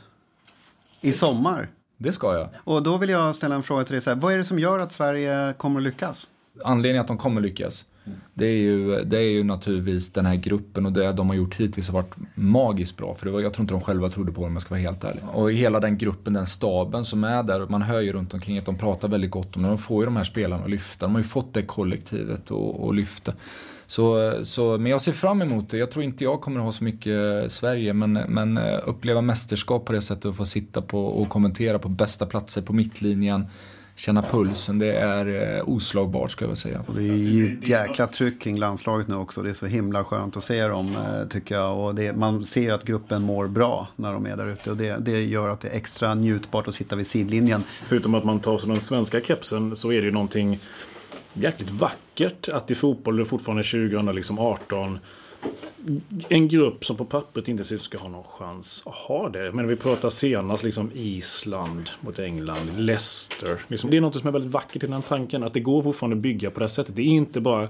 i 1.01 1.13
sommar. 1.13 1.69
Det 1.97 2.11
ska 2.11 2.33
jag. 2.33 2.49
Och 2.57 2.83
då 2.83 2.97
vill 2.97 3.09
jag 3.09 3.35
ställa 3.35 3.55
en 3.55 3.63
fråga 3.63 3.83
till 3.83 3.93
dig. 3.93 4.01
Så 4.01 4.09
här, 4.09 4.17
vad 4.17 4.33
är 4.33 4.37
det 4.37 4.45
som 4.45 4.59
gör 4.59 4.79
att 4.79 4.91
Sverige 4.91 5.53
kommer 5.57 5.79
att 5.79 5.83
lyckas? 5.83 6.27
Anledningen 6.63 7.01
att 7.01 7.07
de 7.07 7.17
kommer 7.17 7.41
lyckas 7.41 7.85
det 8.33 8.45
är, 8.45 8.57
ju, 8.57 9.03
det 9.03 9.17
är 9.17 9.29
ju 9.29 9.43
naturligtvis 9.43 10.11
den 10.11 10.25
här 10.25 10.35
gruppen 10.35 10.85
och 10.85 10.91
det 10.91 11.11
de 11.11 11.29
har 11.29 11.35
gjort 11.35 11.55
hittills 11.55 11.87
har 11.87 11.93
varit 11.93 12.15
magiskt 12.35 12.97
bra. 12.97 13.15
För 13.15 13.25
det 13.25 13.31
var, 13.31 13.39
jag 13.39 13.53
tror 13.53 13.63
inte 13.63 13.73
de 13.73 13.81
själva 13.81 14.09
trodde 14.09 14.31
på 14.31 14.41
det 14.41 14.47
om 14.47 14.53
jag 14.53 14.61
ska 14.61 14.69
vara 14.69 14.81
helt 14.81 15.03
ärlig. 15.03 15.23
Och 15.33 15.51
hela 15.51 15.79
den 15.79 15.97
gruppen, 15.97 16.33
den 16.33 16.47
staben 16.47 17.05
som 17.05 17.23
är 17.23 17.43
där, 17.43 17.67
man 17.69 17.81
hör 17.81 18.01
ju 18.01 18.13
runt 18.13 18.33
omkring 18.33 18.57
att 18.57 18.65
de 18.65 18.77
pratar 18.77 19.07
väldigt 19.07 19.31
gott 19.31 19.55
om 19.55 19.63
det. 19.63 19.69
De 19.69 19.77
får 19.77 20.01
ju 20.01 20.05
de 20.05 20.15
här 20.15 20.23
spelarna 20.23 20.63
att 20.63 20.69
lyfta. 20.69 21.05
De 21.05 21.15
har 21.15 21.21
ju 21.21 21.27
fått 21.27 21.53
det 21.53 21.61
kollektivet 21.61 22.51
att 22.51 22.95
lyfta. 22.95 23.33
Så, 23.87 24.33
så, 24.43 24.77
men 24.77 24.91
jag 24.91 25.01
ser 25.01 25.11
fram 25.11 25.41
emot 25.41 25.69
det. 25.69 25.77
Jag 25.77 25.91
tror 25.91 26.03
inte 26.03 26.23
jag 26.23 26.41
kommer 26.41 26.59
att 26.59 26.65
ha 26.65 26.71
så 26.71 26.83
mycket 26.83 27.51
Sverige, 27.51 27.93
men, 27.93 28.13
men 28.13 28.57
eh, 28.57 28.79
uppleva 28.85 29.21
mästerskap 29.21 29.85
på 29.85 29.93
det 29.93 30.01
sättet 30.01 30.25
och 30.25 30.35
få 30.35 30.45
sitta 30.45 30.81
på 30.81 31.05
och 31.05 31.29
kommentera 31.29 31.79
på 31.79 31.89
bästa 31.89 32.25
platser 32.25 32.61
på 32.61 32.73
mittlinjen 32.73 33.45
känna 33.99 34.21
pulsen. 34.21 34.79
Det 34.79 34.93
är 34.93 35.57
eh, 35.57 35.69
oslagbart 35.69 36.31
ska 36.31 36.45
jag 36.45 36.57
säga. 36.57 36.83
Och 36.87 36.95
det 36.95 37.03
är 37.03 37.15
ju 37.15 37.57
ett 37.57 37.67
jäkla 37.67 38.07
tryck 38.07 38.41
kring 38.41 38.59
landslaget 38.59 39.07
nu 39.07 39.15
också. 39.15 39.41
Det 39.41 39.49
är 39.49 39.53
så 39.53 39.65
himla 39.65 40.03
skönt 40.03 40.37
att 40.37 40.43
se 40.43 40.67
dem 40.67 40.87
eh, 40.87 41.27
tycker 41.27 41.55
jag. 41.55 41.77
Och 41.79 41.95
det, 41.95 42.13
man 42.15 42.43
ser 42.43 42.73
att 42.73 42.83
gruppen 42.83 43.21
mår 43.21 43.47
bra 43.47 43.87
när 43.95 44.13
de 44.13 44.25
är 44.25 44.37
där 44.37 44.47
ute. 44.47 44.71
Och 44.71 44.77
det, 44.77 44.97
det 44.99 45.21
gör 45.21 45.49
att 45.49 45.61
det 45.61 45.67
är 45.67 45.75
extra 45.75 46.15
njutbart 46.15 46.67
att 46.67 46.75
sitta 46.75 46.95
vid 46.95 47.07
sidlinjen. 47.07 47.63
Förutom 47.81 48.15
att 48.15 48.23
man 48.23 48.39
tar 48.39 48.57
sig 48.57 48.69
den 48.69 48.81
svenska 48.81 49.21
kepsen 49.21 49.75
så 49.75 49.91
är 49.91 50.01
det 50.01 50.05
ju 50.05 50.11
någonting 50.11 50.59
jäkligt 51.33 51.69
vackert 51.69 52.49
att 52.49 52.71
i 52.71 52.75
fotboll, 52.75 53.17
det 53.17 53.23
är 53.23 53.25
fortfarande 53.25 53.63
2018, 53.63 54.15
liksom 54.15 54.39
en 56.29 56.47
grupp 56.47 56.85
som 56.85 56.97
på 56.97 57.05
pappret 57.05 57.47
inte 57.47 57.63
ser 57.63 57.75
ut 57.75 57.83
ska 57.83 57.97
ha 57.97 58.09
någon 58.09 58.23
chans 58.23 58.83
att 58.85 58.95
ha 58.95 59.29
det. 59.29 59.51
Men 59.51 59.67
vi 59.67 59.75
pratar 59.75 60.09
senast 60.09 60.63
liksom 60.63 60.91
Island 60.95 61.89
mot 62.01 62.19
England, 62.19 62.77
Leicester. 62.77 63.61
Liksom, 63.67 63.89
det 63.89 63.97
är 63.97 64.01
något 64.01 64.19
som 64.19 64.27
är 64.27 64.31
väldigt 64.31 64.51
vackert 64.51 64.83
i 64.83 64.87
den 64.87 65.01
tanken. 65.01 65.43
Att 65.43 65.53
det 65.53 65.59
går 65.59 65.83
fortfarande 65.83 66.15
att 66.15 66.21
bygga 66.21 66.51
på 66.51 66.59
det 66.59 66.63
här 66.63 66.69
sättet. 66.69 66.95
Det 66.95 67.01
är 67.01 67.05
inte 67.05 67.41
bara 67.41 67.69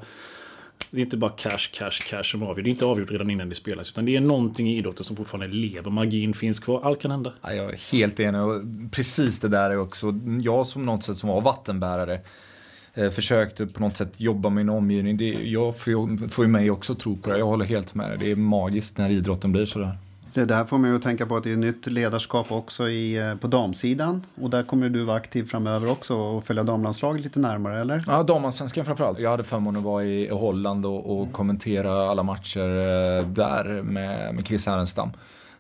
det 0.91 0.97
är 0.97 1.01
inte 1.01 1.17
bara 1.17 1.32
cash, 1.32 1.72
cash, 1.72 2.03
cash 2.09 2.24
som 2.24 2.43
avgör. 2.43 2.63
Det 2.63 2.70
är 2.70 2.72
inte 2.72 2.86
avgjort 2.86 3.11
redan 3.11 3.30
innan 3.30 3.49
det 3.49 3.55
spelas. 3.55 3.89
Utan 3.89 4.05
det 4.05 4.15
är 4.15 4.22
någonting 4.22 4.70
i 4.70 4.78
idrotten 4.78 5.03
som 5.03 5.15
fortfarande 5.15 5.47
lever. 5.47 5.91
Magin 5.91 6.34
finns 6.34 6.59
kvar. 6.59 6.82
Allt 6.84 7.01
kan 7.01 7.11
hända. 7.11 7.34
Ja, 7.41 7.53
jag 7.53 7.74
är 7.74 7.91
helt 7.91 8.20
enig. 8.20 8.41
Och 8.41 8.61
precis 8.91 9.39
det 9.39 9.47
där 9.47 9.70
är 9.70 9.78
också, 9.78 10.20
jag 10.43 10.67
som 10.67 10.86
något 10.86 11.03
sätt 11.03 11.17
som 11.17 11.30
var 11.30 11.41
vattenbärare 11.41 12.20
eh, 12.99 13.09
försökte 13.09 13.65
på 13.67 13.81
något 13.81 13.97
sätt 13.97 14.13
jobba 14.17 14.49
med 14.49 14.65
min 14.65 14.75
omgivning. 14.75 15.17
Det, 15.17 15.29
jag 15.29 15.77
får, 15.77 16.27
får 16.27 16.45
ju 16.45 16.51
mig 16.51 16.71
också 16.71 16.95
tro 16.95 17.17
på 17.17 17.29
det. 17.29 17.37
Jag 17.37 17.45
håller 17.45 17.65
helt 17.65 17.95
med. 17.95 18.19
Det 18.19 18.31
är 18.31 18.35
magiskt 18.35 18.97
när 18.97 19.09
idrotten 19.09 19.51
blir 19.51 19.65
sådär. 19.65 19.97
Det 20.33 20.45
där 20.45 20.65
får 20.65 20.77
man 20.77 20.91
ju 20.91 20.99
tänka 20.99 21.25
på 21.25 21.35
att 21.37 21.43
det 21.43 21.51
är 21.51 21.57
nytt 21.57 21.87
ledarskap 21.87 22.51
också 22.51 22.89
i, 22.89 23.17
eh, 23.17 23.35
på 23.35 23.47
damsidan. 23.47 24.25
Och 24.41 24.49
där 24.49 24.63
kommer 24.63 24.89
du 24.89 25.03
vara 25.03 25.17
aktiv 25.17 25.43
framöver 25.43 25.91
också 25.91 26.15
och 26.17 26.43
följa 26.43 26.63
damlandslaget 26.63 27.23
lite 27.23 27.39
närmare, 27.39 27.81
eller? 27.81 28.03
Ja, 28.07 28.23
damallsvenskan 28.23 28.85
framförallt. 28.85 29.19
Jag 29.19 29.31
hade 29.31 29.43
förmånen 29.43 29.79
att 29.79 29.85
vara 29.85 30.03
i 30.03 30.29
Holland 30.29 30.85
och, 30.85 31.21
och 31.21 31.31
kommentera 31.31 32.09
alla 32.09 32.23
matcher 32.23 32.59
eh, 32.59 33.27
där 33.27 33.81
med, 33.83 34.35
med 34.35 34.47
Chris 34.47 34.65
Härenstam. 34.65 35.11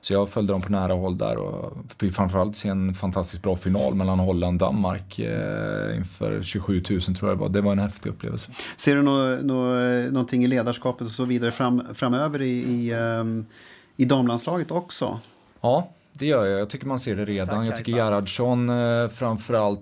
Så 0.01 0.13
jag 0.13 0.29
följde 0.29 0.53
dem 0.53 0.61
på 0.61 0.71
nära 0.71 0.93
håll 0.93 1.17
där 1.17 1.37
och 1.37 1.77
fick 1.97 2.15
framförallt 2.15 2.55
se 2.55 2.69
en 2.69 2.93
fantastiskt 2.93 3.43
bra 3.43 3.55
final 3.55 3.95
mellan 3.95 4.19
Holland 4.19 4.61
och 4.61 4.67
Danmark 4.69 5.19
eh, 5.19 5.97
inför 5.97 6.43
27 6.43 6.83
000 6.89 7.01
tror 7.01 7.17
jag 7.21 7.37
det 7.37 7.41
var. 7.41 7.49
Det 7.49 7.61
var 7.61 7.71
en 7.71 7.79
häftig 7.79 8.09
upplevelse. 8.09 8.51
Ser 8.77 8.95
du 8.95 9.01
nå, 9.01 9.37
nå, 9.41 9.75
någonting 10.11 10.43
i 10.43 10.47
ledarskapet 10.47 11.07
och 11.07 11.13
så 11.13 11.25
vidare 11.25 11.51
fram, 11.51 11.83
framöver 11.95 12.41
i, 12.41 12.51
i, 12.51 12.93
um, 12.93 13.45
i 13.95 14.05
damlandslaget 14.05 14.71
också? 14.71 15.19
Ja, 15.61 15.89
det 16.13 16.25
gör 16.25 16.45
jag. 16.45 16.59
Jag 16.59 16.69
tycker 16.69 16.87
man 16.87 16.99
ser 16.99 17.15
det 17.15 17.25
redan. 17.25 17.47
Tack, 17.47 17.67
jag 17.67 17.77
tycker 17.77 17.91
Gerhardsson 17.91 18.69
eh, 18.69 19.07
framförallt 19.07 19.81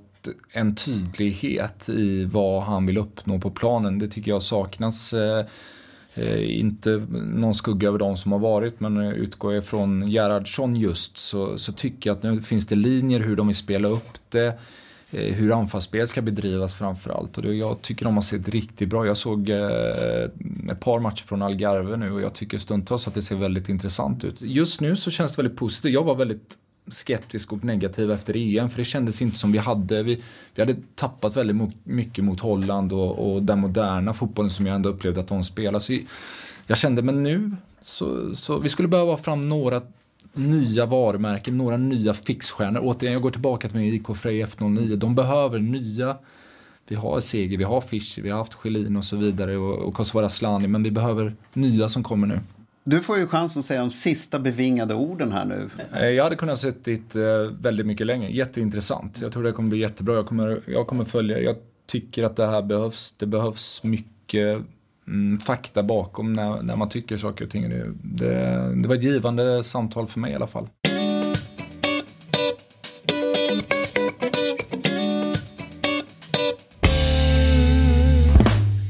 en 0.51 0.76
tydlighet 0.76 1.89
i 1.89 2.26
vad 2.26 2.63
han 2.63 2.86
vill 2.86 2.97
uppnå 2.97 3.39
på 3.39 3.49
planen. 3.49 3.99
Det 3.99 4.07
tycker 4.07 4.32
jag 4.32 4.43
saknas. 4.43 5.13
Eh, 5.13 5.45
Eh, 6.18 6.59
inte 6.59 6.89
någon 7.11 7.53
skugga 7.53 7.88
över 7.88 7.99
de 7.99 8.18
som 8.18 8.32
har 8.32 8.39
varit 8.39 8.80
men 8.80 8.97
utgår 8.97 9.53
jag 9.53 9.65
från 9.65 10.09
Gerhardsson 10.09 10.76
just 10.76 11.18
så, 11.18 11.57
så 11.57 11.72
tycker 11.72 12.09
jag 12.09 12.18
att 12.18 12.24
nu 12.24 12.41
finns 12.41 12.68
det 12.68 12.76
linjer 12.76 13.20
hur 13.20 13.36
de 13.36 13.47
vill 13.47 13.55
spela 13.55 13.88
upp 13.88 14.18
det. 14.30 14.59
Eh, 15.11 15.34
hur 15.34 15.51
anfallsspel 15.51 16.07
ska 16.07 16.22
bedrivas 16.22 16.74
framförallt. 16.74 17.38
Och 17.38 17.43
det, 17.43 17.53
jag 17.53 17.82
tycker 17.82 18.05
de 18.05 18.15
har 18.15 18.22
sett 18.22 18.49
riktigt 18.49 18.89
bra. 18.89 19.05
Jag 19.05 19.18
såg 19.18 19.49
eh, 19.49 19.59
ett 20.72 20.80
par 20.80 20.99
matcher 20.99 21.24
från 21.24 21.41
Algarve 21.41 21.97
nu 21.97 22.11
och 22.11 22.22
jag 22.22 22.34
tycker 22.34 22.57
stundtals 22.57 23.07
att 23.07 23.13
det 23.13 23.22
ser 23.22 23.36
väldigt 23.36 23.70
intressant 23.70 24.24
ut. 24.24 24.41
Just 24.41 24.82
nu 24.82 24.95
så 24.95 25.11
känns 25.11 25.32
det 25.32 25.41
väldigt 25.41 25.59
positivt. 25.59 25.93
Jag 25.93 26.03
var 26.03 26.15
väldigt 26.15 26.57
skeptisk 26.89 27.53
och 27.53 27.63
negativ 27.63 28.11
efter 28.11 28.38
EM 28.38 28.69
för 28.69 28.77
det 28.77 28.85
kändes 28.85 29.21
inte 29.21 29.38
som 29.38 29.51
vi 29.51 29.57
hade. 29.57 30.03
Vi, 30.03 30.23
vi 30.55 30.61
hade 30.61 30.75
tappat 30.95 31.38
väldigt 31.38 31.71
mycket 31.83 32.23
mot 32.23 32.39
Holland 32.39 32.93
och, 32.93 33.33
och 33.33 33.43
den 33.43 33.59
moderna 33.59 34.13
fotbollen 34.13 34.49
som 34.49 34.65
jag 34.65 34.75
ändå 34.75 34.89
upplevde 34.89 35.19
att 35.19 35.27
de 35.27 35.43
spelade. 35.43 35.79
Så 35.79 35.97
jag 36.67 36.77
kände, 36.77 37.01
men 37.01 37.23
nu 37.23 37.55
så, 37.81 38.35
så 38.35 38.57
vi 38.57 38.69
skulle 38.69 38.88
behöva 38.88 39.17
fram 39.17 39.49
några 39.49 39.81
nya 40.33 40.85
varumärken, 40.85 41.57
några 41.57 41.77
nya 41.77 42.13
fixstjärnor. 42.13 42.81
Återigen, 42.83 43.13
jag 43.13 43.21
går 43.21 43.29
tillbaka 43.29 43.69
till 43.69 43.77
min 43.77 43.93
IK 43.93 44.17
Frej 44.17 44.45
F09. 44.45 44.95
De 44.95 45.15
behöver 45.15 45.59
nya 45.59 46.17
vi 46.88 46.95
har 46.95 47.19
Seger, 47.19 47.57
vi 47.57 47.63
har 47.63 47.81
Fischer, 47.81 48.21
vi 48.21 48.29
har 48.29 48.38
haft 48.38 48.53
Schelin 48.53 48.95
och 48.95 49.03
så 49.03 49.15
vidare 49.15 49.57
och, 49.57 49.79
och 49.79 49.93
Kosovare 49.93 50.25
Asllani, 50.25 50.67
men 50.67 50.83
vi 50.83 50.91
behöver 50.91 51.35
nya 51.53 51.89
som 51.89 52.03
kommer 52.03 52.27
nu. 52.27 52.39
Du 52.89 53.01
får 53.01 53.17
ju 53.17 53.27
chansen 53.27 53.59
att 53.59 53.65
säga 53.65 53.79
de 53.79 53.91
sista 53.91 54.39
bevingade 54.39 54.93
orden 54.93 55.31
här 55.31 55.45
nu. 55.45 55.69
Eh, 55.93 56.09
jag 56.09 56.23
hade 56.23 56.35
kunnat 56.35 56.59
sett 56.59 56.85
dit 56.85 57.15
eh, 57.15 57.23
väldigt 57.61 57.85
mycket 57.85 58.07
längre. 58.07 58.31
Jätteintressant. 58.31 59.21
Jag 59.21 59.31
tror 59.31 59.43
det 59.43 59.51
kommer 59.51 59.69
bli 59.69 59.79
jättebra. 59.79 60.15
Jag 60.15 60.25
kommer, 60.25 60.61
jag 60.65 60.88
kommer 60.88 61.05
följa. 61.05 61.39
Jag 61.39 61.55
tycker 61.88 62.23
att 62.23 62.35
det 62.35 62.47
här 62.47 62.61
behövs. 62.61 63.15
Det 63.17 63.25
behövs 63.25 63.83
mycket 63.83 64.61
mm, 65.07 65.39
fakta 65.39 65.83
bakom 65.83 66.33
när, 66.33 66.61
när 66.61 66.75
man 66.75 66.89
tycker 66.89 67.17
saker 67.17 67.45
och 67.45 67.51
ting. 67.51 67.69
Det, 67.69 67.93
det, 68.03 68.73
det 68.75 68.88
var 68.88 68.95
ett 68.95 69.03
givande 69.03 69.63
samtal 69.63 70.07
för 70.07 70.19
mig 70.19 70.31
i 70.31 70.35
alla 70.35 70.47
fall. 70.47 70.67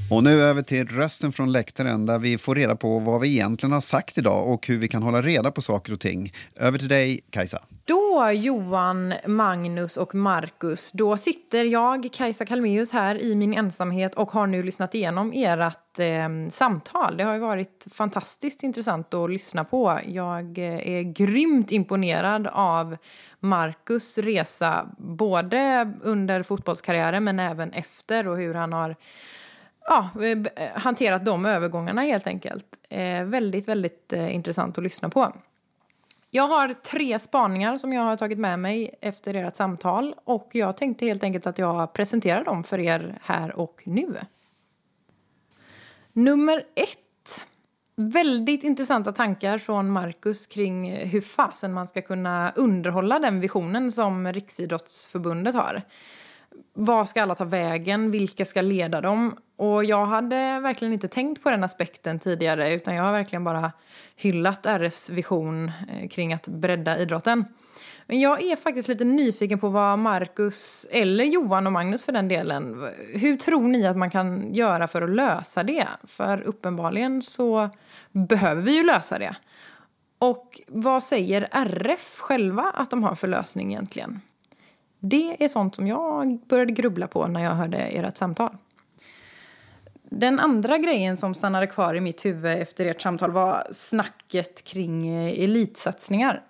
Och 0.10 0.24
nu 0.24 0.42
över 0.42 0.62
till 0.62 0.88
rösten 0.88 1.32
från 1.32 1.52
läktaren 1.52 2.06
där 2.06 2.20
vi 2.20 2.38
får 2.38 2.56
reda 2.56 2.76
på 2.76 3.00
vad 3.00 3.22
vi 3.22 3.30
egentligen 3.30 3.74
har 3.74 3.82
sagt 3.82 4.18
idag 4.18 4.54
och 4.54 4.68
hur 4.68 4.78
vi 4.78 4.88
kan 4.88 5.04
hålla 5.04 5.22
reda 5.22 5.52
på 5.52 5.62
saker 5.62 5.94
och 5.94 6.00
ting. 6.00 6.34
Över 6.56 6.80
till 6.80 6.88
dig, 6.88 7.20
Kajsa. 7.30 7.62
Då, 7.86 8.32
Johan, 8.34 9.14
Magnus 9.26 9.98
och 9.98 10.16
Marcus, 10.16 10.92
då 10.92 11.18
sitter 11.18 11.66
jag, 11.66 12.10
Kajsa 12.14 12.46
Kalmeus, 12.46 12.92
här 12.92 13.22
i 13.22 13.36
min 13.36 13.54
ensamhet 13.54 14.16
och 14.16 14.32
har 14.32 14.48
nu 14.48 14.64
lyssnat 14.64 14.96
igenom 14.96 15.32
ert 15.36 16.00
eh, 16.00 16.50
samtal. 16.52 17.18
Det 17.18 17.24
har 17.24 17.34
ju 17.34 17.40
varit 17.40 17.88
fantastiskt 17.92 18.64
intressant 18.64 19.14
att 19.14 19.30
lyssna 19.30 19.64
på. 19.64 20.00
Jag 20.06 20.58
eh, 20.58 20.88
är 20.88 21.02
grymt 21.02 21.72
imponerad 21.72 22.48
av 22.48 22.98
Marcus 23.40 24.18
resa, 24.18 24.86
både 24.98 25.94
under 26.04 26.44
fotbollskarriären 26.44 27.24
men 27.24 27.40
även 27.40 27.72
efter 27.74 28.28
och 28.28 28.38
hur 28.38 28.54
han 28.54 28.74
har 28.74 28.96
ja, 29.88 30.10
eh, 30.22 30.38
hanterat 30.74 31.26
de 31.26 31.46
övergångarna 31.46 32.02
helt 32.02 32.28
enkelt. 32.28 32.66
Eh, 32.90 33.24
väldigt, 33.24 33.68
väldigt 33.68 34.14
eh, 34.14 34.36
intressant 34.36 34.78
att 34.78 34.84
lyssna 34.84 35.10
på. 35.10 35.34
Jag 36.32 36.48
har 36.48 36.74
tre 36.74 37.20
spaningar 37.20 37.78
som 37.78 37.94
jag 37.94 38.02
har 38.02 38.18
tagit 38.18 38.40
med 38.40 38.60
mig 38.60 38.96
efter 39.02 39.34
ert 39.34 39.56
samtal 39.56 40.16
och 40.24 40.50
jag 40.52 40.78
tänkte 40.78 41.06
helt 41.06 41.24
enkelt 41.24 41.48
att 41.48 41.58
jag 41.58 41.94
presenterar 41.94 42.44
dem 42.44 42.64
för 42.64 42.80
er 42.80 43.20
här 43.22 43.60
och 43.60 43.82
nu. 43.86 44.16
Nummer 46.14 46.64
ett. 46.76 47.46
Väldigt 47.96 48.64
intressanta 48.64 49.12
tankar 49.12 49.58
från 49.58 49.90
Marcus 49.90 50.48
kring 50.48 50.96
hur 50.96 51.22
fasen 51.22 51.74
man 51.74 51.88
ska 51.88 52.02
kunna 52.02 52.52
underhålla 52.56 53.20
den 53.20 53.40
visionen 53.40 53.92
som 53.92 54.34
Riksidrottsförbundet 54.34 55.56
har. 55.56 55.82
Vad 56.74 57.10
ska 57.10 57.22
alla 57.22 57.36
ta 57.36 57.46
vägen? 57.46 58.12
Vilka 58.12 58.46
ska 58.46 58.62
leda 58.62 59.02
dem? 59.02 59.38
Och 59.58 59.86
jag 59.86 60.06
hade 60.06 60.60
verkligen 60.60 60.94
inte 60.94 61.08
tänkt 61.08 61.44
på 61.44 61.50
den 61.50 61.64
aspekten 61.64 62.20
tidigare 62.20 62.74
utan 62.74 62.96
jag 62.96 63.04
har 63.04 63.12
verkligen 63.12 63.44
bara 63.44 63.72
hyllat 64.16 64.66
RFs 64.66 65.10
vision 65.10 65.72
eh, 65.90 66.08
kring 66.08 66.34
att 66.34 66.48
bredda 66.48 66.98
idrotten. 66.98 67.46
Men 68.08 68.20
jag 68.20 68.44
är 68.44 68.56
faktiskt 68.56 68.88
lite 68.88 69.06
nyfiken 69.06 69.60
på 69.60 69.70
vad 69.70 70.00
Marcus, 70.00 70.88
eller 70.92 71.24
Johan 71.24 71.68
och 71.68 71.74
Magnus 71.74 72.06
för 72.06 72.12
den 72.12 72.28
delen, 72.28 72.90
hur 73.14 73.38
tror 73.38 73.62
ni 73.62 73.88
att 73.88 73.98
man 73.98 74.10
kan 74.10 74.54
göra 74.54 74.88
för 74.88 75.02
att 75.02 75.10
lösa 75.10 75.64
det? 75.64 75.88
För 76.04 76.42
uppenbarligen 76.42 77.22
så 77.22 77.70
behöver 78.12 78.62
vi 78.62 78.78
ju 78.78 78.84
lösa 78.84 79.20
det. 79.20 79.36
Och 80.20 80.62
vad 80.68 81.04
säger 81.04 81.48
RF 81.52 82.18
själva 82.20 82.72
att 82.74 82.90
de 82.90 83.04
har 83.04 83.16
för 83.16 83.28
lösning 83.28 83.72
egentligen? 83.72 84.22
Det 85.00 85.44
är 85.44 85.48
sånt 85.48 85.76
som 85.76 85.88
jag 85.88 86.40
började 86.48 86.72
grubbla 86.72 87.08
på 87.08 87.28
när 87.28 87.44
jag 87.44 87.52
hörde 87.52 87.78
ert 87.78 88.18
samtal. 88.18 88.58
Den 90.10 90.40
andra 90.40 90.78
grejen 90.78 91.18
som 91.18 91.34
stannade 91.34 91.68
kvar 91.68 91.94
i 91.96 92.02
mitt 92.02 92.26
huvud 92.26 92.62
efter 92.62 92.86
ert 92.86 93.02
samtal 93.02 93.32
var 93.32 93.68
snacket 93.72 94.64
kring 94.64 95.08
eh, 95.08 95.44
elitsatsningar. 95.44 96.42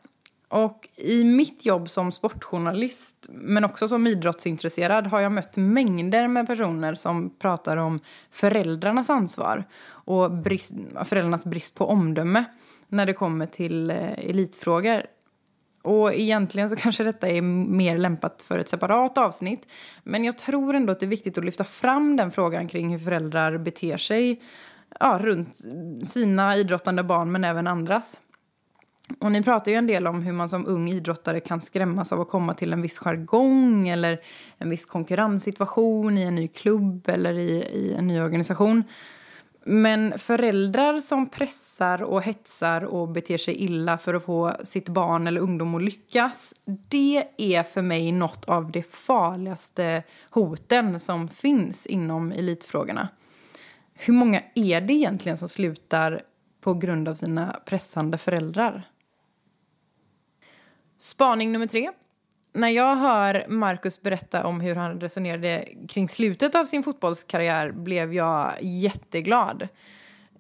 Och 0.49 0.89
i 0.95 1.23
mitt 1.23 1.65
jobb 1.65 1.89
som 1.89 2.11
sportjournalist, 2.11 3.29
men 3.29 3.65
också 3.65 3.87
som 3.87 4.07
idrottsintresserad, 4.07 5.07
har 5.07 5.19
jag 5.19 5.31
mött 5.31 5.57
mängder 5.57 6.27
med 6.27 6.47
personer 6.47 6.95
som 6.95 7.29
pratar 7.29 7.77
om 7.77 7.99
föräldrarnas 8.31 9.09
ansvar 9.09 9.63
och 9.89 10.31
brist, 10.31 10.73
föräldrarnas 11.05 11.45
brist 11.45 11.75
på 11.75 11.85
omdöme 11.85 12.45
när 12.87 13.05
det 13.05 13.13
kommer 13.13 13.45
till 13.45 13.89
eh, 13.89 14.29
elitfrågor. 14.29 15.03
Och 15.87 16.13
egentligen 16.13 16.69
så 16.69 16.75
kanske 16.79 17.03
detta 17.03 17.29
är 17.29 17.41
mer 17.41 17.97
lämpat 17.97 18.41
för 18.41 18.59
ett 18.59 18.69
separat 18.69 19.17
avsnitt. 19.17 19.71
Men 20.03 20.23
jag 20.23 20.37
tror 20.37 20.75
ändå 20.75 20.91
att 20.91 20.99
det 20.99 21.05
är 21.05 21.07
viktigt 21.07 21.37
att 21.37 21.45
lyfta 21.45 21.63
fram 21.63 22.15
den 22.15 22.31
frågan 22.31 22.67
kring 22.67 22.89
hur 22.89 22.99
föräldrar 22.99 23.57
beter 23.57 23.97
sig 23.97 24.41
ja, 24.99 25.19
runt 25.21 25.55
sina 26.03 26.55
idrottande 26.55 27.03
barn 27.03 27.31
men 27.31 27.43
även 27.43 27.67
andras. 27.67 28.19
Och 29.19 29.31
ni 29.31 29.43
pratar 29.43 29.71
ju 29.71 29.77
en 29.77 29.87
del 29.87 30.07
om 30.07 30.21
hur 30.21 30.33
man 30.33 30.49
som 30.49 30.67
ung 30.67 30.89
idrottare 30.89 31.39
kan 31.39 31.61
skrämmas 31.61 32.11
av 32.11 32.21
att 32.21 32.29
komma 32.29 32.53
till 32.53 32.73
en 32.73 32.81
viss 32.81 32.99
jargong 32.99 33.87
eller 33.87 34.19
en 34.57 34.69
viss 34.69 34.85
konkurrenssituation 34.85 36.17
i 36.17 36.21
en 36.21 36.35
ny 36.35 36.47
klubb 36.47 37.09
eller 37.09 37.33
i, 37.33 37.51
i 37.51 37.95
en 37.97 38.07
ny 38.07 38.21
organisation. 38.21 38.83
Men 39.69 40.19
föräldrar 40.19 40.99
som 40.99 41.29
pressar 41.29 42.03
och 42.03 42.21
hetsar 42.21 42.81
och 42.85 43.09
beter 43.09 43.37
sig 43.37 43.55
illa 43.55 43.97
för 43.97 44.13
att 44.13 44.23
få 44.23 44.53
sitt 44.63 44.89
barn 44.89 45.27
eller 45.27 45.41
ungdom 45.41 45.75
att 45.75 45.83
lyckas, 45.83 46.53
det 46.65 47.27
är 47.37 47.63
för 47.63 47.81
mig 47.81 48.11
något 48.11 48.45
av 48.45 48.71
de 48.71 48.83
farligaste 48.83 50.03
hoten 50.29 50.99
som 50.99 51.27
finns 51.27 51.85
inom 51.85 52.31
elitfrågorna. 52.31 53.09
Hur 53.93 54.13
många 54.13 54.43
är 54.55 54.81
det 54.81 54.93
egentligen 54.93 55.37
som 55.37 55.49
slutar 55.49 56.21
på 56.61 56.73
grund 56.73 57.07
av 57.07 57.15
sina 57.15 57.59
pressande 57.65 58.17
föräldrar? 58.17 58.89
Spaning 60.97 61.51
nummer 61.51 61.67
tre 61.67 61.91
när 62.57 62.69
jag 62.69 62.95
hör 62.95 63.45
Marcus 63.47 64.01
berätta 64.01 64.47
om 64.47 64.61
hur 64.61 64.75
han 64.75 65.01
resonerade 65.01 65.67
kring 65.89 66.09
slutet 66.09 66.55
av 66.55 66.65
sin 66.65 66.83
fotbollskarriär 66.83 67.71
blev 67.71 68.13
jag 68.13 68.53
jätteglad. 68.61 69.67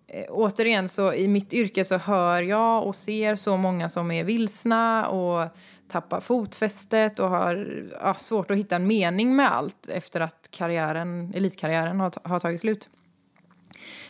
Eh, 0.07 0.25
återigen, 0.29 0.89
så 0.89 1.13
i 1.13 1.27
mitt 1.27 1.53
yrke 1.53 1.85
så 1.85 1.97
hör 1.97 2.41
jag 2.41 2.87
och 2.87 2.95
ser 2.95 3.35
så 3.35 3.57
många 3.57 3.89
som 3.89 4.11
är 4.11 4.23
vilsna 4.23 5.07
och 5.07 5.49
tappar 5.87 6.21
fotfästet 6.21 7.19
och 7.19 7.29
har 7.29 7.83
ja, 8.01 8.13
svårt 8.13 8.51
att 8.51 8.57
hitta 8.57 8.75
en 8.75 8.87
mening 8.87 9.35
med 9.35 9.51
allt 9.51 9.89
efter 9.89 10.21
att 10.21 10.49
karriären, 10.51 11.33
elitkarriären 11.35 11.99
har, 11.99 12.13
har 12.23 12.39
tagit 12.39 12.61
slut. 12.61 12.89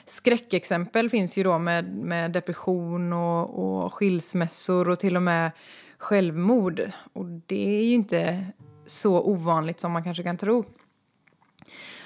Skräckexempel 0.08 1.10
finns 1.10 1.38
ju 1.38 1.43
då 1.43 1.58
med, 1.60 1.95
med 1.95 2.32
depression 2.32 3.14
och, 3.14 3.84
och 3.84 3.93
skilsmässor 3.93 4.89
och 4.89 4.99
till 4.99 5.16
och 5.16 5.22
med 5.22 5.51
självmord. 5.97 6.91
Och 7.14 7.26
det 7.26 7.80
är 7.80 7.84
ju 7.84 7.93
inte 7.93 8.45
så 8.86 9.22
ovanligt 9.22 9.80
som 9.80 9.91
man 9.91 10.03
kanske 10.03 10.24
kan 10.24 10.38
tro. 10.38 10.66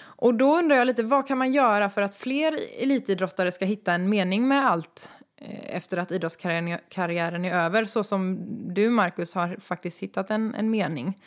Och 0.01 0.33
då 0.33 0.57
undrar 0.57 0.75
jag 0.77 0.87
lite, 0.87 1.03
vad 1.03 1.27
kan 1.27 1.37
man 1.37 1.53
göra 1.53 1.89
för 1.89 2.01
att 2.01 2.15
fler 2.15 2.59
elitidrottare 2.79 3.51
ska 3.51 3.65
hitta 3.65 3.93
en 3.93 4.09
mening 4.09 4.47
med 4.47 4.65
allt 4.65 5.11
eh, 5.37 5.75
efter 5.75 5.97
att 5.97 6.11
idrottskarriären 6.11 7.45
är 7.45 7.53
över, 7.53 7.85
så 7.85 8.03
som 8.03 8.39
du, 8.73 8.89
Marcus, 8.89 9.33
har 9.33 9.57
faktiskt 9.59 10.03
hittat 10.03 10.31
en, 10.31 10.55
en 10.55 10.69
mening. 10.69 11.17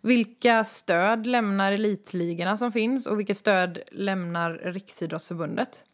Vilka 0.00 0.64
stöd 0.64 1.26
lämnar 1.26 1.72
elitligorna 1.72 2.56
som 2.56 2.72
finns 2.72 3.06
och 3.06 3.18
vilket 3.18 3.36
stöd 3.36 3.78
lämnar 3.92 4.50
Riksidrottsförbundet? 4.50 5.84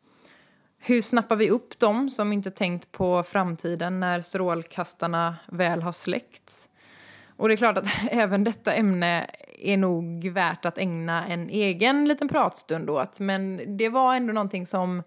Hur 0.82 1.02
snappar 1.02 1.36
vi 1.36 1.50
upp 1.50 1.78
dem 1.78 2.10
som 2.10 2.32
inte 2.32 2.50
tänkt 2.50 2.92
på 2.92 3.22
framtiden 3.22 4.00
när 4.00 4.20
strålkastarna 4.20 5.36
väl 5.46 5.82
har 5.82 5.92
släckts? 5.92 6.68
Och 7.36 7.48
det 7.48 7.54
är 7.54 7.56
klart 7.56 7.78
att 7.78 7.86
även 8.10 8.44
detta 8.44 8.72
ämne 8.72 9.30
är 9.58 9.76
nog 9.76 10.28
värt 10.28 10.64
att 10.64 10.78
ägna 10.78 11.26
en 11.26 11.50
egen 11.50 12.08
liten 12.08 12.28
pratstund 12.28 12.90
åt. 12.90 13.20
Men 13.20 13.60
det 13.76 13.88
var 13.88 14.14
ändå 14.14 14.32
någonting 14.32 14.66
som 14.66 15.02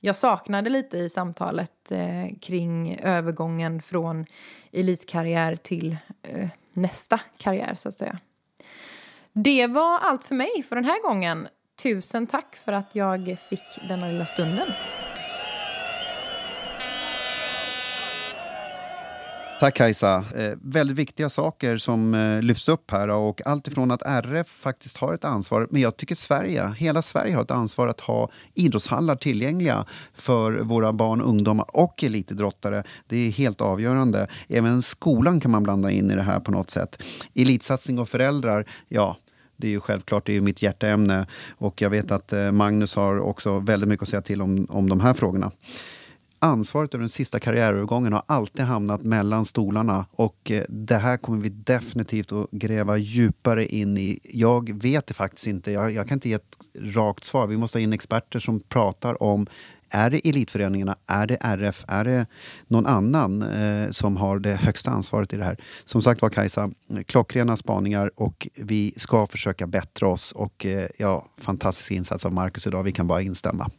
jag 0.00 0.16
saknade 0.16 0.70
lite 0.70 0.98
i 0.98 1.10
samtalet 1.10 1.92
eh, 1.92 2.38
kring 2.40 2.98
övergången 3.02 3.82
från 3.82 4.26
elitkarriär 4.72 5.56
till 5.56 5.96
eh, 6.22 6.48
nästa 6.72 7.20
karriär, 7.38 7.74
så 7.74 7.88
att 7.88 7.94
säga. 7.94 8.18
Det 9.32 9.66
var 9.66 9.98
allt 9.98 10.24
för 10.24 10.34
mig 10.34 10.62
för 10.68 10.76
den 10.76 10.84
här 10.84 11.02
gången. 11.02 11.48
Tusen 11.82 12.26
tack 12.26 12.56
för 12.56 12.72
att 12.72 12.94
jag 12.94 13.36
fick 13.48 13.88
denna 13.88 14.06
lilla 14.06 14.26
stunden. 14.26 14.68
Tack 19.60 19.74
Kajsa. 19.74 20.24
Eh, 20.36 20.52
väldigt 20.62 20.96
viktiga 20.96 21.28
saker 21.28 21.76
som 21.76 22.14
eh, 22.14 22.42
lyfts 22.42 22.68
upp 22.68 22.90
här. 22.90 23.08
Och 23.08 23.46
allt 23.46 23.68
ifrån 23.68 23.90
att 23.90 24.02
RF 24.02 24.48
faktiskt 24.48 24.96
har 24.96 25.14
ett 25.14 25.24
ansvar, 25.24 25.66
men 25.70 25.82
jag 25.82 25.96
tycker 25.96 26.14
Sverige, 26.14 26.74
hela 26.76 27.02
Sverige 27.02 27.34
har 27.34 27.42
ett 27.42 27.50
ansvar 27.50 27.88
att 27.88 28.00
ha 28.00 28.30
idrottshallar 28.54 29.16
tillgängliga 29.16 29.84
för 30.14 30.52
våra 30.52 30.92
barn, 30.92 31.22
ungdomar 31.22 31.66
och 31.68 32.04
elitidrottare. 32.04 32.84
Det 33.06 33.16
är 33.16 33.30
helt 33.30 33.60
avgörande. 33.60 34.26
Även 34.48 34.82
skolan 34.82 35.40
kan 35.40 35.50
man 35.50 35.62
blanda 35.62 35.90
in 35.90 36.10
i 36.10 36.14
det 36.14 36.22
här 36.22 36.40
på 36.40 36.52
något 36.52 36.70
sätt. 36.70 37.02
Elitsatsning 37.34 37.98
och 37.98 38.08
föräldrar, 38.08 38.64
ja, 38.88 39.16
det 39.56 39.66
är 39.66 39.70
ju 39.70 39.80
självklart 39.80 40.26
det 40.26 40.36
är 40.36 40.40
mitt 40.40 40.62
hjärteämne. 40.62 41.26
Och 41.58 41.82
jag 41.82 41.90
vet 41.90 42.10
att 42.10 42.32
eh, 42.32 42.52
Magnus 42.52 42.94
har 42.94 43.18
också 43.18 43.58
väldigt 43.58 43.88
mycket 43.88 44.02
att 44.02 44.08
säga 44.08 44.22
till 44.22 44.42
om, 44.42 44.66
om 44.68 44.88
de 44.88 45.00
här 45.00 45.14
frågorna 45.14 45.52
ansvaret 46.40 46.94
över 46.94 47.02
den 47.02 47.08
sista 47.08 47.38
karriärövergången 47.38 48.12
har 48.12 48.22
alltid 48.26 48.64
hamnat 48.64 49.02
mellan 49.02 49.44
stolarna 49.44 50.06
och 50.10 50.50
eh, 50.50 50.64
det 50.68 50.96
här 50.96 51.16
kommer 51.16 51.38
vi 51.38 51.48
definitivt 51.48 52.32
att 52.32 52.50
gräva 52.50 52.96
djupare 52.96 53.66
in 53.66 53.98
i. 53.98 54.18
Jag 54.24 54.82
vet 54.82 55.06
det 55.06 55.14
faktiskt 55.14 55.46
inte, 55.46 55.72
jag, 55.72 55.92
jag 55.92 56.08
kan 56.08 56.16
inte 56.16 56.28
ge 56.28 56.34
ett 56.34 56.56
rakt 56.74 57.24
svar. 57.24 57.46
Vi 57.46 57.56
måste 57.56 57.78
ha 57.78 57.82
in 57.82 57.92
experter 57.92 58.38
som 58.38 58.60
pratar 58.60 59.22
om 59.22 59.46
är 59.92 60.10
det 60.10 60.28
elitföreningarna, 60.28 60.96
är 61.06 61.26
det 61.26 61.36
RF, 61.40 61.84
är 61.88 62.04
det 62.04 62.26
någon 62.68 62.86
annan 62.86 63.42
eh, 63.42 63.90
som 63.90 64.16
har 64.16 64.38
det 64.38 64.54
högsta 64.54 64.90
ansvaret 64.90 65.32
i 65.32 65.36
det 65.36 65.44
här? 65.44 65.56
Som 65.84 66.02
sagt 66.02 66.22
var 66.22 66.30
Kajsa, 66.30 66.70
klockrena 67.06 67.56
spaningar 67.56 68.10
och 68.16 68.48
vi 68.56 68.94
ska 68.96 69.26
försöka 69.26 69.66
bättra 69.66 70.08
oss 70.08 70.32
och 70.32 70.66
eh, 70.66 70.88
ja, 70.98 71.26
fantastisk 71.38 71.90
insats 71.90 72.26
av 72.26 72.32
Marcus 72.32 72.66
idag. 72.66 72.82
Vi 72.82 72.92
kan 72.92 73.06
bara 73.06 73.22
instämma. 73.22 73.70